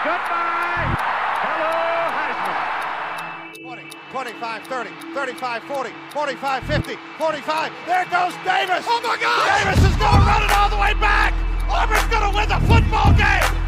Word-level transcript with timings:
Goodbye. 0.00 0.96
Hello, 1.44 1.76
Heisman. 2.16 3.60
20, 3.60 3.82
25, 4.10 4.62
30, 4.64 4.90
35, 5.12 5.62
40, 5.64 5.90
45, 6.12 6.62
50, 6.64 6.96
45. 7.18 7.72
There 7.84 8.04
goes 8.08 8.32
Davis. 8.40 8.86
Oh 8.88 9.00
my 9.04 9.20
God! 9.20 9.44
Davis 9.60 9.84
is 9.84 9.96
going 10.00 10.16
to 10.16 10.24
run 10.24 10.42
it 10.42 10.52
all 10.56 10.70
the 10.70 10.80
way 10.80 10.94
back. 10.94 11.34
Auburn's 11.68 12.08
going 12.08 12.24
to 12.24 12.34
win 12.34 12.48
the 12.48 12.60
football 12.64 13.12
game. 13.12 13.60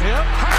They 0.00 0.49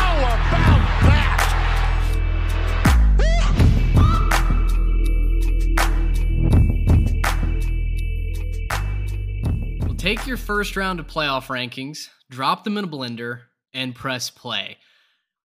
take 10.12 10.28
your 10.28 10.36
first 10.36 10.76
round 10.76 11.00
of 11.00 11.08
playoff 11.08 11.48
rankings, 11.48 12.10
drop 12.30 12.66
them 12.66 12.78
in 12.78 12.84
a 12.84 12.88
blender, 12.88 13.44
and 13.74 13.96
press 13.96 14.30
play. 14.30 14.76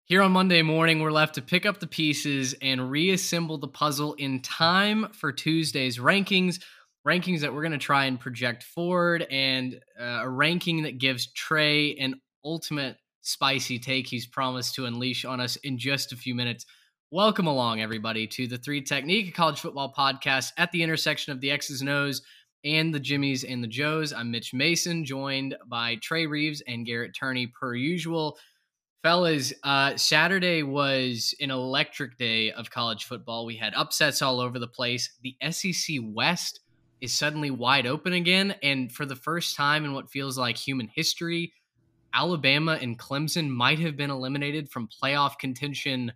Here 0.07 0.21
on 0.21 0.33
Monday 0.33 0.61
morning, 0.63 0.99
we're 0.99 1.13
left 1.13 1.37
to 1.37 1.41
pick 1.43 1.65
up 1.65 1.79
the 1.79 1.87
pieces 1.87 2.53
and 2.61 2.91
reassemble 2.91 3.59
the 3.59 3.69
puzzle 3.69 4.15
in 4.15 4.41
time 4.41 5.07
for 5.13 5.31
Tuesday's 5.31 5.99
rankings. 5.99 6.61
Rankings 7.07 7.43
that 7.43 7.55
we're 7.55 7.63
going 7.63 7.71
to 7.71 7.79
try 7.79 8.07
and 8.07 8.19
project 8.19 8.65
forward, 8.65 9.25
and 9.31 9.79
uh, 10.01 10.23
a 10.23 10.29
ranking 10.29 10.83
that 10.83 10.99
gives 10.99 11.33
Trey 11.33 11.95
an 11.99 12.21
ultimate 12.45 12.97
spicy 13.21 13.79
take 13.79 14.09
he's 14.09 14.27
promised 14.27 14.75
to 14.75 14.87
unleash 14.87 15.25
on 15.25 15.41
us 15.41 15.55
in 15.55 15.79
just 15.79 16.11
a 16.11 16.17
few 16.17 16.35
minutes. 16.35 16.67
Welcome 17.13 17.47
along, 17.47 17.83
everybody, 17.83 18.27
to 18.27 18.49
the 18.49 18.59
Three 18.59 18.83
Technique 18.83 19.33
College 19.33 19.61
Football 19.61 19.95
Podcast 19.97 20.51
at 20.59 20.73
the 20.73 20.83
intersection 20.83 21.33
of 21.33 21.41
the 21.41 21.53
X's 21.53 21.83
and 21.83 21.91
O's 21.91 22.21
and 22.67 22.93
the 22.93 22.99
Jimmies 22.99 23.45
and 23.45 23.63
the 23.63 23.69
Joes. 23.69 24.13
I'm 24.13 24.33
Mitch 24.33 24.53
Mason, 24.53 25.05
joined 25.05 25.57
by 25.69 25.97
Trey 26.03 26.27
Reeves 26.27 26.63
and 26.67 26.85
Garrett 26.85 27.15
Turney, 27.19 27.47
per 27.47 27.77
usual. 27.77 28.37
Fellas, 29.05 29.53
uh, 29.63 29.97
Saturday 29.97 30.65
was 30.65 31.33
an 31.41 31.53
electric 31.53 32.19
day 32.19 32.51
of 32.51 32.69
college 32.69 33.05
football. 33.05 33.47
We 33.47 33.55
had 33.55 33.73
upsets 33.75 34.21
all 34.21 34.41
over 34.41 34.59
the 34.59 34.67
place. 34.67 35.17
The 35.23 35.37
SEC 35.49 35.99
West 36.03 36.59
is 37.01 37.13
suddenly 37.13 37.53
wide 37.53 37.87
open 37.87 38.15
again. 38.15 38.57
And 38.65 38.91
for 38.91 39.07
the 39.07 39.15
first 39.15 39.55
time 39.55 39.85
in 39.85 39.93
what 39.93 40.11
feels 40.11 40.37
like 40.37 40.57
human 40.57 40.91
history, 40.93 41.53
Alabama 42.13 42.79
and 42.81 42.99
Clemson 42.99 43.49
might 43.49 43.79
have 43.79 43.97
been 43.97 44.11
eliminated 44.11 44.69
from 44.69 44.89
playoff 44.89 45.39
contention 45.39 46.13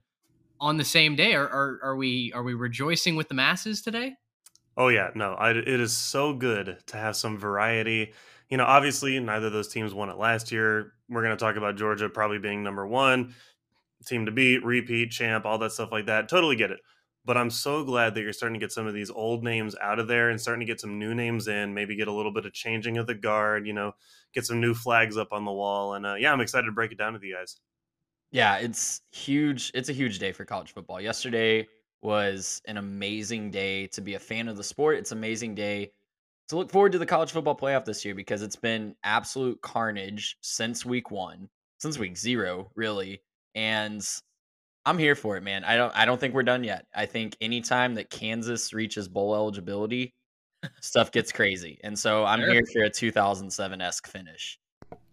on 0.61 0.79
the 0.79 0.85
same 0.85 1.15
day. 1.15 1.35
Are, 1.35 1.49
are, 1.49 1.79
are 1.85 1.97
we 1.97 2.33
are 2.35 2.43
we 2.43 2.55
rejoicing 2.55 3.15
with 3.15 3.29
the 3.29 3.35
masses 3.35 3.83
today? 3.83 4.17
Oh 4.81 4.89
yeah, 4.89 5.11
no, 5.15 5.35
I, 5.35 5.51
it 5.51 5.69
is 5.69 5.95
so 5.95 6.33
good 6.33 6.79
to 6.87 6.97
have 6.97 7.15
some 7.15 7.37
variety. 7.37 8.15
You 8.49 8.57
know, 8.57 8.65
obviously 8.65 9.21
neither 9.21 9.49
of 9.49 9.53
those 9.53 9.69
teams 9.69 9.93
won 9.93 10.09
it 10.09 10.17
last 10.17 10.51
year. 10.51 10.95
We're 11.07 11.23
going 11.23 11.37
to 11.37 11.45
talk 11.45 11.57
about 11.57 11.77
Georgia 11.77 12.09
probably 12.09 12.39
being 12.39 12.63
number 12.63 12.87
one 12.87 13.35
team 14.07 14.25
to 14.25 14.33
beat, 14.33 14.65
repeat 14.65 15.11
champ, 15.11 15.45
all 15.45 15.59
that 15.59 15.73
stuff 15.73 15.93
like 15.93 16.07
that. 16.07 16.31
Totally 16.31 16.57
get 16.57 16.71
it. 16.71 16.81
But 17.27 17.37
I'm 17.37 17.51
so 17.51 17.85
glad 17.85 18.15
that 18.15 18.23
you're 18.23 18.33
starting 18.33 18.59
to 18.59 18.65
get 18.65 18.73
some 18.73 18.87
of 18.87 18.95
these 18.95 19.11
old 19.11 19.45
names 19.45 19.77
out 19.83 19.99
of 19.99 20.09
there 20.09 20.31
and 20.31 20.41
starting 20.41 20.61
to 20.61 20.73
get 20.73 20.81
some 20.81 20.99
new 20.99 21.15
names 21.15 21.47
in. 21.47 21.75
Maybe 21.75 21.95
get 21.95 22.09
a 22.09 22.13
little 22.13 22.33
bit 22.33 22.47
of 22.47 22.55
changing 22.55 22.97
of 22.97 23.07
the 23.07 23.15
guard. 23.15 23.67
You 23.67 23.75
know, 23.75 23.93
get 24.33 24.47
some 24.47 24.63
new 24.63 24.73
flags 24.73 25.19
up 25.19 25.29
on 25.31 25.45
the 25.45 25.53
wall. 25.53 25.93
And 25.93 26.07
uh, 26.07 26.15
yeah, 26.15 26.33
I'm 26.33 26.41
excited 26.41 26.65
to 26.65 26.73
break 26.73 26.91
it 26.91 26.97
down 26.97 27.13
with 27.13 27.23
you 27.23 27.35
guys. 27.35 27.59
Yeah, 28.31 28.57
it's 28.57 29.03
huge. 29.11 29.73
It's 29.75 29.91
a 29.91 29.93
huge 29.93 30.19
day 30.19 30.33
for 30.33 30.47
college 30.47 30.73
football. 30.73 31.03
Yesterday 31.03 31.69
was 32.03 32.63
an 32.67 32.77
amazing 32.77 33.51
day 33.51 33.87
to 33.89 34.01
be 34.01 34.15
a 34.15 34.19
fan 34.19 34.49
of 34.49 34.57
the 34.57 34.65
sport. 34.65 34.97
It's 34.99 35.13
an 35.13 35.19
amazing 35.19 35.55
day 35.55 35.93
to 36.49 36.57
look 36.57 36.71
forward 36.71 36.93
to 36.93 36.99
the 36.99 37.07
college 37.07 37.31
football 37.31 37.57
playoff 37.57 37.85
this 37.85 38.05
year 38.05 38.15
because 38.15 38.43
it's 38.43 38.57
been 38.57 38.95
absolute 39.05 39.61
carnage 39.63 40.37
since 40.41 40.85
week 40.85 41.11
1, 41.11 41.49
since 41.79 41.99
week 41.99 42.17
0, 42.17 42.71
really. 42.75 43.23
And 43.55 44.07
I'm 44.87 44.99
here 44.99 45.15
for 45.15 45.37
it, 45.37 45.43
man. 45.43 45.65
I 45.65 45.77
don't 45.77 45.95
I 45.97 46.05
don't 46.07 46.19
think 46.19 46.35
we're 46.35 46.43
done 46.43 46.65
yet. 46.65 46.87
I 46.95 47.07
think 47.07 47.37
anytime 47.41 47.95
that 47.95 48.11
Kansas 48.11 48.73
reaches 48.73 49.09
bowl 49.09 49.35
eligibility, 49.35 50.15
stuff 50.81 51.13
gets 51.13 51.31
crazy. 51.33 51.79
And 51.85 51.99
so 51.99 52.25
I'm 52.25 52.41
Sure. 52.41 52.53
here 52.53 52.63
for 52.73 52.83
a 52.85 52.91
2007-esque 52.91 54.07
finish. 54.07 54.59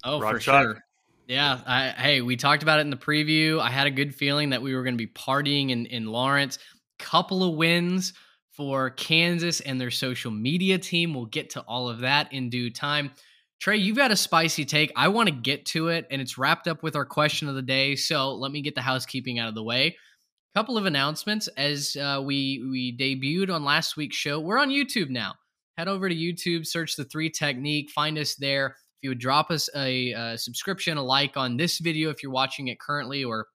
Oh, 0.03 0.19
Rock 0.19 0.33
for 0.35 0.39
chalk. 0.39 0.63
sure. 0.63 0.83
Yeah. 1.27 1.59
I, 1.65 1.89
hey, 1.89 2.21
we 2.21 2.37
talked 2.37 2.63
about 2.63 2.79
it 2.79 2.83
in 2.83 2.89
the 2.89 2.95
preview. 2.97 3.59
I 3.59 3.69
had 3.69 3.85
a 3.87 3.91
good 3.91 4.15
feeling 4.15 4.51
that 4.51 4.61
we 4.61 4.73
were 4.73 4.83
going 4.83 4.93
to 4.97 4.97
be 4.97 5.11
partying 5.11 5.71
in, 5.71 5.85
in 5.87 6.05
Lawrence. 6.07 6.57
Couple 6.99 7.43
of 7.43 7.55
wins 7.55 8.13
for 8.51 8.89
Kansas 8.89 9.59
and 9.59 9.79
their 9.79 9.91
social 9.91 10.31
media 10.31 10.79
team. 10.79 11.13
We'll 11.13 11.25
get 11.25 11.51
to 11.51 11.61
all 11.61 11.89
of 11.89 11.99
that 11.99 12.33
in 12.33 12.49
due 12.49 12.71
time. 12.71 13.11
Trey, 13.59 13.77
you've 13.77 13.97
got 13.97 14.11
a 14.11 14.15
spicy 14.15 14.65
take. 14.65 14.91
I 14.95 15.07
want 15.07 15.29
to 15.29 15.35
get 15.35 15.65
to 15.67 15.87
it, 15.87 16.05
and 16.11 16.21
it's 16.21 16.37
wrapped 16.37 16.67
up 16.67 16.83
with 16.83 16.95
our 16.95 17.05
question 17.05 17.47
of 17.47 17.55
the 17.55 17.61
day. 17.61 17.95
So 17.95 18.33
let 18.35 18.51
me 18.51 18.61
get 18.61 18.75
the 18.75 18.81
housekeeping 18.81 19.39
out 19.39 19.49
of 19.49 19.55
the 19.55 19.63
way. 19.63 19.87
A 19.87 20.59
Couple 20.59 20.77
of 20.77 20.85
announcements 20.85 21.47
as 21.49 21.95
uh, 21.95 22.21
we 22.23 22.63
we 22.69 22.97
debuted 22.97 23.53
on 23.53 23.63
last 23.63 23.97
week's 23.97 24.15
show. 24.15 24.39
We're 24.39 24.59
on 24.59 24.69
YouTube 24.69 25.09
now. 25.09 25.33
Head 25.77 25.87
over 25.87 26.09
to 26.09 26.15
YouTube, 26.15 26.65
search 26.65 26.95
the 26.95 27.05
Three 27.05 27.29
Technique, 27.29 27.91
find 27.91 28.17
us 28.17 28.35
there. 28.35 28.67
If 28.67 29.03
you 29.03 29.09
would 29.09 29.19
drop 29.19 29.51
us 29.51 29.69
a, 29.75 30.13
uh 30.13 30.37
subscription, 30.37 30.97
a 30.97 31.03
like 31.03 31.37
on 31.37 31.57
this 31.57 31.77
video 31.77 32.09
if 32.09 32.23
you're 32.23 32.31
watching 32.31 32.67
it 32.67 32.79
currently, 32.79 33.23
or 33.23 33.47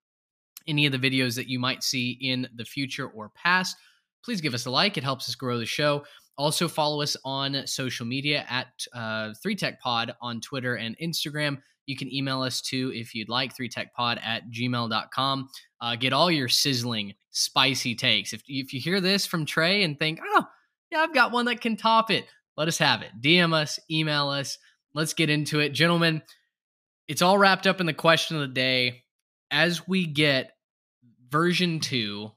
any 0.67 0.87
of 0.87 0.93
the 0.93 0.99
videos 0.99 1.37
that 1.37 1.49
you 1.49 1.59
might 1.59 1.83
see 1.83 2.19
in 2.21 2.49
the 2.55 2.65
future 2.65 3.09
or 3.09 3.31
past, 3.31 3.77
please 4.25 4.41
give 4.41 4.55
us 4.55 4.67
a 4.67 4.71
like. 4.71 4.97
It 4.97 5.05
helps 5.05 5.29
us 5.29 5.35
grow 5.35 5.59
the 5.59 5.67
show. 5.67 6.05
Also, 6.39 6.67
follow 6.67 7.03
us 7.03 7.17
on 7.25 7.67
social 7.67 8.07
media 8.07 8.45
at 8.49 8.69
uh, 8.95 9.33
3TechPod 9.45 10.15
on 10.21 10.41
Twitter 10.41 10.77
and 10.77 10.97
Instagram. 10.99 11.59
You 11.87 11.97
can 11.97 12.13
email 12.13 12.43
us 12.43 12.61
too 12.61 12.91
if 12.95 13.15
you'd 13.15 13.29
like, 13.29 13.57
3techpod 13.57 14.19
at 14.25 14.51
gmail.com. 14.51 15.49
Uh, 15.81 15.97
get 15.97 16.13
all 16.13 16.31
your 16.31 16.49
sizzling, 16.49 17.15
spicy 17.31 17.95
takes. 17.95 18.33
If, 18.33 18.43
if 18.47 18.73
you 18.73 18.81
hear 18.81 19.01
this 19.01 19.27
from 19.27 19.45
Trey 19.45 19.83
and 19.83 19.99
think, 19.99 20.21
oh, 20.25 20.45
yeah, 20.91 21.01
I've 21.01 21.15
got 21.15 21.33
one 21.33 21.47
that 21.47 21.61
can 21.61 21.77
top 21.77 22.11
it, 22.11 22.25
let 22.57 22.69
us 22.69 22.79
have 22.79 23.03
it. 23.03 23.11
DM 23.21 23.53
us, 23.53 23.79
email 23.91 24.29
us. 24.29 24.59
Let's 24.95 25.15
get 25.15 25.31
into 25.31 25.61
it. 25.61 25.71
Gentlemen, 25.71 26.23
it's 27.09 27.23
all 27.23 27.39
wrapped 27.39 27.67
up 27.67 27.81
in 27.81 27.87
the 27.87 27.95
question 27.95 28.37
of 28.37 28.43
the 28.43 28.55
day. 28.55 29.03
As 29.51 29.87
we 29.87 30.07
get 30.07 30.52
version 31.33 31.81
two, 31.81 32.31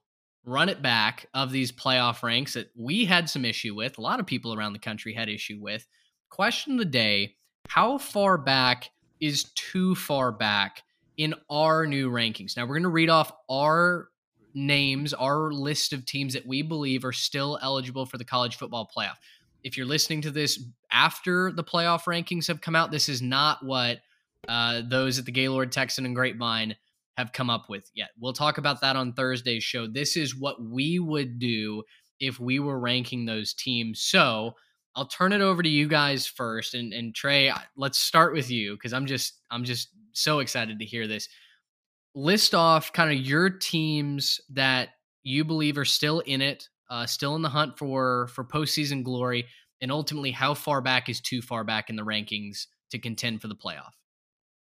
run 0.45 0.69
it 0.69 0.81
back 0.81 1.27
of 1.33 1.51
these 1.51 1.71
playoff 1.71 2.23
ranks 2.23 2.53
that 2.53 2.71
we 2.75 3.03
had 3.05 3.29
some 3.29 3.43
issue 3.43 3.75
with, 3.75 3.97
a 3.97 4.01
lot 4.01 4.19
of 4.21 4.25
people 4.25 4.53
around 4.53 4.73
the 4.73 4.79
country 4.79 5.13
had 5.13 5.27
issue 5.27 5.59
with. 5.61 5.85
Question 6.29 6.73
of 6.73 6.79
the 6.79 6.85
day 6.85 7.35
How 7.67 7.97
far 7.97 8.37
back 8.37 8.89
is 9.19 9.51
too 9.55 9.95
far 9.95 10.31
back 10.31 10.81
in 11.17 11.35
our 11.49 11.85
new 11.85 12.09
rankings? 12.09 12.55
Now, 12.55 12.63
we're 12.63 12.75
going 12.75 12.83
to 12.83 12.89
read 12.89 13.09
off 13.09 13.31
our 13.49 14.07
names, 14.53 15.13
our 15.13 15.51
list 15.51 15.91
of 15.91 16.05
teams 16.05 16.33
that 16.33 16.47
we 16.47 16.61
believe 16.61 17.03
are 17.03 17.11
still 17.11 17.59
eligible 17.61 18.05
for 18.05 18.17
the 18.17 18.23
college 18.23 18.55
football 18.55 18.89
playoff. 18.95 19.17
If 19.63 19.75
you're 19.75 19.85
listening 19.85 20.21
to 20.21 20.31
this 20.31 20.63
after 20.91 21.51
the 21.51 21.63
playoff 21.63 22.03
rankings 22.03 22.47
have 22.47 22.61
come 22.61 22.75
out, 22.75 22.91
this 22.91 23.09
is 23.09 23.21
not 23.21 23.65
what 23.65 23.99
uh, 24.47 24.83
those 24.87 25.19
at 25.19 25.25
the 25.25 25.31
Gaylord 25.31 25.71
Texan 25.71 26.05
and 26.05 26.15
Grapevine 26.15 26.75
have 27.17 27.31
come 27.31 27.49
up 27.49 27.69
with 27.69 27.89
yet. 27.93 28.09
We'll 28.19 28.33
talk 28.33 28.57
about 28.57 28.81
that 28.81 28.95
on 28.95 29.13
Thursday's 29.13 29.63
show. 29.63 29.87
This 29.87 30.17
is 30.17 30.35
what 30.35 30.61
we 30.61 30.99
would 30.99 31.39
do 31.39 31.83
if 32.19 32.39
we 32.39 32.59
were 32.59 32.79
ranking 32.79 33.25
those 33.25 33.53
teams. 33.53 34.01
So 34.01 34.55
I'll 34.95 35.07
turn 35.07 35.33
it 35.33 35.41
over 35.41 35.61
to 35.61 35.69
you 35.69 35.87
guys 35.87 36.25
first, 36.25 36.73
and 36.73 36.93
and 36.93 37.13
Trey, 37.13 37.51
let's 37.75 37.97
start 37.97 38.33
with 38.33 38.49
you 38.49 38.75
because 38.75 38.93
I'm 38.93 39.05
just 39.05 39.39
I'm 39.51 39.65
just 39.65 39.89
so 40.13 40.39
excited 40.39 40.79
to 40.79 40.85
hear 40.85 41.07
this. 41.07 41.27
List 42.13 42.55
off 42.55 42.93
kind 42.93 43.11
of 43.11 43.25
your 43.25 43.49
teams 43.49 44.39
that 44.51 44.89
you 45.23 45.43
believe 45.43 45.77
are 45.77 45.85
still 45.85 46.21
in 46.21 46.41
it, 46.41 46.69
uh, 46.89 47.05
still 47.05 47.35
in 47.35 47.41
the 47.41 47.49
hunt 47.49 47.77
for 47.77 48.27
for 48.27 48.45
postseason 48.45 49.03
glory, 49.03 49.47
and 49.81 49.91
ultimately 49.91 50.31
how 50.31 50.53
far 50.53 50.81
back 50.81 51.09
is 51.09 51.19
too 51.19 51.41
far 51.41 51.65
back 51.65 51.89
in 51.89 51.97
the 51.97 52.03
rankings 52.05 52.67
to 52.91 52.99
contend 52.99 53.41
for 53.41 53.49
the 53.49 53.55
playoff. 53.55 53.91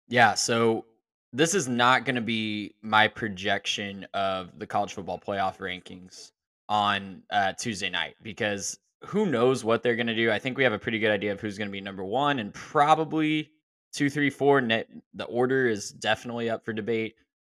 Yeah, 0.09 0.35
so 0.35 0.85
this 1.33 1.55
is 1.55 1.69
not 1.69 2.05
going 2.05 2.15
to 2.15 2.23
be 2.23 2.75
my 2.83 3.09
projection 3.09 4.07
of 4.15 4.59
the 4.59 4.67
college 4.67 4.95
football 4.95 5.21
playoff 5.25 5.59
rankings 5.59 6.33
on 6.69 7.23
uh, 7.31 7.53
Tuesday 7.53 7.91
night 7.91 8.15
because 8.23 8.79
who 9.05 9.27
knows 9.27 9.65
what 9.65 9.83
they're 9.83 9.97
going 9.97 10.07
to 10.07 10.15
do. 10.15 10.31
I 10.31 10.39
think 10.39 10.57
we 10.57 10.65
have 10.65 10.73
a 10.73 10.79
pretty 10.79 10.99
good 10.99 11.11
idea 11.11 11.33
of 11.33 11.41
who's 11.41 11.59
going 11.59 11.69
to 11.69 11.73
be 11.73 11.81
number 11.81 12.05
one 12.05 12.39
and 12.39 12.53
probably 12.53 13.51
two, 13.93 14.11
three, 14.11 14.31
four. 14.31 14.61
Net, 14.61 14.89
the 15.15 15.25
order 15.25 15.69
is 15.69 15.91
definitely 15.91 16.51
up 16.51 16.65
for 16.65 16.73
debate. 16.73 17.15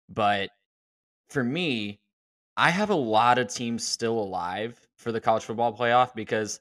But 0.09 0.50
for 1.29 1.44
me, 1.44 2.00
I 2.57 2.69
have 2.69 2.89
a 2.89 2.95
lot 2.95 3.39
of 3.39 3.47
teams 3.47 3.88
still 3.88 4.19
alive 4.19 4.79
for 4.97 5.12
the 5.12 5.21
college 5.21 5.44
football 5.44 5.75
playoff 5.75 6.13
because 6.13 6.59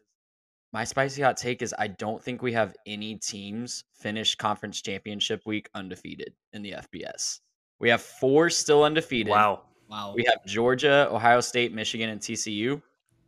my 0.72 0.84
spicy 0.84 1.22
hot 1.22 1.36
take 1.36 1.62
is 1.62 1.74
I 1.78 1.88
don't 1.88 2.22
think 2.22 2.42
we 2.42 2.52
have 2.52 2.76
any 2.86 3.16
teams 3.16 3.84
finish 3.94 4.34
conference 4.34 4.80
championship 4.80 5.42
week 5.46 5.68
undefeated 5.74 6.32
in 6.52 6.62
the 6.62 6.72
FBS. 6.72 7.40
We 7.80 7.88
have 7.88 8.00
four 8.02 8.50
still 8.50 8.84
undefeated. 8.84 9.30
Wow. 9.30 9.62
Wow. 9.88 10.12
We 10.14 10.24
have 10.26 10.44
Georgia, 10.46 11.08
Ohio 11.10 11.40
State, 11.40 11.74
Michigan, 11.74 12.10
and 12.10 12.20
TCU. 12.20 12.80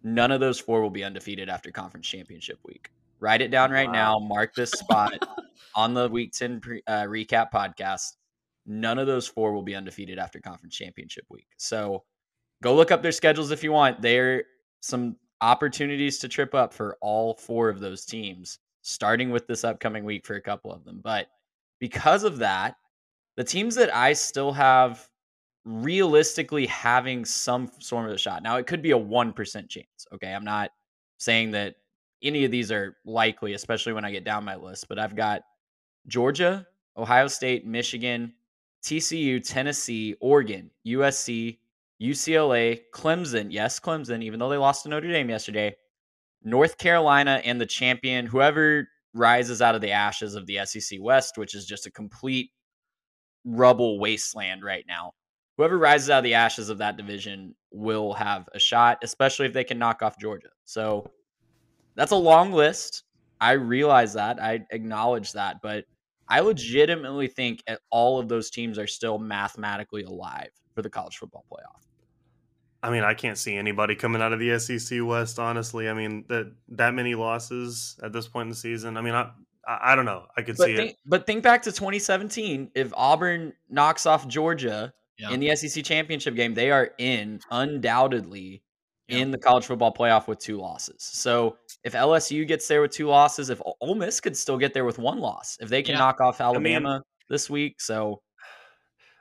None 0.04 0.30
of 0.30 0.40
those 0.40 0.60
four 0.60 0.82
will 0.82 0.90
be 0.90 1.02
undefeated 1.02 1.48
after 1.48 1.70
conference 1.70 2.06
championship 2.06 2.58
week. 2.64 2.90
Write 3.18 3.40
it 3.40 3.50
down 3.50 3.70
right 3.70 3.86
Wow. 3.88 3.92
now. 3.92 4.18
Mark 4.18 4.54
this 4.54 4.70
spot 4.70 5.14
on 5.74 5.94
the 5.94 6.08
Week 6.08 6.32
10 6.32 6.60
pre, 6.60 6.82
uh, 6.86 7.02
recap 7.04 7.50
podcast. 7.52 8.16
None 8.66 8.98
of 8.98 9.06
those 9.08 9.26
four 9.26 9.52
will 9.52 9.62
be 9.62 9.74
undefeated 9.74 10.18
after 10.18 10.38
conference 10.40 10.76
championship 10.76 11.24
week. 11.30 11.48
So 11.56 12.04
go 12.62 12.74
look 12.76 12.92
up 12.92 13.02
their 13.02 13.10
schedules 13.12 13.50
if 13.50 13.64
you 13.64 13.72
want. 13.72 14.00
They're 14.02 14.44
some 14.80 15.16
opportunities 15.42 16.18
to 16.20 16.28
trip 16.28 16.54
up 16.54 16.72
for 16.72 16.96
all 17.02 17.34
four 17.34 17.68
of 17.68 17.80
those 17.80 18.06
teams, 18.06 18.60
starting 18.80 19.30
with 19.30 19.46
this 19.46 19.64
upcoming 19.64 20.04
week 20.04 20.24
for 20.24 20.36
a 20.36 20.40
couple 20.40 20.72
of 20.72 20.84
them. 20.84 21.00
But 21.02 21.26
because 21.80 22.24
of 22.24 22.38
that, 22.38 22.76
the 23.36 23.44
teams 23.44 23.74
that 23.74 23.94
I 23.94 24.14
still 24.14 24.52
have 24.52 25.08
realistically 25.64 26.66
having 26.66 27.24
some 27.24 27.70
sort 27.78 28.06
of 28.06 28.14
a 28.14 28.18
shot. 28.18 28.42
Now, 28.42 28.56
it 28.56 28.66
could 28.66 28.82
be 28.82 28.92
a 28.92 28.98
1% 28.98 29.68
chance. 29.68 30.06
Okay. 30.12 30.32
I'm 30.32 30.44
not 30.44 30.70
saying 31.18 31.52
that 31.52 31.76
any 32.22 32.44
of 32.44 32.50
these 32.50 32.72
are 32.72 32.96
likely, 33.04 33.54
especially 33.54 33.92
when 33.92 34.04
I 34.04 34.10
get 34.10 34.24
down 34.24 34.44
my 34.44 34.56
list, 34.56 34.88
but 34.88 34.98
I've 34.98 35.16
got 35.16 35.42
Georgia, 36.06 36.66
Ohio 36.96 37.28
State, 37.28 37.66
Michigan, 37.66 38.32
TCU, 38.82 39.44
Tennessee, 39.46 40.16
Oregon, 40.20 40.70
USC, 40.86 41.58
UCLA, 42.02 42.80
Clemson. 42.92 43.48
Yes, 43.50 43.78
Clemson, 43.78 44.22
even 44.24 44.40
though 44.40 44.48
they 44.48 44.56
lost 44.56 44.82
to 44.82 44.88
Notre 44.88 45.08
Dame 45.08 45.30
yesterday. 45.30 45.76
North 46.42 46.76
Carolina 46.76 47.40
and 47.44 47.60
the 47.60 47.66
champion, 47.66 48.26
whoever 48.26 48.88
rises 49.14 49.62
out 49.62 49.76
of 49.76 49.80
the 49.80 49.92
ashes 49.92 50.34
of 50.34 50.46
the 50.46 50.58
SEC 50.64 50.98
West, 51.00 51.38
which 51.38 51.54
is 51.54 51.64
just 51.64 51.86
a 51.86 51.90
complete 51.90 52.50
rubble 53.44 54.00
wasteland 54.00 54.64
right 54.64 54.84
now. 54.88 55.12
Whoever 55.56 55.78
rises 55.78 56.10
out 56.10 56.18
of 56.18 56.24
the 56.24 56.34
ashes 56.34 56.68
of 56.70 56.78
that 56.78 56.96
division 56.96 57.54
will 57.70 58.12
have 58.14 58.48
a 58.54 58.58
shot, 58.58 58.98
especially 59.02 59.46
if 59.46 59.52
they 59.52 59.64
can 59.64 59.78
knock 59.78 60.02
off 60.02 60.18
Georgia. 60.18 60.48
So 60.64 61.08
that's 61.94 62.12
a 62.12 62.16
long 62.16 62.52
list. 62.52 63.04
I 63.40 63.52
realize 63.52 64.14
that. 64.14 64.42
I 64.42 64.64
acknowledge 64.70 65.32
that. 65.32 65.58
But 65.62 65.84
I 66.28 66.40
legitimately 66.40 67.28
think 67.28 67.62
all 67.90 68.18
of 68.18 68.28
those 68.28 68.50
teams 68.50 68.78
are 68.78 68.86
still 68.86 69.18
mathematically 69.18 70.02
alive 70.02 70.50
for 70.74 70.82
the 70.82 70.90
college 70.90 71.18
football 71.18 71.44
playoff. 71.52 71.82
I 72.82 72.90
mean, 72.90 73.04
I 73.04 73.14
can't 73.14 73.38
see 73.38 73.54
anybody 73.56 73.94
coming 73.94 74.20
out 74.20 74.32
of 74.32 74.40
the 74.40 74.58
SEC 74.58 74.98
West. 75.02 75.38
Honestly, 75.38 75.88
I 75.88 75.92
mean 75.94 76.24
that 76.28 76.52
that 76.70 76.94
many 76.94 77.14
losses 77.14 77.98
at 78.02 78.12
this 78.12 78.26
point 78.28 78.46
in 78.46 78.50
the 78.50 78.56
season. 78.56 78.96
I 78.96 79.00
mean, 79.02 79.14
I 79.14 79.30
I, 79.66 79.92
I 79.92 79.94
don't 79.96 80.04
know. 80.04 80.26
I 80.36 80.42
could 80.42 80.56
But 80.56 80.64
see 80.66 80.76
think, 80.76 80.90
it. 80.92 80.96
but 81.06 81.24
think 81.26 81.42
back 81.44 81.62
to 81.62 81.70
2017. 81.72 82.72
If 82.74 82.92
Auburn 82.96 83.52
knocks 83.70 84.06
off 84.06 84.26
Georgia 84.26 84.92
Yeah. 85.18 85.30
in 85.30 85.38
the 85.38 85.54
SEC 85.54 85.84
championship 85.84 86.34
game, 86.34 86.54
they 86.54 86.70
are 86.72 86.90
in 86.98 87.38
undoubtedly 87.86 88.62
Yeah. 89.08 89.18
in 89.18 89.30
the 89.30 89.38
college 89.38 89.64
football 89.66 89.92
playoff 89.94 90.26
with 90.26 90.38
two 90.40 90.56
losses. 90.58 90.96
So 91.02 91.56
if 91.84 91.92
LSU 91.94 92.44
gets 92.46 92.66
there 92.66 92.80
with 92.80 92.90
two 92.90 93.06
losses, 93.08 93.50
if 93.50 93.60
O- 93.64 93.74
Ole 93.80 93.94
Miss 93.94 94.20
could 94.20 94.36
still 94.36 94.58
get 94.58 94.74
there 94.74 94.84
with 94.84 94.98
one 94.98 95.18
loss, 95.18 95.56
if 95.60 95.68
they 95.68 95.82
can 95.82 95.92
Yeah. 95.94 95.98
knock 96.00 96.20
off 96.20 96.40
mean- 96.40 96.46
Alabama 96.48 97.02
this 97.28 97.48
week, 97.50 97.80
so 97.80 98.20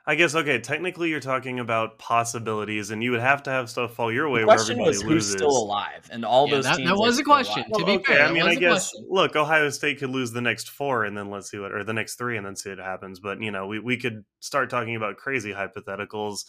I 0.04 0.16
guess 0.16 0.34
okay. 0.34 0.58
Technically, 0.58 1.10
you're 1.10 1.20
talking 1.20 1.60
about 1.60 1.96
possibilities, 1.98 2.90
and 2.90 3.04
you 3.04 3.12
would 3.12 3.20
have 3.20 3.44
to 3.44 3.50
have 3.50 3.70
stuff 3.70 3.94
fall 3.94 4.10
your 4.12 4.28
way 4.28 4.40
the 4.40 4.46
where 4.48 4.56
question 4.56 4.72
everybody 4.80 4.96
was 4.96 5.04
loses. 5.04 5.28
who's 5.30 5.38
still 5.38 5.56
alive, 5.56 6.08
and 6.10 6.24
all 6.24 6.48
Yeah, 6.48 6.56
those 6.56 6.64
that- 6.64 6.76
teams. 6.78 6.88
that 6.88 6.96
was 6.96 7.18
a 7.20 7.22
question. 7.24 7.62
alive. 7.62 7.78
To 7.78 7.84
be 7.86 7.92
okay, 7.92 8.14
fair, 8.14 8.26
I 8.26 8.32
mean, 8.32 8.42
I 8.42 8.56
guess 8.56 8.90
question. 8.90 9.06
look, 9.10 9.36
Ohio 9.36 9.70
State 9.70 10.00
could 10.00 10.10
lose 10.10 10.32
the 10.32 10.40
next 10.40 10.70
four, 10.70 11.04
and 11.04 11.16
then 11.16 11.30
let's 11.30 11.50
see 11.50 11.58
what, 11.60 11.70
or 11.70 11.84
the 11.84 11.92
next 11.92 12.16
three, 12.16 12.36
and 12.36 12.44
then 12.44 12.56
see 12.56 12.70
what 12.70 12.78
happens. 12.80 13.20
But 13.20 13.40
you 13.40 13.52
know, 13.52 13.68
we 13.68 13.78
we 13.78 13.96
could 13.96 14.24
start 14.40 14.70
talking 14.70 14.96
about 14.96 15.18
crazy 15.18 15.52
hypotheticals. 15.52 16.46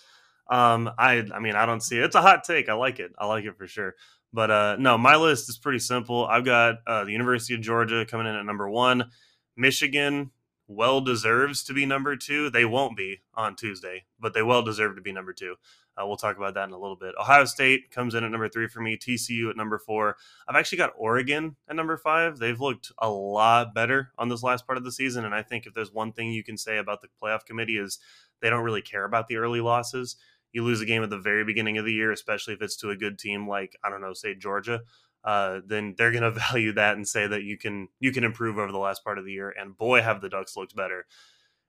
Um, 0.50 0.90
I 0.98 1.24
I 1.34 1.40
mean, 1.40 1.56
I 1.56 1.68
don't 1.68 1.82
see 1.82 1.98
it. 2.00 2.06
It's 2.06 2.16
a 2.16 2.22
hot 2.24 2.44
take. 2.46 2.70
I 2.70 2.74
like 2.74 3.00
it. 3.00 3.12
I 3.20 3.28
like 3.28 3.46
it 3.46 3.56
for 3.58 3.68
sure. 3.68 3.94
But 4.34 4.50
uh, 4.50 4.76
no, 4.80 4.98
my 4.98 5.16
list 5.16 5.48
is 5.48 5.60
pretty 5.60 5.78
simple. 5.78 6.26
I've 6.26 6.44
got 6.44 6.78
uh, 6.88 7.04
the 7.04 7.12
University 7.12 7.54
of 7.54 7.62
Georgia 7.62 8.04
coming 8.04 8.26
in 8.26 8.34
at 8.36 8.44
number 8.48 8.68
one, 8.68 9.12
Michigan 9.56 10.32
well 10.68 11.02
deserves 11.02 11.64
to 11.64 11.74
be 11.74 11.86
number 11.86 12.16
two. 12.16 12.50
They 12.50 12.66
won't 12.66 12.98
be 12.98 13.22
on 13.34 13.56
Tuesday, 13.56 14.06
but 14.20 14.34
they 14.34 14.42
well 14.42 14.62
deserve 14.62 14.96
to 14.96 15.02
be 15.02 15.12
number 15.12 15.34
two. 15.34 15.56
Uh, 15.96 16.08
we'll 16.08 16.18
talk 16.18 16.38
about 16.38 16.56
that 16.56 16.68
in 16.68 16.74
a 16.74 16.80
little 16.80 16.96
bit. 16.96 17.14
Ohio 17.20 17.46
State 17.46 17.92
comes 17.92 18.16
in 18.16 18.24
at 18.24 18.32
number 18.32 18.50
three 18.50 18.68
for 18.68 18.82
me. 18.82 18.98
TCU 18.98 19.50
at 19.50 19.58
number 19.58 19.78
four. 19.78 20.18
I've 20.48 20.56
actually 20.56 20.80
got 20.80 20.94
Oregon 20.98 21.56
at 21.68 21.76
number 21.76 21.98
five. 21.98 22.40
They've 22.40 22.60
looked 22.60 22.92
a 22.98 23.10
lot 23.10 23.76
better 23.76 24.12
on 24.18 24.30
this 24.30 24.42
last 24.42 24.66
part 24.66 24.78
of 24.78 24.84
the 24.84 24.92
season, 24.92 25.26
and 25.26 25.36
I 25.36 25.44
think 25.44 25.66
if 25.66 25.74
there's 25.74 25.94
one 25.94 26.12
thing 26.12 26.32
you 26.32 26.44
can 26.44 26.58
say 26.58 26.78
about 26.78 27.02
the 27.02 27.10
playoff 27.22 27.46
committee 27.46 27.78
is 27.78 28.00
they 28.42 28.50
don't 28.50 28.64
really 28.64 28.82
care 28.82 29.06
about 29.06 29.28
the 29.28 29.38
early 29.38 29.62
losses. 29.62 30.16
You 30.52 30.64
lose 30.64 30.82
a 30.82 30.86
game 30.86 31.04
at 31.04 31.10
the 31.10 31.18
very 31.18 31.44
beginning 31.44 31.78
of 31.78 31.86
the 31.86 31.94
year, 31.94 32.12
especially 32.12 32.54
if 32.54 32.62
it's 32.62 32.78
to 32.78 32.90
a 32.90 32.96
good 32.96 33.20
team 33.20 33.48
like 33.48 33.76
I 33.84 33.90
don't 33.90 34.02
know, 34.02 34.14
say 34.14 34.36
Georgia. 34.36 34.82
Uh, 35.24 35.62
then 35.66 35.96
they're 35.98 36.12
going 36.12 36.24
to 36.32 36.32
value 36.32 36.74
that 36.74 36.96
and 36.96 37.08
say 37.08 37.28
that 37.28 37.44
you 37.44 37.58
can 37.58 37.88
you 38.00 38.12
can 38.12 38.24
improve 38.24 38.58
over 38.58 38.72
the 38.72 38.78
last 38.78 39.04
part 39.04 39.18
of 39.18 39.26
the 39.26 39.32
year. 39.32 39.54
And 39.58 39.78
boy, 39.78 40.02
have 40.02 40.22
the 40.22 40.30
Ducks 40.30 40.56
looked 40.56 40.76
better. 40.76 41.06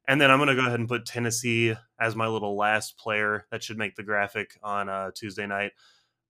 And 0.07 0.21
then 0.21 0.31
I'm 0.31 0.39
going 0.39 0.49
to 0.49 0.55
go 0.55 0.67
ahead 0.67 0.81
and 0.81 0.89
put 0.89 1.07
Tennessee 1.07 1.75
as 1.99 2.15
my 2.15 2.27
little 2.27 2.57
last 2.57 2.99
player 2.99 3.47
that 3.51 3.63
should 3.63 3.79
make 3.79 3.97
the 3.97 4.03
graphic 4.03 4.59
on 4.63 4.91
uh, 4.91 5.11
Tuesday 5.15 5.47
night. 5.47 5.73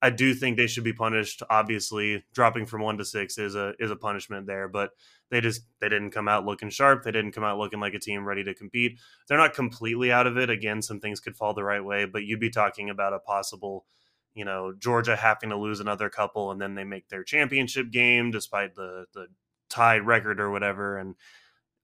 I 0.05 0.11
do 0.11 0.35
think 0.35 0.59
they 0.59 0.67
should 0.67 0.85
be 0.85 0.93
punished. 0.93 1.43
Obviously, 1.49 2.25
dropping 2.35 2.67
from 2.67 2.83
one 2.83 2.99
to 2.99 3.07
six 3.07 3.39
is 3.39 3.55
a 3.55 3.73
is 3.79 3.91
a 3.91 3.97
punishment 3.97 4.47
there, 4.47 4.69
but 4.69 4.91
they 5.31 5.41
just 5.41 5.63
they 5.81 5.89
didn't 5.89 6.11
come 6.11 6.29
out 6.29 6.45
looking 6.45 6.69
sharp. 6.69 7.03
They 7.03 7.11
didn't 7.11 7.33
come 7.33 7.43
out 7.43 7.57
looking 7.57 7.81
like 7.81 7.95
a 7.95 7.99
team 7.99 8.27
ready 8.27 8.45
to 8.45 8.55
compete. 8.55 8.99
They're 9.27 9.39
not 9.39 9.55
completely 9.55 10.13
out 10.13 10.27
of 10.27 10.37
it. 10.37 10.51
Again, 10.51 10.83
some 10.83 11.01
things 11.01 11.21
could 11.21 11.39
fall 11.39 11.55
the 11.55 11.65
right 11.65 11.83
way, 11.83 12.05
but 12.05 12.25
you'd 12.25 12.39
be 12.39 12.51
talking 12.51 12.91
about 12.91 13.15
a 13.15 13.19
possible, 13.19 13.87
you 14.35 14.45
know, 14.45 14.73
Georgia 14.79 15.17
having 15.17 15.51
to 15.51 15.57
lose 15.57 15.81
another 15.81 16.11
couple, 16.11 16.51
and 16.51 16.61
then 16.61 16.75
they 16.75 16.85
make 16.85 17.09
their 17.09 17.25
championship 17.25 17.91
game 17.91 18.31
despite 18.31 18.75
the 18.75 19.07
the 19.15 19.29
tied 19.71 20.07
record 20.07 20.41
or 20.41 20.51
whatever. 20.51 20.99
And 20.99 21.15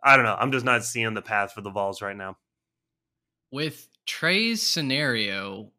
I 0.02 0.17
don't 0.17 0.25
know. 0.25 0.37
I'm 0.38 0.52
just 0.52 0.64
not 0.64 0.85
seeing 0.85 1.14
the 1.14 1.23
path 1.23 1.52
for 1.52 1.61
the 1.62 1.70
Vols 1.70 2.02
right 2.02 2.17
now. 2.17 2.37
with 3.50 3.88
Trey's 4.06 4.62
scenario 4.62 5.73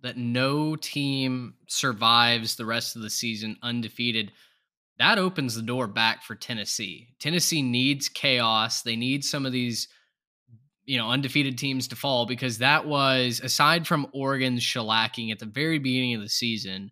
that 0.00 0.16
no 0.16 0.76
team 0.76 1.54
survives 1.66 2.56
the 2.56 2.66
rest 2.66 2.96
of 2.96 3.02
the 3.02 3.10
season 3.10 3.56
undefeated, 3.62 4.32
that 4.98 5.18
opens 5.18 5.54
the 5.54 5.62
door 5.62 5.86
back 5.86 6.22
for 6.22 6.34
Tennessee. 6.34 7.08
Tennessee 7.18 7.62
needs 7.62 8.08
chaos. 8.08 8.82
They 8.82 8.96
need 8.96 9.24
some 9.24 9.46
of 9.46 9.52
these, 9.52 9.88
you 10.88 10.96
know, 10.96 11.10
undefeated 11.10 11.58
teams 11.58 11.86
to 11.86 11.96
fall 11.96 12.24
because 12.24 12.58
that 12.58 12.86
was, 12.86 13.42
aside 13.44 13.86
from 13.86 14.06
Oregon's 14.14 14.62
shellacking 14.62 15.30
at 15.30 15.38
the 15.38 15.44
very 15.44 15.78
beginning 15.78 16.14
of 16.14 16.22
the 16.22 16.30
season, 16.30 16.90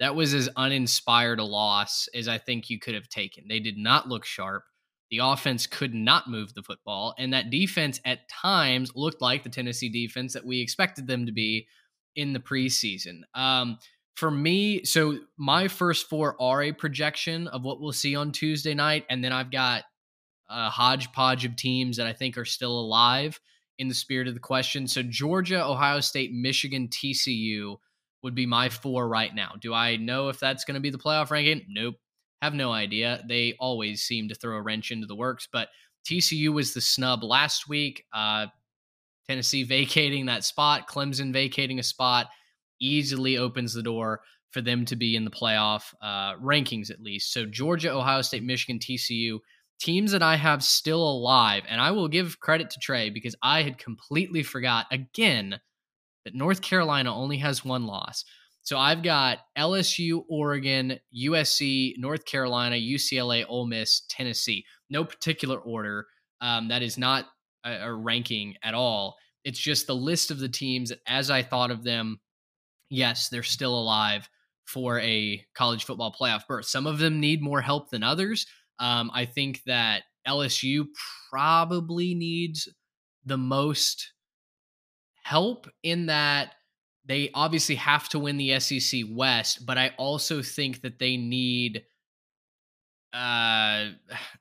that 0.00 0.14
was 0.14 0.34
as 0.34 0.50
uninspired 0.54 1.40
a 1.40 1.44
loss 1.44 2.08
as 2.14 2.28
I 2.28 2.36
think 2.36 2.68
you 2.68 2.78
could 2.78 2.94
have 2.94 3.08
taken. 3.08 3.44
They 3.48 3.58
did 3.58 3.78
not 3.78 4.06
look 4.06 4.26
sharp. 4.26 4.64
The 5.10 5.20
offense 5.22 5.66
could 5.66 5.94
not 5.94 6.28
move 6.28 6.52
the 6.52 6.62
football, 6.62 7.14
and 7.18 7.32
that 7.32 7.48
defense 7.48 8.00
at 8.04 8.28
times 8.28 8.92
looked 8.94 9.22
like 9.22 9.44
the 9.44 9.48
Tennessee 9.48 9.88
defense 9.88 10.34
that 10.34 10.44
we 10.44 10.60
expected 10.60 11.06
them 11.06 11.24
to 11.24 11.32
be 11.32 11.66
in 12.14 12.34
the 12.34 12.38
preseason. 12.38 13.20
Um, 13.34 13.78
for 14.14 14.30
me, 14.30 14.84
so 14.84 15.18
my 15.38 15.68
first 15.68 16.08
four 16.10 16.36
are 16.38 16.62
a 16.62 16.72
projection 16.72 17.48
of 17.48 17.62
what 17.62 17.80
we'll 17.80 17.92
see 17.92 18.14
on 18.14 18.30
Tuesday 18.30 18.74
night, 18.74 19.06
and 19.08 19.24
then 19.24 19.32
I've 19.32 19.50
got 19.50 19.84
a 20.52 20.70
hodgepodge 20.70 21.44
of 21.44 21.56
teams 21.56 21.96
that 21.96 22.06
I 22.06 22.12
think 22.12 22.36
are 22.36 22.44
still 22.44 22.78
alive 22.78 23.40
in 23.78 23.88
the 23.88 23.94
spirit 23.94 24.28
of 24.28 24.34
the 24.34 24.40
question. 24.40 24.86
So 24.86 25.02
Georgia, 25.02 25.64
Ohio 25.64 26.00
State, 26.00 26.32
Michigan, 26.32 26.88
TCU 26.88 27.76
would 28.22 28.34
be 28.34 28.46
my 28.46 28.68
four 28.68 29.08
right 29.08 29.34
now. 29.34 29.52
Do 29.60 29.74
I 29.74 29.96
know 29.96 30.28
if 30.28 30.38
that's 30.38 30.64
going 30.64 30.74
to 30.74 30.80
be 30.80 30.90
the 30.90 30.98
playoff 30.98 31.30
ranking? 31.30 31.66
Nope. 31.68 31.96
Have 32.40 32.54
no 32.54 32.72
idea. 32.72 33.22
They 33.28 33.54
always 33.58 34.02
seem 34.02 34.28
to 34.28 34.34
throw 34.34 34.56
a 34.56 34.62
wrench 34.62 34.90
into 34.90 35.06
the 35.06 35.14
works, 35.14 35.48
but 35.52 35.68
TCU 36.04 36.52
was 36.52 36.74
the 36.74 36.80
snub 36.80 37.22
last 37.22 37.68
week. 37.68 38.04
Uh, 38.12 38.46
Tennessee 39.28 39.62
vacating 39.64 40.26
that 40.26 40.44
spot, 40.44 40.88
Clemson 40.88 41.32
vacating 41.32 41.78
a 41.78 41.84
spot, 41.84 42.28
easily 42.80 43.38
opens 43.38 43.72
the 43.74 43.82
door 43.82 44.20
for 44.50 44.60
them 44.60 44.84
to 44.84 44.96
be 44.96 45.16
in 45.16 45.24
the 45.24 45.30
playoff 45.30 45.94
uh, 46.02 46.36
rankings 46.36 46.90
at 46.90 47.00
least. 47.00 47.32
So 47.32 47.46
Georgia, 47.46 47.92
Ohio 47.92 48.22
State, 48.22 48.42
Michigan, 48.42 48.78
TCU, 48.78 49.38
teams 49.82 50.12
that 50.12 50.22
I 50.22 50.36
have 50.36 50.62
still 50.62 51.02
alive, 51.02 51.64
and 51.68 51.80
I 51.80 51.90
will 51.90 52.08
give 52.08 52.38
credit 52.38 52.70
to 52.70 52.78
Trey 52.78 53.10
because 53.10 53.34
I 53.42 53.62
had 53.62 53.78
completely 53.78 54.42
forgot 54.42 54.86
again 54.92 55.58
that 56.24 56.34
North 56.34 56.62
Carolina 56.62 57.14
only 57.14 57.38
has 57.38 57.64
one 57.64 57.86
loss. 57.86 58.24
So 58.62 58.78
I've 58.78 59.02
got 59.02 59.38
LSU, 59.58 60.22
Oregon, 60.28 61.00
USC, 61.16 61.94
North 61.98 62.24
Carolina, 62.24 62.76
UCLA, 62.76 63.44
Ole 63.48 63.66
Miss, 63.66 64.02
Tennessee. 64.08 64.64
No 64.88 65.04
particular 65.04 65.58
order. 65.58 66.06
Um, 66.40 66.68
that 66.68 66.82
is 66.82 66.96
not 66.96 67.26
a, 67.64 67.88
a 67.88 67.92
ranking 67.92 68.54
at 68.62 68.74
all. 68.74 69.16
It's 69.44 69.58
just 69.58 69.88
the 69.88 69.96
list 69.96 70.30
of 70.30 70.38
the 70.38 70.48
teams 70.48 70.90
that, 70.90 71.00
as 71.08 71.28
I 71.28 71.42
thought 71.42 71.72
of 71.72 71.82
them, 71.82 72.20
yes, 72.88 73.28
they're 73.28 73.42
still 73.42 73.76
alive 73.76 74.28
for 74.64 75.00
a 75.00 75.44
college 75.54 75.84
football 75.84 76.14
playoff 76.18 76.46
berth. 76.46 76.66
Some 76.66 76.86
of 76.86 76.98
them 76.98 77.18
need 77.18 77.42
more 77.42 77.60
help 77.60 77.90
than 77.90 78.04
others. 78.04 78.46
Um, 78.78 79.10
I 79.14 79.24
think 79.26 79.62
that 79.66 80.02
LSU 80.26 80.86
probably 81.30 82.14
needs 82.14 82.68
the 83.24 83.38
most 83.38 84.12
help 85.22 85.68
in 85.82 86.06
that 86.06 86.54
they 87.04 87.30
obviously 87.34 87.74
have 87.76 88.08
to 88.10 88.18
win 88.18 88.36
the 88.36 88.58
SEC 88.60 89.02
West, 89.10 89.66
but 89.66 89.78
I 89.78 89.92
also 89.98 90.42
think 90.42 90.82
that 90.82 90.98
they 90.98 91.16
need 91.16 91.82
uh 93.12 93.90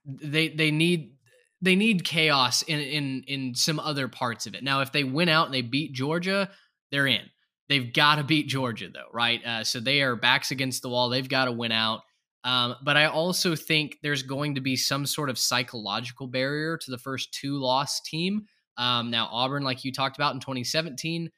they 0.05 0.47
they 0.47 0.71
need 0.71 1.17
they 1.61 1.75
need 1.75 2.05
chaos 2.05 2.61
in 2.61 2.79
in 2.79 3.23
in 3.27 3.55
some 3.55 3.79
other 3.79 4.07
parts 4.07 4.45
of 4.45 4.55
it. 4.55 4.63
Now, 4.63 4.81
if 4.81 4.91
they 4.91 5.03
win 5.03 5.29
out 5.29 5.47
and 5.47 5.53
they 5.53 5.61
beat 5.61 5.93
Georgia, 5.93 6.49
they're 6.91 7.07
in. 7.07 7.25
They've 7.69 7.91
got 7.93 8.15
to 8.15 8.23
beat 8.23 8.47
Georgia 8.47 8.89
though, 8.89 9.09
right? 9.13 9.43
Uh, 9.45 9.63
so 9.63 9.79
they 9.79 10.01
are 10.01 10.15
backs 10.15 10.51
against 10.51 10.81
the 10.81 10.89
wall. 10.89 11.09
They've 11.09 11.27
got 11.27 11.45
to 11.45 11.51
win 11.51 11.71
out. 11.71 12.01
Um, 12.43 12.75
but 12.83 12.97
I 12.97 13.05
also 13.05 13.55
think 13.55 13.97
there's 14.01 14.23
going 14.23 14.55
to 14.55 14.61
be 14.61 14.75
some 14.75 15.05
sort 15.05 15.29
of 15.29 15.37
psychological 15.37 16.27
barrier 16.27 16.77
to 16.77 16.91
the 16.91 16.97
first 16.97 17.33
two 17.33 17.59
loss 17.59 18.01
team. 18.01 18.45
Um, 18.77 19.11
now 19.11 19.29
Auburn, 19.31 19.63
like 19.63 19.83
you 19.83 19.91
talked 19.91 20.17
about 20.17 20.33
in 20.33 20.39
2017, 20.39 21.29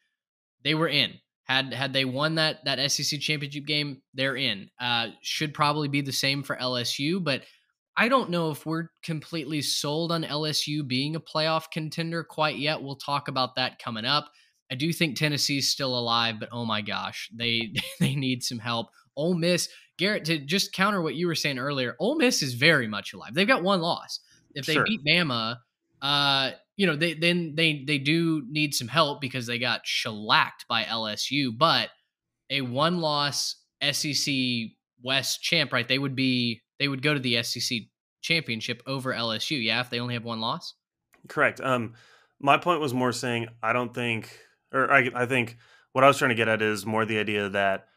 they 0.63 0.75
were 0.75 0.87
in. 0.87 1.13
Had 1.43 1.73
had 1.73 1.91
they 1.91 2.05
won 2.05 2.35
that 2.35 2.63
that 2.63 2.89
SEC 2.89 3.19
championship 3.19 3.65
game, 3.65 4.01
they're 4.13 4.37
in. 4.37 4.69
Uh, 4.79 5.07
should 5.21 5.53
probably 5.53 5.89
be 5.89 5.99
the 5.99 6.13
same 6.13 6.41
for 6.41 6.55
LSU, 6.55 7.21
but 7.21 7.41
I 7.97 8.07
don't 8.07 8.29
know 8.29 8.49
if 8.49 8.65
we're 8.65 8.87
completely 9.03 9.61
sold 9.61 10.11
on 10.11 10.23
LSU 10.23 10.87
being 10.87 11.15
a 11.15 11.19
playoff 11.19 11.69
contender 11.69 12.23
quite 12.23 12.57
yet. 12.57 12.81
We'll 12.81 12.95
talk 12.95 13.27
about 13.27 13.55
that 13.55 13.77
coming 13.77 14.05
up. 14.05 14.31
I 14.71 14.75
do 14.75 14.91
think 14.91 15.17
Tennessee's 15.17 15.69
still 15.69 15.97
alive, 15.97 16.39
but 16.39 16.49
oh 16.51 16.65
my 16.65 16.81
gosh, 16.81 17.29
they 17.33 17.73
they 17.99 18.15
need 18.15 18.41
some 18.43 18.59
help. 18.59 18.87
Ole 19.15 19.35
Miss, 19.35 19.69
Garrett, 19.97 20.25
to 20.25 20.39
just 20.39 20.73
counter 20.73 21.01
what 21.01 21.15
you 21.15 21.27
were 21.27 21.35
saying 21.35 21.59
earlier, 21.59 21.95
Ole 21.99 22.15
Miss 22.15 22.41
is 22.41 22.53
very 22.53 22.87
much 22.87 23.13
alive. 23.13 23.33
They've 23.33 23.47
got 23.47 23.63
one 23.63 23.81
loss. 23.81 24.19
If 24.55 24.65
they 24.65 24.73
Sure. 24.73 24.85
beat 24.85 25.01
Bama, 25.05 25.57
uh, 26.01 26.51
you 26.75 26.87
know, 26.87 26.95
they 26.95 27.13
then 27.13 27.53
they 27.55 27.83
they 27.85 27.97
do 27.97 28.43
need 28.49 28.73
some 28.73 28.87
help 28.87 29.21
because 29.21 29.45
they 29.45 29.59
got 29.59 29.85
shellacked 29.85 30.65
by 30.67 30.83
LSU. 30.83 31.55
But 31.55 31.89
a 32.49 32.61
one 32.61 32.99
loss 32.99 33.55
SEC 33.81 34.33
West 35.01 35.41
champ, 35.41 35.73
right? 35.73 35.87
They 35.87 35.99
would 35.99 36.15
be 36.15 36.61
they 36.79 36.87
would 36.87 37.01
go 37.01 37.13
to 37.13 37.19
the 37.19 37.41
SEC 37.43 37.79
championship 38.21 38.81
over 38.87 39.13
LSU. 39.13 39.61
Yeah, 39.63 39.81
if 39.81 39.89
they 39.89 39.99
only 39.99 40.13
have 40.15 40.23
one 40.23 40.39
loss. 40.41 40.73
Correct. 41.27 41.61
Um, 41.61 41.93
my 42.39 42.57
point 42.57 42.81
was 42.81 42.93
more 42.93 43.11
saying 43.11 43.47
I 43.61 43.73
don't 43.73 43.93
think, 43.93 44.37
or 44.73 44.91
I, 44.91 45.09
I 45.13 45.25
think 45.25 45.57
what 45.93 46.03
I 46.03 46.07
was 46.07 46.17
trying 46.17 46.29
to 46.29 46.35
get 46.35 46.47
at 46.47 46.61
is 46.61 46.85
more 46.85 47.05
the 47.05 47.19
idea 47.19 47.49
that 47.49 47.87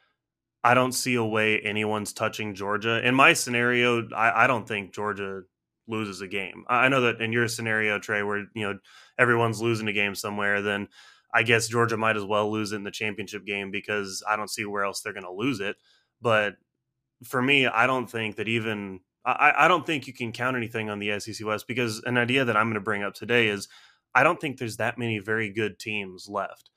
I 0.67 0.75
don't 0.75 0.91
see 0.91 1.15
a 1.15 1.25
way 1.25 1.61
anyone's 1.61 2.13
touching 2.13 2.53
Georgia. 2.53 3.01
In 3.07 3.15
my 3.15 3.35
scenario, 3.35 4.09
I, 4.11 4.45
I 4.45 4.47
don't 4.49 4.67
think 4.67 4.93
Georgia 4.93 5.43
loses 5.87 6.21
a 6.23 6.27
game. 6.27 6.65
I 6.67 6.89
know 6.89 7.03
that 7.03 7.21
in 7.21 7.33
your 7.33 7.47
scenario, 7.47 8.01
Trey, 8.01 8.25
where 8.25 8.47
you 8.53 8.67
know 8.67 8.79
everyone's 9.17 9.63
losing 9.63 9.87
a 9.87 9.93
game 9.93 10.17
somewhere, 10.17 10.63
then 10.63 10.89
I 11.33 11.45
guess 11.45 11.69
Georgia 11.69 11.97
might 11.97 12.17
as 12.17 12.25
well 12.25 12.51
lose 12.51 12.73
it 12.73 12.77
in 12.77 12.83
the 12.83 12.91
championship 12.91 13.47
game 13.47 13.71
because 13.71 14.25
I 14.29 14.35
don't 14.35 14.51
see 14.51 14.65
where 14.65 14.83
else 14.83 15.03
they're 15.03 15.13
going 15.13 15.23
to 15.23 15.31
lose 15.31 15.61
it. 15.61 15.77
But 16.21 16.57
for 17.23 17.41
me, 17.41 17.69
I 17.69 17.87
don't 17.87 18.11
think 18.11 18.35
that 18.35 18.49
even 18.49 18.99
I, 19.25 19.53
I 19.57 19.69
don't 19.69 19.87
think 19.87 20.09
you 20.09 20.15
can 20.15 20.33
count 20.33 20.57
anything 20.57 20.91
on 20.91 20.99
the 20.99 21.21
SEC 21.21 21.47
West 21.47 21.69
because 21.69 22.03
an 22.07 22.19
idea 22.19 22.45
that 22.45 22.57
I'm 22.57 22.67
going 22.67 22.75
to 22.75 22.81
bring 22.81 23.05
up 23.05 23.15
today 23.15 23.47
is 23.47 23.69
I 24.17 24.25
don't 24.25 24.41
think 24.41 24.59
there's 24.59 24.79
that 24.79 24.99
many 24.99 25.21
very 25.21 25.49
good 25.49 25.79
teams 25.79 26.27
left. 26.29 26.71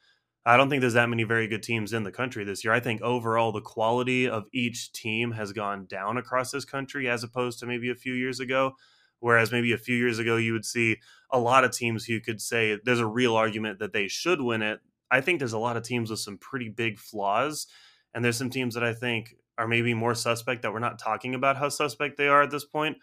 I 0.49 0.57
don't 0.57 0.67
think 0.67 0.81
there's 0.81 0.93
that 0.93 1.09
many 1.09 1.21
very 1.25 1.47
good 1.47 1.61
teams 1.61 1.93
in 1.93 2.03
the 2.03 2.11
country 2.11 2.43
this 2.43 2.63
year. 2.63 2.73
I 2.73 2.79
think 2.79 3.03
overall 3.03 3.51
the 3.51 3.61
quality 3.61 4.27
of 4.27 4.45
each 4.51 4.91
team 4.93 5.33
has 5.33 5.53
gone 5.53 5.85
down 5.85 6.17
across 6.17 6.49
this 6.49 6.65
country 6.65 7.07
as 7.07 7.23
opposed 7.23 7.59
to 7.59 7.67
maybe 7.67 7.91
a 7.91 7.95
few 7.95 8.15
years 8.15 8.39
ago. 8.39 8.71
Whereas 9.19 9.51
maybe 9.51 9.73
a 9.73 9.77
few 9.77 9.95
years 9.95 10.17
ago 10.17 10.37
you 10.37 10.53
would 10.53 10.65
see 10.65 10.97
a 11.29 11.37
lot 11.37 11.65
of 11.65 11.71
teams 11.71 12.05
who 12.05 12.19
could 12.19 12.41
say 12.41 12.79
there's 12.83 12.99
a 12.99 13.05
real 13.05 13.35
argument 13.35 13.77
that 13.77 13.93
they 13.93 14.07
should 14.07 14.41
win 14.41 14.63
it. 14.63 14.79
I 15.11 15.21
think 15.21 15.37
there's 15.37 15.53
a 15.53 15.59
lot 15.59 15.77
of 15.77 15.83
teams 15.83 16.09
with 16.09 16.19
some 16.19 16.39
pretty 16.39 16.69
big 16.69 16.97
flaws. 16.97 17.67
And 18.15 18.25
there's 18.25 18.37
some 18.37 18.49
teams 18.49 18.73
that 18.73 18.83
I 18.83 18.95
think 18.95 19.35
are 19.59 19.67
maybe 19.67 19.93
more 19.93 20.15
suspect 20.15 20.63
that 20.63 20.73
we're 20.73 20.79
not 20.79 20.97
talking 20.97 21.35
about 21.35 21.57
how 21.57 21.69
suspect 21.69 22.17
they 22.17 22.27
are 22.27 22.41
at 22.41 22.49
this 22.49 22.65
point. 22.65 22.97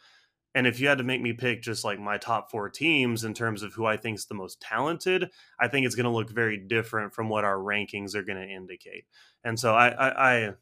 And 0.56 0.66
if 0.66 0.80
you 0.80 0.88
had 0.88 0.96
to 0.96 1.04
make 1.04 1.20
me 1.20 1.34
pick 1.34 1.60
just 1.60 1.84
like 1.84 2.00
my 2.00 2.16
top 2.16 2.50
four 2.50 2.70
teams 2.70 3.24
in 3.24 3.34
terms 3.34 3.62
of 3.62 3.74
who 3.74 3.84
I 3.84 3.98
think 3.98 4.16
is 4.16 4.24
the 4.24 4.34
most 4.34 4.58
talented, 4.58 5.28
I 5.60 5.68
think 5.68 5.84
it's 5.84 5.94
going 5.94 6.04
to 6.04 6.10
look 6.10 6.30
very 6.30 6.56
different 6.56 7.12
from 7.12 7.28
what 7.28 7.44
our 7.44 7.58
rankings 7.58 8.14
are 8.14 8.22
going 8.22 8.38
to 8.38 8.54
indicate. 8.54 9.04
And 9.44 9.60
so 9.60 9.74
I, 9.74 9.88
I, 9.88 10.08
I, 10.08 10.52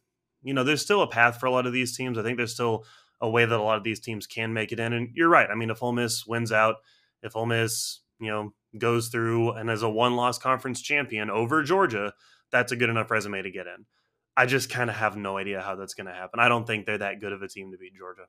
you 0.42 0.52
know, 0.52 0.64
there's 0.64 0.82
still 0.82 1.02
a 1.02 1.06
path 1.06 1.38
for 1.38 1.46
a 1.46 1.52
lot 1.52 1.66
of 1.66 1.72
these 1.72 1.96
teams. 1.96 2.18
I 2.18 2.24
think 2.24 2.38
there's 2.38 2.52
still 2.52 2.84
a 3.20 3.30
way 3.30 3.44
that 3.44 3.56
a 3.56 3.62
lot 3.62 3.78
of 3.78 3.84
these 3.84 4.00
teams 4.00 4.26
can 4.26 4.52
make 4.52 4.72
it 4.72 4.80
in. 4.80 4.92
And 4.92 5.10
you're 5.14 5.28
right. 5.28 5.48
I 5.48 5.54
mean, 5.54 5.70
if 5.70 5.80
Ole 5.80 5.92
Miss 5.92 6.26
wins 6.26 6.50
out, 6.50 6.78
if 7.22 7.36
Ole 7.36 7.46
Miss, 7.46 8.00
you 8.18 8.32
know, 8.32 8.52
goes 8.76 9.10
through 9.10 9.52
and 9.52 9.70
as 9.70 9.84
a 9.84 9.88
one-loss 9.88 10.38
conference 10.38 10.82
champion 10.82 11.30
over 11.30 11.62
Georgia, 11.62 12.12
that's 12.50 12.72
a 12.72 12.76
good 12.76 12.90
enough 12.90 13.12
resume 13.12 13.42
to 13.42 13.50
get 13.52 13.68
in. 13.68 13.86
I 14.36 14.46
just 14.46 14.70
kind 14.70 14.90
of 14.90 14.96
have 14.96 15.16
no 15.16 15.38
idea 15.38 15.60
how 15.60 15.76
that's 15.76 15.94
going 15.94 16.08
to 16.08 16.12
happen. 16.12 16.40
I 16.40 16.48
don't 16.48 16.66
think 16.66 16.84
they're 16.84 16.98
that 16.98 17.20
good 17.20 17.32
of 17.32 17.42
a 17.42 17.48
team 17.48 17.70
to 17.70 17.78
beat 17.78 17.94
Georgia. 17.96 18.26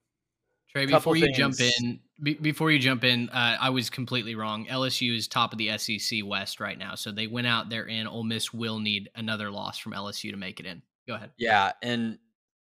Trey, 0.75 0.85
before 0.87 1.15
you 1.15 1.31
jump 1.31 1.57
in, 1.61 2.01
be, 2.21 2.33
before 2.33 2.69
you 2.69 2.79
jump 2.79 3.05
in, 3.05 3.29
uh, 3.29 3.55
I 3.61 3.69
was 3.69 3.89
completely 3.89 4.35
wrong. 4.35 4.65
LSU 4.65 5.15
is 5.15 5.25
top 5.25 5.53
of 5.53 5.57
the 5.57 5.77
SEC 5.77 6.19
West 6.25 6.59
right 6.59 6.77
now, 6.77 6.95
so 6.95 7.13
they 7.13 7.27
went 7.27 7.47
out 7.47 7.69
there 7.69 7.85
in. 7.85 8.07
Ole 8.07 8.25
Miss 8.25 8.53
will 8.53 8.79
need 8.79 9.09
another 9.15 9.49
loss 9.49 9.77
from 9.77 9.93
LSU 9.93 10.31
to 10.31 10.37
make 10.37 10.59
it 10.59 10.65
in. 10.65 10.81
Go 11.07 11.15
ahead. 11.15 11.31
Yeah, 11.37 11.71
and 11.81 12.19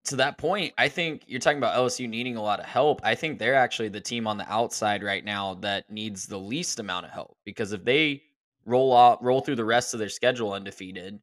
to 0.04 0.16
that 0.16 0.38
point, 0.38 0.72
I 0.78 0.88
think 0.88 1.22
you're 1.26 1.40
talking 1.40 1.58
about 1.58 1.76
LSU 1.76 2.08
needing 2.08 2.36
a 2.36 2.42
lot 2.42 2.60
of 2.60 2.66
help. 2.66 3.00
I 3.02 3.16
think 3.16 3.40
they're 3.40 3.56
actually 3.56 3.88
the 3.88 4.00
team 4.00 4.28
on 4.28 4.38
the 4.38 4.48
outside 4.48 5.02
right 5.02 5.25
now 5.25 5.54
that 5.54 5.90
needs 5.90 6.28
the 6.28 6.38
least 6.38 6.78
amount 6.78 7.06
of 7.06 7.10
help 7.10 7.36
because 7.44 7.72
if 7.72 7.84
they 7.84 8.22
roll 8.64 8.96
out, 8.96 9.20
roll 9.20 9.40
through 9.40 9.56
the 9.56 9.64
rest 9.64 9.94
of 9.94 9.98
their 9.98 10.08
schedule 10.08 10.52
undefeated, 10.52 11.16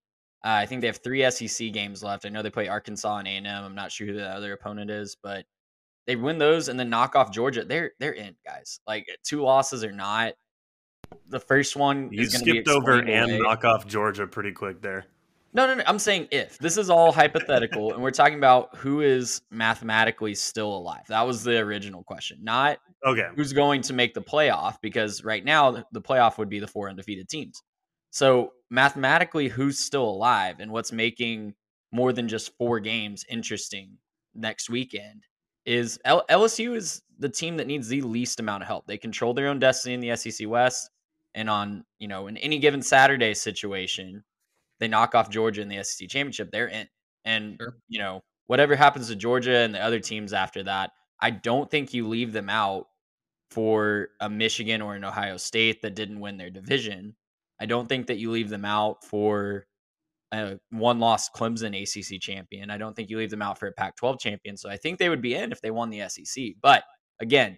uh, 0.44 0.50
I 0.50 0.66
think 0.66 0.82
they 0.82 0.88
have 0.88 1.00
three 1.02 1.30
SEC 1.32 1.72
games 1.72 2.04
left. 2.04 2.26
I 2.26 2.30
know 2.30 2.42
they 2.42 2.50
play 2.50 2.68
Arkansas 2.68 3.20
and 3.20 3.28
A&M. 3.30 3.48
I'm 3.48 3.74
not 3.74 3.90
sure 3.90 4.06
who 4.06 4.16
the 4.16 4.28
other 4.28 4.52
opponent 4.52 4.92
is, 4.92 5.16
but 5.24 5.46
they 6.06 6.16
win 6.16 6.38
those 6.38 6.68
and 6.68 6.80
then 6.80 6.90
knock 6.90 7.16
off 7.16 7.32
Georgia. 7.32 7.64
They're 7.66 7.92
they're 8.00 8.14
in, 8.14 8.36
guys. 8.46 8.80
Like 8.88 9.06
two 9.24 9.42
losses 9.42 9.84
or 9.84 9.92
not. 9.92 10.34
The 11.30 11.40
first 11.40 11.76
one 11.76 12.10
You 12.12 12.22
is 12.22 12.34
going 12.34 12.46
be 12.46 12.52
skipped 12.52 12.68
over 12.70 13.00
and 13.00 13.32
away. 13.32 13.40
knock 13.40 13.64
off 13.66 13.86
Georgia 13.88 14.26
pretty 14.28 14.52
quick 14.52 14.82
there. 14.82 15.06
No, 15.56 15.68
no, 15.68 15.76
no. 15.76 15.84
I'm 15.86 16.00
saying 16.00 16.30
if. 16.32 16.58
This 16.58 16.78
is 16.78 16.90
all 16.90 17.12
hypothetical, 17.12 17.94
and 17.94 18.02
we're 18.02 18.10
talking 18.12 18.38
about 18.40 18.76
who 18.76 19.02
is 19.02 19.42
mathematically 19.52 20.34
still 20.34 20.76
alive. 20.76 21.04
That 21.10 21.22
was 21.28 21.44
the 21.44 21.60
original 21.60 22.04
question, 22.04 22.40
not 22.42 22.80
Okay. 23.06 23.28
who's 23.36 23.54
going 23.54 23.82
to 23.84 23.94
make 23.94 24.16
the 24.16 24.22
playoff, 24.22 24.78
because 24.82 25.24
right 25.24 25.46
now 25.46 25.84
the 25.92 26.02
playoff 26.02 26.40
would 26.40 26.50
be 26.50 26.60
the 26.60 26.68
four 26.68 26.90
undefeated 26.90 27.30
teams. 27.30 27.62
So 28.10 28.54
mathematically, 28.72 29.48
who's 29.48 29.78
still 29.78 30.06
alive 30.10 30.60
and 30.60 30.72
what's 30.72 30.92
making 30.92 31.54
more 31.92 32.14
than 32.14 32.28
just 32.28 32.58
four 32.58 32.80
games 32.80 33.24
interesting 33.30 33.98
next 34.34 34.72
weekend 34.72 35.26
is 35.66 36.00
L- 36.06 36.26
LSU 36.30 36.76
is 36.76 37.02
the 37.20 37.30
team 37.30 37.58
that 37.58 37.68
needs 37.68 37.88
the 37.88 38.02
least 38.02 38.40
amount 38.40 38.64
of 38.64 38.68
help. 38.68 38.88
They 38.88 38.98
control 38.98 39.34
their 39.34 39.48
own 39.48 39.60
destiny 39.60 39.94
in 39.96 40.00
the 40.02 40.16
SEC 40.18 40.48
West, 40.48 40.90
and 41.36 41.50
on 41.50 41.86
you 42.00 42.08
know 42.08 42.28
in 42.28 42.38
any 42.38 42.60
given 42.60 42.82
Saturday 42.82 43.34
situation, 43.34 44.24
they 44.80 44.88
knock 44.88 45.16
off 45.16 45.30
Georgia 45.30 45.62
in 45.62 45.70
the 45.70 45.84
SEC 45.84 46.10
championship, 46.10 46.52
they're 46.52 46.68
in. 46.70 46.88
And 47.26 47.58
Sure. 47.62 47.76
you 47.88 48.00
know 48.00 48.22
whatever 48.48 48.76
happens 48.76 49.08
to 49.08 49.16
Georgia 49.16 49.58
and 49.60 49.74
the 49.74 49.82
other 49.84 50.00
teams 50.00 50.34
after 50.34 50.64
that, 50.64 50.92
I 51.22 51.32
don't 51.32 51.70
think 51.72 51.94
you 51.94 52.08
leave 52.08 52.34
them 52.34 52.50
out 52.50 52.88
for 53.50 54.10
a 54.20 54.30
Michigan 54.30 54.82
or 54.82 54.96
an 54.96 55.04
Ohio 55.04 55.38
State 55.38 55.82
that 55.82 55.96
didn't 55.96 56.20
win 56.20 56.38
their 56.38 56.50
division. 56.50 57.16
I 57.60 57.66
don't 57.66 57.88
think 57.88 58.08
that 58.08 58.18
you 58.18 58.32
leave 58.32 58.50
them 58.50 58.66
out 58.66 59.04
for 59.06 59.66
a 60.34 60.60
one 60.72 61.00
loss 61.00 61.30
Clemson 61.30 61.82
ACC 61.82 62.20
champion. 62.20 62.70
I 62.70 62.78
don't 62.78 62.96
think 62.96 63.10
you 63.10 63.18
leave 63.18 63.30
them 63.30 63.42
out 63.42 63.60
for 63.60 63.68
a 63.68 63.72
Pac 63.72 63.96
12 63.96 64.20
champion. 64.20 64.58
So 64.58 64.70
I 64.70 64.78
think 64.78 65.00
they 65.00 65.10
would 65.10 65.22
be 65.22 65.36
in 65.36 65.52
if 65.52 65.62
they 65.62 65.72
won 65.72 65.90
the 65.90 66.08
SEC. 66.10 66.46
But 66.62 66.84
again, 67.20 67.58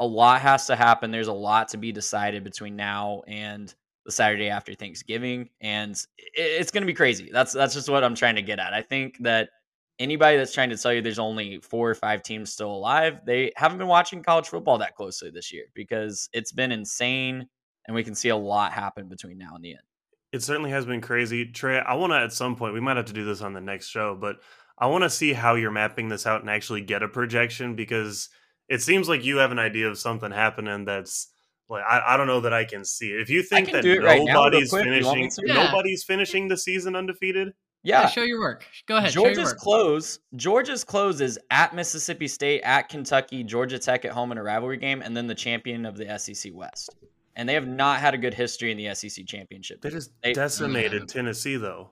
a 0.00 0.06
lot 0.06 0.40
has 0.40 0.66
to 0.66 0.76
happen. 0.76 1.10
There's 1.10 1.28
a 1.28 1.32
lot 1.32 1.68
to 1.68 1.76
be 1.76 1.92
decided 1.92 2.44
between 2.44 2.76
now 2.76 3.22
and 3.26 3.72
the 4.04 4.12
Saturday 4.12 4.48
after 4.48 4.74
Thanksgiving, 4.74 5.50
and 5.60 6.00
it's 6.34 6.70
going 6.70 6.82
to 6.82 6.86
be 6.86 6.94
crazy. 6.94 7.30
That's 7.32 7.52
that's 7.52 7.74
just 7.74 7.88
what 7.88 8.04
I'm 8.04 8.14
trying 8.14 8.36
to 8.36 8.42
get 8.42 8.58
at. 8.58 8.72
I 8.72 8.80
think 8.80 9.18
that 9.20 9.50
anybody 9.98 10.36
that's 10.36 10.54
trying 10.54 10.70
to 10.70 10.76
tell 10.76 10.92
you 10.92 11.02
there's 11.02 11.18
only 11.18 11.58
four 11.58 11.90
or 11.90 11.94
five 11.94 12.22
teams 12.22 12.52
still 12.52 12.70
alive, 12.70 13.20
they 13.26 13.52
haven't 13.56 13.78
been 13.78 13.88
watching 13.88 14.22
college 14.22 14.48
football 14.48 14.78
that 14.78 14.94
closely 14.94 15.30
this 15.30 15.52
year 15.52 15.64
because 15.74 16.28
it's 16.32 16.52
been 16.52 16.72
insane, 16.72 17.46
and 17.86 17.94
we 17.94 18.04
can 18.04 18.14
see 18.14 18.28
a 18.28 18.36
lot 18.36 18.72
happen 18.72 19.08
between 19.08 19.36
now 19.36 19.54
and 19.54 19.64
the 19.64 19.72
end. 19.72 19.87
It 20.32 20.42
certainly 20.42 20.70
has 20.70 20.84
been 20.84 21.00
crazy. 21.00 21.46
Trey, 21.46 21.78
I 21.78 21.94
want 21.94 22.12
to 22.12 22.16
at 22.16 22.32
some 22.32 22.56
point, 22.56 22.74
we 22.74 22.80
might 22.80 22.96
have 22.96 23.06
to 23.06 23.12
do 23.12 23.24
this 23.24 23.40
on 23.40 23.54
the 23.54 23.60
next 23.60 23.88
show, 23.88 24.16
but 24.20 24.36
I 24.78 24.86
want 24.86 25.04
to 25.04 25.10
see 25.10 25.32
how 25.32 25.54
you're 25.54 25.70
mapping 25.70 26.08
this 26.08 26.26
out 26.26 26.40
and 26.40 26.50
actually 26.50 26.82
get 26.82 27.02
a 27.02 27.08
projection 27.08 27.74
because 27.74 28.28
it 28.68 28.82
seems 28.82 29.08
like 29.08 29.24
you 29.24 29.38
have 29.38 29.52
an 29.52 29.58
idea 29.58 29.88
of 29.88 29.98
something 29.98 30.30
happening 30.30 30.84
that's 30.84 31.28
like 31.68 31.82
I, 31.88 32.14
I 32.14 32.16
don't 32.16 32.26
know 32.26 32.40
that 32.40 32.52
I 32.52 32.64
can 32.64 32.84
see 32.84 33.10
it. 33.10 33.20
If 33.20 33.30
you 33.30 33.42
think 33.42 33.72
that 33.72 33.82
do 33.82 34.02
right 34.02 34.22
nobody's 34.22 34.70
quick. 34.70 34.84
You 34.84 35.04
want 35.04 35.18
me 35.18 35.22
finishing? 35.24 35.44
Yeah. 35.46 35.64
nobody's 35.64 36.04
finishing 36.04 36.48
the 36.48 36.56
season 36.56 36.94
undefeated, 36.96 37.52
Yeah, 37.82 38.06
show 38.08 38.22
your 38.22 38.40
work. 38.40 38.66
Go 38.86 38.96
ahead. 38.96 39.10
Georgia's 39.10 39.52
close. 39.52 40.18
Georgia's 40.36 40.84
close 40.84 41.20
is 41.20 41.38
at 41.50 41.74
Mississippi 41.74 42.28
State, 42.28 42.62
at 42.62 42.88
Kentucky, 42.88 43.42
Georgia 43.44 43.78
Tech 43.78 44.04
at 44.04 44.12
home 44.12 44.32
in 44.32 44.38
a 44.38 44.42
rivalry 44.42 44.78
game, 44.78 45.02
and 45.02 45.16
then 45.16 45.26
the 45.26 45.34
champion 45.34 45.84
of 45.84 45.96
the 45.96 46.18
SEC 46.18 46.52
West. 46.54 46.94
And 47.38 47.48
they 47.48 47.54
have 47.54 47.66
not 47.66 48.00
had 48.00 48.12
a 48.12 48.18
good 48.18 48.34
history 48.34 48.70
in 48.70 48.76
the 48.76 48.94
SEC 48.94 49.24
championship. 49.26 49.80
They 49.80 49.88
just 49.90 50.10
They- 50.22 50.34
decimated 50.34 51.02
Yeah. 51.02 51.06
Tennessee, 51.06 51.56
though. 51.56 51.88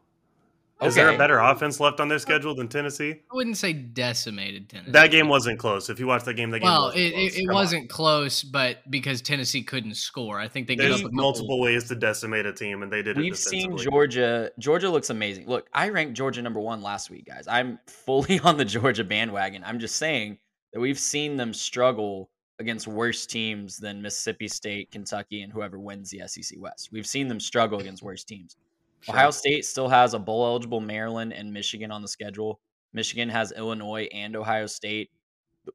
Is 0.82 0.94
there 0.94 1.08
a 1.08 1.16
better 1.16 1.38
offense 1.38 1.80
left 1.80 2.00
on 2.00 2.08
their 2.08 2.18
schedule 2.18 2.54
than 2.54 2.68
Tennessee? 2.68 3.12
I 3.32 3.34
wouldn't 3.34 3.56
say 3.56 3.72
decimated 3.72 4.68
Tennessee. 4.68 4.90
That 4.90 5.10
game 5.10 5.26
wasn't 5.26 5.58
close. 5.58 5.88
If 5.88 5.98
you 5.98 6.06
watch 6.06 6.24
that 6.24 6.34
game, 6.34 6.50
that 6.50 6.58
game 6.58 6.66
well, 6.68 6.88
wasn't 6.88 7.00
it, 7.02 7.12
close. 7.14 7.36
it, 7.36 7.40
it 7.40 7.46
wasn't 7.54 7.88
close, 7.88 8.42
but 8.42 8.90
because 8.90 9.22
Tennessee 9.22 9.62
couldn't 9.62 9.94
score, 9.94 10.38
I 10.38 10.48
think 10.48 10.66
they 10.68 10.76
gave 10.76 10.90
There's 10.90 10.94
up 10.96 11.00
a 11.00 11.02
couple- 11.04 11.16
multiple 11.16 11.60
ways 11.60 11.84
to 11.88 11.94
decimate 11.94 12.44
a 12.44 12.52
team, 12.52 12.82
and 12.82 12.92
they 12.92 13.00
did 13.00 13.16
it. 13.16 13.20
We've 13.22 13.38
seen. 13.38 13.74
Georgia. 13.78 14.50
Georgia 14.58 14.90
looks 14.90 15.08
amazing. 15.08 15.46
Look, 15.46 15.66
I 15.72 15.88
ranked 15.88 16.12
Georgia 16.12 16.42
number 16.42 16.60
one 16.60 16.82
last 16.82 17.08
week, 17.08 17.24
guys. 17.24 17.46
I'm 17.48 17.78
fully 17.86 18.38
on 18.44 18.58
the 18.58 18.64
Georgia 18.66 19.04
bandwagon. 19.04 19.62
I'm 19.64 19.78
just 19.78 19.96
saying 19.96 20.36
that 20.74 20.80
we've 20.80 20.98
seen 20.98 21.38
them 21.38 21.54
struggle 21.54 22.28
against 22.58 22.86
worse 22.88 23.26
teams 23.26 23.76
than 23.76 24.00
Mississippi 24.00 24.48
State, 24.48 24.90
Kentucky, 24.90 25.42
and 25.42 25.52
whoever 25.52 25.78
wins 25.78 26.10
the 26.10 26.22
SEC 26.26 26.58
West. 26.58 26.88
We've 26.92 27.06
seen 27.06 27.28
them 27.28 27.40
struggle 27.40 27.80
against 27.80 28.02
worse 28.02 28.24
teams. 28.24 28.56
Sure. 29.02 29.14
Ohio 29.14 29.30
State 29.30 29.64
still 29.64 29.88
has 29.88 30.14
a 30.14 30.18
bowl 30.18 30.46
eligible 30.46 30.80
Maryland 30.80 31.32
and 31.32 31.52
Michigan 31.52 31.90
on 31.90 32.02
the 32.02 32.08
schedule. 32.08 32.60
Michigan 32.92 33.28
has 33.28 33.52
Illinois 33.52 34.08
and 34.12 34.34
Ohio 34.36 34.66
State. 34.66 35.10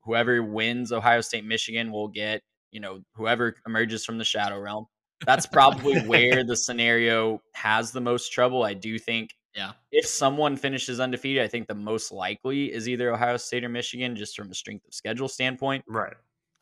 Whoever 0.04 0.42
wins 0.42 0.92
Ohio 0.92 1.22
State, 1.22 1.46
Michigan 1.46 1.92
will 1.92 2.08
get, 2.08 2.42
you 2.72 2.80
know, 2.80 3.02
whoever 3.14 3.56
emerges 3.68 4.04
from 4.06 4.18
the 4.18 4.24
shadow 4.24 4.60
realm. 4.60 4.86
That's 5.26 5.46
probably 5.46 6.00
where 6.08 6.44
the 6.44 6.56
scenario 6.56 7.42
has 7.54 7.92
the 7.92 8.02
most 8.02 8.30
trouble. 8.32 8.64
I 8.64 8.74
do 8.74 8.98
think 8.98 9.36
Yeah. 9.56 9.74
if 9.92 10.08
someone 10.08 10.58
finishes 10.58 11.00
undefeated, 11.00 11.44
I 11.44 11.48
think 11.48 11.68
the 11.68 11.76
most 11.76 12.12
likely 12.12 12.74
is 12.74 12.90
either 12.90 13.14
Ohio 13.14 13.38
State 13.38 13.64
or 13.64 13.70
Michigan, 13.70 14.16
just 14.16 14.36
from 14.36 14.50
a 14.50 14.56
strength 14.56 14.88
of 14.88 14.94
schedule 14.96 15.28
standpoint. 15.28 15.84
Right. 15.88 16.16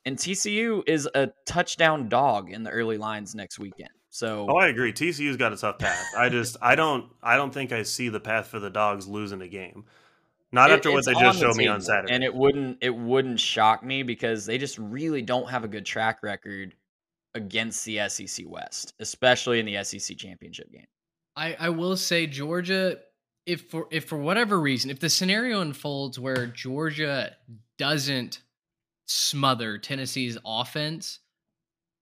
And 0.05 0.17
TCU 0.17 0.83
is 0.87 1.07
a 1.13 1.31
touchdown 1.45 2.09
dog 2.09 2.49
in 2.51 2.63
the 2.63 2.69
early 2.71 2.97
lines 2.97 3.35
next 3.35 3.59
weekend. 3.59 3.89
So 4.09 4.47
Oh, 4.49 4.57
I 4.57 4.67
agree. 4.67 4.91
TCU's 4.93 5.37
got 5.37 5.53
a 5.53 5.57
tough 5.57 5.77
path. 5.77 6.03
I 6.17 6.29
just, 6.29 6.57
I 6.61 6.75
don't, 6.75 7.05
I 7.21 7.35
don't 7.35 7.53
think 7.53 7.71
I 7.71 7.83
see 7.83 8.09
the 8.09 8.19
path 8.19 8.47
for 8.47 8.59
the 8.59 8.69
dogs 8.69 9.07
losing 9.07 9.41
a 9.41 9.47
game. 9.47 9.85
Not 10.51 10.71
It- 10.71 10.75
after 10.75 10.91
what 10.91 11.05
they 11.05 11.13
just 11.13 11.39
the 11.39 11.45
showed 11.45 11.57
me 11.57 11.67
on 11.67 11.79
Saturday. 11.81 12.13
and 12.13 12.23
it 12.23 12.33
wouldn't 12.33 12.79
it 12.81 12.89
wouldn't 12.95 13.39
shock 13.39 13.83
me 13.83 14.01
because 14.01 14.47
they 14.47 14.57
just 14.57 14.79
really 14.79 15.21
don't 15.21 15.47
have 15.47 15.63
a 15.63 15.67
good 15.67 15.85
track 15.85 16.23
record 16.23 16.73
against 17.35 17.85
the 17.85 17.99
SEC 18.09 18.45
West, 18.47 18.93
especially 18.99 19.59
in 19.59 19.67
the 19.67 19.83
SEC 19.83 20.17
championship 20.17 20.71
game. 20.71 20.87
I, 21.35 21.55
I 21.59 21.69
will 21.69 21.95
say 21.95 22.25
Georgia, 22.25 22.97
if 23.45 23.69
for 23.69 23.87
if 23.91 24.05
for 24.05 24.17
whatever 24.17 24.59
reason, 24.59 24.89
if 24.89 24.99
the 24.99 25.09
scenario 25.09 25.61
unfolds 25.61 26.17
where 26.19 26.47
Georgia 26.47 27.35
doesn't 27.77 28.41
smother 29.09 29.77
Tennessee's 29.77 30.37
offense, 30.45 31.19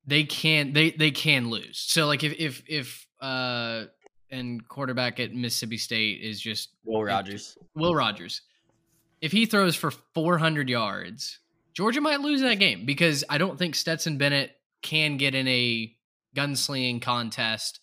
they 0.06 0.24
can 0.24 0.74
they 0.74 0.92
they 0.92 1.12
can 1.12 1.50
lose. 1.50 1.80
So 1.80 2.06
like 2.06 2.24
if 2.24 2.34
if 2.40 2.64
if 2.68 3.08
uh 3.22 3.86
and 4.30 4.68
quarterback 4.68 5.20
at 5.20 5.34
Mississippi 5.34 5.78
State 5.78 6.22
is 6.22 6.40
just 6.40 6.70
Will 6.84 7.04
Rogers. 7.04 7.58
Will 7.76 7.96
Rogers. 7.96 8.42
If 9.22 9.32
he 9.32 9.46
throws 9.46 9.76
for 9.76 9.92
400 10.14 10.70
yards, 10.70 11.40
Georgia 11.74 12.02
might 12.02 12.20
lose 12.20 12.42
that 12.42 12.60
game 12.60 12.86
because 12.86 13.24
I 13.30 13.38
don't 13.38 13.58
think 13.58 13.74
Stetson 13.76 14.18
Bennett 14.18 14.52
can 14.82 15.18
get 15.18 15.34
in 15.34 15.48
a 15.48 15.96
gunslinging 16.36 17.02
contest 17.02 17.80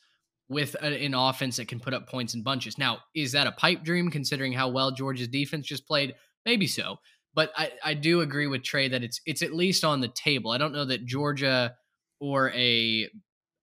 with 0.48 0.76
a, 0.80 1.04
an 1.04 1.14
offense 1.14 1.56
that 1.56 1.66
can 1.66 1.80
put 1.80 1.94
up 1.94 2.08
points 2.08 2.34
in 2.34 2.42
bunches. 2.42 2.78
Now, 2.78 2.98
is 3.14 3.32
that 3.32 3.46
a 3.46 3.52
pipe 3.52 3.82
dream 3.82 4.10
considering 4.10 4.52
how 4.52 4.68
well 4.68 4.92
Georgia's 4.92 5.28
defense 5.28 5.66
just 5.66 5.86
played? 5.86 6.14
Maybe 6.44 6.66
so. 6.66 6.98
But 7.34 7.50
I, 7.56 7.72
I 7.84 7.94
do 7.94 8.20
agree 8.20 8.46
with 8.46 8.62
Trey 8.62 8.88
that 8.88 9.02
it's 9.02 9.20
it's 9.26 9.42
at 9.42 9.52
least 9.52 9.84
on 9.84 10.00
the 10.00 10.08
table. 10.08 10.50
I 10.52 10.58
don't 10.58 10.72
know 10.72 10.84
that 10.84 11.04
Georgia 11.04 11.74
or 12.20 12.50
a 12.52 13.08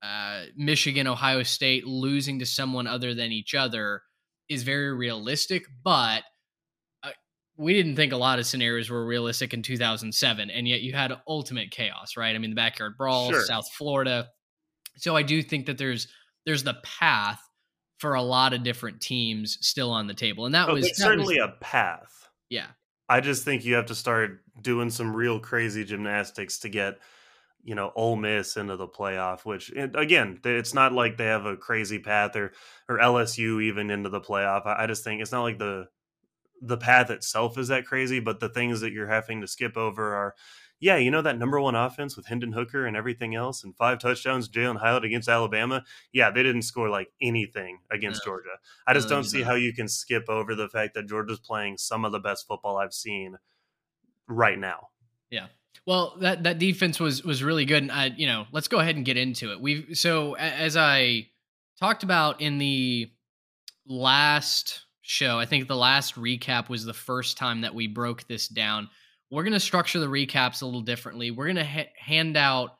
uh, 0.04 0.44
Michigan, 0.58 1.08
Ohio 1.08 1.44
State 1.44 1.86
losing 1.86 2.40
to 2.40 2.46
someone 2.46 2.88
other 2.88 3.14
than 3.14 3.32
each 3.32 3.56
other 3.56 4.02
is 4.50 4.64
very 4.64 4.94
realistic, 4.94 5.64
but 5.84 6.24
uh, 7.04 7.12
we 7.56 7.74
didn't 7.74 7.96
think 7.96 8.12
a 8.12 8.18
lot 8.18 8.40
of 8.40 8.46
scenarios 8.46 8.90
were 8.90 9.06
realistic 9.06 9.54
in 9.54 9.62
2007, 9.62 10.50
and 10.50 10.68
yet 10.68 10.82
you 10.82 10.92
had 10.94 11.14
ultimate 11.28 11.72
chaos, 11.72 12.18
right? 12.18 12.36
I 12.36 12.40
mean, 12.40 12.50
the 12.50 12.56
backyard 12.56 12.98
brawl, 12.98 13.30
Sure. 13.32 13.46
South 13.46 13.72
Florida. 13.72 14.28
So 14.98 15.16
I 15.16 15.24
do 15.24 15.42
think 15.42 15.68
that 15.68 15.78
there's 15.78 16.08
there's 16.46 16.64
the 16.64 16.76
path 16.84 17.40
for 18.00 18.16
a 18.16 18.22
lot 18.24 18.54
of 18.54 18.64
different 18.64 19.00
teams 19.00 19.60
still 19.62 19.92
on 19.92 20.08
the 20.08 20.14
table, 20.16 20.46
and 20.46 20.56
that 20.56 20.68
Oh, 20.68 20.74
was 20.74 20.86
that 20.88 20.96
certainly 20.96 21.40
was, 21.40 21.50
a 21.50 21.64
path. 21.64 22.28
yeah. 22.50 22.68
I 23.12 23.20
just 23.20 23.44
think 23.44 23.66
you 23.66 23.76
have 23.76 23.88
to 23.88 23.96
start 23.96 24.40
doing 24.62 24.90
some 24.90 25.14
real 25.14 25.38
crazy 25.38 25.84
gymnastics 25.84 26.60
to 26.60 26.70
get, 26.70 26.98
you 27.62 27.76
know, 27.76 27.92
Ole 27.94 28.16
Miss 28.16 28.56
into 28.56 28.78
the 28.78 28.88
playoff. 28.88 29.44
Which 29.44 29.70
again, 29.76 30.40
it's 30.46 30.74
not 30.74 30.94
like 30.94 31.18
they 31.18 31.26
have 31.26 31.46
a 31.46 31.58
crazy 31.58 32.00
path 32.00 32.38
or 32.38 32.54
or 32.88 33.00
LSU 33.00 33.62
even 33.62 33.92
into 33.92 34.10
the 34.10 34.22
playoff. 34.22 34.66
I, 34.66 34.84
I 34.84 34.88
just 34.88 35.04
think 35.04 35.22
it's 35.22 35.34
not 35.34 35.44
like 35.44 35.60
the 35.60 35.90
the 36.62 36.78
path 36.78 37.10
itself 37.10 37.58
is 37.58 37.68
that 37.68 37.86
crazy, 37.86 38.22
but 38.22 38.40
the 38.40 38.50
things 38.50 38.80
that 38.82 38.94
you're 38.94 39.08
having 39.08 39.42
to 39.42 39.48
skip 39.48 39.76
over 39.76 40.16
are, 40.16 40.36
yeah, 40.82 40.98
you 40.98 41.12
know 41.12 41.22
that 41.22 41.38
number 41.38 41.62
one 41.62 41.76
offense 41.76 42.18
with 42.18 42.26
Hendon 42.26 42.52
Hooker 42.54 42.88
and 42.88 42.98
everything 42.98 43.36
else, 43.36 43.64
and 43.64 43.76
five 43.78 44.00
touchdowns, 44.00 44.50
Jalin 44.50 44.78
Hyatt 44.78 45.06
against 45.06 45.30
Alabama. 45.30 45.84
Yeah, 46.12 46.32
they 46.32 46.42
didn't 46.42 46.64
score 46.64 46.90
like 46.90 47.12
anything 47.22 47.80
against. 47.92 48.26
Georgia. 48.26 48.50
I 48.88 48.94
just 48.94 49.08
No, 49.08 49.18
don't 49.18 49.24
see 49.24 49.44
how 49.44 49.54
you 49.54 49.74
can 49.74 49.88
skip 49.88 50.26
over 50.28 50.56
the 50.56 50.68
fact 50.68 50.96
that 50.96 51.08
Georgia's 51.08 51.40
playing 51.40 51.78
some 51.78 52.04
of 52.04 52.12
the 52.12 52.20
best 52.20 52.48
football 52.48 52.78
I've 52.78 52.94
seen 52.94 53.38
right 54.28 54.58
now. 54.58 54.88
Yeah. 55.30 55.48
Well, 55.86 56.18
that 56.22 56.44
that 56.44 56.58
defense 56.58 57.00
was 57.00 57.24
was 57.24 57.44
really 57.44 57.66
good, 57.66 57.84
and 57.84 57.92
I, 57.92 58.08
you 58.08 58.26
know, 58.26 58.48
let's 58.52 58.68
go 58.68 58.80
ahead 58.80 58.96
and 58.96 59.06
get 59.06 59.18
into 59.18 59.52
it. 59.52 59.62
We've 59.62 59.90
so 59.94 60.34
as 60.34 60.76
I 60.76 61.28
talked 61.80 62.02
about 62.02 62.42
in 62.42 62.58
the 62.58 63.12
last 63.88 64.82
show, 65.02 65.38
I 65.38 65.46
think 65.46 65.68
the 65.68 65.76
last 65.76 66.16
recap 66.16 66.70
was 66.70 66.86
the 66.86 66.94
first 66.94 67.38
time 67.38 67.62
that 67.62 67.76
we 67.76 67.88
broke 67.88 68.28
this 68.28 68.48
down. 68.48 68.90
We're 69.32 69.44
going 69.44 69.54
to 69.54 69.60
structure 69.60 70.00
the 70.00 70.08
recaps 70.08 70.62
a 70.62 70.66
little 70.66 70.82
differently. 70.82 71.32
We're 71.32 71.46
going 71.46 71.56
to 71.56 71.66
ha- 71.66 71.92
hand 71.98 72.36
out 72.36 72.72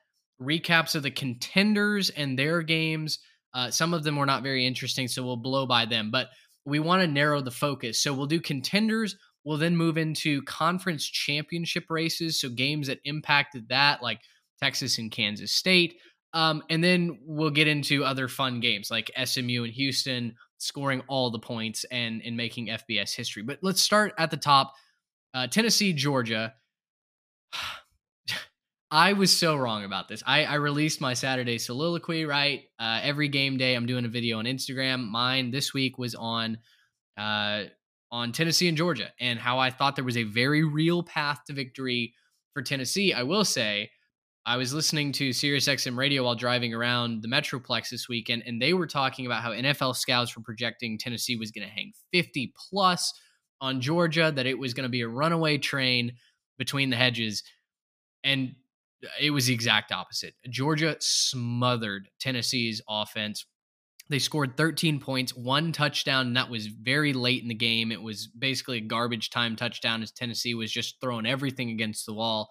recaps 0.42 0.96
of 0.96 1.04
the 1.04 1.12
contenders 1.12 2.10
and 2.10 2.38
their 2.38 2.62
games. 2.62 3.20
Uh, 3.54 3.72
some 3.72 3.94
of 3.94 4.04
them 4.04 4.18
were 4.18 4.26
not 4.26 4.44
very 4.44 4.68
interesting, 4.68 5.08
so 5.08 5.24
we'll 5.24 5.38
blow 5.38 5.66
by 5.66 5.86
them. 5.86 6.12
But 6.12 6.28
we 6.66 6.80
want 6.80 7.02
to 7.02 7.08
narrow 7.08 7.42
the 7.42 7.52
focus. 7.52 8.02
So 8.04 8.14
we'll 8.14 8.28
do 8.28 8.40
contenders. 8.40 9.16
We'll 9.44 9.58
then 9.58 9.76
move 9.76 9.98
into 9.98 10.42
conference 10.44 11.06
championship 11.06 11.86
races. 11.90 12.40
So 12.40 12.50
games 12.50 12.88
that 12.88 13.00
impacted 13.06 13.70
that, 13.70 14.04
like 14.04 14.20
Texas 14.62 14.98
and 14.98 15.12
Kansas 15.12 15.52
State. 15.52 15.96
Um, 16.34 16.64
and 16.70 16.84
then 16.84 17.20
we'll 17.26 17.50
get 17.50 17.68
into 17.68 18.04
other 18.04 18.28
fun 18.28 18.60
games 18.60 18.90
like 18.90 19.12
SMU 19.22 19.64
and 19.64 19.74
Houston 19.74 20.36
scoring 20.60 21.02
all 21.08 21.32
the 21.32 21.40
points 21.40 21.84
and, 21.92 22.22
and 22.24 22.38
making 22.38 22.68
FBS 22.68 23.16
history. 23.16 23.44
But 23.44 23.60
let's 23.62 23.82
start 23.82 24.14
at 24.18 24.32
the 24.32 24.38
top 24.38 24.74
uh, 25.34 25.48
Tennessee, 25.48 25.94
Georgia. 25.94 26.54
I 28.92 29.14
was 29.14 29.36
so 29.36 29.56
wrong 29.56 29.86
about 29.86 30.10
this. 30.10 30.22
I, 30.28 30.44
I 30.44 30.56
released 30.56 31.00
my 31.00 31.14
Saturday 31.14 31.58
soliloquy, 31.58 32.26
right? 32.26 32.64
Uh, 32.78 33.00
every 33.02 33.30
game 33.30 33.56
day, 33.58 33.74
I'm 33.76 33.86
doing 33.86 34.04
a 34.04 34.10
video 34.10 34.40
on 34.40 34.46
Instagram. 34.46 35.08
Mine 35.08 35.52
this 35.52 35.74
week 35.74 35.98
was 35.98 36.14
on 36.14 36.58
uh, 37.18 37.64
on 38.12 38.34
Tennessee 38.34 38.68
and 38.68 38.78
Georgia 38.78 39.10
and 39.20 39.40
how 39.40 39.60
I 39.60 39.70
thought 39.70 39.96
there 39.96 40.04
was 40.04 40.18
a 40.18 40.24
very 40.24 40.64
real 40.64 41.04
path 41.04 41.40
to 41.48 41.54
victory 41.54 42.14
for 42.54 42.62
Tennessee. 42.62 43.14
I 43.14 43.24
will 43.24 43.46
say, 43.46 43.92
I 44.46 44.58
was 44.58 44.74
listening 44.74 45.12
to 45.14 45.30
SiriusXM 45.30 45.96
radio 45.96 46.24
while 46.24 46.36
driving 46.36 46.74
around 46.74 47.22
the 47.22 47.28
Metroplex 47.28 47.90
this 47.90 48.10
weekend, 48.10 48.44
and 48.46 48.62
they 48.62 48.74
were 48.74 48.88
talking 48.88 49.26
about 49.26 49.44
how 49.44 49.52
NFL 49.52 49.96
scouts 49.96 50.36
were 50.36 50.44
projecting 50.44 50.98
Tennessee 50.98 51.38
was 51.38 51.52
going 51.52 51.66
to 51.66 51.74
hang 51.74 51.94
50 52.12 52.54
plus 52.70 53.14
on 53.62 53.80
Georgia, 53.80 54.32
that 54.36 54.46
it 54.46 54.58
was 54.58 54.74
going 54.74 54.84
to 54.84 54.90
be 54.90 55.02
a 55.02 55.08
runaway 55.08 55.58
train 55.58 56.14
between 56.58 56.90
the 56.90 56.98
hedges. 56.98 57.44
And 58.24 58.56
it 59.20 59.32
was 59.32 59.46
the 59.46 59.54
exact 59.54 59.92
opposite. 59.92 60.34
Georgia 60.50 60.96
smothered 61.00 62.10
Tennessee's 62.20 62.82
offense. 62.90 63.46
They 64.10 64.20
scored 64.20 64.58
13 64.58 65.00
points, 65.00 65.36
one 65.36 65.72
touchdown, 65.72 66.28
and 66.28 66.38
that 66.38 66.50
was 66.50 66.68
very 66.68 67.14
late 67.14 67.42
in 67.42 67.48
the 67.48 67.56
game. 67.56 67.92
It 67.92 68.02
was 68.02 68.28
basically 68.28 68.78
a 68.78 68.82
garbage 68.82 69.30
time 69.30 69.56
touchdown 69.56 70.02
as 70.02 70.12
Tennessee 70.12 70.54
was 70.54 70.72
just 70.72 71.00
throwing 71.00 71.26
everything 71.26 71.70
against 71.70 72.06
the 72.06 72.14
wall. 72.14 72.50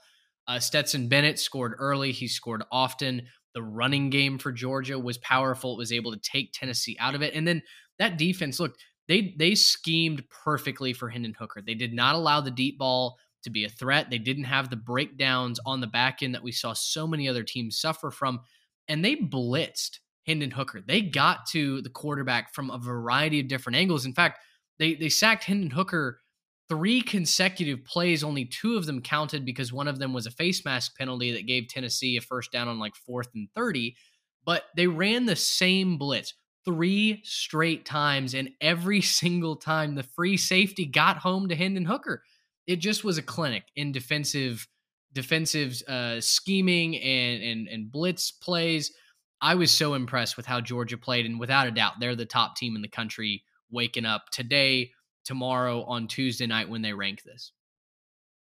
Uh, 0.49 0.59
Stetson 0.59 1.09
Bennett 1.09 1.39
scored 1.39 1.75
early. 1.79 2.13
He 2.13 2.29
scored 2.29 2.65
often. 2.73 3.23
The 3.55 3.63
running 3.63 4.11
game 4.11 4.39
for 4.39 4.53
Georgia 4.53 4.99
was 4.99 5.19
powerful. 5.19 5.75
It 5.75 5.79
was 5.79 5.93
able 5.93 6.13
to 6.13 6.21
take 6.21 6.53
Tennessee 6.53 6.97
out 6.99 7.15
of 7.15 7.23
it. 7.23 7.35
And 7.35 7.47
then 7.47 7.63
that 7.99 8.17
defense, 8.17 8.59
look, 8.59 8.77
they 9.11 9.35
they 9.37 9.57
schemed 9.57 10.23
perfectly 10.31 10.93
for 10.93 11.09
Hendon 11.09 11.35
Hooker. 11.37 11.61
They 11.61 11.75
did 11.75 11.93
not 11.93 12.15
allow 12.15 12.41
the 12.41 12.51
deep 12.53 12.79
ball 12.79 13.19
to 13.43 13.51
be 13.51 13.65
a 13.65 13.69
threat. 13.69 14.09
They 14.09 14.19
didn't 14.19 14.45
have 14.45 14.71
the 14.71 14.77
breakdowns 14.77 15.59
on 15.67 15.81
the 15.81 15.89
back 15.89 16.23
end 16.23 16.33
that 16.37 16.45
we 16.45 16.53
saw 16.53 16.75
so 16.75 17.09
many 17.09 17.29
other 17.29 17.43
teams 17.43 17.81
suffer 17.81 18.13
from. 18.13 18.39
And 18.87 19.05
they 19.05 19.17
blitzed 19.17 19.99
Hendon 20.29 20.53
Hooker. 20.53 20.81
They 20.87 21.03
got 21.03 21.47
to 21.47 21.83
the 21.83 21.91
quarterback 21.91 22.55
from 22.55 22.71
a 22.71 22.79
variety 22.79 23.41
of 23.41 23.49
different 23.49 23.77
angles. 23.77 24.07
In 24.07 24.13
fact, 24.15 24.39
they 24.79 24.95
they 24.95 25.09
sacked 25.09 25.43
Hendon 25.43 25.71
Hooker 25.71 26.21
three 26.69 27.03
consecutive 27.03 27.85
plays. 27.85 28.23
Only 28.23 28.45
two 28.45 28.77
of 28.77 28.87
them 28.87 29.03
counted 29.03 29.45
because 29.45 29.73
one 29.73 29.89
of 29.89 29.99
them 29.99 30.13
was 30.13 30.27
a 30.27 30.31
face 30.31 30.65
mask 30.65 30.97
penalty 30.97 31.33
that 31.33 31.49
gave 31.49 31.67
Tennessee 31.67 32.17
a 32.17 32.21
first 32.21 32.53
down 32.53 32.69
on 32.69 32.79
like 32.79 32.95
fourth 32.95 33.29
and 33.35 33.49
30. 33.57 33.97
but 34.45 34.67
they 34.77 34.87
ran 34.87 35.27
the 35.27 35.35
same 35.35 35.99
blitz 35.99 36.33
three 36.65 37.21
straight 37.25 37.85
times, 37.85 38.35
and 38.35 38.51
every 38.61 39.01
single 39.21 39.57
time 39.57 39.95
the 39.95 40.03
free 40.03 40.37
safety 40.37 40.87
got 40.87 41.19
home 41.19 41.49
to 41.49 41.57
Hendon 41.57 41.85
Hooker. 41.85 42.23
It 42.67 42.77
just 42.77 43.05
was 43.05 43.19
a 43.19 43.23
clinic 43.23 43.65
in 43.75 43.93
defensive 43.93 44.69
defensive 45.13 45.83
uh, 45.89 46.21
scheming 46.21 46.97
and, 46.97 47.43
and 47.43 47.69
and 47.69 47.91
blitz 47.93 48.31
plays. 48.31 48.93
I 49.41 49.55
was 49.55 49.71
so 49.71 49.95
impressed 49.95 50.37
with 50.37 50.47
how 50.47 50.61
Georgia 50.61 50.99
played, 50.99 51.27
and 51.27 51.41
without 51.41 51.67
a 51.67 51.71
doubt, 51.71 51.95
they're 51.99 52.15
the 52.17 52.27
top 52.27 52.57
team 52.57 52.77
in 52.77 52.83
the 52.83 52.89
country. 52.89 53.45
Waking 53.73 54.05
up 54.05 54.25
today, 54.33 54.91
tomorrow, 55.25 55.85
on 55.85 56.09
Tuesday 56.09 56.47
night 56.47 56.69
when 56.69 56.83
they 56.83 56.93
rank 56.93 57.23
this. 57.23 57.53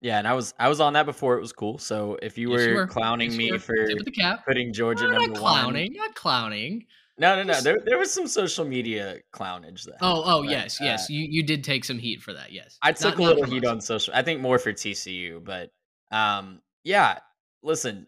Yeah, 0.02 0.18
and 0.20 0.28
I 0.28 0.34
was 0.34 0.54
I 0.58 0.70
was 0.70 0.80
on 0.80 0.94
that 0.94 1.06
before 1.06 1.38
it 1.38 1.42
was 1.42 1.52
cool. 1.54 1.78
So 1.78 2.18
if 2.22 2.38
you 2.38 2.50
Yes, 2.50 2.52
were, 2.52 2.68
you 2.68 2.76
were. 2.76 2.88
clowning 2.88 3.36
Yes, 3.36 3.38
me 3.38 3.50
you 3.50 3.54
were. 3.54 3.60
for 3.60 3.76
the 4.06 4.12
cap. 4.12 4.40
putting 4.48 4.74
Georgia 4.74 5.08
No, 5.08 5.10
number 5.10 5.34
not 5.34 5.36
one, 5.36 5.42
clowning, 5.42 5.94
not 5.94 6.16
clowning. 6.16 6.88
No, 7.20 7.36
no, 7.36 7.44
no, 7.44 7.62
there 7.62 7.78
there 7.86 7.98
was 7.98 8.12
some 8.12 8.28
social 8.28 8.66
media 8.66 9.18
clownage 9.34 9.84
there. 9.84 9.98
Oh, 10.02 10.24
oh, 10.26 10.42
But, 10.44 10.52
yes, 10.52 10.82
uh, 10.82 10.86
yes. 10.86 11.10
You 11.10 11.26
you 11.30 11.44
did 11.44 11.64
take 11.64 11.84
some 11.86 12.00
heat 12.00 12.22
for 12.22 12.34
that. 12.34 12.52
Yes, 12.52 12.78
I 12.82 12.90
Not- 12.90 12.98
took 12.98 13.20
a 13.20 13.24
little 13.24 13.44
heat 13.44 13.66
us. 13.66 13.70
on 13.72 13.82
social. 13.82 14.14
I 14.16 14.22
think 14.24 14.42
more 14.42 14.58
for 14.60 14.72
TCU, 14.74 15.44
but 15.44 15.70
um, 16.12 16.62
yeah. 16.84 17.20
Listen, 17.62 18.08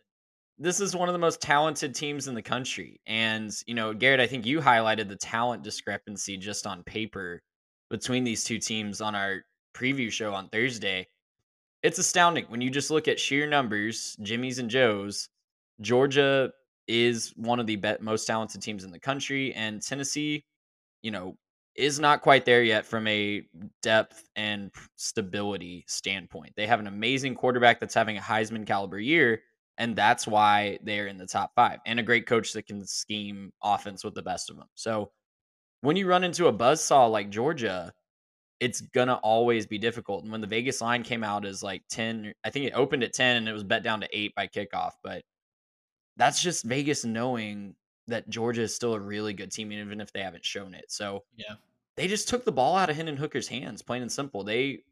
this 0.58 0.80
is 0.80 0.96
one 0.96 1.10
of 1.10 1.14
the 1.14 1.20
most 1.20 1.42
talented 1.42 1.94
teams 1.94 2.28
in 2.28 2.36
the 2.36 2.42
country, 2.42 3.02
and 3.06 3.52
you 3.68 3.74
know, 3.74 3.94
Garrett, 3.94 4.20
I 4.22 4.28
think 4.28 4.46
you 4.46 4.62
highlighted 4.62 5.10
the 5.10 5.18
talent 5.18 5.64
discrepancy 5.64 6.38
just 6.38 6.66
on 6.66 6.84
paper 6.84 7.42
between 7.90 8.24
these 8.24 8.44
two 8.46 8.58
teams 8.60 9.02
on 9.02 9.14
our 9.16 9.42
preview 9.76 10.10
show 10.12 10.34
on 10.34 10.48
Thursday. 10.50 11.08
It's 11.84 12.00
astounding 12.00 12.46
when 12.48 12.62
you 12.62 12.70
just 12.70 12.92
look 12.92 13.08
at 13.10 13.20
sheer 13.20 13.46
numbers, 13.48 14.16
Jimmy's 14.22 14.60
and 14.60 14.70
Joe's. 14.70 15.28
Georgia 15.82 16.52
is 16.92 17.32
one 17.38 17.62
of 17.62 17.68
the 17.68 17.80
most 18.02 18.26
talented 18.26 18.62
teams 18.62 18.84
in 18.84 18.92
the 18.92 19.00
country, 19.00 19.54
and 19.54 19.82
Tennessee, 19.82 20.44
you 21.02 21.10
know, 21.10 21.38
is 21.76 22.02
not 22.02 22.22
quite 22.22 22.44
there 22.44 22.64
yet 22.64 22.86
from 22.86 23.08
a 23.08 23.44
depth 23.82 24.28
and 24.36 24.72
stability 24.98 25.86
standpoint. 25.88 26.52
They 26.58 26.68
have 26.68 26.82
an 26.82 26.88
amazing 26.88 27.36
quarterback 27.36 27.80
that's 27.80 27.94
having 27.94 28.18
a 28.18 28.22
Heisman 28.22 28.68
caliber 28.68 29.00
year, 29.00 29.42
and 29.78 29.96
that's 29.96 30.28
why 30.28 30.80
they're 30.84 31.08
in 31.08 31.18
the 31.18 31.26
top 31.26 31.52
five, 31.56 31.80
and 31.86 31.98
a 31.98 32.04
great 32.04 32.28
coach 32.28 32.52
that 32.54 32.68
can 32.68 32.86
scheme 32.86 33.54
offense 33.64 34.04
with 34.04 34.14
the 34.14 34.22
best 34.22 34.50
of 34.50 34.58
them. 34.58 34.68
So 34.76 35.12
when 35.80 35.96
you 35.96 36.08
run 36.08 36.26
into 36.26 36.48
a 36.48 36.54
buzzsaw 36.54 37.10
like 37.10 37.30
Georgia, 37.30 37.94
it's 38.60 38.82
gonna 38.82 39.16
always 39.24 39.66
be 39.66 39.78
difficult. 39.78 40.24
And 40.24 40.32
when 40.32 40.42
the 40.42 40.48
Vegas 40.48 40.82
line 40.82 41.04
came 41.04 41.24
out 41.24 41.46
as 41.46 41.64
like 41.64 41.84
10, 41.90 42.34
I 42.44 42.50
think 42.50 42.66
it 42.66 42.74
opened 42.74 43.04
at 43.04 43.14
10 43.14 43.38
and 43.38 43.48
it 43.48 43.54
was 43.54 43.64
bet 43.64 43.82
down 43.82 44.02
to 44.02 44.10
eight 44.12 44.36
by 44.36 44.48
kickoff, 44.48 44.92
but 45.04 45.24
that's 46.18 46.42
just 46.42 46.66
Vegas 46.66 47.06
knowing 47.06 47.76
that 48.08 48.30
Georgia 48.30 48.62
is 48.64 48.76
still 48.76 48.94
a 48.94 49.00
really 49.00 49.34
good 49.34 49.52
team, 49.52 49.72
even 49.72 50.02
if 50.02 50.12
they 50.12 50.22
haven't 50.22 50.46
shown 50.46 50.74
it. 50.74 50.92
So 50.92 51.24
Yeah. 51.38 51.56
they 51.96 52.08
just 52.08 52.28
took 52.28 52.44
the 52.46 52.52
ball 52.52 52.76
out 52.76 52.90
of 52.90 52.96
Hendon 52.96 53.18
Hooker's 53.18 53.48
hands, 53.48 53.82
plain 53.82 54.02
and 54.02 54.12
simple. 54.12 54.44
They 54.44 54.84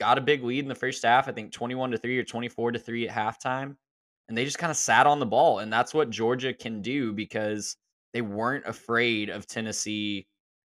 got 0.00 0.18
a 0.18 0.22
big 0.22 0.42
lead 0.42 0.60
in 0.60 0.68
the 0.68 0.74
first 0.74 1.02
half, 1.02 1.28
I 1.28 1.32
think 1.32 1.52
21 1.52 1.90
to 1.92 1.98
3 1.98 2.18
or 2.18 2.24
24 2.24 2.72
to 2.72 2.78
3 2.78 3.08
at 3.08 3.14
halftime. 3.14 3.76
And 4.28 4.36
they 4.38 4.44
just 4.44 4.58
kind 4.58 4.70
of 4.70 4.76
sat 4.76 5.06
on 5.06 5.20
the 5.20 5.26
ball. 5.26 5.58
And 5.58 5.72
that's 5.72 5.92
what 5.92 6.10
Georgia 6.10 6.54
can 6.54 6.80
do 6.80 7.12
because 7.12 7.76
they 8.12 8.22
weren't 8.22 8.66
afraid 8.66 9.28
of 9.28 9.46
Tennessee 9.46 10.26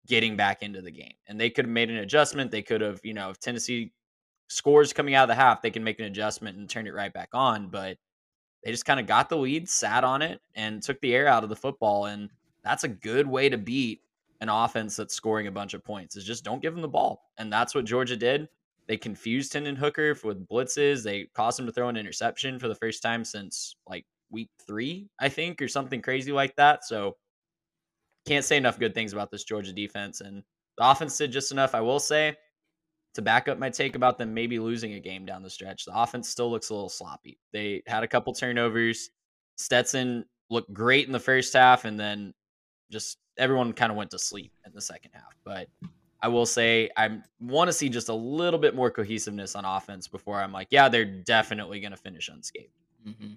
getting 0.07 0.37
back 0.37 0.63
into 0.63 0.81
the 0.83 0.91
game. 0.91 1.15
And 1.27 1.39
they 1.41 1.51
could 1.51 1.67
have 1.67 1.73
made 1.73 1.91
an 1.91 1.97
adjustment. 1.99 2.51
They 2.51 2.63
could 2.63 2.81
have, 2.81 3.01
you 3.05 3.15
know, 3.15 3.31
if 3.31 3.39
Tennessee 3.41 3.93
scores 4.49 4.93
coming 4.93 5.15
out 5.15 5.25
of 5.25 5.29
the 5.29 5.35
half, 5.35 5.63
they 5.63 5.71
can 5.71 5.85
make 5.85 5.99
an 5.99 6.07
adjustment 6.07 6.57
and 6.59 6.69
turn 6.69 6.87
it 6.87 6.95
right 6.95 7.13
back 7.13 7.31
on. 7.35 7.69
But 7.69 7.99
they 8.65 8.71
just 8.71 8.87
kind 8.87 8.99
of 8.99 9.07
got 9.07 9.29
the 9.29 9.37
lead, 9.37 9.69
sat 9.69 10.05
on 10.05 10.23
it, 10.23 10.41
and 10.55 10.83
took 10.83 11.01
the 11.01 11.15
air 11.15 11.29
out 11.29 11.43
of 11.43 11.51
the 11.51 11.57
football. 11.57 12.07
And 12.07 12.31
that's 12.63 12.85
a 12.85 12.89
good 12.89 13.27
way 13.27 13.49
to 13.49 13.59
beat 13.59 14.01
an 14.41 14.49
offense 14.49 14.97
that's 14.97 15.15
scoring 15.15 15.47
a 15.47 15.53
bunch 15.53 15.75
of 15.75 15.85
points 15.85 16.17
is 16.17 16.25
just 16.25 16.45
don't 16.45 16.63
give 16.63 16.73
them 16.73 16.83
the 16.83 16.89
ball. 16.89 17.31
And 17.39 17.53
that's 17.53 17.75
what 17.75 17.85
Georgia 17.85 18.17
did. 18.17 18.49
They 18.87 18.97
confused 18.97 19.53
Hendon 19.53 19.77
Hooker 19.77 20.17
with 20.25 20.47
blitzes. 20.47 21.03
They 21.03 21.25
caused 21.35 21.59
him 21.59 21.67
to 21.67 21.73
throw 21.73 21.89
an 21.89 21.97
interception 21.97 22.59
for 22.59 22.69
the 22.69 22.75
first 22.75 23.03
time 23.03 23.25
since 23.25 23.77
like 23.89 24.05
week 24.31 24.51
three, 24.67 25.09
I 25.19 25.29
think, 25.29 25.63
or 25.63 25.69
something 25.69 26.03
crazy 26.03 26.33
like 26.33 26.57
that. 26.57 26.85
So 26.85 27.17
can't 28.27 28.45
say 28.45 28.57
enough 28.57 28.79
good 28.79 28.95
things 28.95 29.13
about 29.13 29.31
this 29.31 29.45
Georgia 29.45 29.73
defense. 29.73 30.21
And 30.21 30.43
the 30.77 30.91
offense 30.91 31.17
did 31.17 31.33
just 31.33 31.53
enough, 31.53 31.75
I 31.75 31.81
will 31.81 32.01
say, 32.01 32.37
to 33.15 33.23
back 33.23 33.49
up 33.49 33.59
my 33.59 33.71
take 33.71 33.95
about 33.95 34.19
them 34.19 34.35
maybe 34.35 34.59
losing 34.59 34.95
a 34.95 35.01
game 35.01 35.25
down 35.25 35.43
the 35.43 35.51
stretch. 35.51 35.85
The 35.85 35.97
offense 35.97 36.29
still 36.29 36.51
looks 36.51 36.71
a 36.71 36.75
little 36.75 36.89
sloppy. 36.89 37.39
They 37.53 37.83
had 37.87 38.03
a 38.03 38.09
couple 38.09 38.33
turnovers. 38.33 39.11
Stetson 39.57 40.25
looked 40.51 40.73
great 40.73 41.07
in 41.07 41.13
the 41.13 41.21
first 41.21 41.53
half, 41.53 41.85
and 41.85 41.99
then 41.99 42.35
just 42.91 43.19
everyone 43.39 43.73
kind 43.73 43.91
of 43.91 43.97
went 43.97 44.11
to 44.11 44.19
sleep 44.19 44.53
in 44.67 44.73
the 44.75 44.81
second 44.81 45.13
half. 45.15 45.37
But 45.45 45.69
I 46.21 46.29
will 46.29 46.47
say 46.47 46.91
I 46.97 47.19
want 47.41 47.69
to 47.69 47.73
see 47.73 47.89
just 47.89 48.09
a 48.09 48.15
little 48.15 48.59
bit 48.59 48.75
more 48.75 48.91
cohesiveness 48.91 49.55
on 49.55 49.65
offense 49.65 50.09
before 50.09 50.41
I'm 50.41 50.53
like, 50.53 50.69
yeah, 50.71 50.89
they're 50.89 51.05
definitely 51.05 51.81
going 51.81 51.93
to 51.93 51.97
finish 51.97 52.29
unscathed. 52.29 52.73
Mhm. 53.07 53.37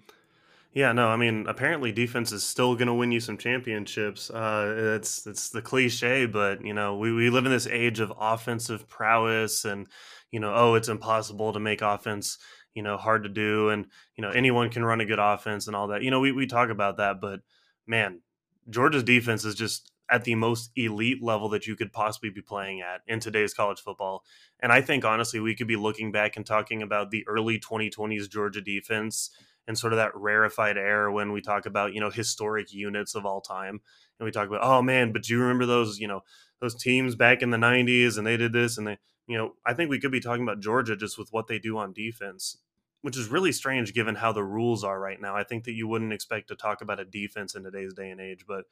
Yeah, 0.72 0.92
no, 0.92 1.08
I 1.08 1.16
mean, 1.16 1.46
apparently 1.48 1.92
defense 1.92 2.30
is 2.30 2.44
still 2.44 2.74
going 2.76 2.88
to 2.88 2.94
win 2.94 3.10
you 3.10 3.20
some 3.20 3.38
championships. 3.38 4.30
Uh, 4.30 4.94
it's 4.96 5.26
it's 5.26 5.48
the 5.48 5.62
cliche, 5.62 6.26
but 6.26 6.64
you 6.64 6.74
know, 6.74 6.96
we, 6.96 7.12
we 7.12 7.30
live 7.30 7.46
in 7.46 7.52
this 7.52 7.66
age 7.66 8.00
of 8.00 8.12
offensive 8.18 8.86
prowess, 8.88 9.64
and 9.64 9.86
you 10.30 10.40
know, 10.40 10.52
oh, 10.54 10.74
it's 10.74 10.88
impossible 10.88 11.52
to 11.54 11.60
make 11.60 11.80
offense, 11.80 12.38
you 12.74 12.82
know, 12.82 12.96
hard 12.98 13.22
to 13.22 13.28
do, 13.30 13.70
and 13.70 13.86
you 14.16 14.22
know, 14.22 14.30
anyone 14.30 14.68
can 14.70 14.84
run 14.84 15.00
a 15.00 15.06
good 15.06 15.18
offense 15.18 15.66
and 15.66 15.74
all 15.74 15.88
that. 15.88 16.02
You 16.02 16.10
know, 16.10 16.20
we 16.20 16.32
we 16.32 16.46
talk 16.46 16.68
about 16.68 16.98
that, 16.98 17.20
but 17.20 17.40
man, 17.86 18.20
Georgia's 18.68 19.02
defense 19.02 19.44
is 19.44 19.54
just 19.54 19.90
at 20.10 20.24
the 20.24 20.34
most 20.34 20.70
elite 20.76 21.22
level 21.22 21.48
that 21.50 21.66
you 21.66 21.76
could 21.76 21.92
possibly 21.92 22.30
be 22.30 22.40
playing 22.42 22.80
at 22.82 23.00
in 23.06 23.20
today's 23.20 23.52
college 23.54 23.80
football. 23.80 24.22
And 24.60 24.72
I 24.72 24.80
think 24.80 25.04
honestly, 25.04 25.40
we 25.40 25.54
could 25.54 25.66
be 25.66 25.76
looking 25.76 26.12
back 26.12 26.36
and 26.36 26.46
talking 26.46 26.82
about 26.82 27.10
the 27.10 27.26
early 27.26 27.58
2020s 27.58 28.28
Georgia 28.30 28.60
defense 28.62 29.30
and 29.68 29.78
sort 29.78 29.92
of 29.92 29.98
that 29.98 30.16
rarefied 30.16 30.76
air 30.76 31.12
when 31.12 31.30
we 31.30 31.40
talk 31.40 31.66
about 31.66 31.94
you 31.94 32.00
know 32.00 32.10
historic 32.10 32.72
units 32.72 33.14
of 33.14 33.24
all 33.24 33.40
time. 33.40 33.80
And 34.18 34.24
we 34.24 34.32
talk 34.32 34.48
about 34.48 34.64
oh 34.64 34.82
man 34.82 35.12
but 35.12 35.22
do 35.22 35.32
you 35.32 35.40
remember 35.40 35.64
those 35.64 36.00
you 36.00 36.08
know 36.08 36.22
those 36.60 36.74
teams 36.74 37.14
back 37.14 37.40
in 37.40 37.50
the 37.50 37.56
90s 37.56 38.18
and 38.18 38.26
they 38.26 38.36
did 38.36 38.52
this 38.52 38.76
and 38.76 38.88
they 38.88 38.98
you 39.28 39.38
know 39.38 39.54
i 39.64 39.72
think 39.72 39.88
we 39.88 40.00
could 40.00 40.10
be 40.10 40.18
talking 40.18 40.42
about 40.42 40.58
georgia 40.58 40.96
just 40.96 41.16
with 41.16 41.28
what 41.32 41.46
they 41.46 41.60
do 41.60 41.78
on 41.78 41.92
defense 41.92 42.56
which 43.02 43.16
is 43.16 43.28
really 43.28 43.52
strange 43.52 43.94
given 43.94 44.14
how 44.14 44.32
the 44.32 44.42
rules 44.42 44.84
are 44.84 44.98
right 44.98 45.20
now. 45.20 45.36
I 45.36 45.44
think 45.44 45.64
that 45.64 45.72
you 45.72 45.86
wouldn't 45.86 46.12
expect 46.12 46.48
to 46.48 46.56
talk 46.56 46.82
about 46.82 47.00
a 47.00 47.04
defense 47.04 47.54
in 47.54 47.62
today's 47.62 47.94
day 47.94 48.10
and 48.10 48.20
age 48.20 48.44
but 48.46 48.64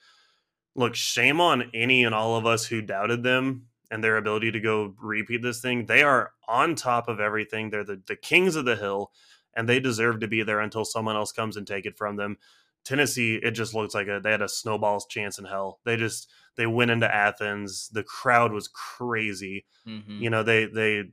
look 0.75 0.95
shame 0.95 1.41
on 1.41 1.71
any 1.73 2.05
and 2.05 2.15
all 2.15 2.37
of 2.37 2.47
us 2.47 2.67
who 2.67 2.83
doubted 2.83 3.23
them 3.23 3.67
and 3.91 4.03
their 4.03 4.17
ability 4.17 4.51
to 4.51 4.61
go 4.61 4.95
repeat 5.01 5.43
this 5.43 5.61
thing. 5.61 5.87
They 5.87 6.03
are 6.03 6.33
on 6.49 6.75
top 6.75 7.09
of 7.09 7.21
everything. 7.21 7.71
They're 7.71 7.85
the, 7.85 8.03
the 8.07 8.17
kings 8.17 8.57
of 8.57 8.65
the 8.65 8.77
hill 8.77 9.13
and 9.57 9.69
they 9.69 9.81
deserve 9.81 10.21
to 10.21 10.29
be 10.29 10.43
there 10.45 10.61
until 10.61 10.85
someone 10.85 11.17
else 11.17 11.33
comes 11.33 11.57
and 11.57 11.67
take 11.67 11.87
it 11.87 11.97
from 11.99 12.15
them. 12.17 12.37
Tennessee, 12.85 13.41
it 13.43 13.51
just 13.51 13.75
looks 13.75 13.95
like 13.95 14.07
a, 14.07 14.21
they 14.23 14.31
had 14.31 14.43
a 14.43 14.49
snowball's 14.49 15.07
chance 15.07 15.39
in 15.41 15.45
hell. 15.45 15.81
They 15.85 15.97
just 15.97 16.31
they 16.57 16.67
went 16.67 16.93
into 16.93 17.13
Athens. 17.13 17.89
The 17.89 18.05
crowd 18.05 18.53
was 18.53 18.69
crazy. 18.69 19.65
Mhm. 19.87 20.21
You 20.21 20.31
know, 20.31 20.43
they 20.45 20.67
they 20.67 21.05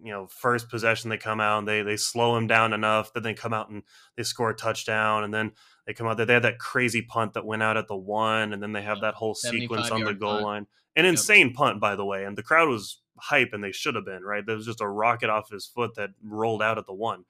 you 0.00 0.12
know 0.12 0.28
first 0.28 0.68
possession 0.68 1.10
they 1.10 1.16
come 1.16 1.40
out 1.40 1.58
and 1.58 1.66
they 1.66 1.82
they 1.82 1.96
slow 1.96 2.36
them 2.36 2.46
down 2.46 2.72
enough 2.72 3.12
that 3.14 3.24
they 3.24 3.34
come 3.34 3.52
out 3.52 3.68
and 3.68 3.82
they 4.16 4.22
score 4.22 4.50
a 4.50 4.54
touchdown 4.54 5.24
and 5.24 5.34
then 5.34 5.50
they 5.86 5.92
come 5.94 6.06
out 6.06 6.16
there. 6.18 6.26
They 6.26 6.34
had 6.34 6.44
that 6.44 6.60
crazy 6.60 7.02
punt 7.02 7.32
that 7.32 7.44
went 7.44 7.62
out 7.64 7.76
at 7.76 7.88
the 7.88 7.96
one, 7.96 8.52
and 8.52 8.62
then 8.62 8.72
they 8.72 8.82
have 8.82 9.00
that 9.00 9.14
whole 9.14 9.34
sequence 9.34 9.90
on 9.90 10.00
the 10.04 10.14
goal 10.14 10.32
punt. 10.34 10.44
line. 10.44 10.66
An 10.94 11.04
insane 11.04 11.52
punt, 11.54 11.80
by 11.80 11.96
the 11.96 12.04
way, 12.04 12.24
and 12.24 12.36
the 12.38 12.42
crowd 12.42 12.68
was 12.68 13.00
hype, 13.18 13.52
and 13.52 13.64
they 13.64 13.72
should 13.72 13.94
have 13.96 14.04
been 14.04 14.22
right. 14.22 14.44
There 14.46 14.54
was 14.54 14.66
just 14.66 14.80
a 14.80 14.88
rocket 14.88 15.30
off 15.30 15.50
his 15.50 15.66
foot 15.66 15.94
that 15.96 16.10
rolled 16.22 16.62
out 16.62 16.78
at 16.78 16.86
the 16.86 16.92
one. 16.94 17.24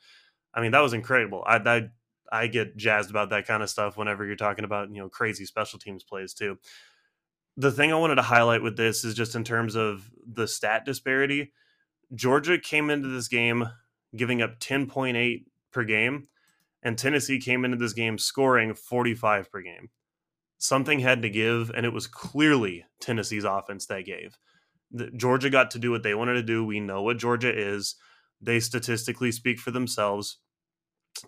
I 0.54 0.60
mean, 0.60 0.72
that 0.72 0.80
was 0.80 0.92
incredible. 0.92 1.44
I, 1.46 1.56
I 1.56 1.88
I 2.30 2.46
get 2.46 2.76
jazzed 2.76 3.10
about 3.10 3.30
that 3.30 3.46
kind 3.46 3.62
of 3.62 3.70
stuff 3.70 3.96
whenever 3.96 4.24
you're 4.24 4.36
talking 4.36 4.64
about 4.64 4.90
you 4.90 5.00
know 5.00 5.08
crazy 5.08 5.44
special 5.44 5.78
teams 5.78 6.04
plays 6.04 6.34
too. 6.34 6.58
The 7.56 7.72
thing 7.72 7.92
I 7.92 7.96
wanted 7.96 8.16
to 8.16 8.22
highlight 8.22 8.62
with 8.62 8.76
this 8.76 9.04
is 9.04 9.14
just 9.14 9.34
in 9.34 9.44
terms 9.44 9.74
of 9.74 10.10
the 10.26 10.46
stat 10.46 10.84
disparity. 10.84 11.52
Georgia 12.14 12.58
came 12.58 12.88
into 12.88 13.08
this 13.08 13.28
game 13.28 13.68
giving 14.16 14.40
up 14.40 14.60
10.8 14.60 15.44
per 15.72 15.84
game, 15.84 16.28
and 16.82 16.96
Tennessee 16.96 17.40
came 17.40 17.64
into 17.64 17.76
this 17.76 17.92
game 17.92 18.16
scoring 18.16 18.74
45 18.74 19.50
per 19.50 19.60
game. 19.60 19.90
Something 20.58 21.00
had 21.00 21.22
to 21.22 21.30
give, 21.30 21.70
and 21.74 21.84
it 21.84 21.92
was 21.92 22.06
clearly 22.06 22.84
Tennessee's 23.00 23.44
offense 23.44 23.86
that 23.86 24.06
gave. 24.06 24.38
The, 24.90 25.10
Georgia 25.10 25.50
got 25.50 25.70
to 25.72 25.78
do 25.78 25.90
what 25.90 26.02
they 26.02 26.14
wanted 26.14 26.34
to 26.34 26.42
do. 26.42 26.64
We 26.64 26.80
know 26.80 27.02
what 27.02 27.18
Georgia 27.18 27.52
is. 27.54 27.96
They 28.40 28.60
statistically 28.60 29.32
speak 29.32 29.58
for 29.58 29.70
themselves. 29.70 30.38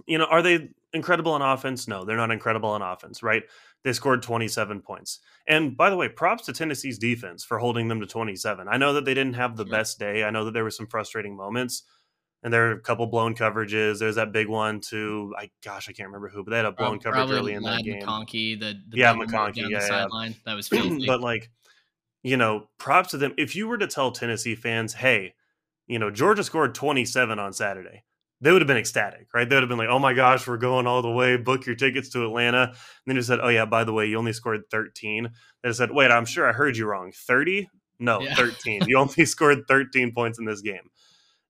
You 0.07 0.18
know, 0.18 0.27
are 0.27 0.42
they 0.42 0.68
incredible 0.92 1.33
on 1.33 1.42
offense? 1.42 1.88
No, 1.88 2.05
they're 2.05 2.16
not 2.16 2.31
incredible 2.31 2.70
on 2.70 2.83
offense, 2.83 3.23
right? 3.23 3.42
They 3.83 3.92
scored 3.92 4.23
27 4.23 4.83
points. 4.83 5.20
And 5.49 5.77
by 5.77 5.90
the 5.90 5.96
way, 5.96 6.09
props 6.09 6.44
to 6.46 6.53
Tennessee's 6.53 6.99
defense 6.99 7.44
for 7.44 7.59
holding 7.59 7.88
them 7.88 8.01
to 8.01 8.07
27. 8.07 8.68
I 8.68 8.77
know 8.77 8.92
that 8.92 9.05
they 9.05 9.14
didn't 9.14 9.35
have 9.35 9.57
the 9.57 9.64
Sure. 9.64 9.70
best 9.73 9.99
day. 9.99 10.23
I 10.23 10.31
know 10.31 10.44
that 10.44 10.53
there 10.53 10.62
were 10.64 10.70
some 10.70 10.87
frustrating 10.87 11.35
moments, 11.37 11.83
and 12.42 12.53
there 12.53 12.68
are 12.68 12.73
a 12.73 12.81
couple 12.81 13.07
blown 13.07 13.35
coverages. 13.35 13.99
There's 13.99 14.14
that 14.16 14.33
big 14.33 14.49
one 14.49 14.81
to 14.90 15.35
I 15.37 15.51
gosh 15.64 15.88
I 15.88 15.92
can't 15.92 16.09
remember 16.09 16.29
who, 16.29 16.44
but 16.44 16.51
they 16.51 16.57
had 16.59 16.66
a 16.66 16.73
blown 16.73 17.01
Probably 17.01 17.20
coverage 17.23 17.38
early 17.40 17.53
in 17.55 17.62
that 17.64 17.83
game. 17.83 18.03
McConkey, 18.03 18.61
the, 18.61 18.75
the 18.90 18.96
Yeah, 18.99 19.14
McConkey, 19.14 19.57
yeah, 19.57 19.64
the 19.64 19.70
yeah. 19.70 19.81
sideline. 19.81 20.37
That 20.44 20.55
was 20.55 20.68
filthy. 20.68 21.07
but 21.07 21.20
like, 21.20 21.51
you 22.23 22.37
know, 22.37 22.68
props 22.79 23.11
to 23.12 23.18
them. 23.18 23.33
If 23.38 23.57
you 23.57 23.66
were 23.66 23.79
to 23.79 23.87
tell 23.87 24.12
Tennessee 24.12 24.55
fans, 24.55 24.92
hey, 24.92 25.35
you 25.90 25.98
know, 25.98 26.11
Georgia 26.11 26.44
scored 26.44 26.74
27 26.74 27.38
on 27.40 27.53
Saturday, 27.53 28.05
they 28.40 28.53
would 28.53 28.62
have 28.62 28.68
been 28.68 28.76
ecstatic, 28.76 29.26
right? 29.35 29.48
They 29.48 29.57
would 29.57 29.62
have 29.64 29.68
been 29.68 29.76
like, 29.76 29.88
oh 29.88 29.98
my 29.98 30.14
gosh, 30.14 30.46
we're 30.46 30.57
going 30.57 30.87
all 30.87 31.03
the 31.03 31.11
way. 31.11 31.37
Book 31.37 31.66
your 31.66 31.74
tickets 31.74 32.09
to 32.11 32.24
Atlanta. 32.24 32.62
And 32.68 32.74
then 33.07 33.16
you 33.16 33.22
said, 33.22 33.40
oh 33.42 33.48
yeah, 33.48 33.64
by 33.64 33.83
the 33.83 33.92
way, 33.92 34.07
you 34.07 34.16
only 34.16 34.33
scored 34.33 34.62
13. 34.70 35.31
They 35.64 35.72
said, 35.72 35.90
wait, 35.90 36.12
I'm 36.12 36.24
sure 36.24 36.48
I 36.48 36.53
heard 36.53 36.76
you 36.76 36.87
wrong. 36.87 37.12
30? 37.12 37.68
No, 37.98 38.20
Yeah. 38.20 38.37
13. 38.37 38.85
you 38.87 38.96
only 38.98 39.24
scored 39.26 39.66
13 39.66 40.12
points 40.14 40.38
in 40.38 40.44
this 40.44 40.61
game. 40.61 40.88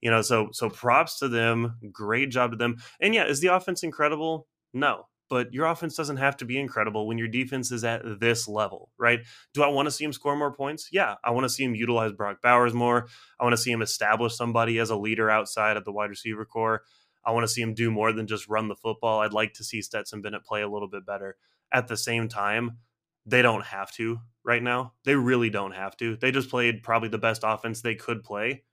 You 0.00 0.10
know, 0.10 0.22
so 0.22 0.48
so 0.52 0.70
props 0.70 1.18
to 1.18 1.28
them. 1.28 1.76
Great 1.92 2.30
job 2.30 2.52
to 2.52 2.56
them. 2.56 2.76
And 2.98 3.14
yeah, 3.14 3.26
is 3.26 3.40
the 3.40 3.48
offense 3.48 3.82
incredible? 3.82 4.48
No. 4.72 5.04
But 5.30 5.54
your 5.54 5.66
offense 5.66 5.94
doesn't 5.94 6.16
have 6.18 6.36
to 6.38 6.44
be 6.44 6.58
incredible 6.58 7.06
when 7.06 7.16
your 7.16 7.28
defense 7.28 7.70
is 7.70 7.84
at 7.84 8.02
this 8.20 8.48
level, 8.48 8.90
right? 8.98 9.20
Do 9.54 9.62
I 9.62 9.68
want 9.68 9.86
to 9.86 9.92
see 9.92 10.04
him 10.04 10.12
score 10.12 10.36
more 10.36 10.52
points? 10.52 10.88
Yeah. 10.92 11.14
I 11.24 11.30
want 11.30 11.44
to 11.44 11.48
see 11.48 11.64
him 11.64 11.76
utilize 11.76 12.12
Brock 12.12 12.42
Bowers 12.42 12.74
more. 12.74 13.06
I 13.38 13.44
want 13.44 13.54
to 13.54 13.62
see 13.62 13.70
him 13.70 13.80
establish 13.80 14.36
somebody 14.36 14.78
as 14.78 14.90
a 14.90 14.96
leader 14.96 15.30
outside 15.30 15.76
of 15.76 15.84
the 15.84 15.92
wide 15.92 16.10
receiver 16.10 16.44
corps. 16.44 16.82
I 17.24 17.30
want 17.30 17.44
to 17.44 17.48
see 17.48 17.62
him 17.62 17.74
do 17.74 17.90
more 17.90 18.12
than 18.12 18.26
just 18.26 18.48
run 18.48 18.68
the 18.68 18.74
football. 18.74 19.20
I'd 19.20 19.32
like 19.32 19.54
to 19.54 19.64
see 19.64 19.82
Stetson 19.82 20.20
Bennett 20.20 20.44
play 20.44 20.62
a 20.62 20.68
little 20.68 20.88
bit 20.88 21.06
better. 21.06 21.36
At 21.72 21.86
the 21.86 21.96
same 21.96 22.28
time, 22.28 22.78
they 23.24 23.42
don't 23.42 23.64
have 23.64 23.92
to 23.92 24.18
right 24.44 24.62
now. 24.62 24.94
They 25.04 25.14
really 25.14 25.50
don't 25.50 25.72
have 25.72 25.96
to. 25.98 26.16
They 26.16 26.32
just 26.32 26.50
played 26.50 26.82
probably 26.82 27.08
the 27.08 27.18
best 27.18 27.42
offense 27.44 27.80
they 27.80 27.94
could 27.94 28.24
play, 28.24 28.64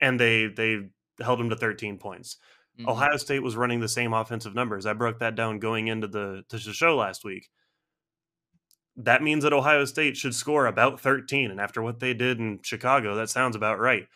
and 0.00 0.20
they 0.20 0.46
they 0.46 0.90
held 1.20 1.40
them 1.40 1.50
to 1.50 1.56
13 1.56 1.98
points. 1.98 2.36
Mhm. 2.78 2.88
Ohio 2.88 3.16
State 3.16 3.42
was 3.42 3.56
running 3.56 3.80
the 3.80 3.88
same 3.88 4.12
offensive 4.12 4.54
numbers. 4.54 4.86
I 4.86 4.92
broke 4.94 5.18
that 5.20 5.34
down 5.34 5.58
going 5.58 5.88
into 5.88 6.08
the 6.08 6.44
to 6.48 6.58
the 6.58 6.72
show 6.72 6.96
last 6.96 7.24
week. 7.24 7.48
That 8.96 9.22
means 9.22 9.44
that 9.44 9.52
Ohio 9.52 9.84
State 9.84 10.16
should 10.16 10.34
score 10.34 10.66
about 10.66 11.00
13 11.00 11.50
and 11.50 11.60
after 11.60 11.80
what 11.82 12.00
they 12.00 12.14
did 12.14 12.38
in 12.38 12.60
Chicago, 12.62 13.14
that 13.14 13.30
sounds 13.30 13.54
about 13.54 13.78
right. 13.78 14.08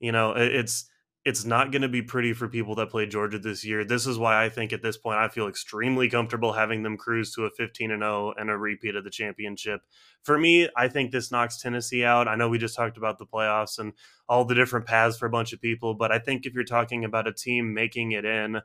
You 0.00 0.12
know, 0.12 0.32
it- 0.32 0.54
it's 0.54 0.90
it's 1.24 1.44
not 1.44 1.72
going 1.72 1.82
to 1.82 1.88
be 1.88 2.02
pretty 2.02 2.34
for 2.34 2.48
people 2.48 2.74
that 2.74 2.90
play 2.90 3.06
Georgia 3.06 3.38
this 3.38 3.64
year. 3.64 3.82
This 3.82 4.06
is 4.06 4.18
why 4.18 4.44
I 4.44 4.50
think 4.50 4.74
at 4.74 4.82
this 4.82 4.98
point 4.98 5.18
I 5.18 5.28
feel 5.28 5.48
extremely 5.48 6.10
comfortable 6.10 6.52
having 6.52 6.82
them 6.82 6.98
cruise 6.98 7.34
to 7.34 7.46
a 7.46 7.50
15 7.50 7.90
and 7.90 8.02
0 8.02 8.34
and 8.36 8.50
a 8.50 8.56
repeat 8.58 8.94
of 8.94 9.04
the 9.04 9.10
championship. 9.10 9.80
For 10.22 10.38
me, 10.38 10.68
I 10.76 10.88
think 10.88 11.10
this 11.12 11.32
knocks 11.32 11.60
Tennessee 11.60 12.04
out. 12.04 12.28
I 12.28 12.34
know 12.34 12.50
we 12.50 12.58
just 12.58 12.76
talked 12.76 12.98
about 12.98 13.18
the 13.18 13.26
playoffs 13.26 13.78
and 13.78 13.94
all 14.28 14.44
the 14.44 14.54
different 14.54 14.86
paths 14.86 15.16
for 15.16 15.24
a 15.24 15.30
bunch 15.30 15.54
of 15.54 15.62
people, 15.62 15.94
but 15.94 16.12
I 16.12 16.18
think 16.18 16.44
if 16.44 16.52
you're 16.52 16.62
talking 16.62 17.04
about 17.06 17.26
a 17.26 17.32
team 17.32 17.72
making 17.72 18.12
it 18.12 18.26
in 18.26 18.60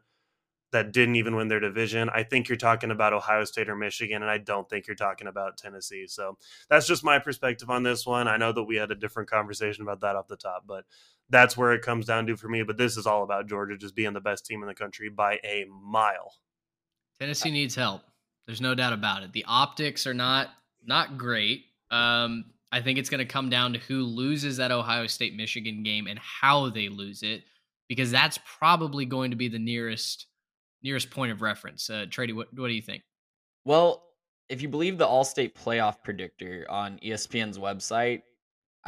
that 0.71 0.91
didn't 0.91 1.15
even 1.15 1.35
win 1.37 1.47
their 1.47 1.61
division, 1.61 2.09
I 2.13 2.23
think 2.23 2.49
you're 2.49 2.57
talking 2.57 2.91
about 2.91 3.13
Ohio 3.13 3.45
State 3.45 3.69
or 3.69 3.75
Michigan, 3.75 4.21
and 4.21 4.29
I 4.29 4.37
don't 4.37 4.69
think 4.69 4.85
you're 4.85 4.95
talking 4.95 5.27
about 5.27 5.57
Tennessee. 5.57 6.05
So 6.07 6.37
that's 6.69 6.85
just 6.87 7.05
my 7.05 7.19
perspective 7.19 7.69
on 7.69 7.83
this 7.83 8.05
one. 8.05 8.27
I 8.27 8.37
know 8.37 8.51
that 8.51 8.63
we 8.63 8.75
had 8.75 8.91
a 8.91 8.95
different 8.95 9.29
conversation 9.29 9.81
about 9.81 10.01
that 10.01 10.15
off 10.15 10.27
the 10.27 10.35
top, 10.35 10.65
but 10.67 10.83
that's 11.29 11.55
where 11.55 11.73
it 11.73 11.81
comes 11.81 12.05
down 12.05 12.27
to 12.27 12.35
for 12.35 12.49
me. 12.49 12.63
But 12.63 12.77
this 12.77 12.97
is 12.97 13.05
all 13.05 13.23
about 13.23 13.47
Georgia 13.47 13.77
just 13.77 13.95
being 13.95 14.13
the 14.13 14.21
best 14.21 14.45
team 14.45 14.61
in 14.61 14.67
the 14.67 14.75
country 14.75 15.09
by 15.09 15.39
a 15.43 15.65
mile. 15.69 16.33
Tennessee 17.19 17.51
needs 17.51 17.75
help. 17.75 18.01
There's 18.45 18.61
no 18.61 18.73
doubt 18.73 18.93
about 18.93 19.23
it. 19.23 19.33
The 19.33 19.45
optics 19.47 20.07
are 20.07 20.13
not 20.13 20.49
not 20.85 21.17
great. 21.17 21.65
Um, 21.91 22.45
I 22.71 22.81
think 22.81 22.97
it's 22.99 23.09
going 23.09 23.19
to 23.19 23.25
come 23.25 23.49
down 23.49 23.73
to 23.73 23.79
who 23.79 24.03
loses 24.03 24.57
that 24.57 24.71
Ohio 24.71 25.07
State 25.07 25.35
Michigan 25.35 25.83
game 25.83 26.07
and 26.07 26.19
how 26.19 26.69
they 26.69 26.87
lose 26.87 27.23
it, 27.23 27.43
because 27.87 28.11
that's 28.11 28.39
probably 28.59 29.05
going 29.05 29.31
to 29.31 29.37
be 29.37 29.47
the 29.47 29.59
nearest 29.59 30.27
nearest 30.81 31.09
point 31.11 31.31
of 31.31 31.41
reference. 31.41 31.89
Uh, 31.89 32.05
Trady, 32.09 32.33
what 32.33 32.47
what 32.55 32.67
do 32.67 32.73
you 32.73 32.81
think? 32.81 33.03
Well, 33.65 34.03
if 34.49 34.61
you 34.61 34.69
believe 34.69 34.97
the 34.97 35.05
Allstate 35.05 35.53
playoff 35.53 35.97
predictor 36.03 36.65
on 36.69 36.99
ESPN's 36.99 37.59
website, 37.59 38.23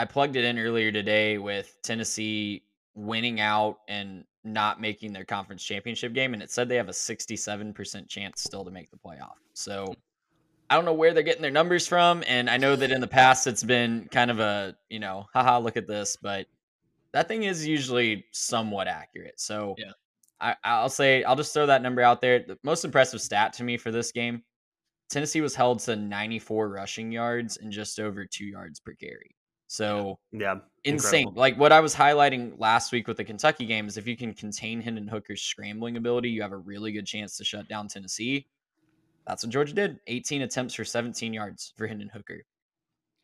I 0.02 0.06
plugged 0.06 0.36
it 0.36 0.44
in 0.44 0.58
earlier 0.58 0.92
today 0.92 1.38
with 1.38 1.78
Tennessee 1.84 2.64
winning 2.96 3.40
out 3.40 3.82
and 3.88 4.26
not 4.44 4.82
making 4.82 5.14
their 5.14 5.26
conference 5.26 5.64
championship 5.64 6.14
game, 6.14 6.34
and 6.34 6.42
it 6.42 6.50
said 6.50 6.68
they 6.68 6.76
have 6.78 6.90
a 6.90 6.92
67% 6.92 8.08
chance 8.08 8.42
still 8.42 8.66
to 8.66 8.72
make 8.72 8.90
the 8.90 8.98
playoff. 8.98 9.36
So 9.54 9.94
I 10.72 10.76
don't 10.76 10.86
know 10.86 10.94
where 10.96 11.14
they're 11.14 11.22
getting 11.22 11.44
their 11.44 11.52
numbers 11.52 11.88
from, 11.88 12.24
and 12.26 12.50
I 12.50 12.58
know 12.58 12.76
that 12.76 12.90
in 12.90 13.00
the 13.00 13.06
past 13.06 13.46
it's 13.46 13.62
been 13.62 14.10
kind 14.12 14.32
of 14.32 14.40
a 14.40 14.76
you 14.90 14.98
know, 14.98 15.28
haha, 15.36 15.60
look 15.60 15.78
at 15.78 15.86
this, 15.86 16.18
but 16.20 16.48
that 17.12 17.28
thing 17.28 17.44
is 17.44 17.68
usually 17.68 18.26
somewhat 18.32 18.88
accurate. 18.88 19.40
So 19.40 19.76
Yeah. 19.78 19.92
I, 20.40 20.56
I'll 20.64 20.90
say 20.90 21.24
I'll 21.24 21.36
just 21.36 21.54
throw 21.54 21.68
that 21.68 21.84
number 21.84 22.02
out 22.02 22.22
there. 22.22 22.40
The 22.40 22.58
most 22.64 22.86
impressive 22.86 23.22
stat 23.22 23.54
to 23.54 23.64
me 23.64 23.78
for 23.78 23.92
this 23.92 24.12
game, 24.12 24.42
Tennessee 25.12 25.42
was 25.42 25.54
held 25.54 25.78
to 25.82 25.96
94 25.96 26.70
rushing 26.70 27.12
yards 27.12 27.58
and 27.58 27.72
just 27.72 28.00
over 28.00 28.26
two 28.26 28.46
yards 28.46 28.80
per 28.80 28.94
carry. 28.96 29.36
So 29.71 30.19
Yeah. 30.34 30.55
insane. 30.84 31.21
incredible. 31.21 31.39
Like 31.39 31.57
what 31.57 31.71
I 31.71 31.79
was 31.79 31.95
highlighting 31.95 32.60
last 32.60 32.91
week 32.91 33.07
with 33.07 33.15
the 33.15 33.23
Kentucky 33.23 33.65
game 33.65 33.88
is 33.88 33.95
if 33.95 34.05
you 34.05 34.17
can 34.17 34.34
contain 34.34 34.81
Hendon 34.81 35.07
Hooker's 35.07 35.41
scrambling 35.41 35.95
ability, 35.95 36.29
you 36.29 36.41
have 36.41 36.51
a 36.51 36.57
really 36.57 36.91
good 36.91 37.05
chance 37.05 37.38
to 37.38 37.45
shut 37.45 37.69
down 37.69 37.88
Tennessee. 37.88 38.47
That's 39.25 39.45
what 39.45 39.49
Georgia 39.53 39.73
did. 39.73 39.99
18 40.07 40.41
attempts 40.41 40.73
for 40.73 40.84
17 40.84 41.31
yards 41.31 41.73
for 41.77 41.88
Hendon 41.88 42.10
Hooker. 42.10 42.41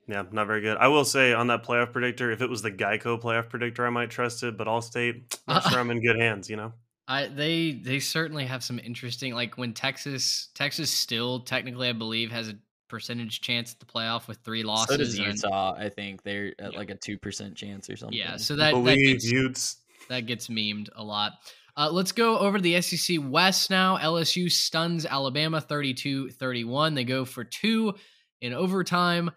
Yeah, 0.07 0.23
not 0.31 0.47
very 0.47 0.61
good. 0.61 0.77
I 0.77 0.87
will 0.87 1.03
say 1.03 1.33
on 1.33 1.47
that 1.47 1.65
playoff 1.65 1.91
predictor, 1.91 2.31
if 2.31 2.41
it 2.41 2.49
was 2.49 2.61
the 2.61 2.71
Geico 2.71 3.21
playoff 3.21 3.49
predictor, 3.49 3.85
I 3.85 3.89
might 3.89 4.09
trust 4.09 4.41
it. 4.43 4.57
But 4.57 4.67
Allstate, 4.67 5.37
not 5.49 5.63
sure 5.63 5.81
I'm 5.81 5.91
in 5.91 6.01
good 6.01 6.17
hands. 6.17 6.49
You 6.49 6.55
know. 6.55 6.73
I 7.09 7.27
they 7.27 7.73
they 7.73 7.99
certainly 7.99 8.45
have 8.45 8.63
some 8.63 8.79
interesting 8.79 9.33
like 9.33 9.57
when 9.57 9.73
Texas 9.73 10.47
Texas 10.55 10.91
still 10.91 11.41
technically 11.41 11.89
I 11.89 11.93
believe 11.93 12.31
has 12.31 12.47
a 12.47 12.55
percentage 12.87 13.41
chance 13.41 13.73
at 13.73 13.79
the 13.79 13.85
playoff 13.85 14.27
with 14.27 14.37
three 14.39 14.63
losses. 14.63 14.87
So 14.87 14.97
does 14.97 15.17
and- 15.19 15.33
Utah. 15.35 15.73
I 15.77 15.89
think 15.89 16.23
they're 16.23 16.53
at 16.59 16.73
Yeah. 16.73 16.77
like 16.79 16.89
a 16.89 16.95
2% 16.95 17.55
chance 17.55 17.89
or 17.89 17.95
something. 17.97 18.17
Yeah, 18.17 18.37
so 18.37 18.55
that 18.55 18.73
that 18.83 18.95
gets, 18.97 19.25
Utes. 19.25 19.77
that 20.09 20.21
gets 20.25 20.47
memed 20.47 20.89
a 20.95 21.03
lot. 21.03 21.33
Uh, 21.75 21.89
let's 21.91 22.11
go 22.11 22.39
over 22.39 22.57
to 22.57 22.61
the 22.63 22.75
SEC 22.81 23.17
West 23.19 23.69
now. 23.69 23.97
LSU 23.97 24.49
stuns 24.51 25.05
Alabama 25.05 25.61
32 25.61 26.29
31. 26.31 26.95
They 26.95 27.03
go 27.03 27.23
for 27.25 27.43
two 27.43 27.93
in 28.41 28.53
overtime. 28.53 29.29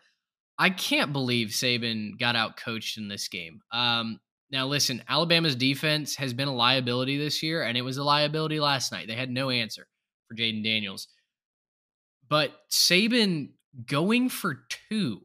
I 0.58 0.70
can't 0.70 1.12
believe 1.12 1.48
Saban 1.48 2.18
got 2.18 2.36
out 2.36 2.56
coached 2.56 2.96
in 2.98 3.08
this 3.08 3.28
game. 3.28 3.60
Um, 3.72 4.20
now, 4.50 4.66
listen, 4.66 5.02
Alabama's 5.08 5.54
defense 5.54 6.16
has 6.16 6.32
been 6.34 6.48
a 6.48 6.54
liability 6.54 7.16
this 7.18 7.42
year, 7.42 7.62
and 7.62 7.78
it 7.78 7.82
was 7.82 7.98
a 7.98 8.04
liability 8.04 8.58
last 8.58 8.90
night. 8.90 9.06
They 9.06 9.14
had 9.14 9.30
no 9.30 9.48
answer 9.50 9.86
for 10.28 10.34
Jayden 10.34 10.64
Daniels. 10.64 11.08
But 12.30 12.52
Saban 12.70 13.50
going 13.86 14.30
for 14.30 14.64
two 14.88 15.20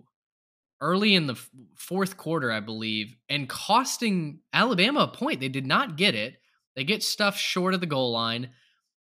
early 0.82 1.16
in 1.16 1.28
the 1.28 1.40
fourth 1.78 2.18
quarter, 2.18 2.52
I 2.52 2.60
believe, 2.60 3.16
and 3.30 3.48
costing 3.48 4.42
Alabama 4.54 5.02
a 5.02 5.08
point. 5.08 5.40
They 5.40 5.50
did 5.50 5.66
not 5.68 5.98
get 5.98 6.16
it. 6.16 6.36
They 6.76 6.84
get 6.84 7.04
stuff 7.04 7.38
short 7.38 7.74
of 7.74 7.80
the 7.80 7.86
goal 7.86 8.12
line, 8.12 8.50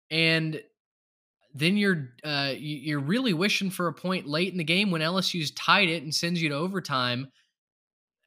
and 0.10 0.62
then 1.54 1.78
you're 1.78 2.10
uh, 2.24 2.54
you- 2.58 2.78
you're 2.78 3.00
really 3.00 3.34
wishing 3.34 3.70
for 3.70 3.88
a 3.88 3.94
point 3.94 4.28
late 4.28 4.52
in 4.52 4.58
the 4.58 4.64
game 4.64 4.92
when 4.92 5.02
LSU's 5.02 5.52
tied 5.52 5.90
it 5.90 6.04
and 6.04 6.14
sends 6.14 6.42
you 6.42 6.50
to 6.50 6.56
overtime. 6.56 7.32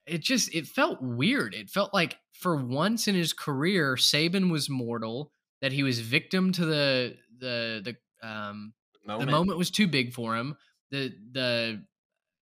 It 0.06 0.20
just 0.20 0.54
it 0.54 0.66
felt 0.66 1.00
weird. 1.02 1.54
It 1.54 1.70
felt 1.70 1.94
like 1.94 2.18
for 2.32 2.56
once 2.56 3.08
in 3.08 3.14
his 3.14 3.32
career, 3.32 3.96
Saban 3.96 4.50
was 4.50 4.68
mortal. 4.68 5.32
That 5.62 5.72
he 5.72 5.82
was 5.82 6.00
victim 6.00 6.52
to 6.52 6.66
the 6.66 7.16
the 7.38 7.96
the 8.22 8.28
um 8.28 8.74
moment. 9.06 9.26
the 9.26 9.36
moment 9.36 9.58
was 9.58 9.70
too 9.70 9.86
big 9.86 10.12
for 10.12 10.36
him. 10.36 10.56
The 10.90 11.12
the 11.32 11.84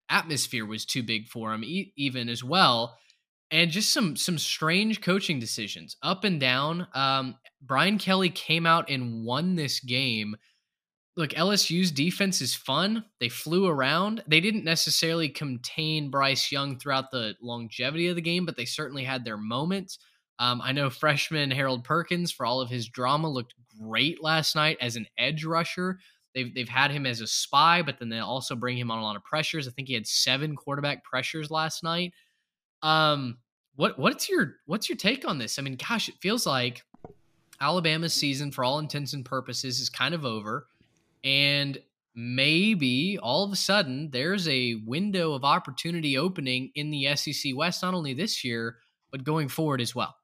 atmosphere 0.09 0.67
was 0.67 0.85
too 0.85 1.03
big 1.03 1.29
for 1.29 1.53
him, 1.53 1.65
e- 1.65 1.93
even 1.97 2.29
as 2.29 2.45
well, 2.45 2.99
and 3.51 3.71
just 3.71 3.93
some 3.93 4.17
some 4.17 4.39
strange 4.39 5.01
coaching 5.01 5.39
decisions 5.39 5.97
up 6.03 6.25
and 6.25 6.41
down. 6.41 6.87
Um, 6.95 7.37
Brian 7.61 7.99
Kelly 7.99 8.31
came 8.31 8.67
out 8.67 8.91
and 8.91 9.25
won 9.25 9.57
this 9.57 9.81
game. 9.81 10.37
Look, 11.15 11.31
LSU's 11.31 11.91
defense 11.91 12.41
is 12.41 12.55
fun. 12.55 13.05
They 13.21 13.29
flew 13.29 13.67
around. 13.67 14.25
They 14.27 14.41
didn't 14.41 14.65
necessarily 14.65 15.29
contain 15.29 16.11
Bryce 16.11 16.51
Young 16.51 16.79
throughout 16.79 17.11
the 17.11 17.35
longevity 17.43 18.09
of 18.09 18.17
the 18.17 18.23
game, 18.23 18.47
but 18.47 18.57
they 18.57 18.65
certainly 18.65 19.05
had 19.05 19.25
their 19.25 19.37
moments. 19.37 19.99
Um, 20.39 20.63
I 20.63 20.73
know 20.73 20.89
freshman 20.89 21.51
Harold 21.51 21.85
Perkins, 21.85 22.33
for 22.33 22.47
all 22.47 22.63
of 22.63 22.71
his 22.71 22.89
drama, 22.89 23.29
looked 23.29 23.55
great 23.79 24.23
last 24.23 24.57
night 24.57 24.79
as 24.81 24.97
an 24.97 25.07
edge 25.19 25.45
rusher. 25.45 25.99
They've 26.35 26.55
they've 26.55 26.69
had 26.69 26.91
him 26.91 27.07
as 27.07 27.21
a 27.21 27.27
spy, 27.27 27.83
but 27.83 27.99
then 27.99 28.09
they 28.09 28.19
also 28.19 28.55
bring 28.55 28.77
him 28.77 28.91
on 28.91 28.99
a 28.99 29.03
lot 29.03 29.17
of 29.17 29.25
pressures. 29.25 29.69
I 29.69 29.71
think 29.71 29.89
he 29.89 29.95
had 29.95 30.07
seven 30.07 30.57
quarterback 30.57 31.05
pressures 31.05 31.51
last 31.51 31.83
night. 31.83 32.13
Um, 32.83 33.39
what 33.77 33.99
what's 33.99 34.29
your 34.29 34.57
what's 34.67 34.89
your 34.89 34.97
take 34.97 35.27
on 35.27 35.39
this? 35.39 35.59
I 35.59 35.63
mean, 35.63 35.77
gosh, 35.77 36.09
it 36.09 36.17
feels 36.21 36.47
like 36.47 36.83
Alabama's 37.61 38.15
season, 38.15 38.51
for 38.51 38.65
all 38.65 38.79
intents 38.79 39.13
and 39.13 39.25
purposes, 39.25 39.81
is 39.81 39.89
kind 39.89 40.15
of 40.15 40.25
over, 40.25 40.67
and 41.23 41.79
maybe 42.15 43.19
all 43.23 43.45
of 43.45 43.53
a 43.53 43.57
sudden 43.57 44.11
there's 44.11 44.47
a 44.49 44.75
window 44.87 45.33
of 45.33 45.45
opportunity 45.45 46.19
opening 46.19 46.71
in 46.75 46.91
the 46.91 47.15
SEC 47.17 47.53
West, 47.55 47.83
not 47.83 47.95
only 47.95 48.15
this 48.15 48.45
year 48.45 48.77
but 49.13 49.23
going 49.23 49.47
forward 49.47 49.81
as 49.81 49.95
well. 49.95 50.17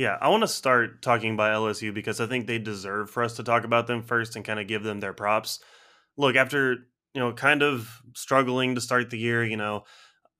Yeah, 0.00 0.16
I 0.18 0.30
want 0.30 0.42
to 0.44 0.48
start 0.48 1.02
talking 1.02 1.34
about 1.34 1.52
LSU 1.52 1.92
because 1.92 2.22
I 2.22 2.26
think 2.26 2.46
they 2.46 2.58
deserve 2.58 3.10
for 3.10 3.22
us 3.22 3.36
to 3.36 3.42
talk 3.42 3.64
about 3.64 3.86
them 3.86 4.02
first 4.02 4.34
and 4.34 4.42
kind 4.42 4.58
of 4.58 4.66
give 4.66 4.82
them 4.82 4.98
their 4.98 5.12
props. 5.12 5.60
Look, 6.16 6.36
after 6.36 6.72
you 7.12 7.20
know, 7.20 7.34
kind 7.34 7.62
of 7.62 8.00
struggling 8.16 8.76
to 8.76 8.80
start 8.80 9.10
the 9.10 9.18
year, 9.18 9.44
you 9.44 9.58
know, 9.58 9.82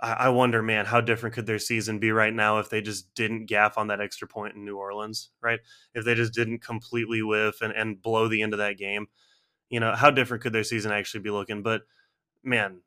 I, 0.01 0.13
I 0.13 0.29
wonder, 0.31 0.63
man, 0.63 0.87
how 0.87 1.03
different 1.03 1.35
could 1.35 1.45
their 1.45 1.59
season 1.59 1.99
be 1.99 2.11
right 2.11 2.33
now 2.33 2.59
if 2.61 2.71
they 2.71 2.81
just 2.81 3.15
didn't 3.15 3.51
gaff 3.51 3.77
on 3.77 3.89
that 3.89 4.01
extra 4.01 4.27
point 4.27 4.55
in 4.55 4.65
New 4.65 4.79
Orleans, 4.79 5.29
right? 5.43 5.61
If 5.93 6.07
they 6.07 6.15
just 6.15 6.33
didn't 6.33 6.61
completely 6.63 7.21
whiff 7.21 7.61
and, 7.61 7.75
and 7.75 8.01
blow 8.01 8.29
the 8.29 8.41
end 8.41 8.55
of 8.55 8.61
that 8.61 8.79
game, 8.79 9.09
you 9.69 9.79
know, 9.79 9.95
how 9.95 10.11
different 10.11 10.43
could 10.43 10.55
their 10.55 10.65
season 10.65 10.91
actually 10.91 11.21
be 11.21 11.31
looking? 11.31 11.63
But 11.63 11.83
man, 12.43 12.81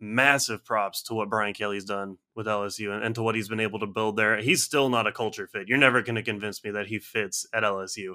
massive 0.00 0.64
props 0.64 1.02
to 1.04 1.14
what 1.14 1.28
Brian 1.28 1.54
Kelly's 1.54 1.84
done 1.84 2.18
with 2.34 2.46
LSU 2.46 2.94
and, 2.94 3.04
and, 3.04 3.14
to 3.14 3.22
what 3.22 3.34
he's 3.34 3.48
been 3.48 3.60
able 3.60 3.80
to 3.80 3.86
build 3.86 4.16
there. 4.16 4.40
He's 4.40 4.62
still 4.62 4.88
not 4.88 5.06
a 5.06 5.12
culture 5.12 5.46
fit. 5.46 5.68
You're 5.68 5.78
never 5.78 6.02
going 6.02 6.16
to 6.16 6.22
convince 6.22 6.62
me 6.62 6.70
that 6.70 6.86
he 6.86 6.98
fits 6.98 7.46
at 7.52 7.64
LSU, 7.64 8.14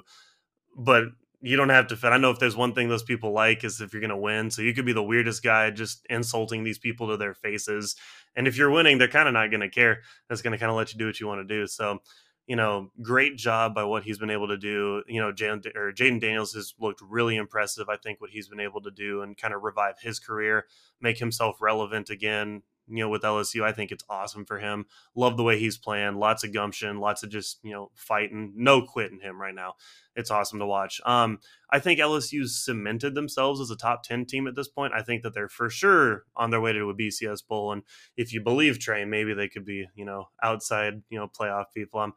but 0.76 1.04
you 1.42 1.56
don't 1.56 1.68
have 1.68 1.88
to 1.88 1.96
fit. 1.96 2.10
I 2.10 2.16
know 2.16 2.30
if 2.30 2.38
there's 2.38 2.56
one 2.56 2.72
thing 2.72 2.88
those 2.88 3.02
people 3.02 3.32
like 3.32 3.64
is 3.64 3.82
if 3.82 3.92
you're 3.92 4.00
going 4.00 4.08
to 4.08 4.16
win. 4.16 4.50
So 4.50 4.62
you 4.62 4.72
could 4.72 4.86
be 4.86 4.94
the 4.94 5.02
weirdest 5.02 5.42
guy 5.42 5.70
just 5.70 6.06
insulting 6.08 6.64
these 6.64 6.78
people 6.78 7.08
to 7.08 7.18
their 7.18 7.34
faces. 7.34 7.96
And 8.34 8.48
if 8.48 8.56
you're 8.56 8.70
winning, 8.70 8.96
they're 8.96 9.08
kind 9.08 9.28
of 9.28 9.34
not 9.34 9.50
going 9.50 9.60
to 9.60 9.68
care. 9.68 10.00
That's 10.28 10.40
going 10.40 10.52
to 10.52 10.58
kind 10.58 10.70
of 10.70 10.76
let 10.76 10.92
you 10.92 10.98
do 10.98 11.06
what 11.06 11.20
you 11.20 11.26
want 11.26 11.46
to 11.46 11.54
do. 11.54 11.66
So 11.66 12.00
you 12.46 12.56
know, 12.56 12.90
great 13.02 13.36
job 13.36 13.74
by 13.74 13.84
what 13.84 14.02
he's 14.02 14.18
been 14.18 14.30
able 14.30 14.48
to 14.48 14.58
do. 14.58 15.02
You 15.06 15.20
know, 15.20 15.32
Jayden 15.32 15.74
or 15.74 15.92
Jayden 15.92 16.20
Daniels 16.20 16.52
has 16.52 16.74
looked 16.78 17.00
really 17.00 17.36
impressive. 17.36 17.88
I 17.88 17.96
think 17.96 18.20
what 18.20 18.30
he's 18.30 18.48
been 18.48 18.60
able 18.60 18.82
to 18.82 18.90
do 18.90 19.22
and 19.22 19.36
kind 19.36 19.54
of 19.54 19.62
revive 19.62 19.94
his 20.00 20.18
career, 20.18 20.66
make 21.00 21.18
himself 21.18 21.56
relevant 21.60 22.10
again. 22.10 22.62
You 22.86 23.04
know, 23.04 23.08
with 23.08 23.22
LSU, 23.22 23.62
I 23.62 23.72
think 23.72 23.90
it's 23.90 24.04
awesome 24.10 24.44
for 24.44 24.58
him. 24.58 24.86
Love 25.14 25.36
the 25.36 25.42
way 25.42 25.58
he's 25.58 25.78
playing. 25.78 26.16
Lots 26.16 26.44
of 26.44 26.52
gumption, 26.52 26.98
lots 26.98 27.22
of 27.22 27.30
just 27.30 27.58
you 27.62 27.72
know 27.72 27.90
fighting. 27.94 28.52
No 28.56 28.82
quitting 28.82 29.20
him 29.20 29.40
right 29.40 29.54
now. 29.54 29.74
It's 30.16 30.30
awesome 30.30 30.58
to 30.58 30.66
watch. 30.66 31.00
Um, 31.04 31.38
I 31.70 31.78
think 31.78 31.98
LSU's 31.98 32.62
cemented 32.62 33.14
themselves 33.14 33.60
as 33.60 33.70
a 33.70 33.76
top 33.76 34.02
ten 34.02 34.26
team 34.26 34.46
at 34.46 34.54
this 34.54 34.68
point. 34.68 34.92
I 34.94 35.02
think 35.02 35.22
that 35.22 35.34
they're 35.34 35.48
for 35.48 35.70
sure 35.70 36.24
on 36.36 36.50
their 36.50 36.60
way 36.60 36.72
to 36.72 36.90
a 36.90 36.94
BCS 36.94 37.46
bowl, 37.46 37.72
and 37.72 37.82
if 38.16 38.32
you 38.32 38.42
believe 38.42 38.78
Trey, 38.78 39.04
maybe 39.04 39.34
they 39.34 39.48
could 39.48 39.64
be 39.64 39.86
you 39.94 40.04
know 40.04 40.28
outside 40.42 41.02
you 41.08 41.18
know 41.18 41.28
playoff 41.28 41.66
people. 41.74 42.00
I'm 42.00 42.12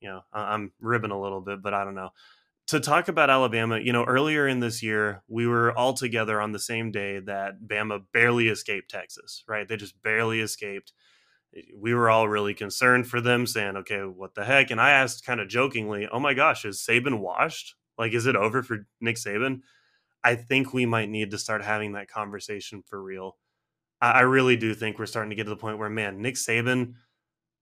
you 0.00 0.08
know 0.08 0.20
I'm 0.32 0.72
ribbing 0.80 1.10
a 1.12 1.20
little 1.20 1.40
bit, 1.40 1.62
but 1.62 1.74
I 1.74 1.84
don't 1.84 1.94
know 1.94 2.10
to 2.70 2.78
talk 2.78 3.08
about 3.08 3.30
Alabama, 3.30 3.80
you 3.80 3.92
know, 3.92 4.04
earlier 4.04 4.46
in 4.46 4.60
this 4.60 4.80
year, 4.80 5.24
we 5.26 5.44
were 5.48 5.76
all 5.76 5.92
together 5.92 6.40
on 6.40 6.52
the 6.52 6.60
same 6.60 6.92
day 6.92 7.18
that 7.18 7.62
Bama 7.66 8.04
barely 8.12 8.46
escaped 8.46 8.88
Texas, 8.88 9.42
right? 9.48 9.66
They 9.66 9.76
just 9.76 10.00
barely 10.04 10.40
escaped. 10.40 10.92
We 11.76 11.94
were 11.94 12.08
all 12.08 12.28
really 12.28 12.54
concerned 12.54 13.08
for 13.08 13.20
them, 13.20 13.44
saying, 13.44 13.76
okay, 13.78 14.02
what 14.02 14.36
the 14.36 14.44
heck? 14.44 14.70
And 14.70 14.80
I 14.80 14.90
asked 14.90 15.26
kind 15.26 15.40
of 15.40 15.48
jokingly, 15.48 16.06
oh 16.12 16.20
my 16.20 16.32
gosh, 16.32 16.64
is 16.64 16.78
Saban 16.78 17.18
washed? 17.18 17.74
Like, 17.98 18.12
is 18.12 18.26
it 18.26 18.36
over 18.36 18.62
for 18.62 18.86
Nick 19.00 19.16
Saban? 19.16 19.62
I 20.22 20.36
think 20.36 20.72
we 20.72 20.86
might 20.86 21.08
need 21.08 21.32
to 21.32 21.38
start 21.38 21.64
having 21.64 21.94
that 21.94 22.08
conversation 22.08 22.84
for 22.86 23.02
real. 23.02 23.36
I, 24.00 24.20
really 24.20 24.56
do 24.56 24.74
think 24.74 24.98
we're 24.98 25.06
starting 25.06 25.30
to 25.30 25.36
get 25.36 25.44
to 25.44 25.50
the 25.50 25.56
point 25.56 25.78
where, 25.78 25.90
man, 25.90 26.22
Nick 26.22 26.36
Saban, 26.36 26.94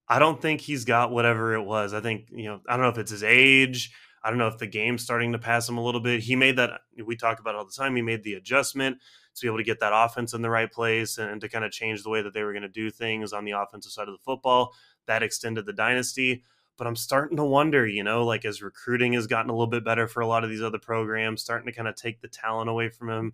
I 0.06 0.18
don't 0.18 0.40
think 0.40 0.60
he's 0.60 0.84
got 0.84 1.10
whatever 1.10 1.54
it 1.54 1.62
was. 1.62 1.94
I 1.94 2.00
think, 2.00 2.28
you 2.30 2.44
know, 2.44 2.60
I 2.68 2.74
don't 2.74 2.82
know 2.82 2.90
if 2.90 2.98
it's 2.98 3.10
his 3.10 3.24
age 3.24 3.90
I 4.28 4.30
don't 4.30 4.36
know 4.36 4.48
if 4.48 4.58
the 4.58 4.66
game's 4.66 5.02
starting 5.02 5.32
to 5.32 5.38
pass 5.38 5.66
him 5.66 5.78
a 5.78 5.82
little 5.82 6.02
bit. 6.02 6.20
He 6.20 6.36
made 6.36 6.56
that 6.56 6.82
we 7.02 7.16
talk 7.16 7.40
about 7.40 7.54
all 7.54 7.64
the 7.64 7.72
time. 7.72 7.96
He 7.96 8.02
made 8.02 8.24
the 8.24 8.34
adjustment 8.34 8.98
to 9.34 9.40
be 9.40 9.48
able 9.48 9.56
to 9.56 9.64
get 9.64 9.80
that 9.80 9.94
offense 9.94 10.34
in 10.34 10.42
the 10.42 10.50
right 10.50 10.70
place 10.70 11.16
and, 11.16 11.30
and 11.30 11.40
to 11.40 11.48
kind 11.48 11.64
of 11.64 11.72
change 11.72 12.02
the 12.02 12.10
way 12.10 12.20
that 12.20 12.34
they 12.34 12.42
were 12.42 12.52
going 12.52 12.60
to 12.60 12.68
do 12.68 12.90
things 12.90 13.32
on 13.32 13.46
the 13.46 13.52
offensive 13.52 13.90
side 13.90 14.06
of 14.06 14.12
the 14.12 14.22
football. 14.22 14.74
That 15.06 15.22
extended 15.22 15.64
the 15.64 15.72
dynasty. 15.72 16.42
But 16.76 16.86
I'm 16.86 16.94
starting 16.94 17.38
to 17.38 17.44
wonder, 17.44 17.86
you 17.86 18.04
know, 18.04 18.22
like 18.26 18.44
as 18.44 18.60
recruiting 18.60 19.14
has 19.14 19.26
gotten 19.26 19.48
a 19.48 19.54
little 19.54 19.66
bit 19.66 19.82
better 19.82 20.06
for 20.06 20.20
a 20.20 20.26
lot 20.26 20.44
of 20.44 20.50
these 20.50 20.62
other 20.62 20.78
programs, 20.78 21.40
starting 21.40 21.64
to 21.64 21.72
kind 21.72 21.88
of 21.88 21.94
take 21.94 22.20
the 22.20 22.28
talent 22.28 22.68
away 22.68 22.90
from 22.90 23.08
him. 23.08 23.32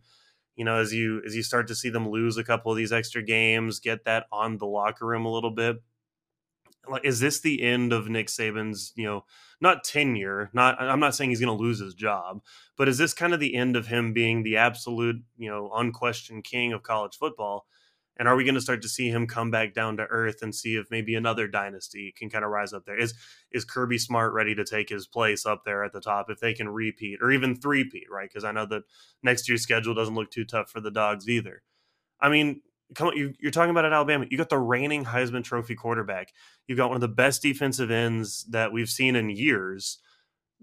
You 0.54 0.64
know, 0.64 0.76
as 0.76 0.92
you 0.92 1.22
as 1.26 1.35
you 1.35 1.42
start 1.42 1.66
to 1.66 1.74
see 1.74 1.90
them 1.90 2.09
lose 2.09 2.37
a 2.37 2.44
couple 2.44 2.70
of 2.70 2.78
these 2.78 2.92
extra 2.92 3.20
games, 3.20 3.80
get 3.80 4.04
that 4.04 4.26
on 4.30 4.59
the 4.59 4.66
locker 4.66 5.07
room 5.07 5.26
a 5.26 5.33
little 5.33 5.50
bit 5.50 5.83
like 6.88 7.04
is 7.04 7.20
this 7.20 7.40
the 7.40 7.62
end 7.62 7.92
of 7.92 8.08
Nick 8.08 8.28
Saban's, 8.28 8.92
you 8.96 9.04
know, 9.04 9.24
not 9.60 9.84
tenure, 9.84 10.50
not 10.52 10.80
I'm 10.80 11.00
not 11.00 11.14
saying 11.14 11.30
he's 11.30 11.40
going 11.40 11.56
to 11.56 11.62
lose 11.62 11.80
his 11.80 11.94
job, 11.94 12.42
but 12.76 12.88
is 12.88 12.98
this 12.98 13.14
kind 13.14 13.34
of 13.34 13.40
the 13.40 13.54
end 13.54 13.76
of 13.76 13.86
him 13.86 14.12
being 14.12 14.42
the 14.42 14.56
absolute, 14.56 15.22
you 15.36 15.50
know, 15.50 15.70
unquestioned 15.74 16.44
king 16.44 16.72
of 16.72 16.82
college 16.82 17.16
football? 17.16 17.66
And 18.16 18.28
are 18.28 18.36
we 18.36 18.44
going 18.44 18.54
to 18.54 18.60
start 18.60 18.80
to 18.82 18.88
see 18.88 19.08
him 19.08 19.26
come 19.26 19.50
back 19.50 19.74
down 19.74 19.96
to 19.96 20.04
earth 20.04 20.40
and 20.40 20.54
see 20.54 20.76
if 20.76 20.90
maybe 20.90 21.16
another 21.16 21.48
dynasty 21.48 22.14
can 22.16 22.30
kind 22.30 22.44
of 22.44 22.50
rise 22.50 22.72
up 22.72 22.84
there? 22.84 22.96
Is 22.96 23.14
is 23.50 23.64
Kirby 23.64 23.98
Smart 23.98 24.32
ready 24.32 24.54
to 24.54 24.64
take 24.64 24.88
his 24.88 25.06
place 25.06 25.44
up 25.44 25.62
there 25.64 25.82
at 25.82 25.92
the 25.92 26.00
top 26.00 26.30
if 26.30 26.38
they 26.38 26.54
can 26.54 26.68
repeat 26.68 27.18
or 27.20 27.32
even 27.32 27.56
three-peat, 27.56 28.06
right? 28.10 28.28
Because 28.28 28.44
I 28.44 28.52
know 28.52 28.66
that 28.66 28.84
next 29.22 29.48
year's 29.48 29.62
schedule 29.62 29.94
doesn't 29.94 30.14
look 30.14 30.30
too 30.30 30.44
tough 30.44 30.70
for 30.70 30.80
the 30.80 30.92
dogs 30.92 31.28
either. 31.28 31.62
I 32.20 32.28
mean, 32.28 32.60
come 32.94 33.09
on, 33.09 33.16
you, 33.16 33.35
are 33.44 33.50
talking 33.50 33.70
about 33.70 33.85
at 33.85 33.92
Alabama. 33.92 34.26
You 34.30 34.38
got 34.38 34.48
the 34.48 34.59
reigning 34.59 35.04
Heisman 35.04 35.44
Trophy 35.44 35.74
quarterback. 35.74 36.33
You've 36.66 36.78
got 36.78 36.88
one 36.88 36.96
of 36.96 37.00
the 37.00 37.09
best 37.09 37.42
defensive 37.42 37.90
ends 37.90 38.44
that 38.50 38.72
we've 38.72 38.88
seen 38.88 39.16
in 39.16 39.30
years 39.30 39.98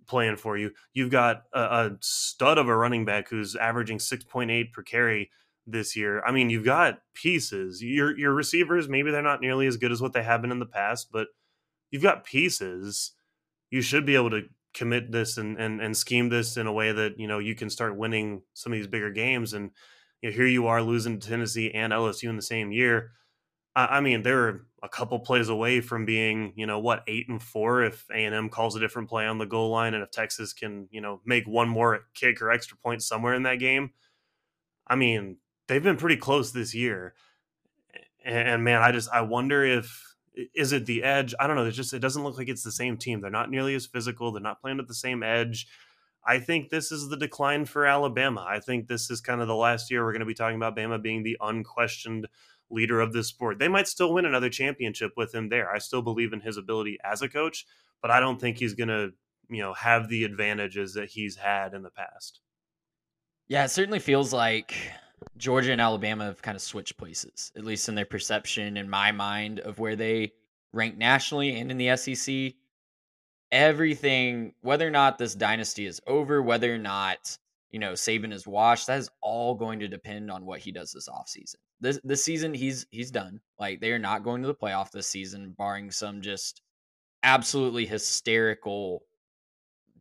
playing 0.07 0.37
for 0.37 0.57
you. 0.57 0.71
You've 0.93 1.11
got 1.11 1.43
a, 1.53 1.61
a 1.61 1.97
stud 2.01 2.57
of 2.57 2.67
a 2.67 2.75
running 2.75 3.05
back 3.05 3.29
who's 3.29 3.55
averaging 3.55 3.99
6.8 3.99 4.71
per 4.71 4.83
carry 4.83 5.29
this 5.67 5.95
year. 5.95 6.23
I 6.25 6.31
mean, 6.31 6.49
you've 6.49 6.65
got 6.65 6.99
pieces. 7.13 7.83
Your 7.83 8.17
your 8.17 8.33
receivers, 8.33 8.89
maybe 8.89 9.11
they're 9.11 9.21
not 9.21 9.41
nearly 9.41 9.67
as 9.67 9.77
good 9.77 9.91
as 9.91 10.01
what 10.01 10.13
they 10.13 10.23
have 10.23 10.41
been 10.41 10.51
in 10.51 10.59
the 10.59 10.65
past, 10.65 11.09
but 11.11 11.27
you've 11.91 12.03
got 12.03 12.23
pieces. 12.23 13.13
You 13.69 13.81
should 13.81 14.05
be 14.05 14.15
able 14.15 14.31
to 14.31 14.43
commit 14.73 15.11
this 15.11 15.37
and, 15.37 15.57
and 15.57 15.81
and 15.81 15.95
scheme 15.95 16.29
this 16.29 16.57
in 16.57 16.65
a 16.65 16.73
way 16.73 16.91
that 16.91 17.19
you 17.19 17.27
know 17.27 17.39
you 17.39 17.55
can 17.55 17.69
start 17.69 17.97
winning 17.97 18.41
some 18.53 18.71
of 18.71 18.79
these 18.79 18.87
bigger 18.87 19.11
games 19.11 19.53
and 19.53 19.71
you 20.21 20.29
know, 20.29 20.35
here 20.35 20.45
you 20.45 20.67
are 20.67 20.81
losing 20.81 21.19
to 21.19 21.29
Tennessee 21.29 21.71
and 21.71 21.93
LSU 21.93 22.29
in 22.29 22.35
the 22.35 22.41
same 22.41 22.71
year. 22.71 23.11
I, 23.75 23.97
I 23.97 24.01
mean, 24.01 24.23
they're 24.23 24.61
a 24.83 24.89
couple 24.89 25.19
plays 25.19 25.49
away 25.49 25.81
from 25.81 26.05
being, 26.05 26.53
you 26.55 26.65
know, 26.65 26.79
what 26.79 27.03
eight 27.07 27.29
and 27.29 27.41
four 27.41 27.83
if 27.83 28.05
A 28.11 28.25
and 28.25 28.35
M 28.35 28.49
calls 28.49 28.75
a 28.75 28.79
different 28.79 29.09
play 29.09 29.25
on 29.25 29.37
the 29.37 29.45
goal 29.45 29.69
line, 29.69 29.93
and 29.93 30.03
if 30.03 30.11
Texas 30.11 30.53
can, 30.53 30.87
you 30.91 31.01
know, 31.01 31.21
make 31.25 31.47
one 31.47 31.69
more 31.69 32.01
kick 32.13 32.41
or 32.41 32.51
extra 32.51 32.77
point 32.77 33.03
somewhere 33.03 33.33
in 33.33 33.43
that 33.43 33.59
game. 33.59 33.91
I 34.87 34.95
mean, 34.95 35.37
they've 35.67 35.83
been 35.83 35.97
pretty 35.97 36.17
close 36.17 36.51
this 36.51 36.73
year, 36.73 37.13
and, 38.25 38.49
and 38.49 38.63
man, 38.63 38.81
I 38.81 38.91
just 38.91 39.09
I 39.11 39.21
wonder 39.21 39.63
if 39.63 40.11
is 40.55 40.71
it 40.71 40.85
the 40.85 41.03
edge? 41.03 41.35
I 41.39 41.47
don't 41.47 41.55
know. 41.55 41.65
It's 41.65 41.77
just 41.77 41.93
it 41.93 41.99
doesn't 41.99 42.23
look 42.23 42.37
like 42.37 42.49
it's 42.49 42.63
the 42.63 42.71
same 42.71 42.97
team. 42.97 43.21
They're 43.21 43.29
not 43.29 43.49
nearly 43.49 43.75
as 43.75 43.85
physical. 43.85 44.31
They're 44.31 44.41
not 44.41 44.61
playing 44.61 44.79
at 44.79 44.87
the 44.87 44.95
same 44.95 45.23
edge. 45.23 45.67
I 46.25 46.39
think 46.39 46.69
this 46.69 46.91
is 46.91 47.09
the 47.09 47.17
decline 47.17 47.65
for 47.65 47.85
Alabama. 47.85 48.45
I 48.47 48.59
think 48.59 48.87
this 48.87 49.09
is 49.09 49.21
kind 49.21 49.41
of 49.41 49.47
the 49.47 49.55
last 49.55 49.89
year 49.89 50.03
we're 50.03 50.11
going 50.11 50.19
to 50.19 50.25
be 50.25 50.33
talking 50.33 50.55
about 50.55 50.75
Bama 50.75 51.01
being 51.01 51.23
the 51.23 51.37
unquestioned 51.41 52.27
leader 52.69 53.01
of 53.01 53.13
this 53.13 53.27
sport. 53.27 53.59
They 53.59 53.67
might 53.67 53.87
still 53.87 54.13
win 54.13 54.25
another 54.25 54.49
championship 54.49 55.13
with 55.17 55.33
him 55.33 55.49
there. 55.49 55.69
I 55.69 55.79
still 55.79 56.01
believe 56.01 56.33
in 56.33 56.41
his 56.41 56.57
ability 56.57 56.99
as 57.03 57.21
a 57.21 57.29
coach, 57.29 57.65
but 58.01 58.11
I 58.11 58.19
don't 58.19 58.39
think 58.39 58.57
he's 58.57 58.75
going 58.75 58.89
to, 58.89 59.11
you 59.49 59.61
know, 59.61 59.73
have 59.73 60.09
the 60.09 60.23
advantages 60.23 60.93
that 60.93 61.09
he's 61.09 61.35
had 61.35 61.73
in 61.73 61.81
the 61.81 61.89
past. 61.89 62.39
Yeah, 63.47 63.65
it 63.65 63.69
certainly 63.69 63.99
feels 63.99 64.31
like 64.31 64.75
Georgia 65.37 65.71
and 65.71 65.81
Alabama 65.81 66.25
have 66.25 66.41
kind 66.41 66.55
of 66.55 66.61
switched 66.61 66.97
places, 66.97 67.51
at 67.57 67.65
least 67.65 67.89
in 67.89 67.95
their 67.95 68.05
perception 68.05 68.77
in 68.77 68.89
my 68.89 69.11
mind 69.11 69.59
of 69.59 69.79
where 69.79 69.95
they 69.95 70.31
rank 70.71 70.97
nationally 70.97 71.59
and 71.59 71.71
in 71.71 71.77
the 71.77 71.95
SEC 71.97 72.53
everything, 73.51 74.53
whether 74.61 74.87
or 74.87 74.91
not 74.91 75.17
this 75.17 75.35
dynasty 75.35 75.85
is 75.85 75.99
over, 76.07 76.41
whether 76.41 76.73
or 76.73 76.77
not, 76.77 77.37
you 77.71 77.79
know, 77.79 77.93
Saban 77.93 78.33
is 78.33 78.47
washed, 78.47 78.87
that 78.87 78.99
is 78.99 79.09
all 79.21 79.55
going 79.55 79.79
to 79.79 79.87
depend 79.87 80.31
on 80.31 80.45
what 80.45 80.59
he 80.59 80.71
does 80.71 80.91
this 80.91 81.09
offseason. 81.09 81.55
This 81.79 81.99
this 82.03 82.23
season 82.23 82.53
he's 82.53 82.85
he's 82.91 83.11
done. 83.11 83.41
Like 83.59 83.81
they 83.81 83.91
are 83.91 83.99
not 83.99 84.23
going 84.23 84.41
to 84.41 84.47
the 84.47 84.55
playoff 84.55 84.91
this 84.91 85.07
season, 85.07 85.55
barring 85.57 85.91
some 85.91 86.21
just 86.21 86.61
absolutely 87.23 87.85
hysterical 87.85 89.03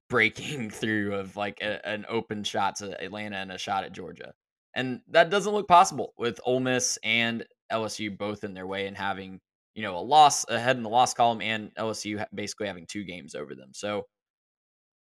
breaking 0.08 0.70
through 0.70 1.14
of 1.14 1.36
like 1.36 1.58
a, 1.62 1.86
an 1.86 2.04
open 2.08 2.44
shot 2.44 2.76
to 2.76 3.02
Atlanta 3.02 3.36
and 3.36 3.52
a 3.52 3.58
shot 3.58 3.84
at 3.84 3.92
Georgia. 3.92 4.32
And 4.74 5.00
that 5.08 5.30
doesn't 5.30 5.52
look 5.52 5.66
possible 5.66 6.12
with 6.16 6.38
Ole 6.44 6.60
Miss 6.60 6.98
and 7.02 7.44
LSU 7.72 8.16
both 8.16 8.44
in 8.44 8.54
their 8.54 8.66
way 8.66 8.86
and 8.86 8.96
having 8.96 9.40
you 9.74 9.82
know, 9.82 9.96
a 9.96 10.00
loss 10.00 10.44
ahead 10.48 10.76
in 10.76 10.82
the 10.82 10.88
loss 10.88 11.14
column 11.14 11.40
and 11.40 11.74
LSU 11.76 12.24
basically 12.34 12.66
having 12.66 12.86
two 12.86 13.04
games 13.04 13.34
over 13.34 13.54
them. 13.54 13.70
So 13.72 14.06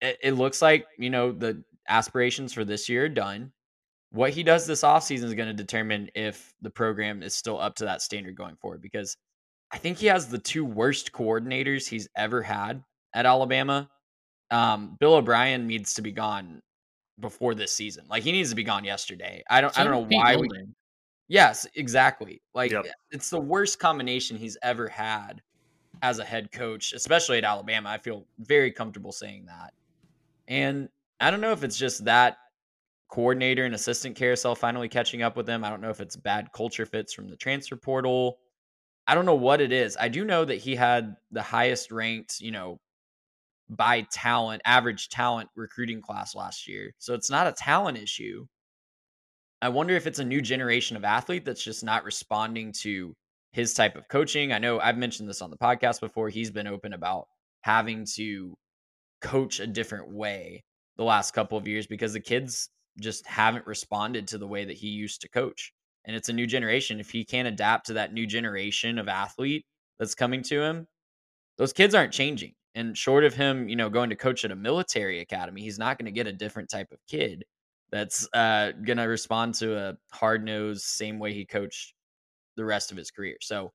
it, 0.01 0.19
it 0.23 0.33
looks 0.33 0.61
like, 0.61 0.87
you 0.99 1.11
know, 1.11 1.33
the 1.33 1.63
aspirations 1.89 2.53
for 2.53 2.65
this 2.65 2.89
year 2.89 3.05
are 3.05 3.09
done. 3.09 3.53
What 4.13 4.31
he 4.31 4.43
does 4.43 4.67
this 4.67 4.83
offseason 4.83 5.25
is 5.25 5.35
going 5.35 5.49
to 5.49 5.55
determine 5.55 6.11
if 6.15 6.53
the 6.63 6.71
program 6.71 7.23
is 7.23 7.35
still 7.35 7.61
up 7.61 7.77
to 7.77 7.85
that 7.85 8.03
standard 8.03 8.35
going 8.35 8.57
forward 8.57 8.83
because 8.83 9.17
I 9.73 9.79
think 9.79 9.99
he 9.99 10.07
has 10.07 10.29
the 10.29 10.39
two 10.39 10.65
worst 10.65 11.13
coordinators 11.13 11.89
he's 11.89 12.09
ever 12.17 12.43
had 12.43 12.83
at 13.15 13.27
Alabama. 13.27 13.89
Um, 14.51 14.97
Bill 14.99 15.15
O'Brien 15.15 15.69
needs 15.69 15.95
to 15.95 16.03
be 16.03 16.11
gone 16.11 16.61
before 17.21 17.55
this 17.55 17.73
season. 17.73 18.05
Like 18.09 18.25
he 18.25 18.33
needs 18.33 18.51
to 18.51 18.57
be 18.57 18.65
gone 18.65 18.85
yesterday. 18.85 19.45
I 19.49 19.61
don't. 19.61 19.73
So 19.73 19.81
I 19.81 19.85
don't 19.85 19.93
know 19.93 20.17
why 20.17 20.37
we. 20.37 20.49
Yes, 21.31 21.65
exactly. 21.77 22.43
Like 22.55 22.73
yep. 22.73 22.87
it's 23.13 23.31
the 23.31 23.39
worst 23.39 23.79
combination 23.79 24.37
he's 24.37 24.59
ever 24.65 24.89
had 24.89 25.41
as 26.03 26.19
a 26.19 26.25
head 26.25 26.51
coach, 26.51 26.93
especially 26.93 27.39
at 27.39 27.45
Alabama. 27.45 27.89
I 27.89 27.99
feel 27.99 28.27
very 28.41 28.73
comfortable 28.73 29.13
saying 29.13 29.47
that. 29.47 29.73
And 30.49 30.89
I 31.21 31.31
don't 31.31 31.41
know 31.41 31.53
if 31.53 31.63
it's 31.63 31.79
just 31.79 32.05
that 32.07 32.39
coordinator 33.09 33.65
and 33.65 33.77
assistant 33.77 34.17
carousel 34.17 34.57
finally 34.57 34.89
catching 34.89 35.23
up 35.23 35.37
with 35.37 35.47
them. 35.47 35.63
I 35.63 35.71
don't 35.71 35.81
know 35.81 35.91
if 35.91 36.01
it's 36.01 36.17
bad 36.17 36.49
culture 36.53 36.85
fits 36.85 37.13
from 37.13 37.29
the 37.29 37.37
transfer 37.37 37.77
portal. 37.77 38.39
I 39.07 39.15
don't 39.15 39.27
know 39.27 39.37
what 39.37 39.61
it 39.61 39.71
is. 39.71 39.97
I 40.01 40.09
do 40.09 40.25
know 40.25 40.45
that 40.45 40.57
he 40.57 40.75
had 40.75 41.15
the 41.31 41.43
highest 41.43 41.93
ranked, 41.93 42.41
you 42.41 42.51
know, 42.51 42.81
by 43.69 44.05
talent, 44.11 44.63
average 44.65 45.11
talent 45.11 45.49
recruiting 45.55 46.03
class 46.03 46.35
last 46.35 46.67
year. 46.67 46.93
So 46.99 47.15
it's 47.15 47.31
not 47.31 47.47
a 47.47 47.53
talent 47.53 47.99
issue. 47.99 48.47
I 49.63 49.69
wonder 49.69 49.95
if 49.95 50.07
it's 50.07 50.19
a 50.19 50.25
new 50.25 50.41
generation 50.41 50.97
of 50.97 51.05
athlete 51.05 51.45
that's 51.45 51.63
just 51.63 51.85
not 51.85 52.05
responding 52.05 52.73
to 52.81 53.15
his 53.53 53.75
type 53.75 53.97
of 53.97 54.09
coaching. 54.09 54.53
I 54.53 54.59
know 54.59 54.81
I've 54.81 54.97
mentioned 54.97 55.29
this 55.29 55.43
on 55.43 55.51
the 55.51 55.59
podcast 55.59 56.01
before. 56.01 56.29
He's 56.29 56.51
been 56.51 56.67
open 56.67 56.95
about 56.95 57.27
having 57.63 58.07
to 58.15 58.55
coach 59.21 59.61
a 59.61 59.67
different 59.67 60.11
way 60.11 60.63
the 60.97 61.05
last 61.05 61.35
couple 61.35 61.59
of 61.59 61.69
years 61.69 61.87
because 61.87 62.15
the 62.15 62.21
kids 62.21 62.71
just 63.01 63.27
haven't 63.27 63.67
responded 63.67 64.29
to 64.29 64.39
the 64.39 64.47
way 64.47 64.65
that 64.65 64.77
he 64.77 64.89
used 64.89 65.21
to 65.23 65.29
coach. 65.29 65.73
And 66.07 66.17
it's 66.17 66.31
a 66.31 66.33
new 66.35 66.47
generation. 66.47 66.99
If 66.99 67.11
he 67.11 67.25
can't 67.25 67.49
adapt 67.49 67.87
to 67.87 67.95
that 67.95 68.15
new 68.15 68.27
generation 68.27 68.99
of 68.99 69.09
athlete 69.09 69.67
that's 69.99 70.15
coming 70.15 70.43
to 70.45 70.63
him, 70.63 70.87
those 71.59 71.75
kids 71.75 71.95
aren't 71.95 72.13
changing. 72.13 72.53
And 72.75 72.97
short 72.97 73.25
of 73.25 73.35
him, 73.35 73.69
you 73.69 73.77
know, 73.77 73.91
going 73.91 74.11
to 74.11 74.17
coach 74.17 74.45
at 74.45 74.53
a 74.53 74.57
military 74.57 75.21
academy, 75.21 75.61
he's 75.61 75.79
not 75.79 75.99
going 75.99 76.07
to 76.07 76.13
get 76.13 76.27
a 76.27 76.33
different 76.33 76.71
type 76.71 76.89
of 76.93 76.99
kid 77.09 77.45
that's 77.91 78.29
uh, 78.33 78.73
going 78.85 78.99
to 78.99 79.05
respond 79.05 79.55
to 79.57 79.77
a 79.77 79.97
hard 80.13 80.45
nosed, 80.45 80.83
same 80.83 81.19
way 81.19 81.33
he 81.33 81.45
coached 81.45 81.95
the 82.57 82.65
rest 82.65 82.91
of 82.91 82.97
his 82.97 83.11
career. 83.11 83.37
So 83.41 83.73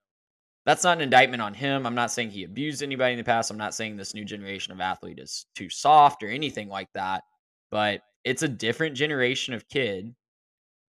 that's 0.66 0.84
not 0.84 0.98
an 0.98 1.04
indictment 1.04 1.42
on 1.42 1.54
him. 1.54 1.86
I'm 1.86 1.96
not 1.96 2.12
saying 2.12 2.32
he 2.32 2.44
abused 2.44 2.82
anybody 2.82 3.14
in 3.14 3.18
the 3.18 3.24
past. 3.24 3.52
I'm 3.52 3.58
not 3.58 3.76
saying 3.76 3.98
this 3.98 4.14
new 4.14 4.26
generation 4.26 4.74
of 4.74 4.80
athlete 4.80 5.20
is 5.20 5.46
too 5.56 5.70
soft 5.70 6.24
or 6.24 6.28
anything 6.28 6.70
like 6.70 6.90
that. 6.94 7.24
But 7.72 8.02
it's 8.24 8.44
a 8.44 8.48
different 8.48 8.96
generation 8.96 9.54
of 9.54 9.68
kid. 9.68 10.14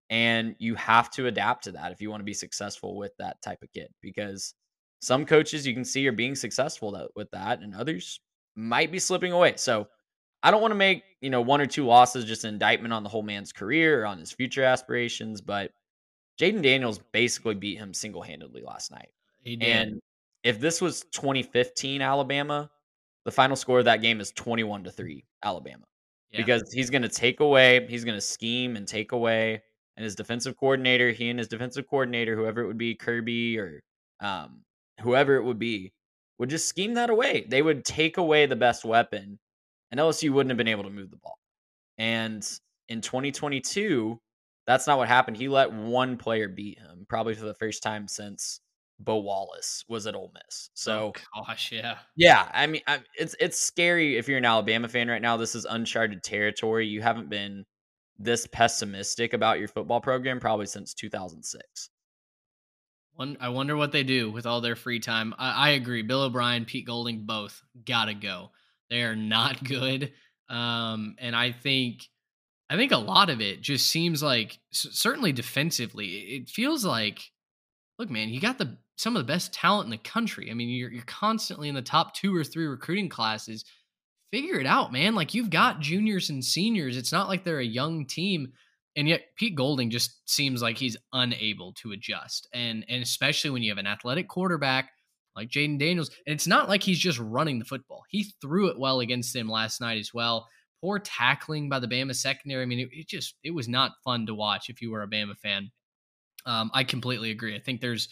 And 0.08 0.54
you 0.58 0.76
have 0.76 1.10
to 1.12 1.26
adapt 1.26 1.64
to 1.64 1.72
that 1.72 1.92
if 1.92 2.00
you 2.00 2.10
want 2.10 2.20
to 2.20 2.24
be 2.24 2.34
successful 2.34 2.96
with 2.96 3.12
that 3.18 3.42
type 3.42 3.58
of 3.62 3.72
kid 3.72 3.88
because 4.00 4.54
some 5.00 5.26
coaches 5.26 5.66
you 5.66 5.74
can 5.74 5.84
see 5.84 6.06
are 6.06 6.12
being 6.12 6.36
successful 6.36 7.10
with 7.16 7.30
that 7.32 7.60
and 7.60 7.74
others 7.74 8.20
might 8.54 8.92
be 8.92 9.00
slipping 9.00 9.32
away. 9.32 9.54
So 9.56 9.88
I 10.46 10.52
don't 10.52 10.60
want 10.60 10.70
to 10.70 10.76
make, 10.76 11.02
you 11.20 11.28
know, 11.28 11.40
one 11.40 11.60
or 11.60 11.66
two 11.66 11.84
losses 11.84 12.24
just 12.24 12.44
an 12.44 12.50
indictment 12.50 12.94
on 12.94 13.02
the 13.02 13.08
whole 13.08 13.24
man's 13.24 13.52
career 13.52 14.02
or 14.02 14.06
on 14.06 14.16
his 14.16 14.30
future 14.30 14.62
aspirations, 14.62 15.40
but 15.40 15.72
Jayden 16.40 16.62
Daniels 16.62 17.00
basically 17.10 17.56
beat 17.56 17.78
him 17.78 17.92
single-handedly 17.92 18.62
last 18.62 18.92
night. 18.92 19.08
He 19.42 19.56
did. 19.56 19.68
And 19.68 20.00
if 20.44 20.60
this 20.60 20.80
was 20.80 21.02
2015 21.10 22.00
Alabama, 22.00 22.70
the 23.24 23.32
final 23.32 23.56
score 23.56 23.80
of 23.80 23.86
that 23.86 24.02
game 24.02 24.20
is 24.20 24.30
21 24.30 24.84
to 24.84 24.92
3 24.92 25.24
Alabama. 25.42 25.82
Yeah. 26.30 26.42
Because 26.42 26.72
he's 26.72 26.90
going 26.90 27.02
to 27.02 27.08
take 27.08 27.40
away, 27.40 27.84
he's 27.88 28.04
going 28.04 28.16
to 28.16 28.20
scheme 28.20 28.76
and 28.76 28.86
take 28.86 29.10
away 29.10 29.64
and 29.96 30.04
his 30.04 30.14
defensive 30.14 30.56
coordinator, 30.56 31.10
he 31.10 31.28
and 31.28 31.40
his 31.40 31.48
defensive 31.48 31.88
coordinator, 31.90 32.36
whoever 32.36 32.60
it 32.60 32.68
would 32.68 32.78
be, 32.78 32.94
Kirby 32.94 33.58
or 33.58 33.82
um, 34.20 34.60
whoever 35.00 35.34
it 35.34 35.42
would 35.42 35.58
be, 35.58 35.92
would 36.38 36.50
just 36.50 36.68
scheme 36.68 36.94
that 36.94 37.10
away. 37.10 37.46
They 37.48 37.62
would 37.62 37.84
take 37.84 38.16
away 38.16 38.46
the 38.46 38.54
best 38.54 38.84
weapon, 38.84 39.40
and 39.90 40.00
LSU 40.00 40.30
wouldn't 40.30 40.50
have 40.50 40.58
been 40.58 40.68
able 40.68 40.84
to 40.84 40.90
move 40.90 41.10
the 41.10 41.16
ball. 41.16 41.38
And 41.98 42.46
in 42.88 43.00
2022, 43.00 44.18
that's 44.66 44.86
not 44.86 44.98
what 44.98 45.08
happened. 45.08 45.36
He 45.36 45.48
let 45.48 45.72
one 45.72 46.16
player 46.16 46.48
beat 46.48 46.78
him, 46.78 47.06
probably 47.08 47.34
for 47.34 47.44
the 47.44 47.54
first 47.54 47.82
time 47.82 48.08
since 48.08 48.60
Bo 48.98 49.18
Wallace 49.18 49.84
was 49.88 50.06
at 50.06 50.14
Ole 50.14 50.32
Miss. 50.34 50.68
Oh, 50.68 50.72
so, 50.74 51.12
oh, 51.36 51.42
gosh, 51.46 51.70
yeah, 51.72 51.96
yeah. 52.16 52.48
I 52.52 52.66
mean, 52.66 52.82
I, 52.86 53.00
it's 53.18 53.36
it's 53.38 53.60
scary 53.60 54.16
if 54.16 54.28
you're 54.28 54.38
an 54.38 54.44
Alabama 54.44 54.88
fan 54.88 55.08
right 55.08 55.22
now. 55.22 55.36
This 55.36 55.54
is 55.54 55.66
uncharted 55.66 56.22
territory. 56.22 56.86
You 56.86 57.02
haven't 57.02 57.28
been 57.28 57.64
this 58.18 58.46
pessimistic 58.46 59.34
about 59.34 59.58
your 59.58 59.68
football 59.68 60.00
program 60.00 60.40
probably 60.40 60.66
since 60.66 60.94
2006. 60.94 61.90
One, 63.14 63.36
I 63.40 63.48
wonder 63.50 63.76
what 63.76 63.92
they 63.92 64.02
do 64.02 64.30
with 64.30 64.46
all 64.46 64.60
their 64.60 64.76
free 64.76 65.00
time. 65.00 65.34
I, 65.38 65.68
I 65.68 65.68
agree. 65.70 66.02
Bill 66.02 66.22
O'Brien, 66.22 66.64
Pete 66.64 66.86
Golding, 66.86 67.24
both 67.24 67.62
gotta 67.84 68.14
go. 68.14 68.50
They 68.90 69.02
are 69.02 69.16
not 69.16 69.62
good. 69.64 70.12
Um, 70.48 71.16
and 71.18 71.34
I 71.34 71.52
think, 71.52 72.04
I 72.70 72.76
think 72.76 72.92
a 72.92 72.98
lot 72.98 73.30
of 73.30 73.40
it 73.40 73.60
just 73.62 73.88
seems 73.88 74.22
like, 74.22 74.58
certainly 74.70 75.32
defensively, 75.32 76.06
it 76.06 76.48
feels 76.48 76.84
like, 76.84 77.20
look, 77.98 78.10
man, 78.10 78.28
you 78.28 78.40
got 78.40 78.58
the 78.58 78.76
some 78.98 79.14
of 79.14 79.20
the 79.20 79.30
best 79.30 79.52
talent 79.52 79.84
in 79.84 79.90
the 79.90 79.98
country. 79.98 80.50
I 80.50 80.54
mean, 80.54 80.70
you're 80.70 80.90
you're 80.90 81.02
constantly 81.04 81.68
in 81.68 81.74
the 81.74 81.82
top 81.82 82.14
two 82.14 82.34
or 82.34 82.44
three 82.44 82.66
recruiting 82.66 83.08
classes. 83.08 83.64
Figure 84.32 84.58
it 84.58 84.66
out, 84.66 84.92
man. 84.92 85.14
Like 85.14 85.34
you've 85.34 85.50
got 85.50 85.80
juniors 85.80 86.30
and 86.30 86.44
seniors. 86.44 86.96
It's 86.96 87.12
not 87.12 87.28
like 87.28 87.44
they're 87.44 87.58
a 87.58 87.64
young 87.64 88.06
team 88.06 88.52
and 88.96 89.06
yet 89.06 89.26
Pete 89.36 89.54
Golding 89.54 89.90
just 89.90 90.28
seems 90.28 90.62
like 90.62 90.78
he's 90.78 90.96
unable 91.12 91.74
to 91.74 91.92
adjust. 91.92 92.48
And 92.52 92.84
and 92.88 93.02
especially 93.02 93.50
when 93.50 93.62
you 93.62 93.70
have 93.70 93.78
an 93.78 93.86
athletic 93.86 94.26
quarterback 94.26 94.90
like 95.36 95.48
Jayden 95.48 95.78
Daniels, 95.78 96.10
and 96.26 96.34
it's 96.34 96.46
not 96.46 96.68
like 96.68 96.82
he's 96.82 96.98
just 96.98 97.18
running 97.18 97.58
the 97.58 97.64
football. 97.64 98.04
He 98.08 98.32
threw 98.40 98.68
it 98.68 98.78
well 98.78 99.00
against 99.00 99.32
them 99.34 99.48
last 99.48 99.80
night 99.80 99.98
as 99.98 100.14
well. 100.14 100.48
Poor 100.80 100.98
tackling 100.98 101.68
by 101.68 101.78
the 101.78 101.88
Bama 101.88 102.14
secondary. 102.14 102.62
I 102.62 102.66
mean, 102.66 102.80
it, 102.80 102.88
it 102.92 103.08
just 103.08 103.34
it 103.44 103.52
was 103.52 103.68
not 103.68 103.92
fun 104.04 104.26
to 104.26 104.34
watch 104.34 104.68
if 104.68 104.80
you 104.80 104.90
were 104.90 105.02
a 105.02 105.08
Bama 105.08 105.36
fan. 105.36 105.70
Um, 106.44 106.70
I 106.72 106.84
completely 106.84 107.30
agree. 107.30 107.54
I 107.54 107.60
think 107.60 107.80
there's 107.80 108.08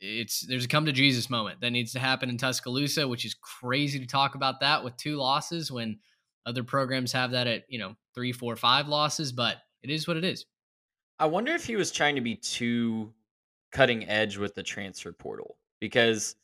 it's 0.00 0.40
there's 0.46 0.64
a 0.64 0.68
come 0.68 0.86
to 0.86 0.92
Jesus 0.92 1.30
moment 1.30 1.60
that 1.60 1.70
needs 1.70 1.92
to 1.92 1.98
happen 1.98 2.28
in 2.28 2.38
Tuscaloosa, 2.38 3.06
which 3.06 3.24
is 3.24 3.34
crazy 3.34 3.98
to 3.98 4.06
talk 4.06 4.34
about 4.34 4.60
that 4.60 4.84
with 4.84 4.96
two 4.96 5.16
losses 5.16 5.72
when 5.72 5.98
other 6.46 6.62
programs 6.62 7.12
have 7.12 7.32
that 7.32 7.46
at 7.46 7.64
you 7.68 7.78
know 7.78 7.94
three, 8.14 8.32
four, 8.32 8.56
five 8.56 8.88
losses. 8.88 9.32
But 9.32 9.56
it 9.82 9.90
is 9.90 10.06
what 10.06 10.16
it 10.16 10.24
is. 10.24 10.46
I 11.18 11.26
wonder 11.26 11.52
if 11.52 11.64
he 11.64 11.76
was 11.76 11.90
trying 11.90 12.14
to 12.14 12.20
be 12.20 12.36
too 12.36 13.12
cutting 13.72 14.08
edge 14.08 14.36
with 14.36 14.54
the 14.54 14.62
transfer 14.62 15.12
portal 15.12 15.56
because 15.80 16.36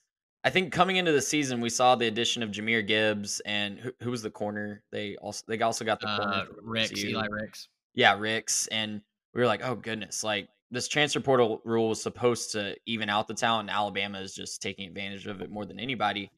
I 0.45 0.51
think 0.51 0.73
coming 0.73 0.97
into 0.97 1.13
the 1.13 1.23
season 1.23 1.63
we 1.63 1.71
saw 1.71 1.95
the 1.95 2.07
addition 2.07 2.43
of 2.43 2.51
Jahmyr 2.51 2.87
Gibbs 2.87 3.41
and 3.47 3.79
who, 3.79 3.93
who 4.03 4.11
was 4.11 4.23
the 4.23 4.31
corner? 4.31 4.83
They 4.93 5.17
also 5.17 5.43
they 5.49 5.59
also 5.61 5.87
got 5.87 6.01
the 6.01 6.07
corner 6.07 6.33
uh, 6.33 6.45
Ricks, 6.63 7.03
Eli 7.03 7.27
Ricks. 7.31 7.69
Yeah, 7.95 8.19
Ricks, 8.19 8.67
and 8.67 9.01
we 9.33 9.41
were 9.41 9.47
like, 9.47 9.65
oh 9.65 9.75
goodness, 9.75 10.23
like 10.23 10.49
this 10.71 10.87
transfer 10.87 11.21
portal 11.21 11.63
rule 11.65 11.89
was 11.89 12.03
supposed 12.03 12.53
to 12.53 12.77
even 12.85 13.09
out 13.09 13.27
the 13.27 13.35
talent. 13.35 13.71
And 13.71 13.77
Alabama 13.77 14.21
is 14.21 14.35
just 14.35 14.61
taking 14.61 14.87
advantage 14.87 15.27
of 15.27 15.41
it 15.41 15.51
more 15.51 15.65
than 15.65 15.81
anybody. 15.81 16.31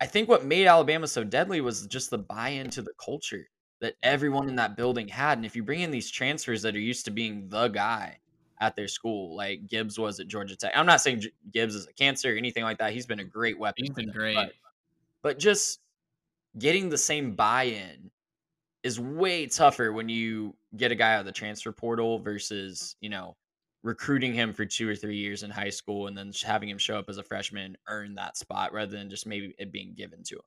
I 0.00 0.06
think 0.06 0.28
what 0.28 0.44
made 0.44 0.66
Alabama 0.66 1.08
so 1.08 1.24
deadly 1.24 1.60
was 1.60 1.86
just 1.86 2.10
the 2.10 2.18
buy 2.18 2.50
into 2.50 2.80
the 2.80 2.92
culture 3.04 3.48
that 3.80 3.94
everyone 4.04 4.48
in 4.48 4.56
that 4.56 4.76
building 4.76 5.08
had. 5.08 5.38
And 5.38 5.44
if 5.44 5.56
you 5.56 5.64
bring 5.64 5.80
in 5.80 5.90
these 5.90 6.10
transfers 6.10 6.62
that 6.62 6.76
are 6.76 6.80
used 6.80 7.04
to 7.06 7.10
being 7.10 7.48
the 7.48 7.68
guy 7.68 8.18
at 8.62 8.76
their 8.76 8.86
school, 8.86 9.34
like 9.36 9.66
Gibbs 9.66 9.98
was 9.98 10.20
at 10.20 10.28
Georgia 10.28 10.56
Tech, 10.56 10.72
I'm 10.74 10.86
not 10.86 11.00
saying 11.00 11.24
Gibbs 11.52 11.74
is 11.74 11.86
a 11.88 11.92
cancer 11.92 12.32
or 12.32 12.36
anything 12.36 12.62
like 12.62 12.78
that. 12.78 12.92
He's 12.92 13.06
been 13.06 13.18
a 13.18 13.24
great 13.24 13.58
weapon. 13.58 13.84
He's 13.84 13.94
been 13.94 14.06
them, 14.06 14.14
great. 14.14 14.36
But, 14.36 14.52
but 15.22 15.38
just 15.38 15.80
getting 16.56 16.88
the 16.88 16.96
same 16.96 17.34
buy 17.34 17.64
in 17.64 18.10
is 18.84 19.00
way 19.00 19.46
tougher 19.46 19.92
when 19.92 20.08
you 20.08 20.54
get 20.76 20.92
a 20.92 20.94
guy 20.94 21.14
out 21.14 21.20
of 21.20 21.26
the 21.26 21.32
transfer 21.32 21.72
portal 21.72 22.20
versus, 22.20 22.94
you 23.00 23.08
know, 23.10 23.36
recruiting 23.82 24.32
him 24.32 24.52
for 24.52 24.64
two 24.64 24.88
or 24.88 24.94
three 24.94 25.16
years 25.16 25.42
in 25.42 25.50
high 25.50 25.70
school 25.70 26.06
and 26.06 26.16
then 26.16 26.32
having 26.44 26.68
him 26.68 26.78
show 26.78 26.96
up 26.96 27.06
as 27.08 27.18
a 27.18 27.22
freshman 27.24 27.76
earn 27.88 28.14
that 28.14 28.36
spot 28.36 28.72
rather 28.72 28.96
than 28.96 29.10
just 29.10 29.26
maybe 29.26 29.54
it 29.58 29.72
being 29.72 29.92
given 29.96 30.22
to 30.22 30.36
him. 30.36 30.42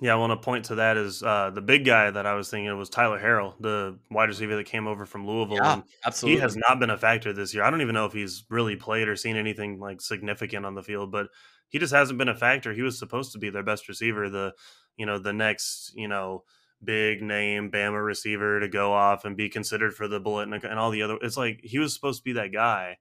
Yeah, 0.00 0.12
I 0.12 0.16
want 0.16 0.32
to 0.32 0.44
point 0.44 0.66
to 0.66 0.74
that 0.76 0.96
is 0.98 1.22
uh, 1.22 1.50
the 1.50 1.62
big 1.62 1.86
guy 1.86 2.10
that 2.10 2.26
I 2.26 2.34
was 2.34 2.50
thinking 2.50 2.76
was 2.76 2.90
Tyler 2.90 3.18
Harrell, 3.18 3.54
the 3.60 3.98
wide 4.10 4.28
receiver 4.28 4.56
that 4.56 4.64
came 4.64 4.86
over 4.86 5.06
from 5.06 5.26
Louisville. 5.26 5.56
Yeah, 5.56 5.80
absolutely. 6.04 6.36
He 6.36 6.42
has 6.42 6.56
not 6.56 6.78
been 6.78 6.90
a 6.90 6.98
factor 6.98 7.32
this 7.32 7.54
year. 7.54 7.62
I 7.62 7.70
don't 7.70 7.80
even 7.80 7.94
know 7.94 8.04
if 8.04 8.12
he's 8.12 8.44
really 8.50 8.76
played 8.76 9.08
or 9.08 9.16
seen 9.16 9.36
anything 9.36 9.78
like 9.78 10.02
significant 10.02 10.66
on 10.66 10.74
the 10.74 10.82
field, 10.82 11.10
but 11.10 11.28
he 11.68 11.78
just 11.78 11.94
hasn't 11.94 12.18
been 12.18 12.28
a 12.28 12.34
factor. 12.34 12.74
He 12.74 12.82
was 12.82 12.98
supposed 12.98 13.32
to 13.32 13.38
be 13.38 13.48
their 13.48 13.62
best 13.62 13.88
receiver, 13.88 14.28
the 14.28 14.52
you 14.96 15.06
know 15.06 15.18
the 15.18 15.32
next 15.32 15.92
you 15.94 16.08
know 16.08 16.44
big 16.84 17.22
name 17.22 17.70
Bama 17.70 18.04
receiver 18.04 18.60
to 18.60 18.68
go 18.68 18.92
off 18.92 19.24
and 19.24 19.36
be 19.36 19.48
considered 19.48 19.94
for 19.94 20.08
the 20.08 20.20
bullet 20.20 20.48
and, 20.48 20.62
and 20.62 20.78
all 20.78 20.90
the 20.90 21.02
other. 21.02 21.16
It's 21.22 21.38
like 21.38 21.60
he 21.62 21.78
was 21.78 21.94
supposed 21.94 22.20
to 22.20 22.24
be 22.24 22.32
that 22.32 22.52
guy, 22.52 22.98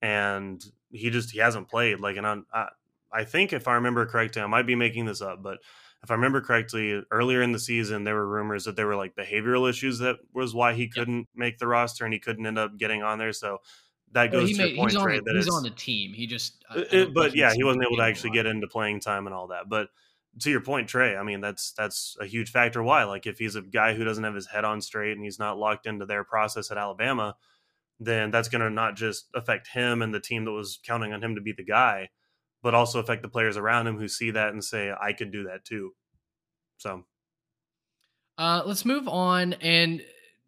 and 0.00 0.64
he 0.90 1.10
just 1.10 1.30
he 1.30 1.40
hasn't 1.40 1.68
played. 1.68 2.00
Like, 2.00 2.16
and 2.16 2.26
I 2.26 2.68
I 3.12 3.24
think 3.24 3.52
if 3.52 3.68
I 3.68 3.74
remember 3.74 4.06
correctly, 4.06 4.40
I 4.40 4.46
might 4.46 4.66
be 4.66 4.76
making 4.76 5.04
this 5.04 5.20
up, 5.20 5.42
but 5.42 5.58
if 6.02 6.10
I 6.10 6.14
remember 6.14 6.40
correctly, 6.40 7.02
earlier 7.10 7.42
in 7.42 7.52
the 7.52 7.60
season, 7.60 8.04
there 8.04 8.14
were 8.14 8.26
rumors 8.26 8.64
that 8.64 8.74
there 8.74 8.86
were 8.86 8.96
like 8.96 9.14
behavioral 9.14 9.70
issues 9.70 9.98
that 10.00 10.16
was 10.34 10.54
why 10.54 10.74
he 10.74 10.88
couldn't 10.88 11.18
yep. 11.18 11.26
make 11.34 11.58
the 11.58 11.66
roster 11.66 12.04
and 12.04 12.12
he 12.12 12.18
couldn't 12.18 12.44
end 12.44 12.58
up 12.58 12.76
getting 12.76 13.02
on 13.02 13.18
there. 13.18 13.32
So 13.32 13.58
that 14.12 14.32
goes 14.32 14.42
well, 14.42 14.48
to 14.48 14.56
made, 14.56 14.68
your 14.68 14.76
point, 14.76 14.92
he's 14.92 15.00
Trey. 15.00 15.18
On, 15.18 15.24
that 15.24 15.36
he's 15.36 15.48
on 15.48 15.62
the 15.62 15.70
team. 15.70 16.12
He 16.12 16.26
just, 16.26 16.64
it, 16.74 17.14
but 17.14 17.36
yeah, 17.36 17.52
he 17.54 17.62
wasn't 17.62 17.84
able 17.84 17.96
to 17.96 18.02
actually 18.02 18.30
get 18.30 18.46
into 18.46 18.66
playing 18.66 19.00
time 19.00 19.26
and 19.26 19.34
all 19.34 19.48
that. 19.48 19.68
But 19.68 19.88
to 20.40 20.50
your 20.50 20.60
point, 20.60 20.88
Trey, 20.88 21.16
I 21.16 21.22
mean 21.22 21.40
that's 21.40 21.72
that's 21.72 22.16
a 22.20 22.26
huge 22.26 22.50
factor. 22.50 22.82
Why? 22.82 23.04
Like 23.04 23.26
if 23.26 23.38
he's 23.38 23.54
a 23.54 23.62
guy 23.62 23.94
who 23.94 24.04
doesn't 24.04 24.24
have 24.24 24.34
his 24.34 24.46
head 24.46 24.64
on 24.64 24.80
straight 24.80 25.12
and 25.12 25.24
he's 25.24 25.38
not 25.38 25.58
locked 25.58 25.86
into 25.86 26.06
their 26.06 26.24
process 26.24 26.70
at 26.70 26.78
Alabama, 26.78 27.36
then 28.00 28.30
that's 28.30 28.48
going 28.48 28.62
to 28.62 28.70
not 28.70 28.96
just 28.96 29.28
affect 29.34 29.68
him 29.68 30.02
and 30.02 30.12
the 30.12 30.20
team 30.20 30.44
that 30.44 30.52
was 30.52 30.80
counting 30.84 31.12
on 31.12 31.22
him 31.22 31.34
to 31.36 31.40
be 31.40 31.52
the 31.52 31.64
guy, 31.64 32.08
but 32.62 32.74
also 32.74 33.00
affect 33.00 33.22
the 33.22 33.28
players 33.28 33.56
around 33.56 33.86
him 33.86 33.98
who 33.98 34.08
see 34.08 34.30
that 34.30 34.52
and 34.52 34.62
say, 34.62 34.92
I 35.00 35.12
could 35.12 35.32
do 35.32 35.44
that 35.44 35.64
too. 35.64 35.92
So 36.78 37.04
uh, 38.38 38.62
let's 38.64 38.84
move 38.84 39.08
on 39.08 39.54
and 39.54 40.02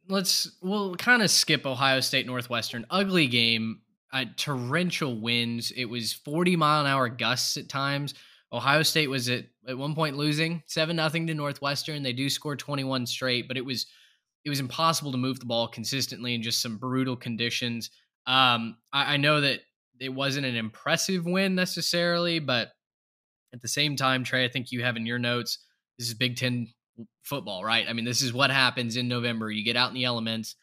let's 0.09 0.51
we'll 0.63 0.95
kind 0.97 1.23
of 1.23 1.31
skip 1.31 1.67
Ohio 1.67 2.01
State 2.01 2.27
Northwestern. 2.27 2.87
Ugly 2.91 3.29
game, 3.29 3.81
uh, 4.13 4.25
torrential 4.37 5.21
winds. 5.21 5.71
It 5.71 5.87
was 5.87 6.13
40 6.13 6.57
mile 6.57 6.83
an 6.83 6.87
hour 6.87 7.09
gusts 7.09 7.57
at 7.57 7.69
times. 7.69 8.15
Ohio 8.53 8.83
State 8.83 9.11
was 9.11 9.29
at 9.29 9.45
at 9.67 9.77
one 9.77 9.95
point 9.95 10.17
losing 10.17 10.63
seven 10.67 10.97
nothing 10.97 11.27
to 11.27 11.35
Northwestern. 11.35 12.03
They 12.03 12.13
do 12.13 12.29
score 12.29 12.57
21 12.57 13.07
straight, 13.07 13.49
but 13.49 13.57
it 13.57 13.65
was 13.65 13.87
it 14.45 14.51
was 14.51 14.61
impossible 14.61 15.11
to 15.13 15.19
move 15.19 15.41
the 15.41 15.47
ball 15.47 15.69
consistently 15.69 16.35
in 16.35 16.43
just 16.43 16.61
some 16.61 16.77
brutal 16.77 17.17
conditions. 17.17 17.91
Um, 18.27 18.77
I, 18.93 19.15
I 19.15 19.17
know 19.17 19.41
that 19.41 19.61
it 20.01 20.09
wasn't 20.09 20.47
an 20.47 20.57
impressive 20.57 21.25
win 21.25 21.55
necessarily, 21.55 22.39
but 22.39 22.71
at 23.53 23.63
the 23.63 23.69
same 23.69 23.97
time, 23.97 24.25
Trey, 24.25 24.45
I 24.45 24.49
think 24.49 24.73
you 24.73 24.83
have 24.83 24.97
in 24.97 25.07
your 25.07 25.19
notes 25.19 25.59
this 25.99 26.09
is 26.09 26.15
Big 26.15 26.37
Ten 26.37 26.69
football, 27.23 27.65
right? 27.65 27.87
I 27.89 27.93
mean, 27.93 28.05
this 28.05 28.23
is 28.23 28.33
what 28.33 28.51
happens 28.51 28.97
in 28.97 29.09
November. 29.09 29.51
You 29.51 29.65
get 29.65 29.77
out 29.77 29.89
in 29.89 29.95
the 29.95 30.05
elements, 30.05 30.57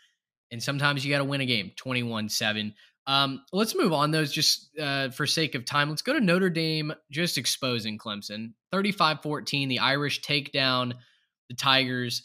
and 0.51 0.61
sometimes 0.61 1.05
you 1.05 1.11
got 1.11 1.19
to 1.19 1.25
win 1.25 1.41
a 1.41 1.45
game 1.45 1.71
21 1.75 2.29
7. 2.29 2.73
Um, 3.07 3.43
let's 3.51 3.75
move 3.75 3.93
on, 3.93 4.11
those 4.11 4.32
just 4.32 4.77
uh, 4.79 5.09
for 5.09 5.25
sake 5.25 5.55
of 5.55 5.65
time. 5.65 5.89
Let's 5.89 6.01
go 6.01 6.13
to 6.13 6.19
Notre 6.19 6.49
Dame 6.49 6.93
just 7.11 7.38
exposing 7.38 7.97
Clemson 7.97 8.53
35 8.71 9.21
14. 9.21 9.69
The 9.69 9.79
Irish 9.79 10.21
take 10.21 10.51
down 10.51 10.93
the 11.49 11.55
Tigers. 11.55 12.23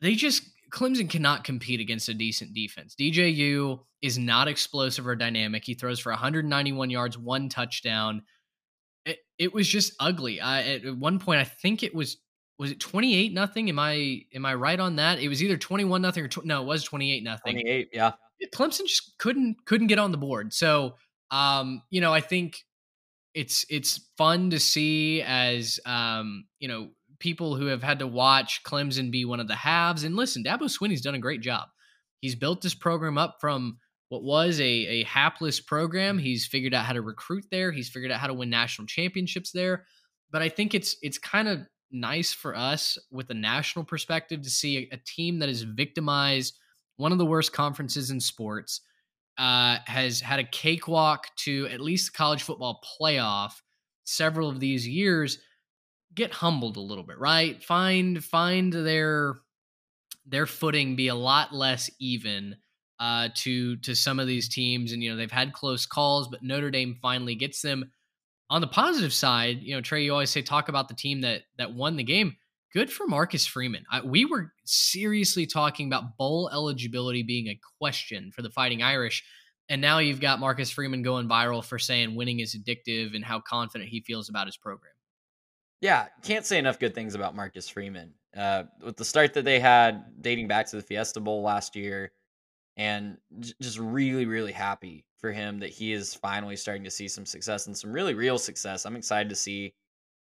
They 0.00 0.14
just, 0.14 0.42
Clemson 0.76 1.08
cannot 1.08 1.42
compete 1.42 1.80
against 1.80 2.10
a 2.10 2.14
decent 2.14 2.52
defense. 2.52 2.94
DJU 2.94 3.80
is 4.02 4.18
not 4.18 4.46
explosive 4.46 5.06
or 5.06 5.16
dynamic. 5.16 5.64
He 5.64 5.72
throws 5.72 5.98
for 5.98 6.12
191 6.12 6.90
yards, 6.90 7.16
one 7.16 7.48
touchdown. 7.48 8.22
It, 9.06 9.20
it 9.38 9.54
was 9.54 9.66
just 9.66 9.94
ugly. 9.98 10.38
I, 10.38 10.74
at 10.74 10.96
one 10.96 11.18
point, 11.18 11.40
I 11.40 11.44
think 11.44 11.82
it 11.82 11.94
was 11.94 12.18
was 12.58 12.70
it 12.70 12.80
28 12.80 13.34
nothing 13.34 13.68
am 13.68 13.78
i 13.78 14.22
am 14.34 14.46
i 14.46 14.54
right 14.54 14.80
on 14.80 14.96
that 14.96 15.18
it 15.18 15.28
was 15.28 15.42
either 15.42 15.58
21 15.58 16.00
nothing 16.00 16.24
or 16.24 16.28
tw- 16.28 16.46
no 16.46 16.62
it 16.62 16.64
was 16.64 16.84
28 16.84 17.22
nothing 17.22 17.52
28 17.52 17.90
yeah 17.92 18.12
clemson 18.54 18.86
just 18.86 19.18
couldn't 19.18 19.62
couldn't 19.66 19.88
get 19.88 19.98
on 19.98 20.10
the 20.10 20.16
board 20.16 20.54
so 20.54 20.94
um 21.30 21.82
you 21.90 22.00
know 22.00 22.14
i 22.14 22.20
think 22.22 22.64
it's 23.34 23.66
it's 23.68 24.08
fun 24.16 24.48
to 24.48 24.58
see 24.58 25.20
as 25.20 25.78
um 25.84 26.46
you 26.58 26.66
know 26.66 26.88
people 27.18 27.56
who 27.56 27.66
have 27.66 27.82
had 27.82 27.98
to 27.98 28.06
watch 28.06 28.62
clemson 28.64 29.10
be 29.10 29.24
one 29.24 29.40
of 29.40 29.48
the 29.48 29.54
halves 29.54 30.04
and 30.04 30.16
listen 30.16 30.44
dabo 30.44 30.62
swinney's 30.62 31.02
done 31.02 31.14
a 31.14 31.20
great 31.20 31.40
job. 31.40 31.68
He's 32.20 32.34
built 32.34 32.62
this 32.62 32.74
program 32.74 33.18
up 33.18 33.36
from 33.40 33.78
what 34.08 34.22
was 34.22 34.60
a, 34.60 34.64
a 34.64 35.04
hapless 35.04 35.60
program. 35.60 36.18
He's 36.18 36.46
figured 36.46 36.74
out 36.74 36.86
how 36.86 36.92
to 36.92 37.02
recruit 37.02 37.44
there. 37.50 37.72
He's 37.72 37.88
figured 37.88 38.10
out 38.10 38.20
how 38.20 38.28
to 38.28 38.34
win 38.34 38.50
national 38.50 38.86
championships 38.86 39.52
there. 39.52 39.84
But 40.30 40.42
i 40.42 40.48
think 40.48 40.74
it's 40.74 40.96
it's 41.02 41.18
kind 41.18 41.48
of 41.48 41.66
nice 41.90 42.32
for 42.32 42.56
us 42.56 42.98
with 43.10 43.30
a 43.30 43.34
national 43.34 43.84
perspective 43.84 44.42
to 44.42 44.50
see 44.50 44.88
a, 44.90 44.94
a 44.96 45.00
team 45.06 45.38
that 45.38 45.48
has 45.48 45.62
victimized 45.62 46.58
one 46.96 47.12
of 47.12 47.18
the 47.18 47.26
worst 47.26 47.52
conferences 47.52 48.10
in 48.10 48.20
sports, 48.20 48.80
uh, 49.38 49.78
has 49.86 50.20
had 50.20 50.40
a 50.40 50.44
cakewalk 50.44 51.28
to 51.36 51.66
at 51.70 51.80
least 51.80 52.14
college 52.14 52.42
football 52.42 52.80
playoff 53.00 53.52
several 54.04 54.48
of 54.48 54.60
these 54.60 54.86
years 54.86 55.38
get 56.16 56.32
humbled 56.32 56.76
a 56.76 56.80
little 56.80 57.04
bit 57.04 57.18
right 57.18 57.62
find 57.62 58.24
find 58.24 58.72
their 58.72 59.36
their 60.26 60.46
footing 60.46 60.96
be 60.96 61.08
a 61.08 61.14
lot 61.14 61.54
less 61.54 61.88
even 62.00 62.56
uh, 62.98 63.28
to 63.34 63.76
to 63.76 63.94
some 63.94 64.18
of 64.18 64.26
these 64.26 64.48
teams 64.48 64.92
and 64.92 65.02
you 65.02 65.10
know 65.10 65.16
they've 65.16 65.30
had 65.30 65.52
close 65.52 65.86
calls 65.86 66.28
but 66.28 66.42
Notre 66.42 66.70
Dame 66.70 66.96
finally 67.00 67.34
gets 67.34 67.60
them 67.60 67.90
on 68.48 68.60
the 68.60 68.66
positive 68.66 69.12
side, 69.12 69.62
you 69.62 69.74
know, 69.74 69.80
Trey, 69.80 70.04
you 70.04 70.12
always 70.12 70.30
say 70.30 70.42
talk 70.42 70.68
about 70.68 70.88
the 70.88 70.94
team 70.94 71.22
that 71.22 71.42
that 71.58 71.74
won 71.74 71.96
the 71.96 72.04
game. 72.04 72.36
Good 72.72 72.92
for 72.92 73.06
Marcus 73.06 73.46
Freeman. 73.46 73.84
I, 73.90 74.02
we 74.02 74.24
were 74.24 74.52
seriously 74.64 75.46
talking 75.46 75.86
about 75.86 76.16
bowl 76.16 76.50
eligibility 76.52 77.22
being 77.22 77.48
a 77.48 77.58
question 77.78 78.30
for 78.32 78.42
the 78.42 78.50
Fighting 78.50 78.82
Irish, 78.82 79.24
and 79.68 79.80
now 79.80 79.98
you've 79.98 80.20
got 80.20 80.40
Marcus 80.40 80.70
Freeman 80.70 81.02
going 81.02 81.28
viral 81.28 81.64
for 81.64 81.78
saying 81.78 82.14
winning 82.14 82.40
is 82.40 82.54
addictive 82.56 83.14
and 83.14 83.24
how 83.24 83.40
confident 83.40 83.90
he 83.90 84.00
feels 84.00 84.28
about 84.28 84.46
his 84.46 84.56
program. 84.56 84.92
Yeah, 85.80 86.06
can't 86.22 86.46
say 86.46 86.58
enough 86.58 86.78
good 86.78 86.94
things 86.94 87.14
about 87.14 87.36
Marcus 87.36 87.68
Freeman. 87.68 88.14
Uh, 88.36 88.64
with 88.82 88.96
the 88.96 89.04
start 89.04 89.34
that 89.34 89.44
they 89.44 89.60
had 89.60 90.04
dating 90.20 90.48
back 90.48 90.66
to 90.66 90.76
the 90.76 90.82
Fiesta 90.82 91.20
Bowl 91.20 91.42
last 91.42 91.76
year, 91.76 92.12
and 92.76 93.16
just 93.60 93.78
really, 93.78 94.26
really 94.26 94.52
happy 94.52 95.06
for 95.18 95.32
him 95.32 95.58
that 95.60 95.70
he 95.70 95.92
is 95.92 96.14
finally 96.14 96.56
starting 96.56 96.84
to 96.84 96.90
see 96.90 97.08
some 97.08 97.24
success 97.24 97.66
and 97.66 97.76
some 97.76 97.92
really 97.92 98.14
real 98.14 98.38
success. 98.38 98.84
I'm 98.84 98.96
excited 98.96 99.30
to 99.30 99.34
see 99.34 99.74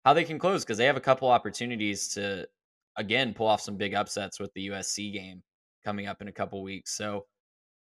how 0.03 0.13
they 0.13 0.25
can 0.25 0.39
close 0.39 0.63
because 0.63 0.77
they 0.77 0.85
have 0.85 0.97
a 0.97 1.01
couple 1.01 1.29
opportunities 1.29 2.09
to 2.09 2.47
again 2.97 3.33
pull 3.33 3.47
off 3.47 3.61
some 3.61 3.77
big 3.77 3.93
upsets 3.93 4.39
with 4.39 4.53
the 4.53 4.69
USC 4.69 5.13
game 5.13 5.41
coming 5.85 6.07
up 6.07 6.21
in 6.21 6.27
a 6.27 6.33
couple 6.33 6.61
weeks. 6.61 6.91
So 6.95 7.25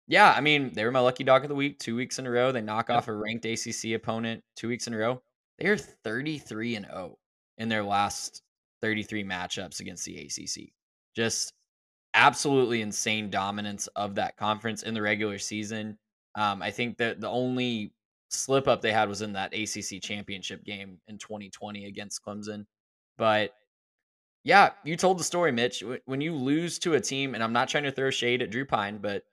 yeah, 0.08 0.34
I 0.36 0.41
mean, 0.41 0.74
they 0.74 0.86
were 0.86 0.91
my 0.91 0.99
lucky 0.99 1.24
dog 1.24 1.43
of 1.43 1.49
the 1.49 1.55
week 1.55 1.80
two 1.80 1.95
weeks 1.95 2.18
in 2.18 2.26
a 2.26 2.32
row. 2.32 2.51
They 2.51 2.62
knock 2.62 2.89
off 2.89 3.10
a 3.10 3.14
ranked 3.14 3.45
ACC 3.45 3.91
opponent 3.93 4.43
two 4.55 4.70
weeks 4.70 4.88
in 4.88 4.93
a 4.93 4.97
row. 4.97 5.22
They 5.60 5.68
are 5.68 5.78
33 5.78 6.76
and 6.78 6.86
0 6.86 7.18
in 7.58 7.70
their 7.70 7.84
last 7.84 8.41
33 8.82 9.24
matchups 9.24 9.80
against 9.80 10.05
the 10.05 10.18
ACC. 10.18 10.70
Just 11.16 11.53
absolutely 12.14 12.82
insane 12.82 13.30
dominance 13.30 13.88
of 13.95 14.16
that 14.16 14.38
conference 14.38 14.84
in 14.84 14.93
the 14.93 15.01
regular 15.01 15.38
season. 15.38 15.97
Um, 16.36 16.62
I 16.62 16.72
think 16.72 16.97
that 16.97 17.22
the 17.22 17.30
only 17.30 17.93
slip 18.30 18.68
up 18.68 18.82
they 18.82 18.91
had 18.91 19.10
was 19.10 19.22
in 19.22 19.34
that 19.34 19.53
ACC 19.53 20.01
championship 20.01 20.64
game 20.64 20.99
in 21.08 21.18
2020 21.18 21.86
against 21.86 22.24
Clemson. 22.24 22.66
But 23.18 23.53
yeah, 24.43 24.72
you 24.84 24.95
told 24.95 25.20
the 25.20 25.24
story, 25.24 25.51
Mitch. 25.51 25.84
When 26.05 26.22
you 26.22 26.34
lose 26.34 26.80
to 26.80 26.93
a 26.93 27.01
team, 27.01 27.34
and 27.34 27.43
I'm 27.43 27.53
not 27.53 27.70
trying 27.70 27.84
to 27.84 27.91
throw 27.91 28.10
shade 28.10 28.41
at 28.41 28.51
Drew 28.51 28.66
Pyne, 28.66 28.99
but 28.99 29.24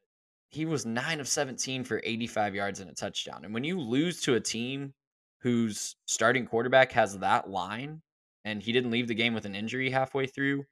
he 0.50 0.64
was 0.66 0.86
nine 0.86 1.20
of 1.20 1.28
17 1.28 1.84
for 1.84 2.00
85 2.04 2.54
yards 2.54 2.80
and 2.80 2.90
a 2.90 2.94
touchdown. 2.94 3.44
And 3.44 3.52
when 3.52 3.64
you 3.64 3.78
lose 3.78 4.20
to 4.22 4.34
a 4.34 4.40
team 4.40 4.94
whose 5.40 5.96
starting 6.06 6.46
quarterback 6.46 6.92
has 6.92 7.18
that 7.18 7.50
line 7.50 8.00
and 8.44 8.62
he 8.62 8.72
didn't 8.72 8.90
leave 8.90 9.08
the 9.08 9.14
game 9.14 9.34
with 9.34 9.46
an 9.46 9.54
injury 9.54 9.90
halfway 9.90 10.26
through, 10.26 10.64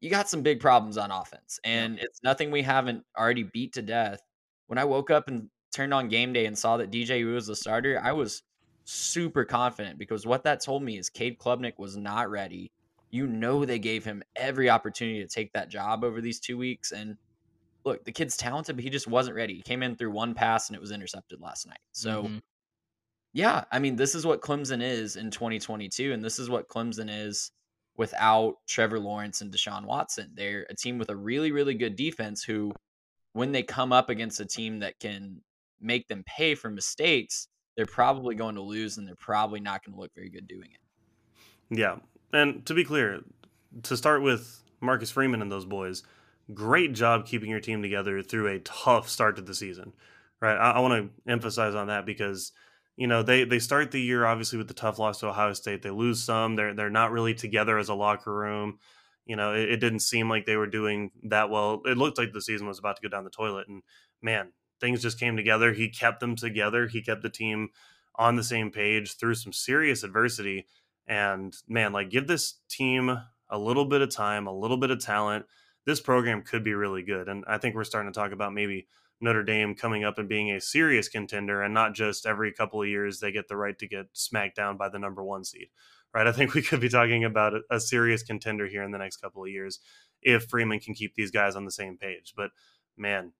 you 0.00 0.10
got 0.10 0.28
some 0.28 0.42
big 0.42 0.60
problems 0.60 0.96
on 0.96 1.10
offense. 1.10 1.60
And 1.64 1.96
yeah. 1.96 2.04
it's 2.04 2.22
nothing 2.22 2.50
we 2.50 2.62
haven't 2.62 3.04
already 3.16 3.44
beat 3.44 3.74
to 3.74 3.82
death 3.82 4.20
when 4.72 4.78
I 4.78 4.84
woke 4.84 5.10
up 5.10 5.28
and 5.28 5.50
turned 5.70 5.92
on 5.92 6.08
game 6.08 6.32
day 6.32 6.46
and 6.46 6.56
saw 6.56 6.78
that 6.78 6.90
DJ 6.90 7.30
was 7.30 7.46
the 7.46 7.54
starter, 7.54 8.00
I 8.02 8.12
was 8.12 8.42
super 8.84 9.44
confident 9.44 9.98
because 9.98 10.24
what 10.24 10.44
that 10.44 10.62
told 10.62 10.82
me 10.82 10.96
is 10.96 11.10
Cade 11.10 11.38
Klubnik 11.38 11.78
was 11.78 11.98
not 11.98 12.30
ready. 12.30 12.72
You 13.10 13.26
know 13.26 13.66
they 13.66 13.78
gave 13.78 14.02
him 14.02 14.22
every 14.34 14.70
opportunity 14.70 15.20
to 15.20 15.28
take 15.28 15.52
that 15.52 15.68
job 15.68 16.04
over 16.04 16.22
these 16.22 16.40
two 16.40 16.56
weeks. 16.56 16.92
And 16.92 17.18
look, 17.84 18.02
the 18.04 18.12
kid's 18.12 18.34
talented, 18.34 18.76
but 18.76 18.82
he 18.82 18.88
just 18.88 19.06
wasn't 19.06 19.36
ready. 19.36 19.56
He 19.56 19.62
came 19.62 19.82
in 19.82 19.94
through 19.94 20.12
one 20.12 20.32
pass 20.32 20.70
and 20.70 20.76
it 20.76 20.80
was 20.80 20.90
intercepted 20.90 21.40
last 21.42 21.66
night. 21.66 21.80
So 21.92 22.22
mm-hmm. 22.22 22.38
Yeah, 23.32 23.64
I 23.72 23.78
mean, 23.78 23.96
this 23.96 24.14
is 24.14 24.26
what 24.26 24.42
Clemson 24.42 24.82
is 24.82 25.16
in 25.16 25.30
2022, 25.30 26.12
and 26.12 26.22
this 26.22 26.38
is 26.38 26.50
what 26.50 26.68
Clemson 26.68 27.08
is 27.10 27.50
without 27.96 28.56
Trevor 28.66 28.98
Lawrence 28.98 29.40
and 29.40 29.52
Deshaun 29.52 29.84
Watson. 29.84 30.32
They're 30.34 30.66
a 30.68 30.74
team 30.74 30.98
with 30.98 31.10
a 31.10 31.16
really, 31.16 31.52
really 31.52 31.74
good 31.74 31.96
defense 31.96 32.42
who 32.42 32.72
when 33.32 33.52
they 33.52 33.62
come 33.62 33.92
up 33.92 34.10
against 34.10 34.40
a 34.40 34.44
team 34.44 34.80
that 34.80 34.98
can 34.98 35.40
make 35.80 36.08
them 36.08 36.22
pay 36.26 36.54
for 36.54 36.70
mistakes, 36.70 37.48
they're 37.76 37.86
probably 37.86 38.34
going 38.34 38.54
to 38.54 38.60
lose 38.60 38.98
and 38.98 39.06
they're 39.06 39.14
probably 39.16 39.60
not 39.60 39.84
going 39.84 39.94
to 39.94 40.00
look 40.00 40.14
very 40.14 40.28
good 40.28 40.46
doing 40.46 40.68
it. 40.70 41.78
Yeah. 41.78 41.96
And 42.32 42.64
to 42.66 42.74
be 42.74 42.84
clear, 42.84 43.20
to 43.84 43.96
start 43.96 44.22
with 44.22 44.62
Marcus 44.80 45.10
Freeman 45.10 45.40
and 45.40 45.50
those 45.50 45.64
boys, 45.64 46.02
great 46.52 46.92
job 46.92 47.26
keeping 47.26 47.50
your 47.50 47.60
team 47.60 47.82
together 47.82 48.22
through 48.22 48.48
a 48.48 48.58
tough 48.60 49.08
start 49.08 49.36
to 49.36 49.42
the 49.42 49.54
season. 49.54 49.92
Right. 50.40 50.56
I, 50.56 50.72
I 50.72 50.78
want 50.80 50.94
to 51.26 51.30
emphasize 51.30 51.74
on 51.74 51.86
that 51.86 52.04
because 52.04 52.52
you 52.96 53.06
know 53.06 53.22
they 53.22 53.44
they 53.44 53.58
start 53.58 53.90
the 53.90 54.00
year 54.00 54.26
obviously 54.26 54.58
with 54.58 54.68
the 54.68 54.74
tough 54.74 54.98
loss 54.98 55.20
to 55.20 55.28
Ohio 55.28 55.52
State. 55.52 55.82
They 55.82 55.90
lose 55.90 56.22
some. 56.22 56.56
They're 56.56 56.74
they're 56.74 56.90
not 56.90 57.12
really 57.12 57.34
together 57.34 57.78
as 57.78 57.88
a 57.88 57.94
locker 57.94 58.34
room 58.34 58.78
you 59.24 59.36
know, 59.36 59.54
it, 59.54 59.70
it, 59.70 59.76
didn't 59.78 60.00
seem 60.00 60.28
like 60.28 60.46
they 60.46 60.56
were 60.56 60.66
doing 60.66 61.10
that 61.24 61.50
well. 61.50 61.82
It 61.84 61.96
looked 61.96 62.18
like 62.18 62.32
the 62.32 62.40
season 62.40 62.66
was 62.66 62.78
about 62.78 62.96
to 62.96 63.02
go 63.02 63.08
down 63.08 63.24
the 63.24 63.30
toilet. 63.30 63.68
And 63.68 63.82
man, 64.20 64.52
things 64.80 65.02
just 65.02 65.20
came 65.20 65.36
together. 65.36 65.72
He 65.72 65.88
kept 65.88 66.20
them 66.20 66.34
together. 66.36 66.88
He 66.88 67.02
kept 67.02 67.22
the 67.22 67.30
team 67.30 67.68
on 68.16 68.36
the 68.36 68.44
same 68.44 68.70
page 68.70 69.16
through 69.16 69.36
some 69.36 69.52
serious 69.52 70.02
adversity. 70.02 70.66
And 71.06 71.54
man, 71.68 71.92
like 71.92 72.10
give 72.10 72.26
this 72.26 72.54
team 72.68 73.16
a 73.48 73.58
little 73.58 73.84
bit 73.84 74.02
of 74.02 74.10
time, 74.10 74.46
a 74.46 74.52
little 74.52 74.76
bit 74.76 74.90
of 74.90 75.00
talent. 75.00 75.46
This 75.84 76.00
program 76.00 76.42
could 76.42 76.64
be 76.64 76.74
really 76.74 77.02
good. 77.02 77.28
And 77.28 77.44
I 77.46 77.58
think 77.58 77.74
we're 77.74 77.84
starting 77.84 78.12
to 78.12 78.18
talk 78.18 78.32
about 78.32 78.52
maybe 78.52 78.86
Notre 79.22 79.42
Dame 79.42 79.74
coming 79.74 80.04
up 80.04 80.18
and 80.18 80.28
being 80.28 80.50
a 80.50 80.60
serious 80.60 81.08
contender 81.08 81.62
and 81.62 81.72
not 81.72 81.94
just 81.94 82.26
every 82.26 82.52
couple 82.52 82.82
of 82.82 82.88
years 82.88 83.20
they 83.20 83.32
get 83.32 83.48
the 83.48 83.56
right 83.56 83.78
to 83.78 83.86
get 83.86 84.06
smacked 84.12 84.56
down 84.56 84.76
by 84.76 84.88
the 84.88 84.98
number 84.98 85.22
one 85.22 85.44
seed 85.44 85.68
right? 86.14 86.26
I 86.26 86.32
think 86.32 86.54
we 86.54 86.62
could 86.62 86.80
be 86.80 86.88
talking 86.88 87.24
about 87.24 87.54
a, 87.70 87.80
serious 87.80 88.22
contender 88.22 88.66
here 88.66 88.82
in 88.82 88.90
the 88.90 88.98
next 88.98 89.16
couple 89.16 89.42
of 89.42 89.50
years 89.50 89.80
if 90.20 90.44
Freeman 90.44 90.80
can 90.80 90.94
keep 90.94 91.14
these 91.14 91.30
guys 91.30 91.56
on 91.56 91.64
the 91.64 91.70
same 91.70 91.96
page. 91.96 92.34
But 92.36 92.50
man, 92.96 93.32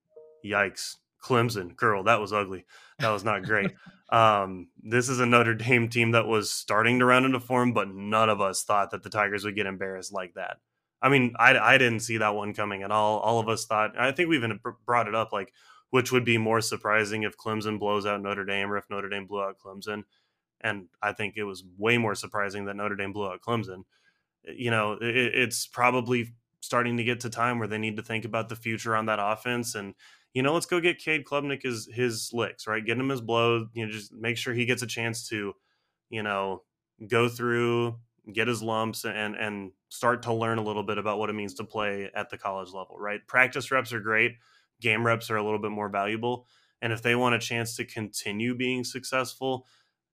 yikes. 0.44 0.96
Clemson, 1.22 1.76
girl, 1.76 2.02
that 2.02 2.20
was 2.20 2.32
ugly. 2.32 2.64
That 2.98 3.10
was 3.10 3.22
not 3.22 3.44
great. 3.44 3.70
um, 4.10 4.70
this 4.82 5.08
is 5.08 5.20
a 5.20 5.26
Notre 5.26 5.54
Dame 5.54 5.88
team 5.88 6.10
that 6.10 6.26
was 6.26 6.50
starting 6.50 6.98
to 6.98 7.04
round 7.04 7.24
into 7.24 7.38
form, 7.38 7.72
but 7.72 7.94
none 7.94 8.28
of 8.28 8.40
us 8.40 8.64
thought 8.64 8.90
that 8.90 9.04
the 9.04 9.10
Tigers 9.10 9.44
would 9.44 9.54
get 9.54 9.66
embarrassed 9.66 10.12
like 10.12 10.34
that. 10.34 10.56
I 11.02 11.08
mean, 11.08 11.34
I, 11.38 11.58
I 11.58 11.78
didn't 11.78 12.00
see 12.00 12.18
that 12.18 12.34
one 12.34 12.54
coming 12.54 12.82
at 12.82 12.92
all. 12.92 13.18
All 13.18 13.40
of 13.40 13.48
us 13.48 13.66
thought, 13.66 13.98
I 13.98 14.12
think 14.12 14.28
we 14.28 14.36
even 14.36 14.60
brought 14.86 15.08
it 15.08 15.14
up, 15.14 15.32
like, 15.32 15.52
which 15.90 16.12
would 16.12 16.24
be 16.24 16.38
more 16.38 16.60
surprising 16.60 17.24
if 17.24 17.36
Clemson 17.36 17.78
blows 17.78 18.06
out 18.06 18.22
Notre 18.22 18.44
Dame 18.44 18.70
or 18.70 18.78
if 18.78 18.88
Notre 18.88 19.08
Dame 19.08 19.26
blew 19.26 19.42
out 19.42 19.58
Clemson. 19.58 20.04
And 20.60 20.86
I 21.02 21.12
think 21.12 21.34
it 21.36 21.44
was 21.44 21.64
way 21.76 21.98
more 21.98 22.14
surprising 22.14 22.66
that 22.66 22.76
Notre 22.76 22.94
Dame 22.94 23.12
blew 23.12 23.26
out 23.26 23.40
Clemson. 23.40 23.82
You 24.44 24.70
know, 24.70 24.92
it, 24.92 25.34
it's 25.34 25.66
probably 25.66 26.34
starting 26.62 26.96
to 26.96 27.04
get 27.04 27.20
to 27.20 27.30
time 27.30 27.58
where 27.58 27.68
they 27.68 27.78
need 27.78 27.96
to 27.96 28.02
think 28.02 28.24
about 28.24 28.48
the 28.48 28.56
future 28.56 28.96
on 28.96 29.06
that 29.06 29.18
offense 29.20 29.74
and 29.74 29.94
you 30.32 30.42
know 30.42 30.54
let's 30.54 30.64
go 30.66 30.80
get 30.80 30.98
Cade 30.98 31.24
Klubnik 31.24 31.62
his 31.64 31.88
his 31.92 32.30
licks 32.32 32.66
right 32.68 32.84
get 32.84 32.96
him 32.96 33.08
his 33.08 33.20
blow 33.20 33.66
you 33.74 33.84
know 33.84 33.92
just 33.92 34.12
make 34.12 34.36
sure 34.36 34.54
he 34.54 34.64
gets 34.64 34.80
a 34.80 34.86
chance 34.86 35.28
to 35.28 35.54
you 36.08 36.22
know 36.22 36.62
go 37.08 37.28
through 37.28 37.96
get 38.32 38.46
his 38.46 38.62
lumps 38.62 39.04
and 39.04 39.34
and 39.34 39.72
start 39.92 40.22
to 40.22 40.32
learn 40.32 40.58
a 40.58 40.62
little 40.62 40.82
bit 40.82 40.98
about 40.98 41.18
what 41.18 41.28
it 41.28 41.34
means 41.34 41.54
to 41.54 41.64
play 41.64 42.10
at 42.14 42.30
the 42.30 42.38
college 42.38 42.68
level 42.72 42.96
right 42.98 43.20
practice 43.26 43.70
reps 43.70 43.92
are 43.92 44.00
great 44.00 44.32
game 44.80 45.04
reps 45.04 45.30
are 45.30 45.36
a 45.36 45.44
little 45.44 45.58
bit 45.58 45.70
more 45.70 45.88
valuable 45.88 46.46
and 46.80 46.92
if 46.92 47.02
they 47.02 47.14
want 47.14 47.34
a 47.34 47.38
chance 47.38 47.76
to 47.76 47.84
continue 47.84 48.54
being 48.54 48.84
successful 48.84 49.66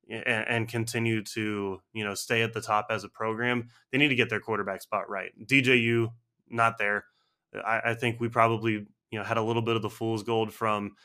and, 0.10 0.48
and, 0.48 0.68
continue 0.68 1.24
to 1.24 1.80
you 1.94 2.04
know 2.04 2.16
stay 2.16 2.42
at 2.42 2.54
the 2.54 2.62
top 2.62 2.88
as 2.90 3.04
a 3.04 3.10
program 3.10 3.68
they 3.92 3.98
need 3.98 4.10
to 4.10 4.16
get 4.16 4.30
their 4.30 4.40
quarterback 4.40 4.82
spot 4.82 5.10
right 5.10 5.32
dju 5.46 6.10
not 6.50 6.78
there. 6.78 7.06
I, 7.54 7.82
I 7.86 7.94
think 7.94 8.20
we 8.20 8.28
probably 8.30 8.86
you 9.12 9.20
know 9.20 9.24
had 9.24 9.38
a 9.38 9.44
little 9.44 9.62
bit 9.62 9.76
of 9.76 9.82
the 9.82 9.90
fool's 9.90 10.24
gold 10.24 10.54
from 10.54 10.96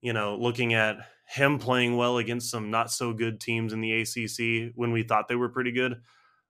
you 0.00 0.12
know 0.12 0.36
looking 0.36 0.74
at 0.74 0.96
him 1.28 1.58
playing 1.58 1.96
well 1.96 2.18
against 2.18 2.50
some 2.50 2.70
not 2.70 2.90
so 2.90 3.12
good 3.12 3.40
teams 3.40 3.72
in 3.72 3.80
the 3.80 4.00
ACC 4.00 4.72
when 4.74 4.92
we 4.92 5.02
thought 5.02 5.28
they 5.28 5.36
were 5.36 5.48
pretty 5.48 5.72
good. 5.72 6.00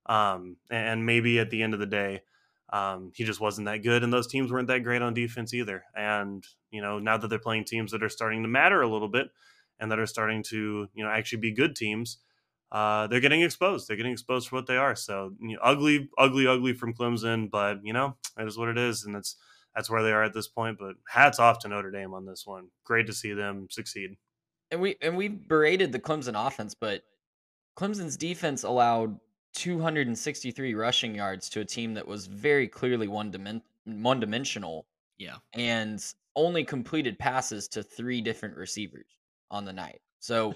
Um, 0.08 0.56
and 0.70 1.04
maybe 1.04 1.38
at 1.38 1.50
the 1.50 1.62
end 1.62 1.74
of 1.74 1.80
the 1.80 1.86
day, 1.86 2.22
um, 2.72 3.12
he 3.14 3.24
just 3.24 3.40
wasn't 3.40 3.66
that 3.66 3.82
good, 3.82 4.02
and 4.02 4.12
those 4.12 4.26
teams 4.26 4.50
weren't 4.50 4.68
that 4.68 4.82
great 4.82 5.02
on 5.02 5.14
defense 5.14 5.54
either. 5.54 5.84
And 5.94 6.44
you 6.70 6.82
know, 6.82 6.98
now 6.98 7.16
that 7.16 7.28
they're 7.28 7.38
playing 7.38 7.64
teams 7.64 7.92
that 7.92 8.02
are 8.02 8.08
starting 8.08 8.42
to 8.42 8.48
matter 8.48 8.82
a 8.82 8.88
little 8.88 9.08
bit, 9.08 9.28
and 9.78 9.90
that 9.90 9.98
are 9.98 10.06
starting 10.06 10.42
to 10.44 10.88
you 10.94 11.04
know 11.04 11.10
actually 11.10 11.38
be 11.38 11.52
good 11.52 11.76
teams, 11.76 12.18
uh, 12.72 13.06
they're 13.06 13.20
getting 13.20 13.42
exposed. 13.42 13.88
They're 13.88 13.96
getting 13.96 14.12
exposed 14.12 14.48
for 14.48 14.56
what 14.56 14.66
they 14.66 14.76
are. 14.76 14.96
So 14.96 15.32
you 15.40 15.54
know, 15.54 15.60
ugly, 15.62 16.08
ugly, 16.18 16.46
ugly 16.46 16.72
from 16.72 16.94
Clemson, 16.94 17.50
but 17.50 17.78
you 17.84 17.92
know 17.92 18.16
it 18.38 18.46
is 18.46 18.58
what 18.58 18.68
it 18.68 18.78
is, 18.78 19.04
and 19.04 19.14
that's 19.14 19.36
that's 19.74 19.90
where 19.90 20.02
they 20.02 20.12
are 20.12 20.24
at 20.24 20.34
this 20.34 20.48
point. 20.48 20.78
But 20.78 20.96
hats 21.08 21.38
off 21.38 21.60
to 21.60 21.68
Notre 21.68 21.90
Dame 21.90 22.14
on 22.14 22.26
this 22.26 22.46
one. 22.46 22.68
Great 22.84 23.06
to 23.06 23.12
see 23.12 23.32
them 23.32 23.68
succeed. 23.70 24.16
And 24.70 24.80
we 24.80 24.96
and 25.00 25.16
we 25.16 25.28
berated 25.28 25.92
the 25.92 26.00
Clemson 26.00 26.34
offense, 26.34 26.74
but 26.74 27.02
Clemson's 27.78 28.16
defense 28.16 28.64
allowed 28.64 29.20
263 29.56 30.74
rushing 30.74 31.14
yards 31.14 31.48
to 31.50 31.60
a 31.60 31.64
team 31.64 31.94
that 31.94 32.06
was 32.06 32.26
very 32.26 32.68
clearly 32.68 33.08
one 33.08 33.32
dimen- 33.32 33.62
one 33.84 34.20
dimensional. 34.20 34.86
Yeah, 35.18 35.36
and 35.54 36.04
only 36.34 36.62
completed 36.62 37.18
passes 37.18 37.66
to 37.68 37.82
three 37.82 38.20
different 38.20 38.56
receivers 38.56 39.06
on 39.50 39.64
the 39.64 39.72
night. 39.72 40.00
So 40.20 40.54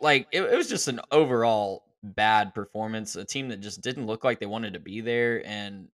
like 0.00 0.26
it, 0.32 0.42
it 0.42 0.56
was 0.56 0.68
just 0.68 0.88
an 0.88 1.00
overall 1.10 1.84
bad 2.02 2.54
performance. 2.54 3.16
A 3.16 3.24
team 3.24 3.48
that 3.48 3.60
just 3.60 3.82
didn't 3.82 4.06
look 4.06 4.24
like 4.24 4.40
they 4.40 4.46
wanted 4.46 4.72
to 4.74 4.80
be 4.80 5.00
there 5.00 5.46
and 5.46 5.88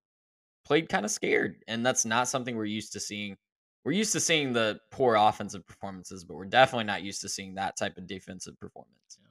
played 0.64 0.88
kind 0.88 1.04
of 1.04 1.10
scared. 1.10 1.56
And 1.68 1.84
that's 1.84 2.04
not 2.04 2.28
something 2.28 2.56
we're 2.56 2.64
used 2.64 2.92
to 2.92 3.00
seeing. 3.00 3.36
We're 3.84 3.92
used 3.92 4.12
to 4.12 4.20
seeing 4.20 4.52
the 4.52 4.78
poor 4.90 5.16
offensive 5.16 5.66
performances, 5.66 6.22
but 6.22 6.36
we're 6.36 6.44
definitely 6.44 6.84
not 6.84 7.02
used 7.02 7.22
to 7.22 7.28
seeing 7.28 7.54
that 7.54 7.76
type 7.76 7.96
of 7.96 8.06
defensive 8.06 8.58
performance. 8.60 9.18
Yeah, 9.18 9.29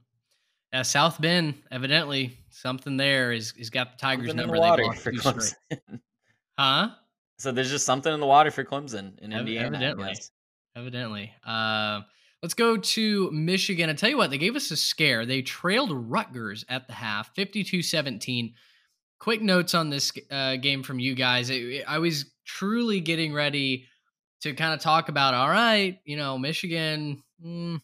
South 0.83 1.19
Bend, 1.19 1.55
evidently 1.71 2.37
something 2.49 2.97
there 2.97 3.31
is 3.31 3.53
is 3.57 3.69
got 3.69 3.93
the 3.93 3.97
Tigers 3.97 4.27
something 4.27 4.47
number. 4.47 4.55
The 4.55 4.61
water 4.61 4.93
for 4.93 5.11
Clemson. 5.11 5.53
huh? 6.59 6.89
So 7.37 7.51
there's 7.51 7.69
just 7.69 7.85
something 7.85 8.13
in 8.13 8.19
the 8.19 8.25
water 8.25 8.51
for 8.51 8.63
Clemson 8.63 9.17
in 9.19 9.31
Indiana. 9.33 9.77
Evidently, 9.77 10.13
evidently. 10.75 11.33
Uh, 11.45 12.01
Let's 12.41 12.53
go 12.53 12.77
to 12.77 13.31
Michigan. 13.31 13.89
I 13.89 13.93
tell 13.93 14.09
you 14.09 14.17
what, 14.17 14.29
they 14.29 14.37
gave 14.37 14.55
us 14.55 14.71
a 14.71 14.77
scare. 14.77 15.25
They 15.25 15.41
trailed 15.41 15.91
Rutgers 15.91 16.63
at 16.69 16.87
the 16.87 16.93
half, 16.93 17.35
52 17.35 17.81
17. 17.81 18.53
Quick 19.19 19.41
notes 19.41 19.75
on 19.75 19.89
this 19.89 20.13
uh, 20.31 20.55
game 20.55 20.81
from 20.81 20.99
you 20.99 21.15
guys. 21.15 21.49
It, 21.49 21.83
I 21.85 21.99
was 21.99 22.31
truly 22.45 23.01
getting 23.01 23.33
ready 23.33 23.87
to 24.43 24.53
kind 24.53 24.73
of 24.73 24.79
talk 24.79 25.09
about, 25.09 25.33
all 25.33 25.49
right, 25.49 25.99
you 26.05 26.15
know, 26.15 26.37
Michigan, 26.37 27.21
mm, 27.45 27.81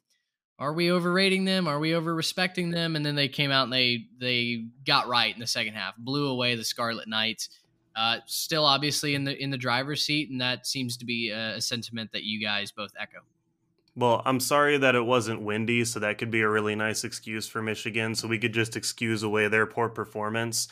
are 0.58 0.74
we 0.74 0.91
overrating 0.91 1.45
them? 1.45 1.68
Are 1.68 1.80
we 1.80 1.95
over 1.95 2.14
respecting 2.14 2.72
them? 2.72 2.95
And 2.95 3.06
then 3.06 3.16
they 3.16 3.28
came 3.28 3.51
out 3.51 3.66
and 3.66 3.74
they 3.74 4.06
they 4.20 4.66
got 4.86 5.08
right 5.08 5.34
in 5.34 5.39
the 5.39 5.47
second 5.47 5.74
half, 5.74 5.97
blew 5.97 6.28
away 6.28 6.56
the 6.56 6.64
Scarlet 6.64 7.08
Knights. 7.08 7.49
Uh, 7.95 8.18
still, 8.26 8.66
obviously 8.66 9.16
in 9.16 9.24
the 9.24 9.41
in 9.41 9.49
the 9.51 9.58
driver's 9.58 10.03
seat, 10.03 10.30
and 10.30 10.41
that 10.41 10.68
seems 10.68 10.97
to 10.97 11.06
be 11.06 11.30
a, 11.30 11.56
a 11.56 11.62
sentiment 11.62 12.12
that 12.12 12.24
you 12.24 12.41
guys 12.41 12.72
both 12.72 12.91
echo. 12.99 13.20
Well, 13.97 14.22
I'm 14.26 14.41
sorry 14.41 14.78
that 14.78 14.95
it 14.95 15.06
wasn't 15.06 15.41
windy, 15.41 15.86
so 15.86 15.99
that 16.01 16.18
could 16.18 16.32
be 16.32 16.41
a 16.41 16.49
really 16.49 16.76
nice 16.76 17.06
excuse 17.06 17.47
for 17.47 17.62
Michigan. 17.62 18.14
So 18.16 18.28
we 18.28 18.38
could 18.38 18.53
just 18.53 18.76
excuse 18.76 19.24
away 19.24 19.47
their 19.47 19.66
poor 19.66 19.88
performance 19.88 20.68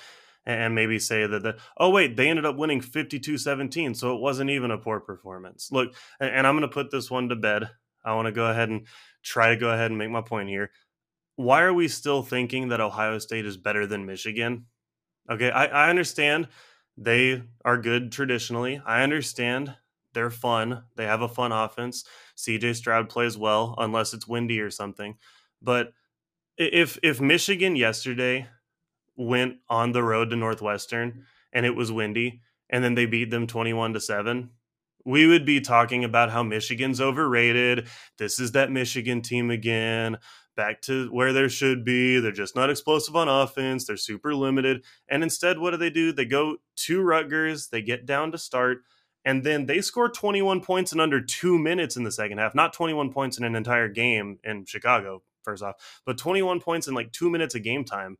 and 0.45 0.75
maybe 0.75 0.99
say 0.99 1.25
that 1.25 1.43
the 1.43 1.57
oh 1.77 1.89
wait 1.89 2.17
they 2.17 2.27
ended 2.29 2.45
up 2.45 2.57
winning 2.57 2.81
52-17 2.81 3.95
so 3.95 4.13
it 4.13 4.19
wasn't 4.19 4.49
even 4.49 4.71
a 4.71 4.77
poor 4.77 4.99
performance 4.99 5.69
look 5.71 5.93
and 6.19 6.45
i'm 6.45 6.57
going 6.57 6.67
to 6.69 6.73
put 6.73 6.91
this 6.91 7.09
one 7.09 7.29
to 7.29 7.35
bed 7.37 7.69
i 8.03 8.13
want 8.13 8.25
to 8.27 8.31
go 8.31 8.45
ahead 8.45 8.69
and 8.69 8.87
try 9.21 9.49
to 9.49 9.55
go 9.55 9.69
ahead 9.69 9.91
and 9.91 9.97
make 9.97 10.09
my 10.09 10.21
point 10.21 10.49
here. 10.49 10.71
Why 11.35 11.61
are 11.61 11.73
we 11.73 11.87
still 11.87 12.21
thinking 12.21 12.69
that 12.69 12.81
ohio 12.81 13.17
state 13.19 13.45
is 13.45 13.57
better 13.57 13.85
than 13.87 14.05
michigan? 14.05 14.65
Okay 15.29 15.51
i, 15.51 15.65
I 15.65 15.89
understand 15.89 16.47
they 16.97 17.43
are 17.65 17.77
good 17.77 18.11
traditionally. 18.11 18.81
I 18.85 19.01
understand 19.01 19.75
they're 20.13 20.29
fun. 20.29 20.83
They 20.95 21.05
have 21.05 21.21
a 21.21 21.27
fun 21.27 21.51
offense. 21.51 22.05
CJ 22.37 22.75
Stroud 22.75 23.09
plays 23.09 23.37
well 23.37 23.75
unless 23.77 24.13
it's 24.13 24.27
windy 24.27 24.59
or 24.59 24.69
something. 24.69 25.15
But 25.61 25.93
if 26.57 26.99
if 27.01 27.19
Michigan 27.19 27.75
yesterday 27.75 28.47
went 29.15 29.57
on 29.69 29.91
the 29.91 30.03
road 30.03 30.29
to 30.29 30.35
Northwestern 30.35 31.25
and 31.51 31.65
it 31.65 31.75
was 31.75 31.91
windy 31.91 32.41
and 32.69 32.83
then 32.83 32.95
they 32.95 33.05
beat 33.05 33.29
them 33.31 33.47
21 33.47 33.93
to 33.93 33.99
7, 33.99 34.49
we 35.05 35.27
would 35.27 35.45
be 35.45 35.61
talking 35.61 36.03
about 36.03 36.31
how 36.31 36.43
Michigan's 36.43 37.01
overrated. 37.01 37.87
This 38.17 38.39
is 38.39 38.53
that 38.53 38.71
Michigan 38.71 39.21
team 39.21 39.51
again, 39.51 40.17
back 40.55 40.81
to 40.83 41.09
where 41.11 41.33
they 41.33 41.47
should 41.47 41.83
be. 41.83 42.19
They're 42.19 42.31
just 42.31 42.55
not 42.55 42.69
explosive 42.69 43.15
on 43.15 43.27
offense. 43.27 43.85
They're 43.85 43.97
super 43.97 44.33
limited. 44.33 44.83
And 45.09 45.23
instead, 45.23 45.59
what 45.59 45.71
do 45.71 45.77
they 45.77 45.89
do? 45.89 46.13
They 46.13 46.25
go 46.25 46.57
to 46.77 47.01
Rutgers, 47.01 47.67
they 47.67 47.81
get 47.81 48.05
down 48.05 48.31
to 48.31 48.37
start, 48.37 48.79
and 49.25 49.43
then 49.43 49.65
they 49.65 49.81
score 49.81 50.09
21 50.09 50.61
points 50.61 50.93
in 50.93 50.99
under 50.99 51.21
two 51.21 51.57
minutes 51.57 51.95
in 51.95 52.03
the 52.03 52.11
second 52.11 52.37
half. 52.37 52.55
Not 52.55 52.73
21 52.73 53.11
points 53.11 53.37
in 53.37 53.43
an 53.43 53.55
entire 53.55 53.89
game 53.89 54.39
in 54.43 54.65
Chicago, 54.65 55.23
first 55.43 55.63
off, 55.63 55.75
but 56.05 56.17
21 56.17 56.59
points 56.59 56.87
in 56.87 56.93
like 56.93 57.11
two 57.11 57.29
minutes 57.29 57.55
of 57.55 57.63
game 57.63 57.83
time. 57.83 58.17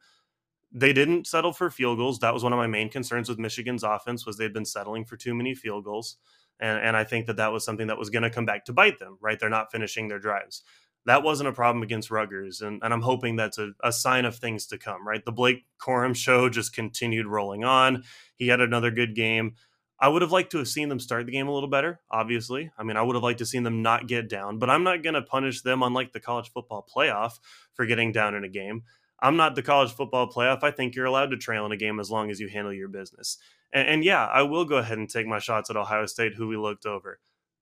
They 0.76 0.92
didn't 0.92 1.28
settle 1.28 1.54
for 1.54 1.70
field 1.70 2.00
goals. 2.00 2.18
That 2.20 2.34
was 2.34 2.44
one 2.44 2.52
of 2.52 2.58
my 2.58 2.66
main 2.66 2.90
concerns 2.90 3.30
with 3.30 3.38
Michigan's 3.38 3.84
offense 3.84 4.26
was 4.26 4.38
they'd 4.38 4.54
been 4.54 4.66
settling 4.66 5.06
for 5.06 5.16
too 5.16 5.36
many 5.36 5.54
field 5.54 5.84
goals. 5.84 6.18
And, 6.60 6.80
and 6.80 6.98
I 6.98 7.04
think 7.04 7.28
that 7.28 7.38
that 7.38 7.52
was 7.52 7.66
something 7.66 7.88
that 7.88 7.98
was 7.98 8.10
going 8.10 8.24
to 8.24 8.30
come 8.30 8.46
back 8.46 8.66
to 8.66 8.74
bite 8.74 9.00
them, 9.00 9.18
right? 9.22 9.40
They're 9.40 9.50
not 9.50 9.72
finishing 9.72 10.08
their 10.08 10.20
drives. 10.20 10.64
That 11.06 11.24
wasn't 11.24 11.50
a 11.50 11.54
problem 11.54 11.84
against 11.84 12.12
Rutgers. 12.12 12.62
And, 12.62 12.82
and 12.84 12.94
I'm 12.94 13.02
hoping 13.02 13.36
that's 13.36 13.58
a, 13.58 13.72
a 13.84 13.92
sign 13.92 14.24
of 14.26 14.38
things 14.38 14.68
to 14.68 14.78
come, 14.78 15.06
right? 15.06 15.24
The 15.24 15.32
Blake 15.34 15.66
Corum 15.82 16.16
show 16.16 16.50
just 16.50 16.74
continued 16.74 17.26
rolling 17.26 17.64
on. 17.64 18.04
He 18.36 18.48
had 18.48 18.62
another 18.62 18.92
good 18.92 19.16
game. 19.16 19.56
I 20.00 20.10
would 20.10 20.22
have 20.22 20.32
liked 20.32 20.52
to 20.52 20.58
have 20.58 20.68
seen 20.68 20.90
them 20.90 21.00
start 21.00 21.26
the 21.26 21.32
game 21.32 21.48
a 21.48 21.54
little 21.54 21.70
better, 21.70 22.02
obviously. 22.12 22.72
I 22.78 22.84
mean, 22.84 22.98
I 22.98 23.02
would 23.02 23.16
have 23.16 23.24
liked 23.24 23.40
to 23.40 23.46
seen 23.46 23.64
them 23.64 23.82
not 23.82 24.08
get 24.08 24.28
down, 24.28 24.60
but 24.60 24.70
I'm 24.70 24.84
not 24.84 25.02
going 25.02 25.14
to 25.14 25.22
punish 25.22 25.62
them 25.62 25.82
unlike 25.82 26.12
the 26.12 26.20
college 26.20 26.52
football 26.52 26.86
playoff 26.94 27.40
for 27.74 27.86
getting 27.86 28.12
down 28.12 28.36
in 28.36 28.44
a 28.44 28.50
game. 28.50 28.84
I'm 29.24 29.38
not 29.38 29.56
the 29.56 29.64
college 29.64 29.94
football 29.94 30.30
playoff. 30.30 30.64
I 30.64 30.72
think 30.72 30.96
you're 30.96 31.06
allowed 31.06 31.32
to 31.32 31.38
trail 31.38 31.66
in 31.66 31.72
a 31.72 31.78
game 31.78 32.00
as 32.00 32.12
long 32.12 32.30
as 32.30 32.42
you 32.42 32.50
handle 32.50 32.74
your 32.74 32.90
business. 32.90 33.38
And, 33.72 33.88
and 33.88 34.04
yeah, 34.04 34.26
I 34.26 34.44
will 34.44 34.66
go 34.66 34.78
ahead 34.78 34.98
and 34.98 35.10
take 35.10 35.26
my 35.26 35.40
shots 35.40 35.70
at 35.70 35.78
Ohio 35.78 36.06
State, 36.06 36.34
who 36.36 36.50
we 36.50 36.58
looked 36.58 36.86
over. 36.86 37.20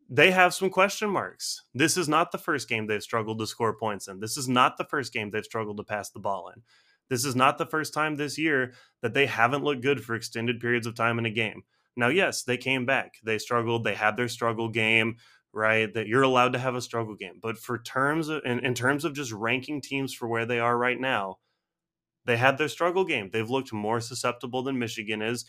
They 0.09 0.31
have 0.31 0.55
some 0.55 0.71
question 0.71 1.09
marks. 1.09 1.63
This 1.73 1.97
is 1.97 2.09
not 2.09 2.31
the 2.31 2.39
first 2.39 2.67
game 2.67 2.87
they've 2.87 3.01
struggled 3.01 3.39
to 3.39 3.47
score 3.47 3.77
points 3.77 4.07
in. 4.07 4.19
This 4.19 4.37
is 4.37 4.49
not 4.49 4.77
the 4.77 4.85
first 4.85 5.13
game 5.13 5.29
they've 5.29 5.45
struggled 5.45 5.77
to 5.77 5.83
pass 5.83 6.09
the 6.09 6.19
ball 6.19 6.51
in. 6.53 6.63
This 7.09 7.25
is 7.25 7.35
not 7.35 7.59
the 7.59 7.65
first 7.65 7.93
time 7.93 8.15
this 8.15 8.37
year 8.37 8.73
that 9.03 9.13
they 9.13 9.27
haven't 9.27 9.63
looked 9.63 9.83
good 9.83 10.03
for 10.03 10.15
extended 10.15 10.59
periods 10.59 10.87
of 10.87 10.95
time 10.95 11.19
in 11.19 11.25
a 11.25 11.29
game. 11.29 11.61
Now, 11.95 12.07
yes, 12.07 12.43
they 12.43 12.57
came 12.57 12.85
back. 12.85 13.15
They 13.23 13.37
struggled. 13.37 13.83
They 13.83 13.95
had 13.95 14.17
their 14.17 14.29
struggle 14.29 14.69
game, 14.69 15.17
right? 15.53 15.93
That 15.93 16.07
you're 16.07 16.23
allowed 16.23 16.53
to 16.53 16.59
have 16.59 16.75
a 16.75 16.81
struggle 16.81 17.15
game. 17.15 17.39
But 17.41 17.57
for 17.57 17.77
terms 17.77 18.29
of, 18.29 18.41
in, 18.45 18.65
in 18.65 18.73
terms 18.73 19.05
of 19.05 19.13
just 19.13 19.31
ranking 19.31 19.81
teams 19.81 20.13
for 20.13 20.27
where 20.27 20.45
they 20.45 20.59
are 20.59 20.77
right 20.77 20.99
now, 20.99 21.37
they 22.25 22.37
had 22.37 22.57
their 22.57 22.69
struggle 22.69 23.03
game. 23.05 23.29
They've 23.31 23.49
looked 23.49 23.73
more 23.73 23.99
susceptible 24.01 24.63
than 24.63 24.79
Michigan 24.79 25.21
is. 25.21 25.45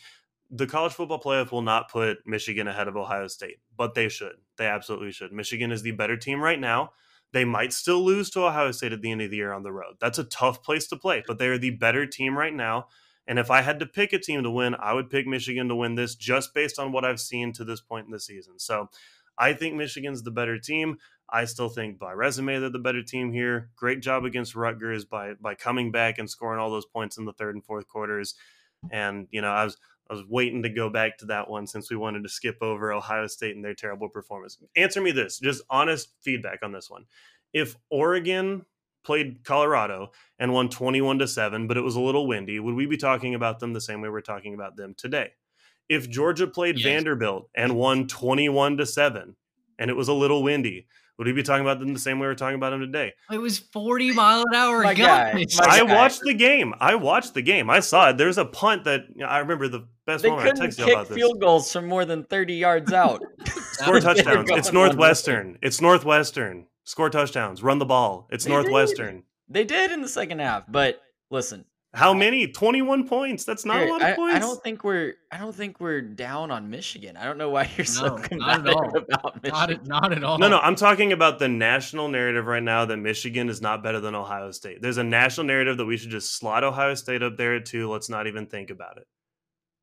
the 0.49 0.67
college 0.67 0.93
football 0.93 1.19
playoff 1.19 1.51
will 1.51 1.61
not 1.61 1.89
put 1.89 2.19
Michigan 2.27 2.67
ahead 2.67 2.87
of 2.87 2.95
Ohio 2.95 3.27
State, 3.27 3.57
but 3.75 3.95
they 3.95 4.07
should. 4.09 4.35
They 4.57 4.67
absolutely 4.67 5.11
should. 5.11 5.31
Michigan 5.33 5.71
is 5.71 5.81
the 5.81 5.91
better 5.91 6.17
team 6.17 6.41
right 6.41 6.59
now. 6.59 6.91
They 7.31 7.45
might 7.45 7.73
still 7.73 8.03
lose 8.03 8.29
to 8.31 8.45
Ohio 8.45 8.71
State 8.71 8.93
at 8.93 9.01
the 9.01 9.11
end 9.11 9.21
of 9.21 9.31
the 9.31 9.37
year 9.37 9.51
on 9.51 9.63
the 9.63 9.71
road. 9.71 9.95
That's 9.99 10.19
a 10.19 10.23
tough 10.23 10.61
place 10.61 10.85
to 10.87 10.95
play, 10.97 11.23
but 11.25 11.39
they 11.39 11.47
are 11.47 11.57
the 11.57 11.71
better 11.71 12.05
team 12.05 12.37
right 12.37 12.53
now. 12.53 12.87
And 13.25 13.39
if 13.39 13.49
I 13.49 13.61
had 13.61 13.79
to 13.79 13.85
pick 13.87 14.13
a 14.13 14.19
team 14.19 14.43
to 14.43 14.51
win, 14.51 14.75
I 14.79 14.93
would 14.93 15.09
pick 15.09 15.25
Michigan 15.25 15.67
to 15.69 15.75
win 15.75 15.95
this 15.95 16.13
just 16.13 16.53
based 16.53 16.77
on 16.77 16.91
what 16.91 17.05
I've 17.05 17.21
seen 17.21 17.51
to 17.53 17.63
this 17.63 17.81
point 17.81 18.05
in 18.05 18.11
the 18.11 18.19
season. 18.19 18.59
So 18.59 18.89
I 19.39 19.53
think 19.53 19.75
Michigan's 19.75 20.21
the 20.23 20.31
better 20.31 20.59
team. 20.59 20.97
I 21.33 21.45
still 21.45 21.67
think 21.67 21.97
by 21.97 22.13
resume 22.13 22.59
they're 22.59 22.69
the 22.69 22.77
better 22.77 23.01
team 23.01 23.33
here. 23.33 23.71
Great 23.75 24.01
job 24.01 24.23
against 24.23 24.55
Rutgers 24.55 25.03
by 25.03 25.33
by 25.33 25.55
coming 25.55 25.91
back 25.91 26.19
and 26.19 26.29
scoring 26.29 26.59
all 26.59 26.69
those 26.69 26.85
points 26.85 27.17
in 27.17 27.25
the 27.25 27.33
third 27.33 27.55
and 27.55 27.65
fourth 27.65 27.87
quarters. 27.87 28.35
And 28.91 29.27
you 29.31 29.41
know, 29.41 29.51
I 29.51 29.63
was 29.63 29.77
I 30.09 30.13
was 30.13 30.23
waiting 30.29 30.61
to 30.61 30.69
go 30.69 30.91
back 30.91 31.17
to 31.17 31.25
that 31.27 31.49
one 31.49 31.65
since 31.65 31.89
we 31.89 31.97
wanted 31.97 32.21
to 32.21 32.29
skip 32.29 32.61
over 32.61 32.93
Ohio 32.93 33.25
State 33.25 33.55
and 33.55 33.65
their 33.65 33.73
terrible 33.73 34.09
performance. 34.09 34.59
Answer 34.75 35.01
me 35.01 35.11
this, 35.11 35.39
just 35.39 35.63
honest 35.71 36.09
feedback 36.21 36.59
on 36.61 36.71
this 36.71 36.87
one. 36.87 37.05
If 37.51 37.77
Oregon 37.89 38.65
played 39.03 39.43
Colorado 39.43 40.11
and 40.37 40.53
won 40.53 40.69
21 40.69 41.19
to 41.19 41.27
7, 41.27 41.67
but 41.67 41.77
it 41.77 41.81
was 41.81 41.95
a 41.95 42.01
little 42.01 42.27
windy, 42.27 42.59
would 42.59 42.75
we 42.75 42.85
be 42.85 42.97
talking 42.97 43.33
about 43.33 43.59
them 43.59 43.73
the 43.73 43.81
same 43.81 44.01
way 44.01 44.09
we're 44.09 44.21
talking 44.21 44.53
about 44.53 44.75
them 44.75 44.93
today? 44.95 45.31
If 45.89 46.09
Georgia 46.09 46.47
played 46.47 46.77
yes. 46.77 46.83
Vanderbilt 46.83 47.49
and 47.55 47.75
won 47.75 48.07
21 48.07 48.77
to 48.77 48.85
7 48.85 49.35
and 49.79 49.89
it 49.89 49.95
was 49.95 50.07
a 50.07 50.13
little 50.13 50.43
windy, 50.43 50.87
would 51.17 51.27
we 51.27 51.33
be 51.33 51.43
talking 51.43 51.61
about 51.61 51.79
them 51.79 51.93
the 51.93 51.99
same 51.99 52.19
way 52.19 52.27
we're 52.27 52.35
talking 52.35 52.55
about 52.55 52.71
them 52.71 52.79
today? 52.79 53.13
It 53.31 53.37
was 53.37 53.59
40 53.59 54.13
mile 54.13 54.43
an 54.47 54.55
hour. 54.55 54.81
My 54.83 54.93
guy, 54.93 55.33
my 55.33 55.45
I 55.67 55.85
guy. 55.85 55.93
watched 55.93 56.21
the 56.21 56.33
game. 56.33 56.73
I 56.79 56.95
watched 56.95 57.33
the 57.33 57.41
game. 57.41 57.69
I 57.69 57.81
saw 57.81 58.09
it. 58.09 58.17
There's 58.17 58.37
a 58.37 58.45
punt 58.45 58.85
that 58.85 59.01
I 59.25 59.39
remember 59.39 59.67
the 59.67 59.87
best 60.07 60.23
they 60.23 60.29
moment 60.29 60.59
I 60.59 60.65
texted 60.67 60.87
you 60.87 60.93
about 60.93 61.09
this. 61.09 61.15
field 61.15 61.39
goals 61.39 61.71
from 61.71 61.87
more 61.87 62.05
than 62.05 62.23
30 62.23 62.55
yards 62.55 62.91
out. 62.93 63.21
Score 63.45 63.99
touchdowns. 63.99 64.49
It's 64.51 64.71
Northwestern. 64.73 65.59
It's 65.61 65.79
Northwestern. 65.81 66.65
Score 66.85 67.09
touchdowns. 67.09 67.61
Run 67.61 67.79
the 67.79 67.85
ball. 67.85 68.27
It's 68.31 68.45
they 68.45 68.51
Northwestern. 68.51 69.15
Did. 69.15 69.23
They 69.49 69.63
did 69.65 69.91
in 69.91 70.01
the 70.01 70.07
second 70.07 70.39
half, 70.39 70.63
but 70.67 70.99
listen, 71.29 71.65
how 71.95 72.11
many? 72.13 72.47
21 72.47 73.07
points. 73.07 73.43
That's 73.43 73.65
not 73.65 73.83
a 73.83 73.85
lot 73.85 74.01
of 74.01 74.07
I, 74.07 74.13
points. 74.13 74.35
I 74.35 74.39
don't 74.39 74.61
think 74.63 74.83
we're 74.83 75.13
I 75.31 75.37
don't 75.37 75.53
think 75.53 75.79
we're 75.79 76.01
down 76.01 76.49
on 76.49 76.69
Michigan. 76.69 77.15
I 77.15 77.25
don't 77.25 77.37
know 77.37 77.51
why 77.51 77.69
you're 77.77 77.85
so 77.85 78.15
combative 78.17 78.73
about 78.95 79.43
Michigan. 79.43 79.81
Not, 79.85 80.01
not, 80.01 80.11
at 80.11 80.23
all. 80.23 80.39
No, 80.39 80.49
no, 80.49 80.59
I'm 80.59 80.75
talking 80.75 81.11
about 81.11 81.37
the 81.37 81.47
national 81.47 82.07
narrative 82.07 82.47
right 82.47 82.63
now 82.63 82.85
that 82.85 82.97
Michigan 82.97 83.47
is 83.47 83.61
not 83.61 83.83
better 83.83 83.99
than 83.99 84.15
Ohio 84.15 84.49
State. 84.51 84.81
There's 84.81 84.97
a 84.97 85.03
national 85.03 85.45
narrative 85.45 85.77
that 85.77 85.85
we 85.85 85.97
should 85.97 86.09
just 86.09 86.35
slot 86.35 86.63
Ohio 86.63 86.95
State 86.95 87.21
up 87.21 87.37
there 87.37 87.59
too. 87.59 87.91
Let's 87.91 88.09
not 88.09 88.25
even 88.25 88.47
think 88.47 88.71
about 88.71 88.97
it. 88.97 89.05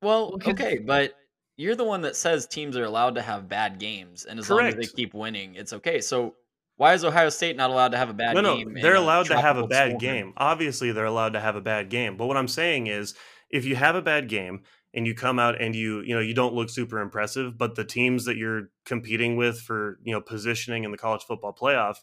Well, 0.03 0.37
okay, 0.47 0.79
but 0.79 1.15
you're 1.57 1.77
the 1.77 1.85
one 1.85 2.01
that 2.01 2.17
says 2.17 2.47
teams 2.47 2.77
are 2.77 2.85
allowed 2.85 3.15
to 3.15 3.23
have 3.23 3.49
bad 3.49 3.79
games 3.79 4.25
and 4.25 4.41
as 4.41 4.49
Correct. 4.49 4.75
long 4.75 4.83
as 4.83 4.89
they 4.89 4.97
keep 4.97 5.15
winning, 5.15 5.55
it's 5.55 5.73
okay. 5.75 6.01
So 6.01 6.35
why 6.81 6.95
is 6.95 7.05
Ohio 7.05 7.29
State 7.29 7.59
not 7.59 7.69
allowed 7.69 7.91
to 7.91 7.99
have 7.99 8.09
a 8.09 8.15
bad 8.15 8.35
no, 8.35 8.57
game? 8.57 8.73
No, 8.73 8.81
they're 8.81 8.95
allowed 8.95 9.27
to 9.27 9.39
have 9.39 9.59
a 9.59 9.67
bad 9.67 10.01
game. 10.01 10.33
Obviously, 10.39 10.93
they're 10.93 11.05
allowed 11.05 11.35
to 11.35 11.41
have 11.41 11.55
a 11.55 11.61
bad 11.61 11.91
game. 11.91 12.17
But 12.17 12.25
what 12.25 12.39
I'm 12.39 12.49
saying 12.49 12.87
is, 12.87 13.13
if 13.51 13.67
you 13.67 13.77
have 13.77 13.97
a 13.97 14.01
bad 14.01 14.31
game 14.31 14.63
and 14.95 15.07
you 15.07 15.15
come 15.15 15.39
out 15.39 15.61
and 15.61 15.77
you, 15.77 16.01
you 16.01 16.15
know, 16.15 16.23
you 16.23 16.33
don't 16.33 16.55
look 16.55 16.71
super 16.71 17.03
impressive, 17.03 17.59
but 17.59 17.75
the 17.75 17.85
teams 17.85 18.25
that 18.25 18.39
you're 18.39 18.71
competing 18.87 19.37
with 19.37 19.61
for, 19.61 19.99
you 20.05 20.15
know, 20.15 20.23
positioning 20.23 20.85
in 20.85 20.91
the 20.91 20.97
college 20.97 21.23
football 21.23 21.55
playoff, 21.55 21.97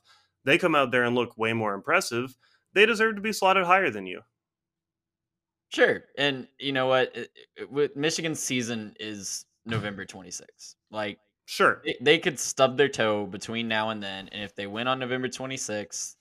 they 0.45 0.59
come 0.59 0.75
out 0.75 0.91
there 0.91 1.05
and 1.05 1.15
look 1.15 1.35
way 1.39 1.53
more 1.53 1.73
impressive. 1.73 2.37
They 2.73 2.85
deserve 2.85 3.15
to 3.15 3.21
be 3.21 3.33
slotted 3.33 3.65
higher 3.65 3.89
than 3.89 4.05
you. 4.05 4.21
Sure. 5.69 6.03
And 6.19 6.47
you 6.59 6.71
know 6.71 6.85
what? 6.85 7.17
With 7.71 7.95
Michigan's 7.95 8.43
season 8.43 8.93
is 8.99 9.43
November 9.65 10.05
26th. 10.05 10.75
Like 10.91 11.17
Sure. 11.47 11.81
They, 11.85 11.97
they 12.01 12.19
could 12.19 12.37
stub 12.37 12.77
their 12.77 12.89
toe 12.89 13.25
between 13.25 13.69
now 13.69 13.89
and 13.89 14.03
then, 14.03 14.29
and 14.33 14.43
if 14.43 14.53
they 14.53 14.67
win 14.67 14.87
on 14.87 14.99
November 14.99 15.29
26th 15.29 16.15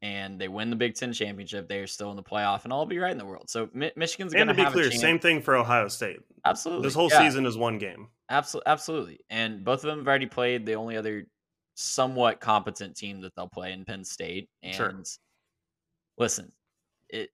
and 0.00 0.40
they 0.40 0.48
win 0.48 0.70
the 0.70 0.76
Big 0.76 0.94
Ten 0.94 1.12
championship, 1.12 1.68
they 1.68 1.78
are 1.78 1.86
still 1.86 2.10
in 2.10 2.16
the 2.16 2.22
playoff, 2.22 2.64
and 2.64 2.72
all 2.72 2.86
be 2.86 2.98
right 2.98 3.12
in 3.12 3.18
the 3.18 3.26
world. 3.26 3.50
So 3.50 3.68
Mi- 3.74 3.92
Michigan's 3.96 4.32
going 4.32 4.48
to 4.48 4.54
be 4.54 4.64
clear, 4.64 4.90
same 4.90 5.18
thing 5.18 5.42
for 5.42 5.56
Ohio 5.56 5.88
State. 5.88 6.20
Absolutely, 6.46 6.84
this 6.84 6.94
whole 6.94 7.10
yeah. 7.10 7.18
season 7.18 7.44
is 7.44 7.58
one 7.58 7.76
game. 7.76 8.08
Absolutely, 8.30 8.70
absolutely, 8.70 9.20
and 9.28 9.62
both 9.62 9.84
of 9.84 9.90
them 9.90 9.98
have 9.98 10.08
already 10.08 10.26
played. 10.26 10.64
The 10.64 10.74
only 10.74 10.96
other 10.96 11.26
somewhat 11.74 12.40
competent 12.40 12.96
team 12.96 13.20
that 13.20 13.34
they'll 13.36 13.48
play 13.48 13.72
in 13.72 13.84
Penn 13.84 14.04
State. 14.04 14.48
And 14.62 14.74
sure. 14.74 14.94
listen, 16.16 16.50
it, 17.10 17.30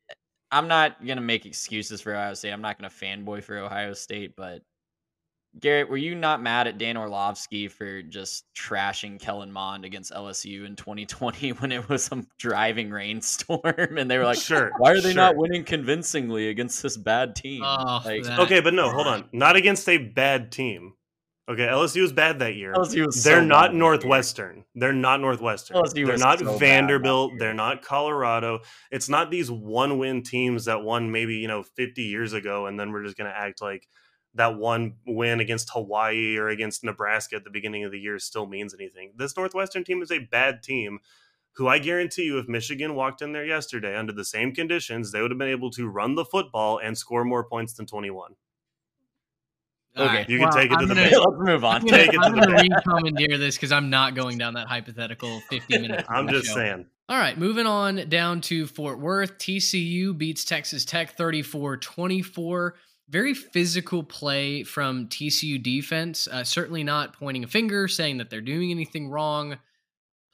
I'm 0.51 0.69
not 0.69 1.05
going 1.05 1.19
to 1.19 1.23
make 1.23 1.47
excuses 1.47 2.01
for 2.01 2.15
Ohio 2.15 2.35
State. 2.35 2.53
I'm 2.53 2.63
not 2.63 2.81
going 2.81 2.91
to 2.91 2.97
fanboy 2.97 3.43
for 3.45 3.59
Ohio 3.59 3.93
State, 3.93 4.35
but 4.37 4.63
Garrett, 5.61 5.89
were 5.89 5.97
you 5.97 6.15
not 6.15 6.43
mad 6.43 6.67
at 6.67 6.79
Dan 6.79 6.97
Orlovsky 6.97 7.69
for 7.69 8.03
just 8.03 8.45
trashing 8.55 9.21
Kellen 9.21 9.51
Mond 9.51 9.85
against 9.85 10.13
LSU 10.13 10.67
in 10.67 10.77
2020 10.77 11.51
when 11.59 11.73
it 11.73 11.89
was 11.89 12.05
some 12.05 12.27
driving 12.39 12.91
rainstorm 12.91 13.63
and 13.99 14.11
they 14.11 14.19
were 14.19 14.25
like, 14.25 14.39
"Sure, 14.39 14.71
why 14.79 14.93
are 14.93 15.01
they 15.01 15.13
sure. 15.13 15.15
not 15.15 15.37
winning 15.37 15.65
convincingly 15.65 16.49
against 16.49 16.83
this 16.83 16.97
bad 16.97 17.35
team?" 17.35 17.63
Oh, 17.65 18.03
like, 18.05 18.27
okay, 18.27 18.61
but 18.61 18.75
no, 18.75 18.91
hold 18.91 19.07
on, 19.07 19.29
not 19.33 19.57
against 19.57 19.89
a 19.89 19.99
bad 19.99 20.53
team. 20.53 20.95
Okay, 21.49 21.67
LSU 21.67 22.03
was 22.03 22.13
bad 22.13 22.41
that 22.41 22.57
year. 22.57 22.75
LSU 22.75 23.07
was 23.07 23.25
They're 23.25 23.41
so 23.41 23.45
not 23.45 23.75
Northwestern. 23.75 24.65
They're 24.75 24.93
not 24.93 25.19
Northwestern. 25.23 25.79
LSU 25.79 26.07
They're 26.07 26.19
not 26.19 26.41
so 26.41 26.59
Vanderbilt. 26.59 27.39
They're 27.39 27.55
not 27.55 27.81
Colorado. 27.81 28.61
It's 28.91 29.09
not 29.09 29.31
these 29.31 29.51
one-win 29.51 30.25
teams 30.25 30.67
that 30.67 30.83
won 30.83 31.11
maybe 31.11 31.37
you 31.37 31.49
know 31.49 31.63
50 31.63 32.03
years 32.03 32.35
ago, 32.35 32.67
and 32.67 32.79
then 32.79 32.93
we're 32.93 33.03
just 33.03 33.17
going 33.17 33.31
to 33.31 33.37
act 33.37 33.63
like 33.63 33.89
that 34.39 34.57
one 34.57 34.95
win 35.07 35.41
against 35.41 35.71
Hawaii 35.71 36.37
or 36.37 36.49
against 36.49 36.83
Nebraska 36.83 37.37
at 37.37 37.45
the 37.45 37.51
beginning 37.51 37.85
of 37.85 37.93
the 37.93 37.99
year 37.99 38.19
still 38.19 38.47
means 38.47 38.75
anything. 38.75 39.13
This 39.17 39.37
Northwestern 39.37 39.85
team 39.85 40.03
is 40.03 40.11
a 40.11 40.19
bad 40.19 40.63
team 40.63 41.01
who 41.59 41.67
I 41.67 41.81
guarantee 41.81 42.23
you, 42.23 42.39
if 42.39 42.47
Michigan 42.47 42.95
walked 42.95 43.21
in 43.21 43.33
there 43.33 43.45
yesterday 43.45 43.97
under 43.97 44.13
the 44.13 44.25
same 44.25 44.55
conditions, 44.55 45.11
they 45.11 45.21
would 45.21 45.33
have 45.33 45.39
been 45.39 45.49
able 45.49 45.71
to 45.73 45.89
run 45.89 46.15
the 46.15 46.25
football 46.25 46.79
and 46.79 46.97
score 46.97 47.25
more 47.25 47.43
points 47.43 47.73
than 47.73 47.85
21. 47.85 48.37
Okay, 49.97 50.25
you 50.29 50.39
can 50.39 50.49
well, 50.49 50.57
take 50.57 50.71
it 50.71 50.75
I'm 50.75 50.81
to 50.81 50.87
the 50.87 50.95
gonna, 50.95 51.11
bank. 51.11 51.25
Let's 51.27 51.39
move 51.41 51.65
on. 51.65 51.77
I'm 51.81 51.83
gonna, 51.87 51.97
take 51.97 52.15
it 52.15 52.21
I'm 52.21 52.35
to 52.35 52.41
gonna 52.41 52.63
recommandeer 52.63 53.39
this 53.39 53.57
because 53.57 53.73
I'm 53.73 53.91
not 53.91 54.15
going 54.15 54.39
down 54.39 54.55
that 54.55 54.69
hypothetical 54.69 55.41
50 55.51 55.79
minutes. 55.79 56.05
I'm 56.09 56.29
just 56.29 56.47
show. 56.47 56.55
saying. 56.55 56.87
All 57.09 57.19
right, 57.19 57.37
moving 57.37 57.67
on 57.67 58.09
down 58.09 58.41
to 58.43 58.67
Fort 58.69 59.01
Worth. 59.01 59.39
TCU 59.39 60.17
beats 60.17 60.45
Texas 60.45 60.85
Tech 60.85 61.17
34 61.17 61.79
24 61.79 62.75
very 63.09 63.35
physical 63.35 64.03
play 64.03 64.63
from 64.63 65.07
TCU 65.09 65.63
defense. 65.63 66.29
Uh, 66.29 66.45
certainly 66.45 66.85
not 66.85 67.15
pointing 67.15 67.45
a 67.45 67.49
finger, 67.49 67.89
saying 67.89 68.19
that 68.19 68.31
they're 68.31 68.41
doing 68.41 68.71
anything 68.71 69.09
wrong, 69.09 69.59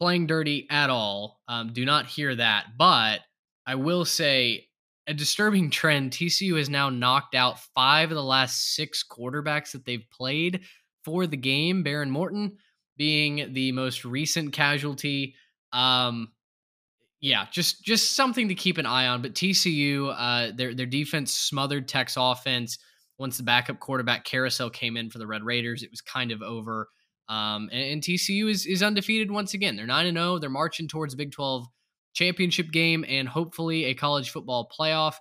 playing 0.01 0.27
dirty 0.27 0.66
at 0.70 0.91
all. 0.91 1.41
Um, 1.49 1.72
do 1.72 1.85
not 1.85 2.07
hear 2.07 2.35
that. 2.35 2.77
But 2.77 3.20
I 3.66 3.77
will 3.77 4.05
say 4.05 4.68
a 5.07 5.14
disturbing 5.14 5.70
trend 5.70 6.11
TCU 6.11 6.57
has 6.59 6.68
now 6.68 6.91
knocked 6.91 7.35
out 7.35 7.61
five 7.75 8.11
of 8.11 8.16
the 8.16 8.22
last 8.22 8.75
six 8.75 9.05
quarterbacks 9.09 9.72
that 9.72 9.85
they've 9.85 10.07
played 10.11 10.61
for 11.05 11.27
the 11.27 11.37
game, 11.37 11.85
Behren 11.85 12.11
Morton 12.11 12.57
being 12.97 13.53
the 13.53 13.72
most 13.72 14.05
recent 14.05 14.53
casualty. 14.53 15.35
Um, 15.72 16.29
yeah, 17.25 17.47
just 17.51 17.83
just 17.83 18.12
something 18.12 18.49
to 18.49 18.55
keep 18.55 18.77
an 18.77 18.85
eye 18.85 19.07
on. 19.07 19.22
But 19.22 19.33
TCU, 19.33 20.14
uh, 20.14 20.53
their 20.55 20.75
their 20.75 20.85
defense 20.85 21.33
smothered 21.33 21.89
Tech's 21.89 22.18
offense. 22.18 22.77
Once 23.16 23.39
the 23.39 23.43
backup 23.43 23.81
quarterback 23.81 24.27
carousel 24.27 24.68
came 24.68 24.99
in 24.99 25.09
for 25.09 25.16
the 25.16 25.27
Red 25.27 25.43
Raiders, 25.43 25.83
it 25.83 25.91
was 25.91 26.03
kind 26.03 26.33
of 26.33 26.43
over. 26.43 26.87
Um, 27.31 27.70
and, 27.72 27.93
and, 27.93 28.03
TCU 28.03 28.51
is 28.51 28.66
is 28.66 28.83
undefeated 28.83 29.31
once 29.31 29.55
again. 29.55 29.75
They're 29.75 29.87
nine 29.87 30.05
and 30.05 30.18
zero. 30.18 30.35
Oh. 30.35 30.39
They're 30.39 30.51
marching 30.51 30.87
towards 30.87 31.14
Big 31.14 31.33
Twelve 31.33 31.64
championship 32.12 32.70
game 32.70 33.07
and 33.09 33.27
hopefully 33.27 33.87
a 33.87 33.95
college 33.95 34.29
football 34.29 34.68
playoff. 34.79 35.14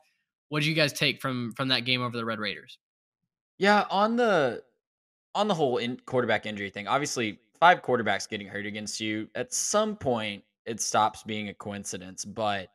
What 0.50 0.60
did 0.60 0.68
you 0.68 0.76
guys 0.76 0.92
take 0.92 1.22
from 1.22 1.54
from 1.56 1.70
that 1.70 1.86
game 1.86 2.02
over 2.02 2.18
the 2.18 2.26
Red 2.26 2.40
Raiders? 2.40 2.80
Yeah, 3.60 3.86
on 3.90 4.18
the 4.18 4.62
on 5.36 5.48
the 5.48 5.54
whole 5.54 5.78
in 5.78 6.02
quarterback 6.06 6.46
injury 6.46 6.70
thing, 6.70 6.86
obviously 6.86 7.40
five 7.62 7.82
quarterbacks 7.82 8.28
getting 8.28 8.48
hurt 8.48 8.66
against 8.66 9.00
you 9.00 9.30
at 9.36 9.54
some 9.54 9.96
point 9.96 10.44
it 10.66 10.82
stops 10.82 11.24
being 11.24 11.50
a 11.50 11.54
coincidence. 11.54 12.26
But 12.26 12.70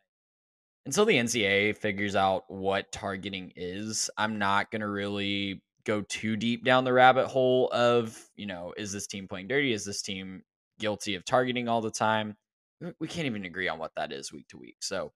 until 0.86 1.04
the 1.04 1.16
NCAA 1.16 1.76
figures 1.76 2.16
out 2.16 2.44
what 2.48 2.90
targeting 2.92 3.52
is, 3.56 4.10
I'm 4.16 4.38
not 4.38 4.70
going 4.70 4.80
to 4.80 4.88
really 4.88 5.62
go 5.84 6.02
too 6.02 6.36
deep 6.36 6.64
down 6.64 6.84
the 6.84 6.92
rabbit 6.92 7.26
hole 7.26 7.70
of, 7.72 8.18
you 8.36 8.46
know, 8.46 8.74
is 8.76 8.92
this 8.92 9.06
team 9.06 9.28
playing 9.28 9.48
dirty? 9.48 9.72
Is 9.72 9.84
this 9.84 10.02
team 10.02 10.42
guilty 10.78 11.14
of 11.14 11.24
targeting 11.24 11.68
all 11.68 11.80
the 11.80 11.90
time? 11.90 12.36
We 13.00 13.08
can't 13.08 13.26
even 13.26 13.44
agree 13.44 13.68
on 13.68 13.78
what 13.78 13.94
that 13.96 14.12
is 14.12 14.32
week 14.32 14.48
to 14.48 14.58
week. 14.58 14.76
So 14.80 15.12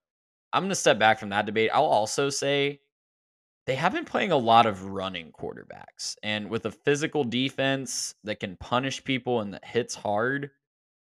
I'm 0.52 0.62
going 0.62 0.70
to 0.70 0.74
step 0.74 0.98
back 0.98 1.18
from 1.18 1.28
that 1.30 1.46
debate. 1.46 1.70
I'll 1.72 1.84
also 1.84 2.28
say 2.28 2.80
they 3.66 3.76
have 3.76 3.92
been 3.92 4.04
playing 4.04 4.32
a 4.32 4.36
lot 4.36 4.66
of 4.66 4.84
running 4.84 5.30
quarterbacks. 5.32 6.16
And 6.22 6.50
with 6.50 6.66
a 6.66 6.72
physical 6.72 7.22
defense 7.22 8.14
that 8.24 8.40
can 8.40 8.56
punish 8.56 9.04
people 9.04 9.40
and 9.40 9.54
that 9.54 9.64
hits 9.64 9.94
hard, 9.94 10.50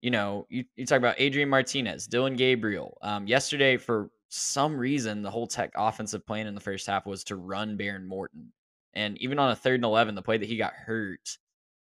you 0.02 0.12
know, 0.12 0.46
you, 0.50 0.64
you 0.76 0.86
talk 0.86 0.98
about 0.98 1.16
Adrian 1.18 1.50
Martinez, 1.50 2.08
Dillon 2.08 2.36
Gabriel. 2.36 2.98
Um, 3.02 3.28
yesterday, 3.28 3.78
for 3.78 4.10
some 4.30 4.78
reason, 4.78 5.22
the 5.22 5.32
whole 5.32 5.48
Tech 5.48 5.72
offensive 5.76 6.26
plan 6.26 6.48
in 6.48 6.56
the 6.56 6.62
first 6.62 6.88
half 6.88 7.06
was 7.06 7.24
to 7.26 7.36
run 7.36 7.78
Behren 7.78 8.06
Morton. 8.06 8.52
And 8.94 9.18
even 9.18 9.40
on 9.40 9.52
a 9.52 9.56
third 9.56 9.76
and 9.76 9.86
11, 9.86 10.16
the 10.16 10.22
play 10.22 10.38
that 10.38 10.48
he 10.48 10.58
got 10.58 10.74
hurt, 10.74 11.38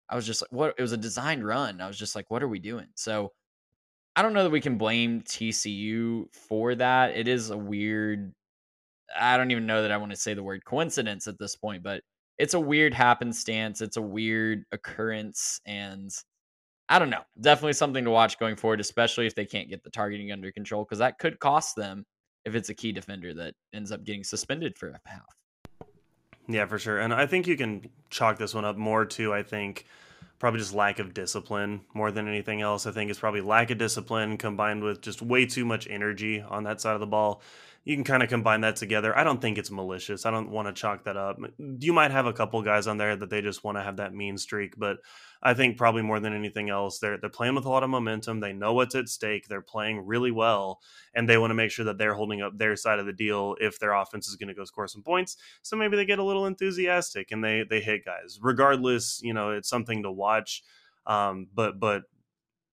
I 0.09 0.15
was 0.15 0.25
just 0.25 0.41
like, 0.41 0.51
what? 0.51 0.75
It 0.77 0.81
was 0.81 0.93
a 0.93 0.97
designed 0.97 1.45
run. 1.45 1.81
I 1.81 1.87
was 1.87 1.97
just 1.97 2.15
like, 2.15 2.31
what 2.31 2.41
are 2.41 2.47
we 2.47 2.59
doing? 2.59 2.87
So 2.95 3.33
I 4.15 4.21
don't 4.21 4.33
know 4.33 4.43
that 4.43 4.51
we 4.51 4.61
can 4.61 4.77
blame 4.77 5.21
TCU 5.21 6.25
for 6.33 6.75
that. 6.75 7.15
It 7.15 7.27
is 7.27 7.49
a 7.49 7.57
weird, 7.57 8.33
I 9.19 9.37
don't 9.37 9.51
even 9.51 9.67
know 9.67 9.81
that 9.81 9.91
I 9.91 9.97
want 9.97 10.11
to 10.11 10.17
say 10.17 10.33
the 10.33 10.43
word 10.43 10.65
coincidence 10.65 11.27
at 11.27 11.37
this 11.37 11.55
point, 11.55 11.83
but 11.83 12.01
it's 12.37 12.53
a 12.53 12.59
weird 12.59 12.93
happenstance. 12.93 13.81
It's 13.81 13.97
a 13.97 14.01
weird 14.01 14.63
occurrence. 14.71 15.59
And 15.65 16.09
I 16.89 16.99
don't 16.99 17.09
know. 17.09 17.23
Definitely 17.41 17.73
something 17.73 18.05
to 18.05 18.11
watch 18.11 18.39
going 18.39 18.55
forward, 18.55 18.79
especially 18.79 19.27
if 19.27 19.35
they 19.35 19.45
can't 19.45 19.69
get 19.69 19.83
the 19.83 19.89
targeting 19.89 20.31
under 20.31 20.51
control, 20.51 20.83
because 20.83 20.99
that 20.99 21.19
could 21.19 21.39
cost 21.39 21.75
them 21.75 22.05
if 22.45 22.55
it's 22.55 22.69
a 22.69 22.73
key 22.73 22.93
defender 22.93 23.33
that 23.33 23.55
ends 23.73 23.91
up 23.91 24.05
getting 24.05 24.23
suspended 24.23 24.77
for 24.77 24.89
a 24.89 24.99
half. 25.05 25.35
Yeah, 26.47 26.65
for 26.65 26.79
sure. 26.79 26.99
And 26.99 27.13
I 27.13 27.25
think 27.25 27.45
you 27.45 27.57
can 27.57 27.89
chalk 28.09 28.37
this 28.37 28.53
one 28.53 28.63
up 28.63 28.77
more 28.77 29.05
to, 29.05 29.33
I 29.33 29.43
think, 29.43 29.85
probably 30.39 30.59
just 30.59 30.73
lack 30.73 30.99
of 30.99 31.13
discipline 31.13 31.81
more 31.93 32.09
than 32.09 32.27
anything 32.27 32.61
else. 32.61 32.87
I 32.87 32.91
think 32.91 33.09
it's 33.09 33.19
probably 33.19 33.41
lack 33.41 33.69
of 33.69 33.77
discipline 33.77 34.37
combined 34.37 34.81
with 34.81 35.01
just 35.01 35.21
way 35.21 35.45
too 35.45 35.65
much 35.65 35.87
energy 35.89 36.41
on 36.41 36.63
that 36.63 36.79
side 36.79 36.93
of 36.93 37.01
the 37.01 37.07
ball 37.07 37.41
you 37.87 37.95
can 37.95 38.03
kind 38.03 38.21
of 38.21 38.27
combine 38.27 38.59
that 38.61 38.75
together. 38.75 39.17
I 39.17 39.23
don't 39.23 39.41
think 39.41 39.57
it's 39.57 39.71
malicious. 39.71 40.25
I 40.25 40.31
don't 40.31 40.51
want 40.51 40.67
to 40.67 40.73
chalk 40.73 41.05
that 41.05 41.15
up. 41.15 41.37
You 41.57 41.93
might 41.93 42.11
have 42.11 42.25
a 42.25 42.33
couple 42.33 42.61
guys 42.61 42.85
on 42.85 42.97
there 42.97 43.15
that 43.15 43.29
they 43.29 43.41
just 43.41 43.63
want 43.63 43.77
to 43.77 43.81
have 43.81 43.95
that 43.95 44.13
mean 44.13 44.37
streak, 44.37 44.77
but 44.77 44.97
I 45.41 45.53
think 45.53 45.77
probably 45.77 46.01
more 46.01 46.19
than 46.19 46.33
anything 46.33 46.69
else, 46.69 46.99
they're 46.99 47.17
they're 47.17 47.29
playing 47.29 47.55
with 47.55 47.63
a 47.63 47.69
lot 47.69 47.83
of 47.83 47.89
momentum. 47.89 48.41
They 48.41 48.51
know 48.51 48.73
what's 48.73 48.93
at 48.93 49.07
stake. 49.07 49.47
They're 49.47 49.61
playing 49.61 50.05
really 50.05 50.31
well, 50.31 50.81
and 51.15 51.29
they 51.29 51.37
want 51.37 51.51
to 51.51 51.55
make 51.55 51.71
sure 51.71 51.85
that 51.85 51.97
they're 51.97 52.13
holding 52.13 52.41
up 52.41 52.57
their 52.57 52.75
side 52.75 52.99
of 52.99 53.05
the 53.05 53.13
deal 53.13 53.55
if 53.61 53.79
their 53.79 53.93
offense 53.93 54.27
is 54.27 54.35
going 54.35 54.49
to 54.49 54.53
go 54.53 54.65
score 54.65 54.89
some 54.89 55.01
points. 55.01 55.37
So 55.61 55.77
maybe 55.77 55.95
they 55.95 56.03
get 56.03 56.19
a 56.19 56.25
little 56.25 56.45
enthusiastic 56.45 57.31
and 57.31 57.41
they 57.41 57.63
they 57.69 57.79
hit 57.79 58.03
guys. 58.03 58.37
Regardless, 58.41 59.21
you 59.23 59.33
know, 59.33 59.51
it's 59.51 59.69
something 59.69 60.03
to 60.03 60.11
watch. 60.11 60.61
Um, 61.05 61.47
but 61.55 61.79
but 61.79 62.03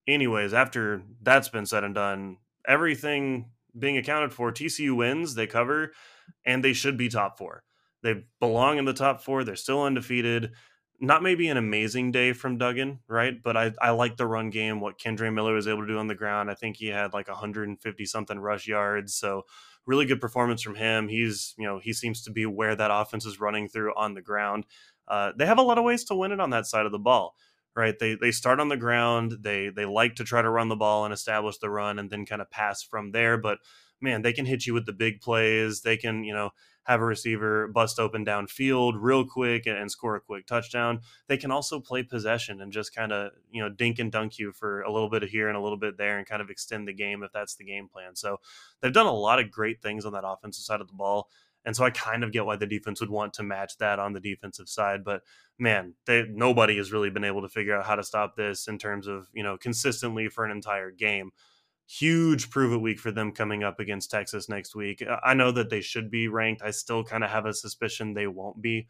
anyways, 0.08 0.52
after 0.52 1.04
that's 1.22 1.50
been 1.50 1.66
said 1.66 1.84
and 1.84 1.94
done, 1.94 2.38
everything 2.66 3.50
being 3.78 3.96
accounted 3.96 4.32
for. 4.32 4.52
TCU 4.52 4.96
wins, 4.96 5.34
they 5.34 5.46
cover, 5.46 5.92
and 6.44 6.62
they 6.62 6.72
should 6.72 6.96
be 6.96 7.08
top 7.08 7.38
four. 7.38 7.64
They 8.02 8.24
belong 8.40 8.78
in 8.78 8.84
the 8.84 8.92
top 8.92 9.22
four. 9.22 9.44
They're 9.44 9.56
still 9.56 9.82
undefeated. 9.82 10.52
Not 11.00 11.22
maybe 11.22 11.48
an 11.48 11.56
amazing 11.56 12.12
day 12.12 12.32
from 12.32 12.58
Duggan, 12.58 13.00
right? 13.08 13.42
But 13.42 13.56
I, 13.56 13.72
I 13.80 13.90
like 13.90 14.16
the 14.16 14.26
run 14.26 14.50
game, 14.50 14.80
what 14.80 14.98
Kendre 14.98 15.32
Miller 15.32 15.54
was 15.54 15.66
able 15.66 15.80
to 15.80 15.88
do 15.88 15.98
on 15.98 16.06
the 16.06 16.14
ground. 16.14 16.50
I 16.50 16.54
think 16.54 16.76
he 16.76 16.88
had 16.88 17.12
like 17.12 17.28
150 17.28 18.04
something 18.06 18.38
rush 18.38 18.68
yards. 18.68 19.14
So 19.14 19.42
really 19.86 20.06
good 20.06 20.20
performance 20.20 20.62
from 20.62 20.76
him. 20.76 21.08
He's, 21.08 21.54
you 21.58 21.66
know, 21.66 21.78
he 21.78 21.92
seems 21.92 22.22
to 22.22 22.30
be 22.30 22.46
where 22.46 22.76
that 22.76 22.90
offense 22.92 23.26
is 23.26 23.40
running 23.40 23.68
through 23.68 23.92
on 23.96 24.14
the 24.14 24.22
ground. 24.22 24.66
Uh, 25.08 25.32
they 25.36 25.46
have 25.46 25.58
a 25.58 25.62
lot 25.62 25.78
of 25.78 25.84
ways 25.84 26.04
to 26.04 26.14
win 26.14 26.32
it 26.32 26.40
on 26.40 26.50
that 26.50 26.66
side 26.66 26.86
of 26.86 26.92
the 26.92 26.98
ball 26.98 27.34
right? 27.76 27.98
They 27.98 28.14
they 28.14 28.30
start 28.30 28.60
on 28.60 28.68
the 28.68 28.76
ground. 28.76 29.38
They 29.40 29.68
they 29.68 29.84
like 29.84 30.16
to 30.16 30.24
try 30.24 30.42
to 30.42 30.50
run 30.50 30.68
the 30.68 30.76
ball 30.76 31.04
and 31.04 31.12
establish 31.12 31.58
the 31.58 31.70
run, 31.70 31.98
and 31.98 32.10
then 32.10 32.26
kind 32.26 32.42
of 32.42 32.50
pass 32.50 32.82
from 32.82 33.12
there. 33.12 33.36
But 33.36 33.58
man, 34.00 34.22
they 34.22 34.32
can 34.32 34.46
hit 34.46 34.66
you 34.66 34.74
with 34.74 34.86
the 34.86 34.92
big 34.92 35.20
plays. 35.20 35.82
They 35.82 35.96
can 35.96 36.24
you 36.24 36.34
know 36.34 36.50
have 36.84 37.00
a 37.00 37.04
receiver 37.04 37.66
bust 37.68 37.98
open 37.98 38.24
downfield 38.24 38.92
real 38.96 39.24
quick 39.24 39.66
and, 39.66 39.78
and 39.78 39.90
score 39.90 40.16
a 40.16 40.20
quick 40.20 40.46
touchdown. 40.46 41.00
They 41.28 41.38
can 41.38 41.50
also 41.50 41.80
play 41.80 42.02
possession 42.02 42.60
and 42.60 42.72
just 42.72 42.94
kind 42.94 43.12
of 43.12 43.32
you 43.50 43.62
know 43.62 43.68
dink 43.68 43.98
and 43.98 44.12
dunk 44.12 44.38
you 44.38 44.52
for 44.52 44.82
a 44.82 44.92
little 44.92 45.10
bit 45.10 45.22
of 45.22 45.30
here 45.30 45.48
and 45.48 45.56
a 45.56 45.60
little 45.60 45.78
bit 45.78 45.96
there, 45.96 46.18
and 46.18 46.26
kind 46.26 46.42
of 46.42 46.50
extend 46.50 46.86
the 46.86 46.94
game 46.94 47.22
if 47.22 47.32
that's 47.32 47.56
the 47.56 47.64
game 47.64 47.88
plan. 47.88 48.14
So 48.14 48.38
they've 48.80 48.92
done 48.92 49.06
a 49.06 49.12
lot 49.12 49.40
of 49.40 49.50
great 49.50 49.82
things 49.82 50.04
on 50.04 50.12
that 50.12 50.24
offensive 50.26 50.64
side 50.64 50.80
of 50.80 50.88
the 50.88 50.94
ball. 50.94 51.28
And 51.64 51.74
so 51.74 51.84
I 51.84 51.90
kind 51.90 52.22
of 52.22 52.32
get 52.32 52.46
why 52.46 52.56
the 52.56 52.66
defense 52.66 53.00
would 53.00 53.10
want 53.10 53.32
to 53.34 53.42
match 53.42 53.78
that 53.78 53.98
on 53.98 54.12
the 54.12 54.20
defensive 54.20 54.68
side. 54.68 55.04
But 55.04 55.22
man, 55.58 55.94
they, 56.06 56.24
nobody 56.28 56.76
has 56.76 56.92
really 56.92 57.10
been 57.10 57.24
able 57.24 57.42
to 57.42 57.48
figure 57.48 57.76
out 57.76 57.86
how 57.86 57.94
to 57.94 58.02
stop 58.02 58.36
this 58.36 58.68
in 58.68 58.78
terms 58.78 59.06
of, 59.06 59.28
you 59.32 59.42
know, 59.42 59.56
consistently 59.56 60.28
for 60.28 60.44
an 60.44 60.50
entire 60.50 60.90
game. 60.90 61.30
Huge 61.86 62.50
prove 62.50 62.72
it 62.72 62.80
week 62.80 62.98
for 62.98 63.10
them 63.10 63.32
coming 63.32 63.62
up 63.62 63.78
against 63.78 64.10
Texas 64.10 64.48
next 64.48 64.74
week. 64.74 65.04
I 65.22 65.34
know 65.34 65.52
that 65.52 65.70
they 65.70 65.80
should 65.80 66.10
be 66.10 66.28
ranked. 66.28 66.62
I 66.62 66.70
still 66.70 67.04
kind 67.04 67.24
of 67.24 67.30
have 67.30 67.46
a 67.46 67.52
suspicion 67.52 68.14
they 68.14 68.26
won't 68.26 68.60
be 68.60 68.88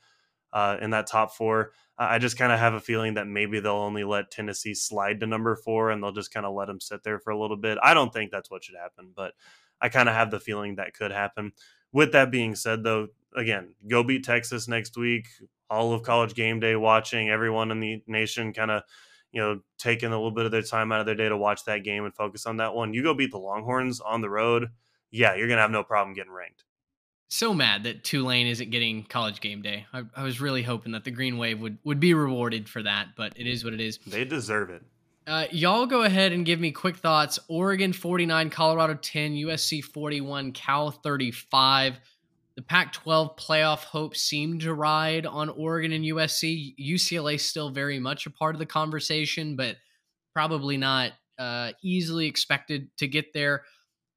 uh, 0.52 0.76
in 0.80 0.90
that 0.90 1.08
top 1.08 1.34
four. 1.34 1.72
I 1.98 2.18
just 2.18 2.38
kind 2.38 2.52
of 2.52 2.58
have 2.58 2.74
a 2.74 2.80
feeling 2.80 3.14
that 3.14 3.26
maybe 3.26 3.60
they'll 3.60 3.72
only 3.72 4.04
let 4.04 4.30
Tennessee 4.30 4.74
slide 4.74 5.20
to 5.20 5.26
number 5.26 5.54
four 5.54 5.90
and 5.90 6.02
they'll 6.02 6.12
just 6.12 6.32
kind 6.32 6.46
of 6.46 6.54
let 6.54 6.66
them 6.66 6.80
sit 6.80 7.02
there 7.04 7.18
for 7.18 7.30
a 7.30 7.38
little 7.38 7.56
bit. 7.56 7.78
I 7.82 7.94
don't 7.94 8.12
think 8.12 8.30
that's 8.30 8.50
what 8.50 8.64
should 8.64 8.76
happen, 8.76 9.12
but 9.14 9.34
I 9.80 9.88
kind 9.88 10.08
of 10.08 10.14
have 10.14 10.30
the 10.30 10.40
feeling 10.40 10.76
that 10.76 10.94
could 10.94 11.12
happen. 11.12 11.52
With 11.94 12.12
that 12.12 12.32
being 12.32 12.56
said, 12.56 12.82
though, 12.82 13.06
again, 13.36 13.74
go 13.88 14.02
beat 14.02 14.24
Texas 14.24 14.66
next 14.66 14.96
week. 14.96 15.28
All 15.70 15.94
of 15.94 16.02
college 16.02 16.34
game 16.34 16.58
day 16.58 16.74
watching, 16.74 17.30
everyone 17.30 17.70
in 17.70 17.78
the 17.78 18.02
nation 18.08 18.52
kind 18.52 18.72
of, 18.72 18.82
you 19.32 19.40
know, 19.40 19.60
taking 19.78 20.08
a 20.08 20.16
little 20.16 20.32
bit 20.32 20.44
of 20.44 20.50
their 20.50 20.62
time 20.62 20.90
out 20.90 20.98
of 21.00 21.06
their 21.06 21.14
day 21.14 21.28
to 21.28 21.36
watch 21.36 21.64
that 21.66 21.84
game 21.84 22.04
and 22.04 22.14
focus 22.14 22.46
on 22.46 22.56
that 22.56 22.74
one. 22.74 22.92
You 22.92 23.04
go 23.04 23.14
beat 23.14 23.30
the 23.30 23.38
Longhorns 23.38 24.00
on 24.00 24.20
the 24.20 24.28
road. 24.28 24.70
Yeah, 25.12 25.36
you're 25.36 25.46
going 25.46 25.56
to 25.56 25.62
have 25.62 25.70
no 25.70 25.84
problem 25.84 26.14
getting 26.14 26.32
ranked. 26.32 26.64
So 27.28 27.54
mad 27.54 27.84
that 27.84 28.02
Tulane 28.02 28.48
isn't 28.48 28.70
getting 28.70 29.04
college 29.04 29.40
game 29.40 29.62
day. 29.62 29.86
I, 29.92 30.02
I 30.16 30.24
was 30.24 30.40
really 30.40 30.62
hoping 30.62 30.92
that 30.92 31.04
the 31.04 31.10
Green 31.12 31.38
Wave 31.38 31.60
would, 31.60 31.78
would 31.84 32.00
be 32.00 32.12
rewarded 32.12 32.68
for 32.68 32.82
that, 32.82 33.08
but 33.16 33.32
it 33.36 33.46
is 33.46 33.64
what 33.64 33.72
it 33.72 33.80
is. 33.80 33.98
They 34.06 34.24
deserve 34.24 34.70
it. 34.70 34.82
Uh, 35.26 35.46
y'all 35.52 35.86
go 35.86 36.02
ahead 36.02 36.32
and 36.32 36.44
give 36.44 36.60
me 36.60 36.70
quick 36.70 36.96
thoughts. 36.96 37.38
Oregon 37.48 37.94
49, 37.94 38.50
Colorado 38.50 38.94
10, 38.94 39.34
USC 39.34 39.82
41, 39.82 40.52
Cal 40.52 40.90
35. 40.90 41.98
The 42.56 42.62
Pac 42.62 42.92
12 42.92 43.36
playoff 43.36 43.84
hopes 43.84 44.20
seem 44.20 44.58
to 44.60 44.74
ride 44.74 45.24
on 45.24 45.48
Oregon 45.48 45.92
and 45.92 46.04
USC. 46.04 46.74
UCLA 46.78 47.40
still 47.40 47.70
very 47.70 47.98
much 47.98 48.26
a 48.26 48.30
part 48.30 48.54
of 48.54 48.58
the 48.58 48.66
conversation, 48.66 49.56
but 49.56 49.76
probably 50.34 50.76
not 50.76 51.12
uh, 51.38 51.72
easily 51.82 52.26
expected 52.26 52.94
to 52.98 53.08
get 53.08 53.32
there. 53.32 53.62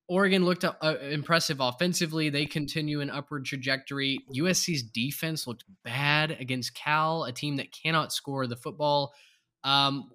Oregon 0.10 0.45
looked 0.45 0.66
uh, 0.66 0.95
impressive 1.10 1.60
offensively. 1.62 2.30
They 2.30 2.45
continue 2.45 2.99
an 3.01 3.10
upward 3.10 3.45
trajectory. 3.45 4.20
USC's 4.36 4.84
defense 4.84 5.47
looked 5.47 5.64
bad 5.84 6.32
against 6.32 6.76
Cal, 6.76 7.24
a 7.24 7.32
team 7.32 7.58
that 7.58 7.72
cannot 7.72 8.14
score 8.14 8.45
the 8.45 8.55
football. 8.55 9.14
Um, 9.64 10.12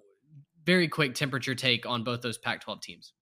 very 0.65 0.87
quick 0.87 1.15
temperature 1.15 1.55
take 1.55 1.85
on 1.85 2.03
both 2.03 2.21
those 2.21 2.37
Pac 2.37 2.61
12 2.61 2.81
teams. 2.81 3.13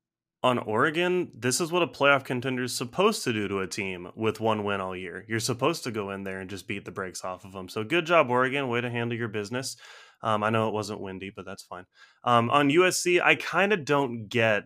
On 0.43 0.57
Oregon, 0.57 1.31
this 1.37 1.61
is 1.61 1.71
what 1.71 1.83
a 1.83 1.87
playoff 1.87 2.23
contender 2.23 2.63
is 2.63 2.75
supposed 2.75 3.23
to 3.23 3.33
do 3.33 3.47
to 3.47 3.59
a 3.59 3.67
team 3.67 4.09
with 4.15 4.39
one 4.39 4.63
win 4.63 4.81
all 4.81 4.95
year. 4.95 5.23
You're 5.27 5.39
supposed 5.39 5.83
to 5.83 5.91
go 5.91 6.09
in 6.09 6.23
there 6.23 6.39
and 6.39 6.49
just 6.49 6.67
beat 6.67 6.83
the 6.83 6.91
brakes 6.91 7.23
off 7.23 7.45
of 7.45 7.51
them. 7.51 7.69
So 7.69 7.83
good 7.83 8.07
job, 8.07 8.31
Oregon. 8.31 8.67
Way 8.67 8.81
to 8.81 8.89
handle 8.89 9.15
your 9.15 9.27
business. 9.27 9.77
Um, 10.23 10.43
I 10.43 10.49
know 10.49 10.67
it 10.67 10.73
wasn't 10.73 11.01
windy, 11.01 11.31
but 11.35 11.45
that's 11.45 11.63
fine. 11.63 11.85
Um, 12.23 12.49
on 12.49 12.69
USC, 12.69 13.21
I 13.21 13.35
kind 13.35 13.71
of 13.71 13.85
don't 13.85 14.27
get 14.27 14.63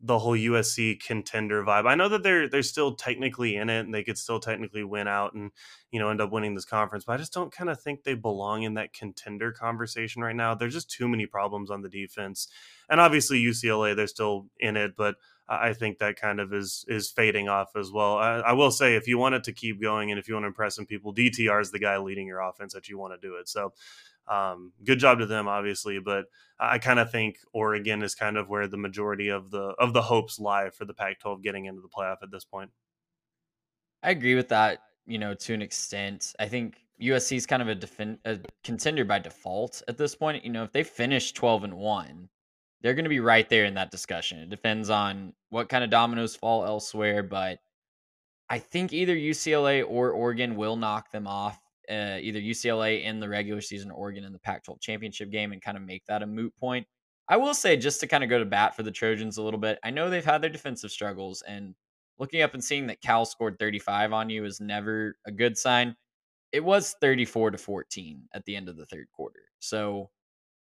the 0.00 0.18
whole 0.18 0.36
USC 0.36 1.00
contender 1.00 1.62
vibe. 1.64 1.86
I 1.86 1.94
know 1.94 2.08
that 2.08 2.22
they're 2.22 2.48
they're 2.48 2.62
still 2.62 2.94
technically 2.94 3.56
in 3.56 3.68
it 3.70 3.80
and 3.80 3.94
they 3.94 4.04
could 4.04 4.18
still 4.18 4.40
technically 4.40 4.84
win 4.84 5.08
out 5.08 5.34
and 5.34 5.50
you 5.90 5.98
know 5.98 6.10
end 6.10 6.20
up 6.20 6.32
winning 6.32 6.54
this 6.54 6.64
conference, 6.64 7.04
but 7.04 7.14
I 7.14 7.16
just 7.16 7.32
don't 7.32 7.52
kind 7.52 7.70
of 7.70 7.80
think 7.80 8.04
they 8.04 8.14
belong 8.14 8.62
in 8.62 8.74
that 8.74 8.92
contender 8.92 9.52
conversation 9.52 10.22
right 10.22 10.36
now. 10.36 10.54
There's 10.54 10.74
just 10.74 10.90
too 10.90 11.08
many 11.08 11.26
problems 11.26 11.70
on 11.70 11.82
the 11.82 11.88
defense. 11.88 12.48
And 12.88 13.00
obviously 13.00 13.42
UCLA 13.42 13.96
they're 13.96 14.06
still 14.06 14.46
in 14.58 14.76
it, 14.76 14.96
but 14.96 15.16
I 15.48 15.74
think 15.74 15.98
that 15.98 16.20
kind 16.20 16.40
of 16.40 16.52
is 16.52 16.84
is 16.88 17.10
fading 17.10 17.48
off 17.48 17.76
as 17.76 17.92
well. 17.92 18.16
I, 18.16 18.38
I, 18.38 18.52
will 18.52 18.72
say 18.72 18.96
if 18.96 19.06
you 19.06 19.16
want 19.16 19.36
it 19.36 19.44
to 19.44 19.52
keep 19.52 19.80
going 19.80 20.10
and 20.10 20.18
if 20.18 20.26
you 20.26 20.34
want 20.34 20.42
to 20.42 20.48
impress 20.48 20.74
some 20.74 20.86
people, 20.86 21.14
DTR 21.14 21.60
is 21.60 21.70
the 21.70 21.78
guy 21.78 21.96
leading 21.98 22.26
your 22.26 22.40
offense 22.40 22.72
that 22.74 22.88
you 22.88 22.98
want 22.98 23.20
to 23.20 23.28
do 23.28 23.36
it. 23.36 23.48
So 23.48 23.72
um, 24.28 24.72
good 24.84 24.98
job 24.98 25.18
to 25.20 25.26
them, 25.26 25.48
obviously, 25.48 25.98
but 25.98 26.26
I 26.58 26.78
kind 26.78 26.98
of 26.98 27.10
think 27.10 27.38
Oregon 27.52 28.02
is 28.02 28.14
kind 28.14 28.36
of 28.36 28.48
where 28.48 28.66
the 28.66 28.76
majority 28.76 29.28
of 29.28 29.50
the 29.50 29.74
of 29.78 29.92
the 29.92 30.02
hopes 30.02 30.38
lie 30.38 30.70
for 30.70 30.84
the 30.84 30.94
Pac-12 30.94 31.42
getting 31.42 31.66
into 31.66 31.80
the 31.80 31.88
playoff 31.88 32.16
at 32.22 32.30
this 32.30 32.44
point. 32.44 32.70
I 34.02 34.10
agree 34.10 34.34
with 34.34 34.48
that, 34.48 34.80
you 35.06 35.18
know, 35.18 35.34
to 35.34 35.54
an 35.54 35.62
extent. 35.62 36.34
I 36.38 36.46
think 36.46 36.78
USC 37.00 37.36
is 37.36 37.46
kind 37.46 37.62
of 37.62 37.68
a, 37.68 37.74
defend, 37.74 38.18
a 38.24 38.38
contender 38.64 39.04
by 39.04 39.18
default 39.18 39.82
at 39.88 39.98
this 39.98 40.14
point. 40.14 40.44
You 40.44 40.50
know, 40.50 40.64
if 40.64 40.72
they 40.72 40.82
finish 40.82 41.32
12 41.32 41.64
and 41.64 41.74
1, 41.74 42.28
they're 42.80 42.94
going 42.94 43.04
to 43.04 43.10
be 43.10 43.20
right 43.20 43.48
there 43.48 43.64
in 43.64 43.74
that 43.74 43.90
discussion. 43.90 44.38
It 44.38 44.50
depends 44.50 44.90
on 44.90 45.32
what 45.50 45.68
kind 45.68 45.84
of 45.84 45.90
dominoes 45.90 46.36
fall 46.36 46.64
elsewhere, 46.64 47.22
but 47.22 47.58
I 48.48 48.58
think 48.58 48.92
either 48.92 49.16
UCLA 49.16 49.84
or 49.86 50.10
Oregon 50.10 50.56
will 50.56 50.76
knock 50.76 51.10
them 51.10 51.26
off 51.26 51.60
uh, 51.90 52.18
either 52.20 52.40
UCLA 52.40 53.04
in 53.04 53.20
the 53.20 53.28
regular 53.28 53.60
season, 53.60 53.90
Oregon 53.90 54.24
in 54.24 54.32
the 54.32 54.38
Pac 54.38 54.64
12 54.64 54.80
championship 54.80 55.30
game, 55.30 55.52
and 55.52 55.62
kind 55.62 55.76
of 55.76 55.82
make 55.82 56.04
that 56.06 56.22
a 56.22 56.26
moot 56.26 56.54
point. 56.58 56.86
I 57.28 57.36
will 57.36 57.54
say, 57.54 57.76
just 57.76 58.00
to 58.00 58.06
kind 58.06 58.22
of 58.22 58.30
go 58.30 58.38
to 58.38 58.44
bat 58.44 58.76
for 58.76 58.82
the 58.82 58.90
Trojans 58.90 59.38
a 59.38 59.42
little 59.42 59.58
bit, 59.58 59.78
I 59.82 59.90
know 59.90 60.08
they've 60.08 60.24
had 60.24 60.42
their 60.42 60.50
defensive 60.50 60.90
struggles, 60.90 61.42
and 61.42 61.74
looking 62.18 62.42
up 62.42 62.54
and 62.54 62.62
seeing 62.62 62.86
that 62.86 63.00
Cal 63.02 63.24
scored 63.24 63.58
35 63.58 64.12
on 64.12 64.30
you 64.30 64.44
is 64.44 64.60
never 64.60 65.16
a 65.26 65.32
good 65.32 65.58
sign. 65.58 65.96
It 66.52 66.64
was 66.64 66.94
34 67.00 67.52
to 67.52 67.58
14 67.58 68.22
at 68.32 68.44
the 68.44 68.56
end 68.56 68.68
of 68.68 68.76
the 68.76 68.86
third 68.86 69.08
quarter. 69.12 69.40
So 69.58 70.10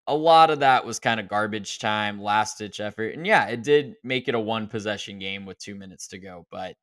a 0.06 0.14
lot 0.14 0.50
of 0.50 0.60
that 0.60 0.84
was 0.84 0.98
kind 0.98 1.20
of 1.20 1.28
garbage 1.28 1.78
time, 1.78 2.20
last 2.20 2.58
ditch 2.58 2.80
effort. 2.80 3.14
And 3.14 3.26
yeah, 3.26 3.46
it 3.46 3.62
did 3.62 3.94
make 4.02 4.26
it 4.28 4.34
a 4.34 4.40
one 4.40 4.66
possession 4.66 5.18
game 5.18 5.46
with 5.46 5.58
two 5.58 5.74
minutes 5.74 6.08
to 6.08 6.18
go. 6.18 6.46
But 6.50 6.76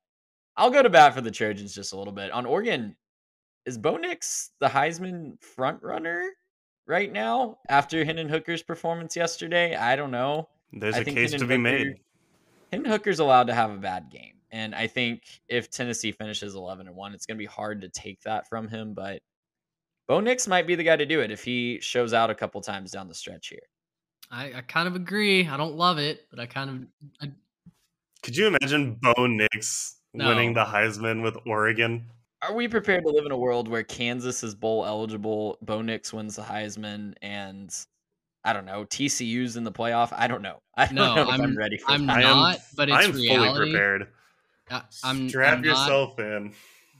I'll 0.56 0.70
go 0.70 0.82
to 0.82 0.88
bat 0.88 1.14
for 1.14 1.20
the 1.20 1.30
Trojans 1.30 1.74
just 1.74 1.92
a 1.92 1.98
little 1.98 2.12
bit. 2.12 2.30
On 2.30 2.46
Oregon, 2.46 2.96
is 3.66 3.76
Bo 3.76 3.96
Nix 3.96 4.52
the 4.60 4.68
Heisman 4.68 5.42
front 5.42 5.82
runner 5.82 6.30
right 6.86 7.12
now 7.12 7.58
after 7.68 8.04
Hendon 8.04 8.28
Hooker's 8.28 8.62
performance 8.62 9.16
yesterday? 9.16 9.74
I 9.74 9.96
don't 9.96 10.10
know. 10.10 10.48
There's 10.72 10.94
I 10.96 11.00
a 11.00 11.04
case 11.04 11.32
Hendon 11.32 11.40
to 11.40 11.46
be 11.46 11.54
Hooker- 11.54 11.62
made. 11.62 12.00
Hendon 12.72 12.90
Hooker's 12.90 13.18
allowed 13.18 13.48
to 13.48 13.54
have 13.54 13.70
a 13.70 13.76
bad 13.76 14.10
game. 14.10 14.32
And 14.50 14.74
I 14.74 14.86
think 14.86 15.22
if 15.48 15.70
Tennessee 15.70 16.12
finishes 16.12 16.54
11 16.54 16.86
and 16.86 16.96
1, 16.96 17.14
it's 17.14 17.26
going 17.26 17.36
to 17.36 17.42
be 17.42 17.46
hard 17.46 17.80
to 17.82 17.88
take 17.88 18.20
that 18.22 18.48
from 18.48 18.68
him. 18.68 18.94
But 18.94 19.20
Bo 20.08 20.20
Nix 20.20 20.46
might 20.46 20.66
be 20.66 20.76
the 20.76 20.84
guy 20.84 20.96
to 20.96 21.04
do 21.06 21.20
it 21.20 21.30
if 21.30 21.44
he 21.44 21.78
shows 21.80 22.14
out 22.14 22.30
a 22.30 22.34
couple 22.34 22.60
times 22.60 22.92
down 22.92 23.08
the 23.08 23.14
stretch 23.14 23.48
here. 23.48 23.60
I, 24.30 24.54
I 24.54 24.60
kind 24.62 24.88
of 24.88 24.94
agree. 24.96 25.46
I 25.46 25.56
don't 25.56 25.74
love 25.76 25.98
it, 25.98 26.26
but 26.30 26.38
I 26.40 26.46
kind 26.46 26.70
of 26.70 26.76
I, 27.20 27.32
Could 28.22 28.36
you 28.36 28.46
imagine 28.46 28.94
Bo 28.94 29.26
Nix 29.26 29.96
winning 30.14 30.54
the 30.54 30.64
Heisman 30.64 31.22
with 31.22 31.36
Oregon? 31.46 32.06
Are 32.48 32.54
we 32.54 32.68
prepared 32.68 33.04
to 33.04 33.10
live 33.10 33.26
in 33.26 33.32
a 33.32 33.36
world 33.38 33.68
where 33.68 33.82
Kansas 33.82 34.42
is 34.44 34.54
bowl 34.54 34.84
eligible, 34.84 35.58
Bo 35.62 35.82
Nix 35.82 36.12
wins 36.12 36.36
the 36.36 36.42
Heisman, 36.42 37.14
and 37.22 37.70
I 38.44 38.52
don't 38.52 38.64
know, 38.64 38.84
TCU's 38.84 39.56
in 39.56 39.64
the 39.64 39.72
playoff? 39.72 40.12
I 40.12 40.26
don't 40.28 40.42
know. 40.42 40.60
I 40.76 40.86
don't 40.86 40.94
no, 40.94 41.14
know 41.14 41.30
I'm, 41.30 41.40
I'm- 41.40 41.56
ready 41.56 41.78
for 41.78 41.90
I'm 41.90 42.06
that. 42.06 42.18
I 42.18 42.22
am- 42.22 42.36
not, 42.36 42.58
but 42.76 42.88
it's 42.88 43.06
I'm 43.06 43.12
reality. 43.12 43.54
fully 43.54 43.70
prepared. 43.70 44.08
I, 44.70 44.82
I'm 45.04 45.28
Strap 45.28 45.54
I'm 45.58 45.62
not, 45.62 45.68
yourself 45.68 46.18
in. 46.18 46.52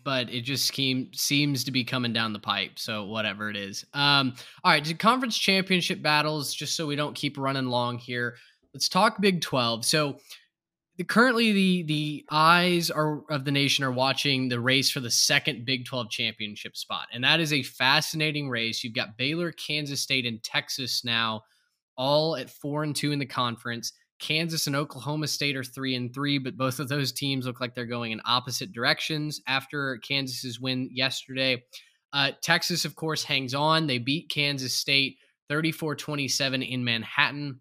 but 0.04 0.30
it 0.32 0.42
just 0.42 0.72
came, 0.72 1.10
seems 1.12 1.64
to 1.64 1.70
be 1.72 1.82
coming 1.84 2.12
down 2.12 2.32
the 2.32 2.38
pipe. 2.38 2.78
So 2.78 3.04
whatever 3.04 3.50
it 3.50 3.56
is. 3.56 3.84
Um, 3.92 4.34
all 4.64 4.72
right, 4.72 4.84
to 4.84 4.94
conference 4.94 5.36
championship 5.36 6.00
battles, 6.02 6.54
just 6.54 6.76
so 6.76 6.86
we 6.86 6.96
don't 6.96 7.14
keep 7.14 7.36
running 7.38 7.66
long 7.66 7.98
here. 7.98 8.36
Let's 8.72 8.88
talk 8.88 9.20
Big 9.20 9.40
Twelve. 9.40 9.84
So 9.84 10.18
currently 11.04 11.52
the 11.52 11.82
the 11.82 12.24
eyes 12.30 12.90
are 12.90 13.22
of 13.30 13.44
the 13.44 13.50
nation 13.50 13.84
are 13.84 13.92
watching 13.92 14.48
the 14.48 14.60
race 14.60 14.90
for 14.90 15.00
the 15.00 15.10
second 15.10 15.64
Big 15.64 15.84
12 15.84 16.10
championship 16.10 16.76
spot. 16.76 17.08
And 17.12 17.24
that 17.24 17.40
is 17.40 17.52
a 17.52 17.62
fascinating 17.62 18.48
race. 18.48 18.82
You've 18.82 18.94
got 18.94 19.16
Baylor, 19.16 19.52
Kansas 19.52 20.00
State, 20.00 20.26
and 20.26 20.42
Texas 20.42 21.04
now 21.04 21.42
all 21.96 22.36
at 22.36 22.50
four 22.50 22.82
and 22.82 22.94
two 22.94 23.12
in 23.12 23.18
the 23.18 23.26
conference. 23.26 23.92
Kansas 24.18 24.66
and 24.66 24.76
Oklahoma 24.76 25.26
State 25.26 25.56
are 25.56 25.64
three 25.64 25.94
and 25.94 26.12
three, 26.12 26.38
but 26.38 26.56
both 26.56 26.80
of 26.80 26.88
those 26.88 27.12
teams 27.12 27.46
look 27.46 27.60
like 27.60 27.74
they're 27.74 27.84
going 27.84 28.12
in 28.12 28.20
opposite 28.24 28.72
directions 28.72 29.40
after 29.46 29.98
Kansas's 29.98 30.58
win 30.58 30.88
yesterday. 30.92 31.62
Uh, 32.12 32.32
Texas, 32.42 32.84
of 32.86 32.96
course, 32.96 33.24
hangs 33.24 33.54
on. 33.54 33.86
They 33.86 33.98
beat 33.98 34.30
Kansas 34.30 34.74
State 34.74 35.18
34 35.48 35.96
27 35.96 36.62
in 36.62 36.84
Manhattan. 36.84 37.60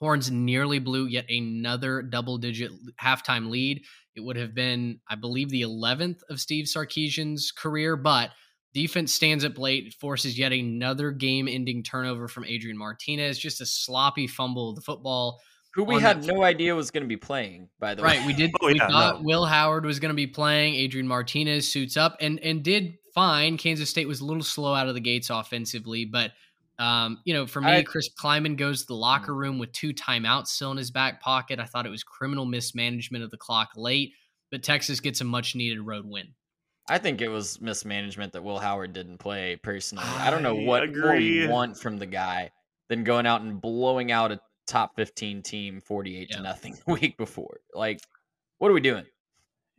Horns 0.00 0.30
nearly 0.30 0.78
blew 0.78 1.06
yet 1.06 1.26
another 1.28 2.02
double 2.02 2.38
digit 2.38 2.72
halftime 3.00 3.50
lead. 3.50 3.82
It 4.16 4.20
would 4.20 4.36
have 4.36 4.54
been, 4.54 5.00
I 5.08 5.14
believe, 5.14 5.50
the 5.50 5.62
11th 5.62 6.20
of 6.30 6.40
Steve 6.40 6.66
Sarkisian's 6.66 7.52
career, 7.52 7.96
but 7.96 8.30
defense 8.72 9.12
stands 9.12 9.44
up 9.44 9.58
late, 9.58 9.86
It 9.86 9.94
forces 9.94 10.38
yet 10.38 10.52
another 10.52 11.10
game 11.10 11.48
ending 11.48 11.82
turnover 11.82 12.28
from 12.28 12.44
Adrian 12.44 12.78
Martinez. 12.78 13.38
Just 13.38 13.60
a 13.60 13.66
sloppy 13.66 14.26
fumble 14.26 14.70
of 14.70 14.76
the 14.76 14.82
football. 14.82 15.40
Who 15.74 15.84
we 15.84 16.00
had 16.00 16.24
no 16.24 16.42
idea 16.42 16.74
was 16.74 16.90
going 16.90 17.04
to 17.04 17.08
be 17.08 17.16
playing, 17.16 17.68
by 17.78 17.94
the 17.94 18.02
way. 18.02 18.16
Right, 18.18 18.26
we 18.26 18.32
did. 18.32 18.50
Oh, 18.60 18.66
we 18.66 18.74
yeah, 18.74 18.88
thought 18.88 19.20
no. 19.20 19.26
Will 19.26 19.46
Howard 19.46 19.86
was 19.86 20.00
going 20.00 20.10
to 20.10 20.16
be 20.16 20.26
playing. 20.26 20.74
Adrian 20.74 21.06
Martinez 21.06 21.68
suits 21.68 21.96
up 21.96 22.16
and 22.20 22.40
and 22.40 22.64
did 22.64 22.94
fine. 23.14 23.56
Kansas 23.56 23.88
State 23.88 24.08
was 24.08 24.20
a 24.20 24.24
little 24.24 24.42
slow 24.42 24.74
out 24.74 24.88
of 24.88 24.94
the 24.94 25.00
gates 25.00 25.30
offensively, 25.30 26.04
but 26.06 26.32
um, 26.80 27.20
you 27.24 27.34
know, 27.34 27.46
for 27.46 27.60
me, 27.60 27.70
I- 27.70 27.82
Chris 27.82 28.08
Klieman 28.20 28.56
goes 28.56 28.80
to 28.82 28.86
the 28.88 28.94
locker 28.94 29.34
room 29.34 29.58
with 29.58 29.70
two 29.72 29.92
timeouts 29.92 30.48
still 30.48 30.70
in 30.72 30.76
his 30.78 30.90
back 30.90 31.20
pocket. 31.20 31.60
I 31.60 31.64
thought 31.66 31.86
it 31.86 31.90
was 31.90 32.02
criminal 32.02 32.46
mismanagement 32.46 33.22
of 33.22 33.30
the 33.30 33.36
clock 33.36 33.68
late, 33.76 34.12
but 34.50 34.62
Texas 34.62 34.98
gets 35.00 35.20
a 35.20 35.24
much 35.24 35.54
needed 35.54 35.80
road 35.80 36.04
win. 36.06 36.28
I 36.88 36.98
think 36.98 37.20
it 37.20 37.28
was 37.28 37.60
mismanagement 37.60 38.32
that 38.32 38.42
Will 38.42 38.58
Howard 38.58 38.92
didn't 38.94 39.18
play 39.18 39.56
personally. 39.62 40.04
I 40.06 40.30
don't 40.30 40.42
know 40.42 40.58
I 40.58 40.64
what 40.64 40.96
more 40.96 41.14
you 41.14 41.48
want 41.48 41.76
from 41.78 41.98
the 41.98 42.06
guy 42.06 42.50
than 42.88 43.04
going 43.04 43.26
out 43.26 43.42
and 43.42 43.60
blowing 43.60 44.10
out 44.10 44.32
a 44.32 44.40
top 44.66 44.96
15 44.96 45.42
team 45.42 45.80
48 45.80 46.28
Yeah. 46.30 46.36
to 46.38 46.42
nothing 46.42 46.76
the 46.86 46.92
week 46.94 47.16
before. 47.16 47.60
Like, 47.74 48.00
what 48.58 48.70
are 48.70 48.74
we 48.74 48.80
doing? 48.80 49.04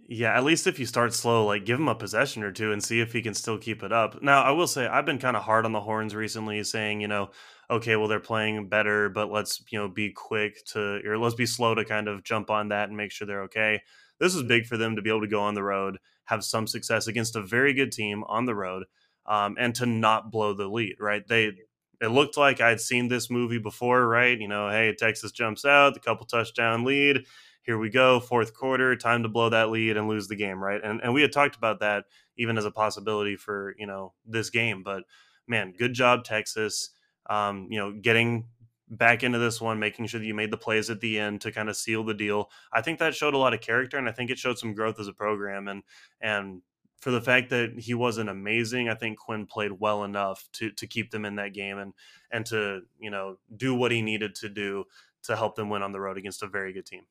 Yeah, 0.07 0.35
at 0.35 0.43
least 0.43 0.67
if 0.67 0.77
you 0.77 0.85
start 0.85 1.13
slow, 1.13 1.45
like 1.45 1.63
give 1.65 1.79
him 1.79 1.87
a 1.87 1.95
possession 1.95 2.43
or 2.43 2.51
two 2.51 2.73
and 2.73 2.83
see 2.83 2.99
if 2.99 3.13
he 3.13 3.21
can 3.21 3.33
still 3.33 3.57
keep 3.57 3.81
it 3.81 3.93
up. 3.93 4.21
Now, 4.21 4.43
I 4.43 4.51
will 4.51 4.67
say 4.67 4.85
I've 4.87 5.05
been 5.05 5.19
kind 5.19 5.37
of 5.37 5.43
hard 5.43 5.65
on 5.65 5.71
the 5.71 5.79
horns 5.79 6.13
recently, 6.13 6.63
saying, 6.63 6.99
you 6.99 7.07
know, 7.07 7.29
okay, 7.69 7.95
well 7.95 8.09
they're 8.09 8.19
playing 8.19 8.67
better, 8.67 9.07
but 9.09 9.31
let's 9.31 9.63
you 9.71 9.79
know 9.79 9.87
be 9.87 10.11
quick 10.11 10.65
to 10.73 10.99
or 11.07 11.17
let's 11.17 11.35
be 11.35 11.45
slow 11.45 11.75
to 11.75 11.85
kind 11.85 12.09
of 12.09 12.23
jump 12.23 12.49
on 12.49 12.69
that 12.69 12.89
and 12.89 12.97
make 12.97 13.11
sure 13.11 13.25
they're 13.25 13.43
okay. 13.43 13.81
This 14.19 14.35
is 14.35 14.43
big 14.43 14.65
for 14.65 14.75
them 14.77 14.97
to 14.97 15.01
be 15.01 15.09
able 15.09 15.21
to 15.21 15.27
go 15.27 15.41
on 15.41 15.53
the 15.55 15.63
road, 15.63 15.97
have 16.25 16.43
some 16.43 16.67
success 16.67 17.07
against 17.07 17.35
a 17.37 17.41
very 17.41 17.73
good 17.73 17.91
team 17.93 18.23
on 18.27 18.45
the 18.45 18.55
road, 18.55 18.83
um, 19.27 19.55
and 19.57 19.73
to 19.75 19.85
not 19.85 20.29
blow 20.31 20.53
the 20.53 20.67
lead. 20.67 20.95
Right? 20.99 21.25
They 21.25 21.53
it 22.01 22.07
looked 22.07 22.35
like 22.35 22.59
I'd 22.59 22.81
seen 22.81 23.07
this 23.07 23.29
movie 23.29 23.59
before, 23.59 24.07
right? 24.07 24.37
You 24.37 24.47
know, 24.47 24.69
hey, 24.69 24.93
Texas 24.97 25.31
jumps 25.31 25.63
out, 25.65 25.93
the 25.93 25.99
couple 25.99 26.25
touchdown 26.25 26.83
lead 26.83 27.25
here 27.63 27.77
we 27.77 27.89
go, 27.89 28.19
fourth 28.19 28.53
quarter, 28.53 28.95
time 28.95 29.23
to 29.23 29.29
blow 29.29 29.49
that 29.49 29.69
lead 29.69 29.97
and 29.97 30.07
lose 30.07 30.27
the 30.27 30.35
game, 30.35 30.63
right? 30.63 30.81
And 30.83 31.01
and 31.01 31.13
we 31.13 31.21
had 31.21 31.31
talked 31.31 31.55
about 31.55 31.79
that 31.79 32.05
even 32.37 32.57
as 32.57 32.65
a 32.65 32.71
possibility 32.71 33.35
for 33.35 33.75
you 33.77 33.85
know 33.85 34.13
this 34.25 34.49
game, 34.49 34.83
but 34.83 35.03
man, 35.47 35.73
good 35.77 35.93
job 35.93 36.23
Texas, 36.23 36.89
um, 37.29 37.67
you 37.69 37.77
know, 37.77 37.91
getting 37.91 38.45
back 38.89 39.23
into 39.23 39.39
this 39.39 39.61
one, 39.61 39.79
making 39.79 40.05
sure 40.05 40.19
that 40.19 40.25
you 40.25 40.33
made 40.33 40.51
the 40.51 40.57
plays 40.57 40.89
at 40.89 40.99
the 40.99 41.17
end 41.17 41.41
to 41.41 41.51
kind 41.51 41.69
of 41.69 41.77
seal 41.77 42.03
the 42.03 42.13
deal. 42.13 42.49
I 42.73 42.81
think 42.81 42.99
that 42.99 43.15
showed 43.15 43.33
a 43.33 43.37
lot 43.37 43.53
of 43.53 43.61
character, 43.61 43.97
and 43.97 44.09
I 44.09 44.11
think 44.11 44.29
it 44.29 44.37
showed 44.37 44.59
some 44.59 44.73
growth 44.73 44.99
as 44.99 45.07
a 45.07 45.13
program, 45.13 45.67
and 45.67 45.83
and 46.19 46.61
for 46.99 47.11
the 47.11 47.21
fact 47.21 47.49
that 47.49 47.79
he 47.79 47.93
wasn't 47.95 48.29
amazing, 48.29 48.87
I 48.87 48.95
think 48.95 49.17
Quinn 49.17 49.47
played 49.47 49.71
well 49.79 50.03
enough 50.03 50.47
to 50.53 50.71
to 50.71 50.87
keep 50.87 51.11
them 51.11 51.25
in 51.25 51.35
that 51.35 51.53
game 51.53 51.77
and 51.77 51.93
and 52.31 52.45
to 52.47 52.81
you 52.99 53.09
know 53.09 53.37
do 53.55 53.73
what 53.73 53.91
he 53.91 54.01
needed 54.01 54.35
to 54.35 54.49
do 54.49 54.85
to 55.23 55.35
help 55.35 55.55
them 55.55 55.69
win 55.69 55.83
on 55.83 55.91
the 55.91 55.99
road 55.99 56.17
against 56.17 56.43
a 56.43 56.47
very 56.47 56.73
good 56.73 56.85
team. 56.85 57.03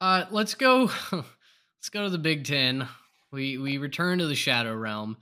Uh, 0.00 0.24
let's 0.30 0.54
go. 0.54 0.90
Let's 1.12 1.88
go 1.90 2.04
to 2.04 2.10
the 2.10 2.18
Big 2.18 2.44
Ten. 2.44 2.86
We 3.32 3.56
we 3.56 3.78
return 3.78 4.18
to 4.18 4.26
the 4.26 4.34
Shadow 4.34 4.74
Realm. 4.74 5.16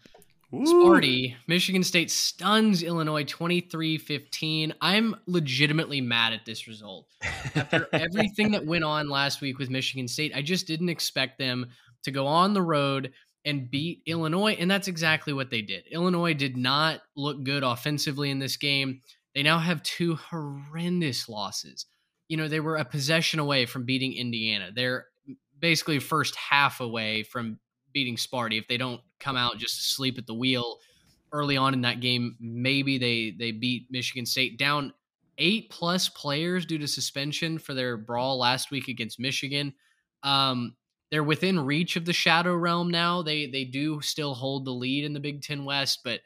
Woo! 0.50 0.64
Sparty, 0.64 1.36
Michigan 1.46 1.84
State 1.84 2.10
stuns 2.10 2.82
Illinois 2.82 3.24
23-15. 3.24 4.72
I'm 4.80 5.14
legitimately 5.26 6.00
mad 6.00 6.32
at 6.32 6.46
this 6.46 6.66
result. 6.66 7.06
After 7.54 7.86
everything 7.92 8.52
that 8.52 8.64
went 8.66 8.82
on 8.82 9.10
last 9.10 9.42
week 9.42 9.58
with 9.58 9.68
Michigan 9.68 10.08
State, 10.08 10.32
I 10.34 10.40
just 10.40 10.66
didn't 10.66 10.88
expect 10.88 11.38
them 11.38 11.66
to 12.04 12.10
go 12.10 12.26
on 12.26 12.54
the 12.54 12.62
road 12.62 13.12
and 13.44 13.70
beat 13.70 14.02
Illinois, 14.06 14.56
and 14.58 14.70
that's 14.70 14.88
exactly 14.88 15.34
what 15.34 15.50
they 15.50 15.60
did. 15.60 15.84
Illinois 15.90 16.34
did 16.34 16.56
not 16.56 17.02
look 17.14 17.44
good 17.44 17.62
offensively 17.62 18.30
in 18.30 18.38
this 18.38 18.56
game. 18.56 19.00
They 19.34 19.42
now 19.42 19.58
have 19.58 19.82
two 19.82 20.16
horrendous 20.16 21.28
losses. 21.28 21.86
You 22.28 22.36
know, 22.36 22.48
they 22.48 22.60
were 22.60 22.76
a 22.76 22.84
possession 22.84 23.40
away 23.40 23.66
from 23.66 23.84
beating 23.84 24.12
Indiana. 24.14 24.70
They're 24.74 25.06
basically 25.58 25.98
first 25.98 26.36
half 26.36 26.80
away 26.80 27.22
from 27.22 27.58
beating 27.92 28.16
Sparty. 28.16 28.58
If 28.58 28.68
they 28.68 28.76
don't 28.76 29.00
come 29.18 29.36
out 29.36 29.58
just 29.58 29.94
sleep 29.94 30.18
at 30.18 30.26
the 30.26 30.34
wheel 30.34 30.78
early 31.32 31.56
on 31.56 31.74
in 31.74 31.82
that 31.82 32.00
game, 32.00 32.36
maybe 32.40 32.98
they 32.98 33.34
they 33.38 33.52
beat 33.52 33.86
Michigan 33.90 34.26
State 34.26 34.58
down 34.58 34.92
eight 35.38 35.70
plus 35.70 36.08
players 36.08 36.66
due 36.66 36.78
to 36.78 36.88
suspension 36.88 37.58
for 37.58 37.74
their 37.74 37.96
brawl 37.96 38.38
last 38.38 38.70
week 38.70 38.88
against 38.88 39.20
Michigan. 39.20 39.72
Um, 40.22 40.74
they're 41.10 41.24
within 41.24 41.60
reach 41.60 41.96
of 41.96 42.04
the 42.04 42.12
Shadow 42.12 42.54
Realm 42.54 42.90
now. 42.90 43.22
They 43.22 43.46
they 43.46 43.64
do 43.64 44.00
still 44.00 44.34
hold 44.34 44.64
the 44.64 44.72
lead 44.72 45.04
in 45.04 45.12
the 45.12 45.20
Big 45.20 45.42
Ten 45.42 45.64
West, 45.64 46.00
but 46.04 46.20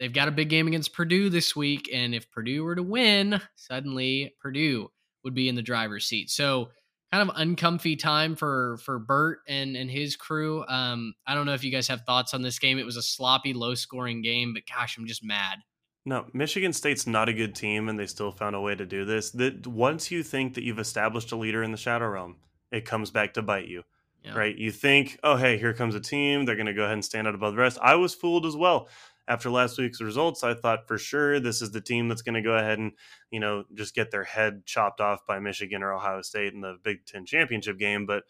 they've 0.00 0.12
got 0.12 0.28
a 0.28 0.32
big 0.32 0.48
game 0.48 0.66
against 0.66 0.94
Purdue 0.94 1.28
this 1.28 1.54
week. 1.54 1.90
And 1.92 2.14
if 2.14 2.30
Purdue 2.30 2.64
were 2.64 2.74
to 2.74 2.82
win, 2.82 3.40
suddenly 3.56 4.34
Purdue 4.40 4.90
would 5.24 5.34
be 5.34 5.48
in 5.48 5.54
the 5.54 5.62
driver's 5.62 6.06
seat. 6.06 6.30
So 6.30 6.68
kind 7.12 7.28
of 7.28 7.36
uncomfy 7.36 7.96
time 7.96 8.36
for 8.36 8.76
for 8.78 8.98
Bert 8.98 9.38
and 9.48 9.76
and 9.76 9.90
his 9.90 10.16
crew. 10.16 10.64
Um, 10.68 11.14
I 11.26 11.34
don't 11.34 11.46
know 11.46 11.54
if 11.54 11.64
you 11.64 11.70
guys 11.72 11.88
have 11.88 12.02
thoughts 12.02 12.34
on 12.34 12.42
this 12.42 12.58
game. 12.58 12.78
It 12.78 12.86
was 12.86 12.96
a 12.96 13.02
sloppy, 13.02 13.52
low 13.54 13.74
scoring 13.74 14.22
game, 14.22 14.52
but 14.54 14.62
gosh, 14.66 14.96
I'm 14.98 15.06
just 15.06 15.24
mad. 15.24 15.58
No, 16.06 16.26
Michigan 16.34 16.74
State's 16.74 17.06
not 17.06 17.30
a 17.30 17.32
good 17.32 17.54
team, 17.54 17.88
and 17.88 17.98
they 17.98 18.06
still 18.06 18.30
found 18.30 18.54
a 18.54 18.60
way 18.60 18.74
to 18.74 18.84
do 18.84 19.06
this. 19.06 19.30
That 19.30 19.66
once 19.66 20.10
you 20.10 20.22
think 20.22 20.54
that 20.54 20.62
you've 20.64 20.78
established 20.78 21.32
a 21.32 21.36
leader 21.36 21.62
in 21.62 21.70
the 21.70 21.78
Shadow 21.78 22.08
Realm, 22.08 22.36
it 22.70 22.84
comes 22.84 23.10
back 23.10 23.32
to 23.34 23.42
bite 23.42 23.68
you, 23.68 23.84
Yeah. 24.22 24.34
right? 24.36 24.54
You 24.54 24.70
think, 24.70 25.18
oh, 25.24 25.36
hey, 25.36 25.56
here 25.56 25.72
comes 25.72 25.94
a 25.94 26.00
team. 26.00 26.44
They're 26.44 26.56
going 26.56 26.66
to 26.66 26.74
go 26.74 26.82
ahead 26.82 26.92
and 26.92 27.04
stand 27.04 27.26
out 27.26 27.34
above 27.34 27.54
the 27.54 27.60
rest. 27.62 27.78
I 27.80 27.94
was 27.94 28.14
fooled 28.14 28.44
as 28.44 28.54
well. 28.54 28.88
After 29.26 29.50
last 29.50 29.78
week's 29.78 30.00
results, 30.00 30.44
I 30.44 30.54
thought 30.54 30.86
for 30.86 30.98
sure 30.98 31.40
this 31.40 31.62
is 31.62 31.70
the 31.70 31.80
team 31.80 32.08
that's 32.08 32.22
going 32.22 32.34
to 32.34 32.42
go 32.42 32.56
ahead 32.56 32.78
and, 32.78 32.92
you 33.30 33.40
know, 33.40 33.64
just 33.74 33.94
get 33.94 34.10
their 34.10 34.24
head 34.24 34.66
chopped 34.66 35.00
off 35.00 35.26
by 35.26 35.38
Michigan 35.38 35.82
or 35.82 35.94
Ohio 35.94 36.20
State 36.20 36.52
in 36.52 36.60
the 36.60 36.76
Big 36.82 37.06
Ten 37.06 37.24
championship 37.24 37.78
game. 37.78 38.04
But 38.04 38.24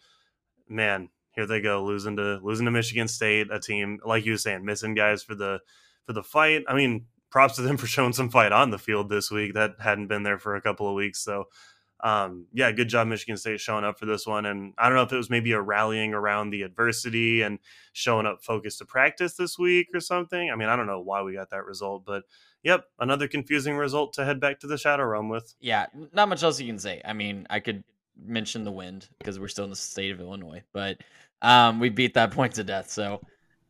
man, 0.68 1.08
here 1.34 1.46
they 1.46 1.60
go, 1.60 1.84
losing 1.84 2.16
to 2.16 2.38
losing 2.42 2.66
to 2.66 2.70
Michigan 2.70 3.08
State, 3.08 3.48
a 3.50 3.58
team 3.58 3.98
like 4.04 4.24
you 4.24 4.32
were 4.32 4.38
saying, 4.38 4.64
missing 4.64 4.94
guys 4.94 5.22
for 5.22 5.34
the 5.34 5.60
for 6.06 6.12
the 6.12 6.22
fight. 6.22 6.62
I 6.68 6.74
mean, 6.74 7.06
props 7.30 7.56
to 7.56 7.62
them 7.62 7.76
for 7.78 7.86
showing 7.86 8.12
some 8.12 8.30
fight 8.30 8.52
on 8.52 8.70
the 8.70 8.78
field 8.78 9.08
this 9.08 9.30
week. 9.30 9.54
That 9.54 9.74
hadn't 9.80 10.06
been 10.06 10.22
there 10.22 10.38
for 10.38 10.54
a 10.54 10.62
couple 10.62 10.88
of 10.88 10.94
weeks. 10.94 11.20
So, 11.20 11.48
um, 12.04 12.44
yeah, 12.52 12.70
good 12.70 12.88
job, 12.88 13.08
Michigan 13.08 13.38
State, 13.38 13.60
showing 13.60 13.82
up 13.82 13.98
for 13.98 14.04
this 14.04 14.26
one. 14.26 14.44
And 14.44 14.74
I 14.76 14.88
don't 14.88 14.96
know 14.96 15.04
if 15.04 15.12
it 15.12 15.16
was 15.16 15.30
maybe 15.30 15.52
a 15.52 15.60
rallying 15.60 16.12
around 16.12 16.50
the 16.50 16.60
adversity 16.60 17.40
and 17.40 17.58
showing 17.94 18.26
up 18.26 18.44
focused 18.44 18.78
to 18.78 18.84
practice 18.84 19.34
this 19.34 19.58
week 19.58 19.88
or 19.94 20.00
something. 20.00 20.50
I 20.50 20.54
mean, 20.54 20.68
I 20.68 20.76
don't 20.76 20.86
know 20.86 21.00
why 21.00 21.22
we 21.22 21.32
got 21.32 21.48
that 21.50 21.64
result, 21.64 22.04
but 22.04 22.24
yep, 22.62 22.84
another 23.00 23.26
confusing 23.26 23.74
result 23.74 24.12
to 24.14 24.24
head 24.26 24.38
back 24.38 24.60
to 24.60 24.66
the 24.66 24.76
Shadow 24.76 25.04
Realm 25.04 25.30
with. 25.30 25.54
Yeah, 25.60 25.86
not 26.12 26.28
much 26.28 26.42
else 26.42 26.60
you 26.60 26.66
can 26.66 26.78
say. 26.78 27.00
I 27.06 27.14
mean, 27.14 27.46
I 27.48 27.58
could 27.58 27.82
mention 28.22 28.64
the 28.64 28.70
wind 28.70 29.08
because 29.18 29.40
we're 29.40 29.48
still 29.48 29.64
in 29.64 29.70
the 29.70 29.76
state 29.76 30.12
of 30.12 30.20
Illinois, 30.20 30.62
but 30.74 30.98
um, 31.40 31.80
we 31.80 31.88
beat 31.88 32.12
that 32.14 32.30
point 32.32 32.52
to 32.56 32.64
death. 32.64 32.90
So, 32.90 33.22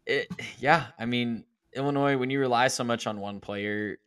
it, 0.07 0.28
yeah, 0.59 0.87
I 0.99 1.07
mean, 1.07 1.45
Illinois, 1.72 2.16
when 2.16 2.30
you 2.30 2.41
rely 2.41 2.66
so 2.66 2.82
much 2.82 3.07
on 3.07 3.20
one 3.20 3.39
player, 3.39 3.99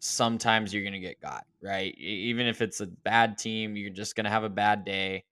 sometimes 0.00 0.74
you're 0.74 0.82
going 0.82 0.94
to 0.94 0.98
get 0.98 1.20
got, 1.20 1.44
right? 1.62 1.94
Even 1.98 2.46
if 2.46 2.60
it's 2.60 2.80
a 2.80 2.86
bad 2.86 3.38
team, 3.38 3.76
you're 3.76 3.90
just 3.90 4.16
going 4.16 4.24
to 4.24 4.30
have 4.30 4.44
a 4.44 4.50
bad 4.50 4.84
day. 4.84 5.24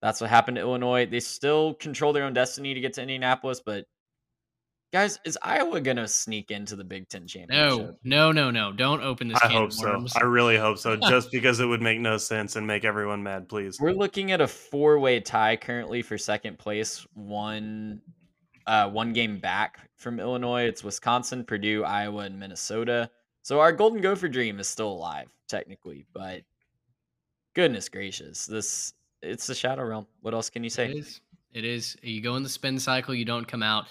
That's 0.00 0.20
what 0.20 0.30
happened 0.30 0.56
to 0.56 0.60
Illinois. 0.60 1.06
They 1.06 1.20
still 1.20 1.74
control 1.74 2.12
their 2.12 2.24
own 2.24 2.32
destiny 2.32 2.74
to 2.74 2.80
get 2.80 2.94
to 2.94 3.02
Indianapolis, 3.02 3.60
but 3.64 3.84
guys, 4.92 5.18
is 5.24 5.36
Iowa 5.42 5.80
going 5.80 5.96
to 5.96 6.06
sneak 6.06 6.52
into 6.52 6.76
the 6.76 6.84
Big 6.84 7.08
Ten 7.08 7.26
championship? 7.26 7.98
No, 8.04 8.30
no, 8.32 8.50
no, 8.50 8.50
no. 8.50 8.72
Don't 8.72 9.02
open 9.02 9.28
this. 9.28 9.40
I 9.42 9.48
hope 9.48 9.72
so. 9.72 10.06
I 10.16 10.22
really 10.22 10.56
hope 10.56 10.78
so. 10.78 10.96
just 11.08 11.32
because 11.32 11.58
it 11.58 11.66
would 11.66 11.82
make 11.82 11.98
no 11.98 12.16
sense 12.16 12.54
and 12.56 12.66
make 12.66 12.84
everyone 12.84 13.22
mad, 13.22 13.48
please. 13.48 13.80
We're 13.80 13.92
looking 13.92 14.30
at 14.30 14.40
a 14.40 14.46
four-way 14.46 15.20
tie 15.20 15.56
currently 15.56 16.02
for 16.02 16.16
second 16.16 16.58
place. 16.58 17.04
One, 17.14 18.02
uh, 18.66 18.88
one 18.88 19.12
game 19.12 19.38
back 19.38 19.90
from 19.96 20.20
Illinois. 20.20 20.62
It's 20.62 20.84
Wisconsin, 20.84 21.44
Purdue, 21.44 21.82
Iowa, 21.82 22.22
and 22.22 22.38
Minnesota. 22.38 23.10
So 23.44 23.60
our 23.60 23.72
Golden 23.72 24.00
Gopher 24.00 24.26
dream 24.26 24.58
is 24.58 24.68
still 24.68 24.88
alive, 24.88 25.28
technically, 25.48 26.06
but 26.14 26.40
goodness 27.54 27.90
gracious, 27.90 28.46
this 28.46 28.94
it's 29.20 29.46
the 29.46 29.54
Shadow 29.54 29.84
Realm. 29.84 30.06
What 30.22 30.32
else 30.32 30.48
can 30.48 30.64
you 30.64 30.70
say? 30.70 30.90
It 30.90 30.96
is. 30.96 31.20
It 31.52 31.64
is. 31.66 31.96
You 32.02 32.22
go 32.22 32.36
in 32.36 32.42
the 32.42 32.48
spin 32.48 32.78
cycle, 32.78 33.14
you 33.14 33.26
don't 33.26 33.46
come 33.46 33.62
out. 33.62 33.84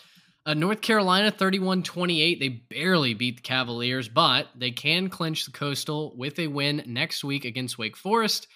Uh, 0.48 0.56
North 0.56 0.82
Carolina 0.82 1.30
31 1.30 1.84
28. 1.84 2.40
They 2.40 2.50
barely 2.50 3.14
beat 3.14 3.38
the 3.38 3.42
Cavaliers, 3.44 4.10
but 4.10 4.48
they 4.56 4.72
can 4.72 5.08
clinch 5.08 5.46
the 5.46 5.52
Coastal 5.52 6.16
with 6.18 6.40
a 6.40 6.48
win 6.48 6.82
next 6.88 7.24
week 7.24 7.46
against 7.46 7.78
Wake 7.78 7.96
Forest. 7.96 8.48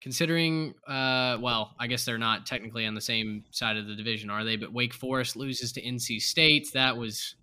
Considering, 0.00 0.72
uh, 0.86 1.36
well, 1.40 1.74
I 1.80 1.88
guess 1.88 2.04
they're 2.04 2.16
not 2.16 2.46
technically 2.46 2.86
on 2.86 2.94
the 2.94 3.00
same 3.00 3.42
side 3.50 3.76
of 3.76 3.88
the 3.88 3.96
division, 3.96 4.30
are 4.30 4.44
they? 4.44 4.54
But 4.54 4.72
Wake 4.72 4.94
Forest 4.94 5.34
loses 5.34 5.72
to 5.72 5.82
NC 5.82 6.22
State. 6.22 6.72
That 6.74 6.96
was, 6.96 7.34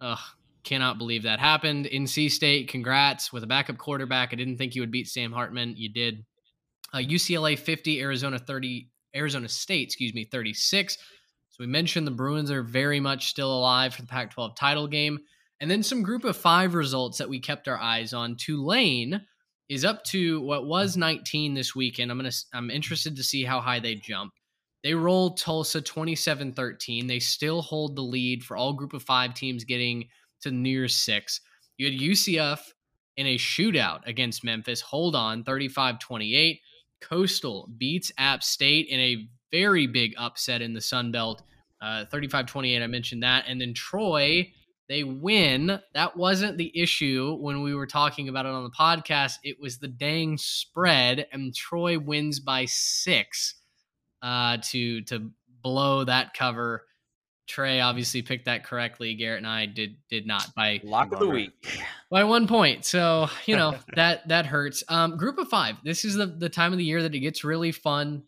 uh, 0.00 0.14
Cannot 0.64 0.98
believe 0.98 1.24
that 1.24 1.40
happened. 1.40 1.86
NC 1.86 2.30
State, 2.30 2.68
congrats 2.68 3.32
with 3.32 3.42
a 3.42 3.48
backup 3.48 3.78
quarterback. 3.78 4.30
I 4.32 4.36
didn't 4.36 4.58
think 4.58 4.74
you 4.74 4.82
would 4.82 4.92
beat 4.92 5.08
Sam 5.08 5.32
Hartman. 5.32 5.74
You 5.76 5.88
did. 5.88 6.24
Uh, 6.92 6.98
UCLA 6.98 7.58
50, 7.58 8.00
Arizona 8.00 8.38
30, 8.38 8.88
Arizona 9.16 9.48
State, 9.48 9.88
excuse 9.88 10.14
me, 10.14 10.24
36. 10.24 10.96
So 10.96 11.56
we 11.58 11.66
mentioned 11.66 12.06
the 12.06 12.12
Bruins 12.12 12.50
are 12.50 12.62
very 12.62 13.00
much 13.00 13.28
still 13.28 13.52
alive 13.52 13.94
for 13.94 14.02
the 14.02 14.08
Pac 14.08 14.30
12 14.30 14.54
title 14.56 14.86
game. 14.86 15.18
And 15.60 15.70
then 15.70 15.82
some 15.82 16.02
group 16.02 16.24
of 16.24 16.36
five 16.36 16.74
results 16.74 17.18
that 17.18 17.28
we 17.28 17.40
kept 17.40 17.68
our 17.68 17.78
eyes 17.78 18.12
on. 18.12 18.36
Tulane 18.36 19.22
is 19.68 19.84
up 19.84 20.04
to 20.04 20.40
what 20.42 20.66
was 20.66 20.96
19 20.96 21.54
this 21.54 21.74
weekend. 21.74 22.10
I'm 22.10 22.18
gonna 22.18 22.32
I'm 22.52 22.70
interested 22.70 23.16
to 23.16 23.22
see 23.22 23.44
how 23.44 23.60
high 23.60 23.80
they 23.80 23.94
jump. 23.94 24.32
They 24.82 24.94
rolled 24.94 25.38
Tulsa 25.38 25.80
27-13. 25.80 27.06
They 27.06 27.20
still 27.20 27.62
hold 27.62 27.94
the 27.94 28.02
lead 28.02 28.42
for 28.42 28.56
all 28.56 28.72
group 28.72 28.92
of 28.92 29.02
five 29.02 29.34
teams 29.34 29.64
getting 29.64 30.08
to 30.42 30.50
near 30.50 30.88
six. 30.88 31.40
You 31.76 31.90
had 31.90 31.98
UCF 31.98 32.60
in 33.16 33.26
a 33.26 33.36
shootout 33.36 34.06
against 34.06 34.44
Memphis. 34.44 34.80
Hold 34.80 35.14
on, 35.14 35.44
35 35.44 35.98
28. 35.98 36.60
Coastal 37.00 37.68
beats 37.78 38.12
App 38.18 38.42
State 38.42 38.86
in 38.88 39.00
a 39.00 39.28
very 39.50 39.86
big 39.86 40.14
upset 40.16 40.62
in 40.62 40.72
the 40.72 40.80
Sun 40.80 41.12
Belt, 41.12 41.42
uh, 41.80 42.04
35 42.06 42.46
28. 42.46 42.82
I 42.82 42.86
mentioned 42.86 43.22
that. 43.22 43.44
And 43.48 43.60
then 43.60 43.74
Troy, 43.74 44.52
they 44.88 45.04
win. 45.04 45.80
That 45.94 46.16
wasn't 46.16 46.58
the 46.58 46.70
issue 46.74 47.36
when 47.40 47.62
we 47.62 47.74
were 47.74 47.86
talking 47.86 48.28
about 48.28 48.46
it 48.46 48.52
on 48.52 48.64
the 48.64 48.70
podcast. 48.70 49.34
It 49.42 49.60
was 49.60 49.78
the 49.78 49.88
dang 49.88 50.38
spread, 50.38 51.26
and 51.32 51.54
Troy 51.54 51.98
wins 51.98 52.40
by 52.40 52.66
six 52.66 53.54
uh, 54.22 54.58
to 54.64 55.02
to 55.02 55.30
blow 55.62 56.04
that 56.04 56.34
cover 56.34 56.84
Trey 57.52 57.80
obviously 57.80 58.22
picked 58.22 58.46
that 58.46 58.64
correctly. 58.64 59.14
Garrett 59.14 59.36
and 59.36 59.46
I 59.46 59.66
did 59.66 59.96
did 60.08 60.26
not 60.26 60.54
by 60.54 60.80
lock 60.82 61.12
of 61.12 61.18
the 61.18 61.28
week 61.28 61.52
by 62.10 62.24
one 62.24 62.46
point. 62.46 62.86
So 62.86 63.28
you 63.44 63.56
know 63.56 63.76
that 63.94 64.26
that 64.28 64.46
hurts. 64.46 64.82
Um, 64.88 65.18
group 65.18 65.36
of 65.36 65.48
five. 65.48 65.76
This 65.84 66.06
is 66.06 66.14
the 66.14 66.24
the 66.26 66.48
time 66.48 66.72
of 66.72 66.78
the 66.78 66.84
year 66.84 67.02
that 67.02 67.14
it 67.14 67.20
gets 67.20 67.44
really 67.44 67.70
fun. 67.70 68.22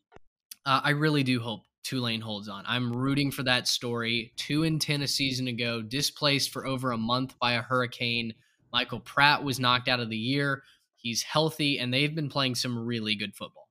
Uh, 0.66 0.82
I 0.84 0.90
really 0.90 1.22
do 1.22 1.40
hope 1.40 1.62
Tulane 1.84 2.20
holds 2.20 2.50
on. 2.50 2.64
I'm 2.66 2.94
rooting 2.94 3.30
for 3.30 3.42
that 3.44 3.66
story. 3.66 4.34
Two 4.36 4.64
and 4.64 4.78
ten 4.78 5.00
a 5.00 5.08
season 5.08 5.48
ago, 5.48 5.80
displaced 5.80 6.50
for 6.50 6.66
over 6.66 6.92
a 6.92 6.98
month 6.98 7.38
by 7.38 7.54
a 7.54 7.62
hurricane. 7.62 8.34
Michael 8.74 9.00
Pratt 9.00 9.42
was 9.42 9.58
knocked 9.58 9.88
out 9.88 10.00
of 10.00 10.10
the 10.10 10.18
year. 10.18 10.64
He's 10.96 11.22
healthy, 11.22 11.78
and 11.78 11.94
they've 11.94 12.14
been 12.14 12.28
playing 12.28 12.56
some 12.56 12.78
really 12.78 13.14
good 13.14 13.34
football. 13.34 13.70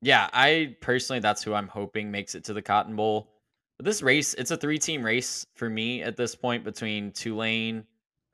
Yeah, 0.00 0.30
I 0.32 0.76
personally, 0.80 1.20
that's 1.20 1.42
who 1.42 1.52
I'm 1.52 1.68
hoping 1.68 2.10
makes 2.10 2.34
it 2.34 2.44
to 2.44 2.54
the 2.54 2.62
Cotton 2.62 2.96
Bowl. 2.96 3.33
But 3.76 3.86
this 3.86 4.02
race, 4.02 4.34
it's 4.34 4.50
a 4.50 4.56
three 4.56 4.78
team 4.78 5.04
race 5.04 5.46
for 5.54 5.68
me 5.68 6.02
at 6.02 6.16
this 6.16 6.34
point 6.34 6.64
between 6.64 7.10
Tulane, 7.12 7.84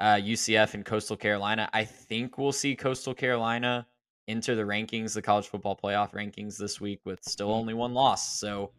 uh, 0.01 0.17
UCF, 0.17 0.75
and 0.75 0.85
Coastal 0.85 1.17
Carolina. 1.17 1.69
I 1.73 1.85
think 1.85 2.37
we'll 2.37 2.53
see 2.53 2.77
Coastal 2.77 3.15
Carolina 3.15 3.87
enter 4.29 4.55
the 4.55 4.63
rankings, 4.63 5.15
the 5.15 5.23
college 5.23 5.49
football 5.49 5.79
playoff 5.83 6.13
rankings 6.13 6.57
this 6.57 6.81
week 6.81 7.01
with 7.05 7.23
still 7.25 7.49
mm-hmm. 7.49 7.61
only 7.61 7.75
one 7.75 7.95
loss. 7.95 8.39
So 8.39 8.73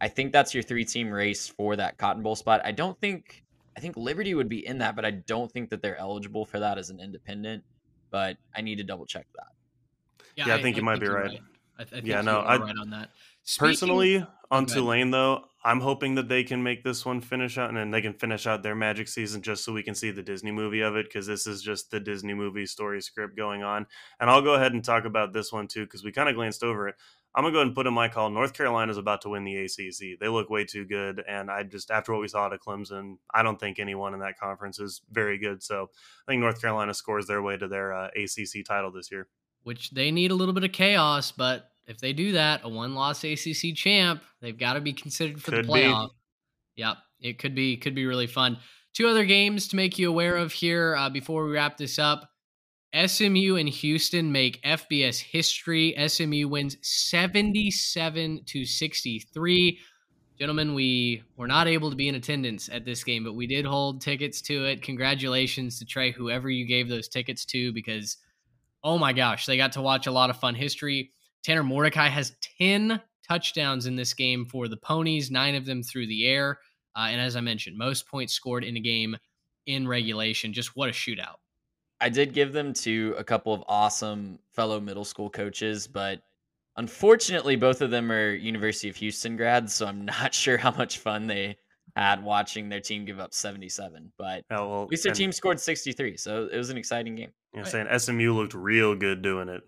I 0.00 0.08
think 0.08 0.32
that's 0.32 0.54
your 0.54 0.62
three 0.62 0.84
team 0.84 1.10
race 1.10 1.48
for 1.48 1.76
that 1.76 1.98
Cotton 1.98 2.22
Bowl 2.22 2.36
spot. 2.36 2.60
I 2.64 2.72
don't 2.72 2.98
think, 3.00 3.44
I 3.76 3.80
think 3.80 3.96
Liberty 3.96 4.34
would 4.34 4.48
be 4.48 4.66
in 4.66 4.78
that, 4.78 4.96
but 4.96 5.04
I 5.04 5.10
don't 5.10 5.50
think 5.50 5.70
that 5.70 5.82
they're 5.82 5.98
eligible 5.98 6.46
for 6.46 6.58
that 6.60 6.78
as 6.78 6.90
an 6.90 6.98
independent. 6.98 7.62
But 8.10 8.38
I 8.54 8.62
need 8.62 8.76
to 8.76 8.84
double 8.84 9.04
check 9.04 9.26
that. 9.34 10.26
Yeah, 10.36 10.46
yeah 10.46 10.54
I, 10.54 10.58
I, 10.58 10.62
think 10.62 10.76
you 10.76 10.82
I 10.82 10.84
might 10.86 10.92
think 10.94 11.04
be 11.04 11.08
right. 11.08 11.24
right. 11.26 11.40
I, 11.78 11.82
th- 11.82 11.92
I 11.92 11.96
think 11.96 12.06
yeah, 12.06 12.22
no, 12.22 12.40
I 12.40 12.56
right 12.56 12.74
on 12.80 12.90
that. 12.90 13.10
Speaking, 13.42 13.68
Personally, 13.68 14.26
on 14.50 14.66
Tulane 14.66 15.10
though, 15.10 15.44
I'm 15.66 15.80
hoping 15.80 16.14
that 16.14 16.28
they 16.28 16.44
can 16.44 16.62
make 16.62 16.84
this 16.84 17.04
one 17.04 17.20
finish 17.20 17.58
out 17.58 17.70
and 17.70 17.76
then 17.76 17.90
they 17.90 18.00
can 18.00 18.12
finish 18.12 18.46
out 18.46 18.62
their 18.62 18.76
magic 18.76 19.08
season 19.08 19.42
just 19.42 19.64
so 19.64 19.72
we 19.72 19.82
can 19.82 19.96
see 19.96 20.12
the 20.12 20.22
Disney 20.22 20.52
movie 20.52 20.80
of 20.80 20.94
it 20.94 21.06
because 21.06 21.26
this 21.26 21.44
is 21.44 21.60
just 21.60 21.90
the 21.90 21.98
Disney 21.98 22.34
movie 22.34 22.66
story 22.66 23.02
script 23.02 23.36
going 23.36 23.64
on. 23.64 23.84
And 24.20 24.30
I'll 24.30 24.42
go 24.42 24.54
ahead 24.54 24.74
and 24.74 24.84
talk 24.84 25.06
about 25.06 25.32
this 25.32 25.52
one 25.52 25.66
too 25.66 25.82
because 25.84 26.04
we 26.04 26.12
kind 26.12 26.28
of 26.28 26.36
glanced 26.36 26.62
over 26.62 26.86
it. 26.86 26.94
I'm 27.34 27.42
gonna 27.42 27.52
go 27.52 27.58
ahead 27.58 27.66
and 27.66 27.74
put 27.74 27.88
in 27.88 27.94
my 27.94 28.06
call. 28.06 28.30
North 28.30 28.52
Carolina 28.52 28.92
is 28.92 28.96
about 28.96 29.22
to 29.22 29.28
win 29.28 29.42
the 29.42 29.56
ACC. 29.56 30.20
They 30.20 30.28
look 30.28 30.50
way 30.50 30.64
too 30.64 30.84
good, 30.84 31.24
and 31.28 31.50
I 31.50 31.64
just 31.64 31.90
after 31.90 32.12
what 32.12 32.20
we 32.20 32.28
saw 32.28 32.46
at 32.46 32.60
Clemson, 32.60 33.16
I 33.34 33.42
don't 33.42 33.58
think 33.58 33.80
anyone 33.80 34.14
in 34.14 34.20
that 34.20 34.38
conference 34.38 34.78
is 34.78 35.02
very 35.10 35.36
good. 35.36 35.64
So 35.64 35.90
I 36.28 36.30
think 36.30 36.40
North 36.40 36.60
Carolina 36.60 36.94
scores 36.94 37.26
their 37.26 37.42
way 37.42 37.56
to 37.56 37.66
their 37.66 37.92
uh, 37.92 38.10
ACC 38.16 38.64
title 38.64 38.92
this 38.92 39.10
year. 39.10 39.26
Which 39.64 39.90
they 39.90 40.12
need 40.12 40.30
a 40.30 40.36
little 40.36 40.54
bit 40.54 40.62
of 40.62 40.70
chaos, 40.70 41.32
but 41.32 41.72
if 41.86 41.98
they 41.98 42.12
do 42.12 42.32
that, 42.32 42.60
a 42.64 42.68
one 42.68 42.94
loss 42.94 43.24
ACC 43.24 43.74
champ, 43.74 44.22
they've 44.40 44.58
got 44.58 44.74
to 44.74 44.80
be 44.80 44.92
considered 44.92 45.40
for 45.40 45.52
could 45.52 45.66
the 45.66 45.72
playoff. 45.72 46.08
Be. 46.08 46.82
Yep, 46.82 46.96
it 47.20 47.38
could 47.38 47.54
be 47.54 47.76
could 47.76 47.94
be 47.94 48.06
really 48.06 48.26
fun. 48.26 48.58
Two 48.94 49.08
other 49.08 49.24
games 49.24 49.68
to 49.68 49.76
make 49.76 49.98
you 49.98 50.08
aware 50.08 50.36
of 50.36 50.52
here 50.52 50.96
uh, 50.96 51.10
before 51.10 51.44
we 51.44 51.52
wrap 51.52 51.76
this 51.76 51.98
up. 51.98 52.30
SMU 52.94 53.56
and 53.56 53.68
Houston 53.68 54.32
make 54.32 54.62
FBS 54.62 55.20
history. 55.20 55.94
SMU 56.08 56.48
wins 56.48 56.76
77 56.80 58.42
to 58.46 58.64
63. 58.64 59.78
Gentlemen, 60.38 60.74
we 60.74 61.22
were 61.36 61.46
not 61.46 61.66
able 61.66 61.90
to 61.90 61.96
be 61.96 62.08
in 62.08 62.14
attendance 62.14 62.68
at 62.70 62.84
this 62.84 63.04
game, 63.04 63.24
but 63.24 63.34
we 63.34 63.46
did 63.46 63.64
hold 63.64 64.00
tickets 64.00 64.40
to 64.42 64.64
it. 64.64 64.82
Congratulations 64.82 65.78
to 65.78 65.84
Trey, 65.84 66.10
whoever 66.10 66.48
you 66.48 66.66
gave 66.66 66.88
those 66.88 67.08
tickets 67.08 67.44
to, 67.46 67.72
because 67.72 68.16
oh 68.82 68.98
my 68.98 69.12
gosh, 69.12 69.46
they 69.46 69.56
got 69.56 69.72
to 69.72 69.82
watch 69.82 70.06
a 70.06 70.12
lot 70.12 70.30
of 70.30 70.38
fun 70.38 70.54
history. 70.54 71.12
Tanner 71.44 71.62
Mordecai 71.62 72.08
has 72.08 72.36
10 72.58 73.00
touchdowns 73.28 73.86
in 73.86 73.96
this 73.96 74.14
game 74.14 74.44
for 74.46 74.68
the 74.68 74.76
Ponies, 74.76 75.30
nine 75.30 75.54
of 75.54 75.66
them 75.66 75.82
through 75.82 76.06
the 76.06 76.26
air. 76.26 76.58
Uh, 76.94 77.08
and 77.10 77.20
as 77.20 77.36
I 77.36 77.40
mentioned, 77.40 77.76
most 77.76 78.08
points 78.08 78.32
scored 78.32 78.64
in 78.64 78.76
a 78.76 78.80
game 78.80 79.16
in 79.66 79.86
regulation. 79.86 80.52
Just 80.52 80.76
what 80.76 80.88
a 80.88 80.92
shootout. 80.92 81.36
I 82.00 82.08
did 82.08 82.34
give 82.34 82.52
them 82.52 82.72
to 82.74 83.14
a 83.18 83.24
couple 83.24 83.54
of 83.54 83.64
awesome 83.68 84.38
fellow 84.52 84.80
middle 84.80 85.04
school 85.04 85.30
coaches, 85.30 85.86
but 85.86 86.20
unfortunately, 86.76 87.56
both 87.56 87.80
of 87.80 87.90
them 87.90 88.12
are 88.12 88.34
University 88.34 88.88
of 88.88 88.96
Houston 88.96 89.36
grads, 89.36 89.74
so 89.74 89.86
I'm 89.86 90.04
not 90.04 90.34
sure 90.34 90.56
how 90.56 90.72
much 90.72 90.98
fun 90.98 91.26
they 91.26 91.56
had 91.94 92.22
watching 92.22 92.68
their 92.68 92.80
team 92.80 93.04
give 93.04 93.18
up 93.18 93.32
77. 93.32 94.12
But 94.18 94.44
oh, 94.50 94.68
well, 94.68 94.82
at 94.84 94.90
least 94.90 95.04
their 95.04 95.14
team 95.14 95.32
scored 95.32 95.58
63, 95.58 96.16
so 96.16 96.48
it 96.52 96.56
was 96.56 96.70
an 96.70 96.76
exciting 96.76 97.14
game. 97.16 97.32
You 97.54 97.60
know, 97.60 97.66
saying 97.66 97.86
SMU 97.98 98.34
looked 98.34 98.54
real 98.54 98.94
good 98.94 99.22
doing 99.22 99.48
it. 99.48 99.62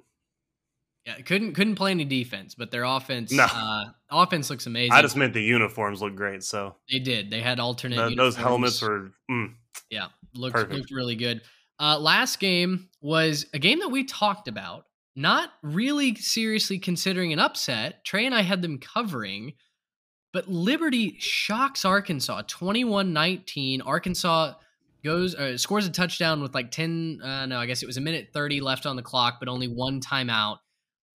Yeah, 1.09 1.23
couldn't 1.23 1.55
couldn't 1.55 1.77
play 1.77 1.93
any 1.93 2.05
defense, 2.05 2.55
but 2.55 2.71
their 2.71 2.85
offense 2.85 3.33
no. 3.33 3.47
uh, 3.51 3.85
offense 4.11 4.51
looks 4.51 4.67
amazing. 4.67 4.93
I 4.93 5.01
just 5.01 5.17
meant 5.17 5.33
the 5.33 5.43
uniforms 5.43 6.03
look 6.03 6.15
great. 6.15 6.43
So 6.43 6.75
they 6.93 6.99
did. 6.99 7.31
They 7.31 7.41
had 7.41 7.59
alternate. 7.61 8.11
The, 8.11 8.15
those 8.15 8.37
helmets 8.37 8.83
were. 8.83 9.13
Mm, 9.31 9.55
yeah, 9.89 10.09
looked 10.35 10.71
looked 10.71 10.91
really 10.91 11.17
good. 11.17 11.41
Uh, 11.81 11.99
last 11.99 12.41
game 12.41 12.91
was 13.01 13.47
a 13.55 13.59
game 13.59 13.79
that 13.79 13.89
we 13.89 14.05
talked 14.05 14.49
about 14.49 14.85
not 15.17 15.49
really 15.63 16.15
seriously 16.15 16.79
considering 16.79 17.33
an 17.33 17.39
upset. 17.39 18.05
Trey 18.05 18.27
and 18.27 18.35
I 18.35 18.43
had 18.43 18.61
them 18.61 18.79
covering, 18.79 19.55
but 20.35 20.47
Liberty 20.47 21.17
shocks 21.19 21.87
Arkansas 21.87 22.43
21 22.49 23.15
19. 23.15 23.81
Arkansas 23.81 24.53
goes 25.03 25.35
uh, 25.35 25.57
scores 25.57 25.87
a 25.87 25.91
touchdown 25.91 26.43
with 26.43 26.55
like 26.55 26.73
10 26.73 27.21
uh, 27.23 27.47
no 27.47 27.61
i 27.61 27.67
guess 27.67 27.85
it 27.85 27.87
was 27.87 27.97
a 27.97 28.01
minute 28.01 28.31
30 28.33 28.61
left 28.61 28.85
on 28.85 28.97
the 28.97 29.03
clock 29.03 29.37
but 29.39 29.49
only 29.49 29.69
one 29.69 30.01
timeout 30.01 30.59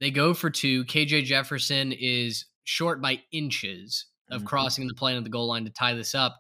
they 0.03 0.11
go 0.11 0.33
for 0.33 0.49
two. 0.49 0.85
Kj 0.85 1.23
jefferson 1.23 1.91
is 1.91 2.45
short 2.63 3.01
by 3.01 3.21
inches 3.31 4.05
of 4.29 4.43
Mhm. 4.43 4.45
crossing 4.47 4.87
the 4.87 4.93
plane 4.93 5.17
of 5.17 5.23
the 5.23 5.29
goal 5.29 5.47
line 5.47 5.65
to 5.65 5.71
tie 5.71 5.93
this 5.93 6.15
up. 6.15 6.39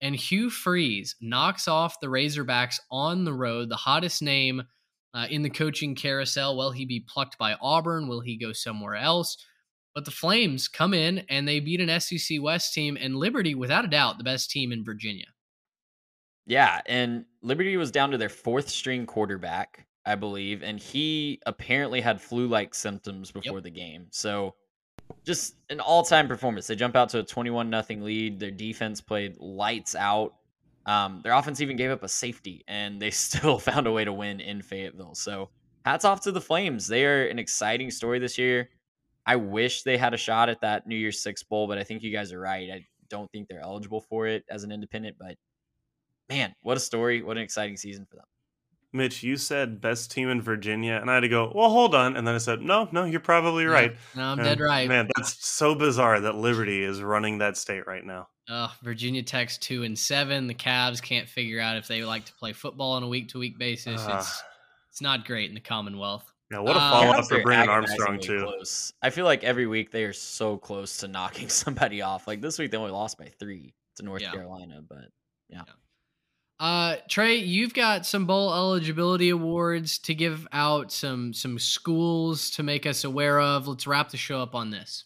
And 0.00 0.14
hugh 0.16 0.50
freeze 0.50 1.16
knocks 1.20 1.66
off 1.68 2.00
the 2.00 2.08
razorbacks 2.08 2.78
on 2.90 3.24
the 3.24 3.32
road 3.32 3.68
the 3.68 3.76
hottest 3.76 4.22
name 4.22 4.62
uh, 5.14 5.28
in 5.30 5.42
the 5.42 5.50
coaching 5.50 5.94
carousel. 5.94 6.56
Will 6.56 6.72
he 6.72 6.84
be 6.84 7.00
plucked 7.00 7.38
by 7.38 7.54
auburn? 7.60 8.08
Will 8.08 8.20
he 8.20 8.36
go 8.36 8.52
somewhere 8.52 8.96
else? 8.96 9.36
But 9.94 10.04
the 10.04 10.10
flames 10.10 10.66
come 10.66 10.92
in 10.92 11.20
and 11.28 11.46
they 11.46 11.60
beat 11.60 11.80
an 11.80 12.00
sec 12.00 12.18
west 12.40 12.74
team 12.74 12.96
and 13.00 13.16
liberty 13.16 13.54
without 13.54 13.84
a 13.84 13.88
doubt 13.88 14.18
the 14.18 14.24
best 14.24 14.50
team 14.50 14.72
in 14.72 14.84
virginia. 14.84 15.26
Yeah, 16.46 16.82
and 16.86 17.24
Liberty 17.42 17.76
was 17.76 17.90
down 17.90 18.10
to 18.10 18.18
their 18.18 18.28
fourth 18.28 18.68
string 18.68 19.06
quarterback, 19.06 19.86
I 20.06 20.14
believe, 20.14 20.62
and 20.62 20.78
he 20.78 21.40
apparently 21.46 22.00
had 22.00 22.20
flu-like 22.20 22.74
symptoms 22.74 23.30
before 23.30 23.60
the 23.60 23.70
game. 23.70 24.06
So 24.10 24.54
just 25.24 25.56
an 25.70 25.80
all-time 25.80 26.28
performance. 26.28 26.66
They 26.66 26.76
jump 26.76 26.96
out 26.96 27.08
to 27.10 27.20
a 27.20 27.22
21 27.22 27.70
nothing 27.70 28.02
lead. 28.02 28.38
Their 28.38 28.50
defense 28.50 29.00
played 29.00 29.36
lights 29.38 29.94
out. 29.94 30.34
Um, 30.86 31.20
their 31.22 31.32
offense 31.32 31.60
even 31.62 31.76
gave 31.76 31.90
up 31.90 32.02
a 32.02 32.08
safety, 32.08 32.64
and 32.68 33.00
they 33.00 33.10
still 33.12 33.58
found 33.58 33.86
a 33.86 33.92
way 33.92 34.04
to 34.04 34.12
win 34.12 34.40
in 34.40 34.62
Fayetteville. 34.62 35.14
So 35.14 35.50
hats 35.84 36.04
off 36.04 36.20
to 36.22 36.32
the 36.32 36.40
Flames. 36.40 36.86
They 36.86 37.06
are 37.06 37.26
an 37.26 37.38
exciting 37.38 37.90
story 37.90 38.18
this 38.18 38.36
year. 38.38 38.68
I 39.26 39.36
wish 39.36 39.82
they 39.82 39.96
had 39.96 40.12
a 40.12 40.18
shot 40.18 40.50
at 40.50 40.60
that 40.60 40.86
New 40.86 40.96
Year's 40.96 41.22
Six 41.22 41.42
Bowl, 41.42 41.66
but 41.66 41.78
I 41.78 41.84
think 41.84 42.02
you 42.02 42.12
guys 42.12 42.32
are 42.32 42.40
right. 42.40 42.70
I 42.70 42.86
don't 43.08 43.30
think 43.32 43.48
they're 43.48 43.60
eligible 43.60 44.02
for 44.02 44.26
it 44.26 44.44
as 44.50 44.64
an 44.64 44.72
independent, 44.72 45.16
but 45.18 45.36
man, 46.28 46.54
what 46.62 46.76
a 46.76 46.80
story. 46.80 47.22
What 47.22 47.38
an 47.38 47.42
exciting 47.42 47.78
season 47.78 48.04
for 48.04 48.16
them. 48.16 48.26
Mitch, 48.94 49.22
you 49.22 49.36
said 49.36 49.80
best 49.80 50.10
team 50.12 50.28
in 50.30 50.40
Virginia, 50.40 50.94
and 51.00 51.10
I 51.10 51.14
had 51.14 51.20
to 51.20 51.28
go, 51.28 51.50
well, 51.54 51.68
hold 51.68 51.94
on. 51.94 52.16
And 52.16 52.26
then 52.26 52.34
I 52.34 52.38
said, 52.38 52.62
no, 52.62 52.88
no, 52.92 53.04
you're 53.04 53.20
probably 53.20 53.66
right. 53.66 53.96
no 54.14 54.22
i'm 54.22 54.38
And, 54.38 54.46
dead 54.48 54.60
right 54.60 54.88
Man, 54.88 55.08
that's 55.16 55.44
so 55.46 55.74
bizarre 55.74 56.20
that 56.20 56.36
Liberty 56.36 56.82
is 56.82 57.02
running 57.02 57.38
that 57.38 57.56
state 57.56 57.86
right 57.86 58.04
now. 58.04 58.28
Uh, 58.48 58.68
Virginia 58.82 59.22
Tech's 59.22 59.58
two 59.58 59.82
and 59.82 59.98
seven. 59.98 60.46
The 60.46 60.54
Cavs 60.54 61.02
can't 61.02 61.28
figure 61.28 61.60
out 61.60 61.76
if 61.76 61.88
they 61.88 62.04
like 62.04 62.24
to 62.26 62.32
play 62.34 62.52
football 62.52 62.92
on 62.92 63.02
a 63.02 63.08
week 63.08 63.28
to 63.30 63.38
week 63.38 63.58
basis. 63.58 64.00
Ah. 64.06 64.18
it's 64.18 64.42
it's 64.90 65.00
not 65.00 65.24
great 65.26 65.48
in 65.48 65.54
the 65.54 65.60
Commonwealth. 65.60 66.30
Yeah, 66.52 66.58
what 66.60 66.76
a 66.76 66.78
Uh, 66.78 66.90
follow 66.92 67.12
Cavs 67.14 67.18
up 67.18 67.24
for 67.26 67.38
are 67.38 67.42
Brennan 67.42 67.68
Armstrong, 67.70 68.20
too. 68.20 68.42
Close. 68.44 68.92
I 69.02 69.10
feel 69.10 69.24
like 69.24 69.42
every 69.42 69.66
week 69.66 69.90
they 69.90 70.04
are 70.04 70.12
so 70.12 70.56
close 70.58 70.98
to 70.98 71.08
knocking 71.08 71.48
somebody 71.62 72.02
off. 72.02 72.28
Like 72.28 72.40
this 72.42 72.58
week 72.58 72.70
they 72.70 72.76
only 72.76 72.92
lost 72.92 73.18
by 73.18 73.26
three 73.40 73.74
to 73.96 74.04
North 74.04 74.22
Yeah. 74.22 74.30
Carolina, 74.32 74.82
but 74.86 75.08
Uh, 76.64 76.96
Trey, 77.10 77.34
you've 77.36 77.74
got 77.74 78.06
some 78.06 78.24
bowl 78.24 78.50
eligibility 78.54 79.28
awards 79.28 79.98
to 79.98 80.14
give 80.14 80.48
out. 80.50 80.90
Some 80.90 81.34
some 81.34 81.58
schools 81.58 82.48
to 82.52 82.62
make 82.62 82.86
us 82.86 83.04
aware 83.04 83.38
of. 83.38 83.68
Let's 83.68 83.86
wrap 83.86 84.08
the 84.08 84.16
show 84.16 84.40
up 84.40 84.54
on 84.54 84.70
this. 84.70 85.04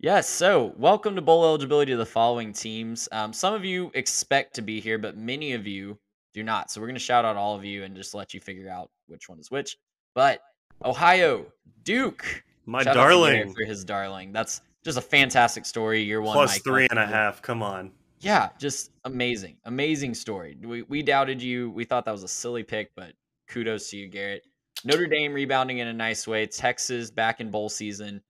Yes, 0.00 0.28
so 0.28 0.74
welcome 0.76 1.14
to 1.16 1.22
bowl 1.22 1.46
eligibility 1.46 1.92
of 1.92 1.98
the 1.98 2.04
following 2.04 2.52
teams. 2.52 3.08
Um, 3.10 3.32
some 3.32 3.54
of 3.54 3.64
you 3.64 3.90
expect 3.94 4.52
to 4.56 4.60
be 4.60 4.80
here, 4.80 4.98
but 4.98 5.16
many 5.16 5.54
of 5.54 5.66
you 5.66 5.98
do 6.34 6.42
not. 6.42 6.70
So 6.70 6.78
we're 6.78 6.88
going 6.88 6.94
to 6.96 7.00
shout 7.00 7.24
out 7.24 7.36
all 7.36 7.56
of 7.56 7.64
you 7.64 7.84
and 7.84 7.96
just 7.96 8.12
let 8.12 8.34
you 8.34 8.40
figure 8.40 8.68
out 8.68 8.90
which 9.06 9.30
one 9.30 9.40
is 9.40 9.50
which. 9.50 9.78
But 10.14 10.42
Ohio, 10.84 11.46
Duke, 11.84 12.44
My 12.66 12.80
shout 12.82 12.88
out 12.88 12.92
to 12.92 12.98
Garrett 13.14 13.38
darling. 13.38 13.54
for 13.54 13.64
his 13.64 13.82
darling. 13.82 14.32
That's 14.34 14.60
just 14.84 14.98
a 14.98 15.00
fantastic 15.00 15.64
story. 15.64 16.02
Year 16.02 16.20
one, 16.20 16.34
Plus 16.34 16.56
Mike 16.56 16.64
three 16.64 16.86
and 16.90 16.98
a 16.98 17.06
Huckabee. 17.06 17.10
half. 17.12 17.40
Come 17.40 17.62
on. 17.62 17.92
Yeah, 18.20 18.48
just 18.58 18.90
amazing, 19.04 19.56
amazing 19.64 20.14
story. 20.14 20.56
We 20.62 20.82
we 20.82 21.02
doubted 21.02 21.42
you. 21.42 21.70
We 21.70 21.84
thought 21.84 22.04
that 22.04 22.12
was 22.12 22.22
a 22.24 22.28
silly 22.28 22.62
pick, 22.62 22.90
but 22.96 23.12
kudos 23.48 23.90
to 23.90 23.96
you, 23.96 24.08
Garrett. 24.08 24.42
Notre 24.84 25.06
Dame 25.06 25.32
rebounding 25.32 25.78
in 25.78 25.88
a 25.88 25.92
nice 25.92 26.26
way. 26.26 26.46
Texas 26.46 27.10
back 27.10 27.40
in 27.40 27.50
bowl 27.50 27.68
season. 27.68 28.20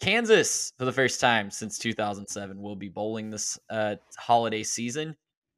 Kansas 0.00 0.72
for 0.78 0.84
the 0.84 0.92
first 0.92 1.20
time 1.20 1.50
since 1.50 1.78
2007 1.78 2.60
will 2.60 2.76
be 2.76 2.88
bowling 2.88 3.30
this 3.30 3.58
uh, 3.68 3.96
holiday 4.16 4.62
season. 4.62 5.16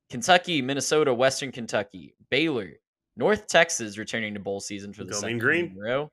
Kentucky, 0.08 0.60
Minnesota, 0.62 1.12
Western 1.14 1.52
Kentucky, 1.52 2.14
Baylor, 2.30 2.70
North 3.16 3.46
Texas 3.46 3.98
returning 3.98 4.34
to 4.34 4.40
bowl 4.40 4.60
season 4.60 4.92
for 4.92 5.04
the 5.04 5.12
Go 5.12 5.20
second 5.20 5.38
Green. 5.38 5.76
row. 5.78 6.10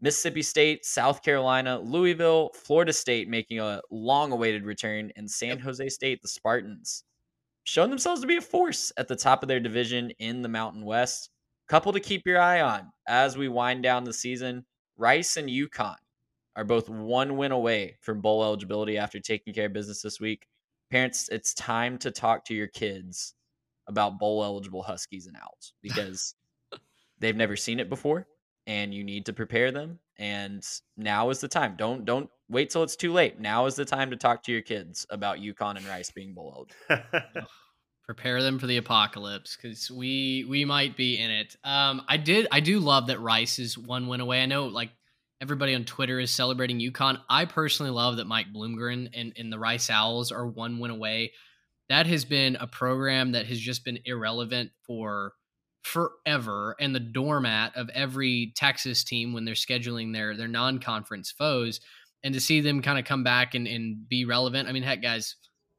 Mississippi 0.00 0.42
State, 0.42 0.84
South 0.84 1.22
Carolina, 1.22 1.78
Louisville, 1.78 2.50
Florida 2.54 2.92
State 2.92 3.28
making 3.28 3.60
a 3.60 3.80
long-awaited 3.90 4.64
return, 4.64 5.12
and 5.16 5.30
San 5.30 5.60
Jose 5.60 5.88
State, 5.88 6.20
the 6.22 6.28
Spartans, 6.28 7.04
showing 7.64 7.90
themselves 7.90 8.20
to 8.20 8.26
be 8.26 8.36
a 8.36 8.42
force 8.42 8.92
at 8.96 9.08
the 9.08 9.16
top 9.16 9.42
of 9.42 9.48
their 9.48 9.60
division 9.60 10.10
in 10.18 10.42
the 10.42 10.48
Mountain 10.48 10.84
West. 10.84 11.30
Couple 11.68 11.92
to 11.92 12.00
keep 12.00 12.26
your 12.26 12.40
eye 12.40 12.60
on 12.60 12.90
as 13.06 13.36
we 13.36 13.48
wind 13.48 13.82
down 13.82 14.04
the 14.04 14.12
season. 14.12 14.64
Rice 14.96 15.36
and 15.36 15.48
UConn 15.48 15.96
are 16.56 16.64
both 16.64 16.88
one 16.88 17.36
win 17.36 17.52
away 17.52 17.96
from 18.00 18.20
bowl 18.20 18.44
eligibility 18.44 18.98
after 18.98 19.20
taking 19.20 19.54
care 19.54 19.66
of 19.66 19.72
business 19.72 20.02
this 20.02 20.20
week. 20.20 20.46
Parents, 20.90 21.28
it's 21.30 21.54
time 21.54 21.96
to 21.98 22.10
talk 22.10 22.44
to 22.44 22.54
your 22.54 22.66
kids 22.66 23.34
about 23.86 24.18
bowl 24.18 24.44
eligible 24.44 24.82
Huskies 24.82 25.26
and 25.26 25.36
Owls 25.36 25.72
because 25.82 26.34
they've 27.18 27.36
never 27.36 27.56
seen 27.56 27.80
it 27.80 27.88
before 27.88 28.26
and 28.66 28.94
you 28.94 29.02
need 29.02 29.26
to 29.26 29.32
prepare 29.32 29.72
them 29.72 29.98
and 30.18 30.66
now 30.96 31.30
is 31.30 31.40
the 31.40 31.48
time. 31.48 31.74
Don't 31.76 32.04
don't 32.04 32.28
wait 32.48 32.70
till 32.70 32.82
it's 32.82 32.96
too 32.96 33.12
late. 33.12 33.40
Now 33.40 33.66
is 33.66 33.76
the 33.76 33.84
time 33.84 34.10
to 34.10 34.16
talk 34.16 34.42
to 34.44 34.52
your 34.52 34.62
kids 34.62 35.06
about 35.10 35.38
UConn 35.38 35.76
and 35.76 35.86
Rice 35.86 36.10
being 36.10 36.34
bowl. 36.34 36.68
Prepare 38.04 38.42
them 38.42 38.58
for 38.58 38.66
the 38.66 38.76
apocalypse 38.76 39.56
because 39.56 39.90
we 39.90 40.44
we 40.48 40.64
might 40.64 40.96
be 40.96 41.18
in 41.18 41.30
it. 41.30 41.56
Um, 41.64 42.02
I 42.08 42.16
did 42.16 42.46
I 42.50 42.60
do 42.60 42.78
love 42.78 43.06
that 43.06 43.20
Rice 43.20 43.58
is 43.58 43.78
one 43.78 44.08
win 44.08 44.20
away. 44.20 44.42
I 44.42 44.46
know 44.46 44.66
like 44.66 44.90
everybody 45.40 45.74
on 45.74 45.84
Twitter 45.84 46.20
is 46.20 46.30
celebrating 46.30 46.78
UConn. 46.78 47.18
I 47.28 47.46
personally 47.46 47.90
love 47.90 48.16
that 48.16 48.26
Mike 48.26 48.52
Bloomgren 48.54 49.10
and, 49.12 49.32
and 49.36 49.52
the 49.52 49.58
Rice 49.58 49.90
Owls 49.90 50.30
are 50.30 50.46
one 50.46 50.78
win 50.78 50.92
away. 50.92 51.32
That 51.88 52.06
has 52.06 52.24
been 52.24 52.56
a 52.56 52.66
program 52.68 53.32
that 53.32 53.46
has 53.46 53.58
just 53.58 53.84
been 53.84 53.98
irrelevant 54.04 54.70
for 54.86 55.32
forever 55.82 56.76
and 56.80 56.94
the 56.94 57.00
doormat 57.00 57.76
of 57.76 57.88
every 57.90 58.52
Texas 58.56 59.04
team 59.04 59.32
when 59.32 59.44
they're 59.44 59.54
scheduling 59.54 60.12
their 60.12 60.36
their 60.36 60.48
non-conference 60.48 61.30
foes. 61.32 61.80
And 62.24 62.32
to 62.34 62.40
see 62.40 62.60
them 62.60 62.82
kind 62.82 63.00
of 63.00 63.04
come 63.04 63.24
back 63.24 63.54
and, 63.54 63.66
and 63.66 64.08
be 64.08 64.24
relevant. 64.24 64.68
I 64.68 64.72
mean, 64.72 64.84
heck, 64.84 65.02
guys, 65.02 65.34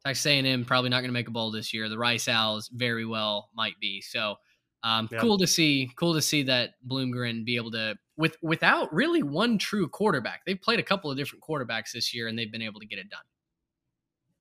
Texas 0.06 0.26
A&M 0.26 0.66
probably 0.66 0.90
not 0.90 0.98
going 0.98 1.08
to 1.10 1.14
make 1.14 1.30
a 1.30 1.32
bowl 1.32 1.52
this 1.52 1.74
year. 1.74 1.88
The 1.88 1.98
Rice 1.98 2.28
Owls 2.28 2.70
very 2.74 3.06
well 3.06 3.50
might 3.56 3.80
be. 3.80 4.02
So 4.02 4.36
um, 4.84 5.08
Yeah. 5.10 5.20
cool 5.20 5.38
to 5.38 5.48
see. 5.48 5.90
Cool 5.96 6.14
to 6.16 6.22
see 6.22 6.44
that 6.44 6.72
Bloomgren 6.86 7.46
be 7.46 7.56
able 7.56 7.72
to 7.72 7.96
with 8.18 8.36
without 8.42 8.94
really 8.94 9.24
one 9.24 9.58
true 9.58 9.88
quarterback. 9.88 10.42
They've 10.46 10.62
played 10.62 10.80
a 10.80 10.84
couple 10.84 11.10
of 11.10 11.16
different 11.16 11.42
quarterbacks 11.42 11.94
this 11.94 12.14
year, 12.14 12.28
and 12.28 12.38
they've 12.38 12.52
been 12.52 12.62
able 12.62 12.82
to 12.82 12.86
get 12.86 13.00
it 13.00 13.10
done. 13.10 13.24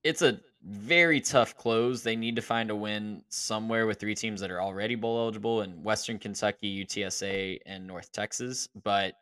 it's 0.03 0.23
a 0.23 0.41
very 0.65 1.21
tough 1.21 1.57
close. 1.57 2.03
They 2.03 2.17
need 2.17 2.37
to 2.37 2.43
find 2.43 2.71
a 2.71 2.77
win 2.77 3.23
somewhere 3.29 3.87
with 3.87 3.99
three 3.99 4.15
teams 4.15 4.41
that 4.41 4.51
are 4.51 4.61
already 4.61 4.95
bowl 4.95 5.19
eligible 5.19 5.63
in 5.63 5.83
Western 5.83 6.19
Kentucky, 6.19 6.85
UTSA, 6.85 7.61
and 7.67 7.87
North 7.87 8.13
Texas. 8.13 8.69
But 8.83 9.15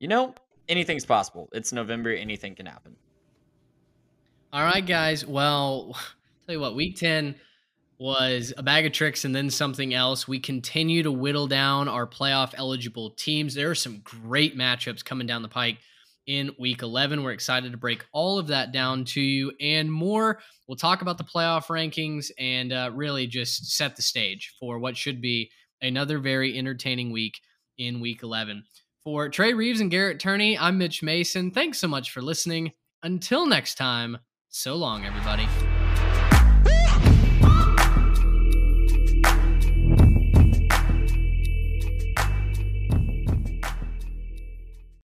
you 0.00 0.08
know, 0.08 0.34
anything's 0.68 1.04
possible. 1.04 1.48
It's 1.52 1.72
November, 1.72 2.10
anything 2.10 2.54
can 2.54 2.66
happen. 2.66 2.96
All 4.52 4.64
right, 4.64 4.84
guys. 4.84 5.26
Well, 5.26 5.96
tell 6.46 6.54
you 6.54 6.60
what, 6.60 6.76
week 6.76 6.96
10 6.96 7.34
was 7.98 8.52
a 8.56 8.62
bag 8.62 8.86
of 8.86 8.92
tricks 8.92 9.24
and 9.24 9.34
then 9.34 9.50
something 9.50 9.94
else. 9.94 10.26
We 10.26 10.38
continue 10.40 11.02
to 11.02 11.12
whittle 11.12 11.46
down 11.46 11.88
our 11.88 12.06
playoff 12.06 12.52
eligible 12.56 13.10
teams. 13.10 13.54
There 13.54 13.70
are 13.70 13.74
some 13.74 14.00
great 14.04 14.56
matchups 14.56 15.04
coming 15.04 15.26
down 15.26 15.42
the 15.42 15.48
pike 15.48 15.78
in 16.26 16.50
week 16.58 16.82
11. 16.82 17.22
We're 17.22 17.32
excited 17.32 17.72
to 17.72 17.78
break 17.78 18.04
all 18.12 18.38
of 18.38 18.46
that 18.48 18.72
down 18.72 19.04
to 19.06 19.20
you 19.20 19.52
and 19.60 19.90
more. 19.90 20.40
We'll 20.66 20.76
talk 20.76 21.02
about 21.02 21.18
the 21.18 21.24
playoff 21.24 21.66
rankings 21.66 22.30
and 22.38 22.72
uh, 22.72 22.90
really 22.94 23.26
just 23.26 23.76
set 23.76 23.96
the 23.96 24.02
stage 24.02 24.54
for 24.58 24.78
what 24.78 24.96
should 24.96 25.20
be 25.20 25.50
another 25.82 26.18
very 26.18 26.58
entertaining 26.58 27.12
week 27.12 27.38
in 27.78 28.00
week 28.00 28.22
11. 28.22 28.64
For 29.02 29.28
Trey 29.28 29.52
Reeves 29.52 29.80
and 29.80 29.90
Garrett 29.90 30.18
Turney, 30.18 30.58
I'm 30.58 30.78
Mitch 30.78 31.02
Mason. 31.02 31.50
Thanks 31.50 31.78
so 31.78 31.88
much 31.88 32.10
for 32.10 32.22
listening. 32.22 32.72
Until 33.02 33.46
next 33.46 33.74
time, 33.74 34.18
so 34.48 34.76
long, 34.76 35.04
everybody. 35.04 35.46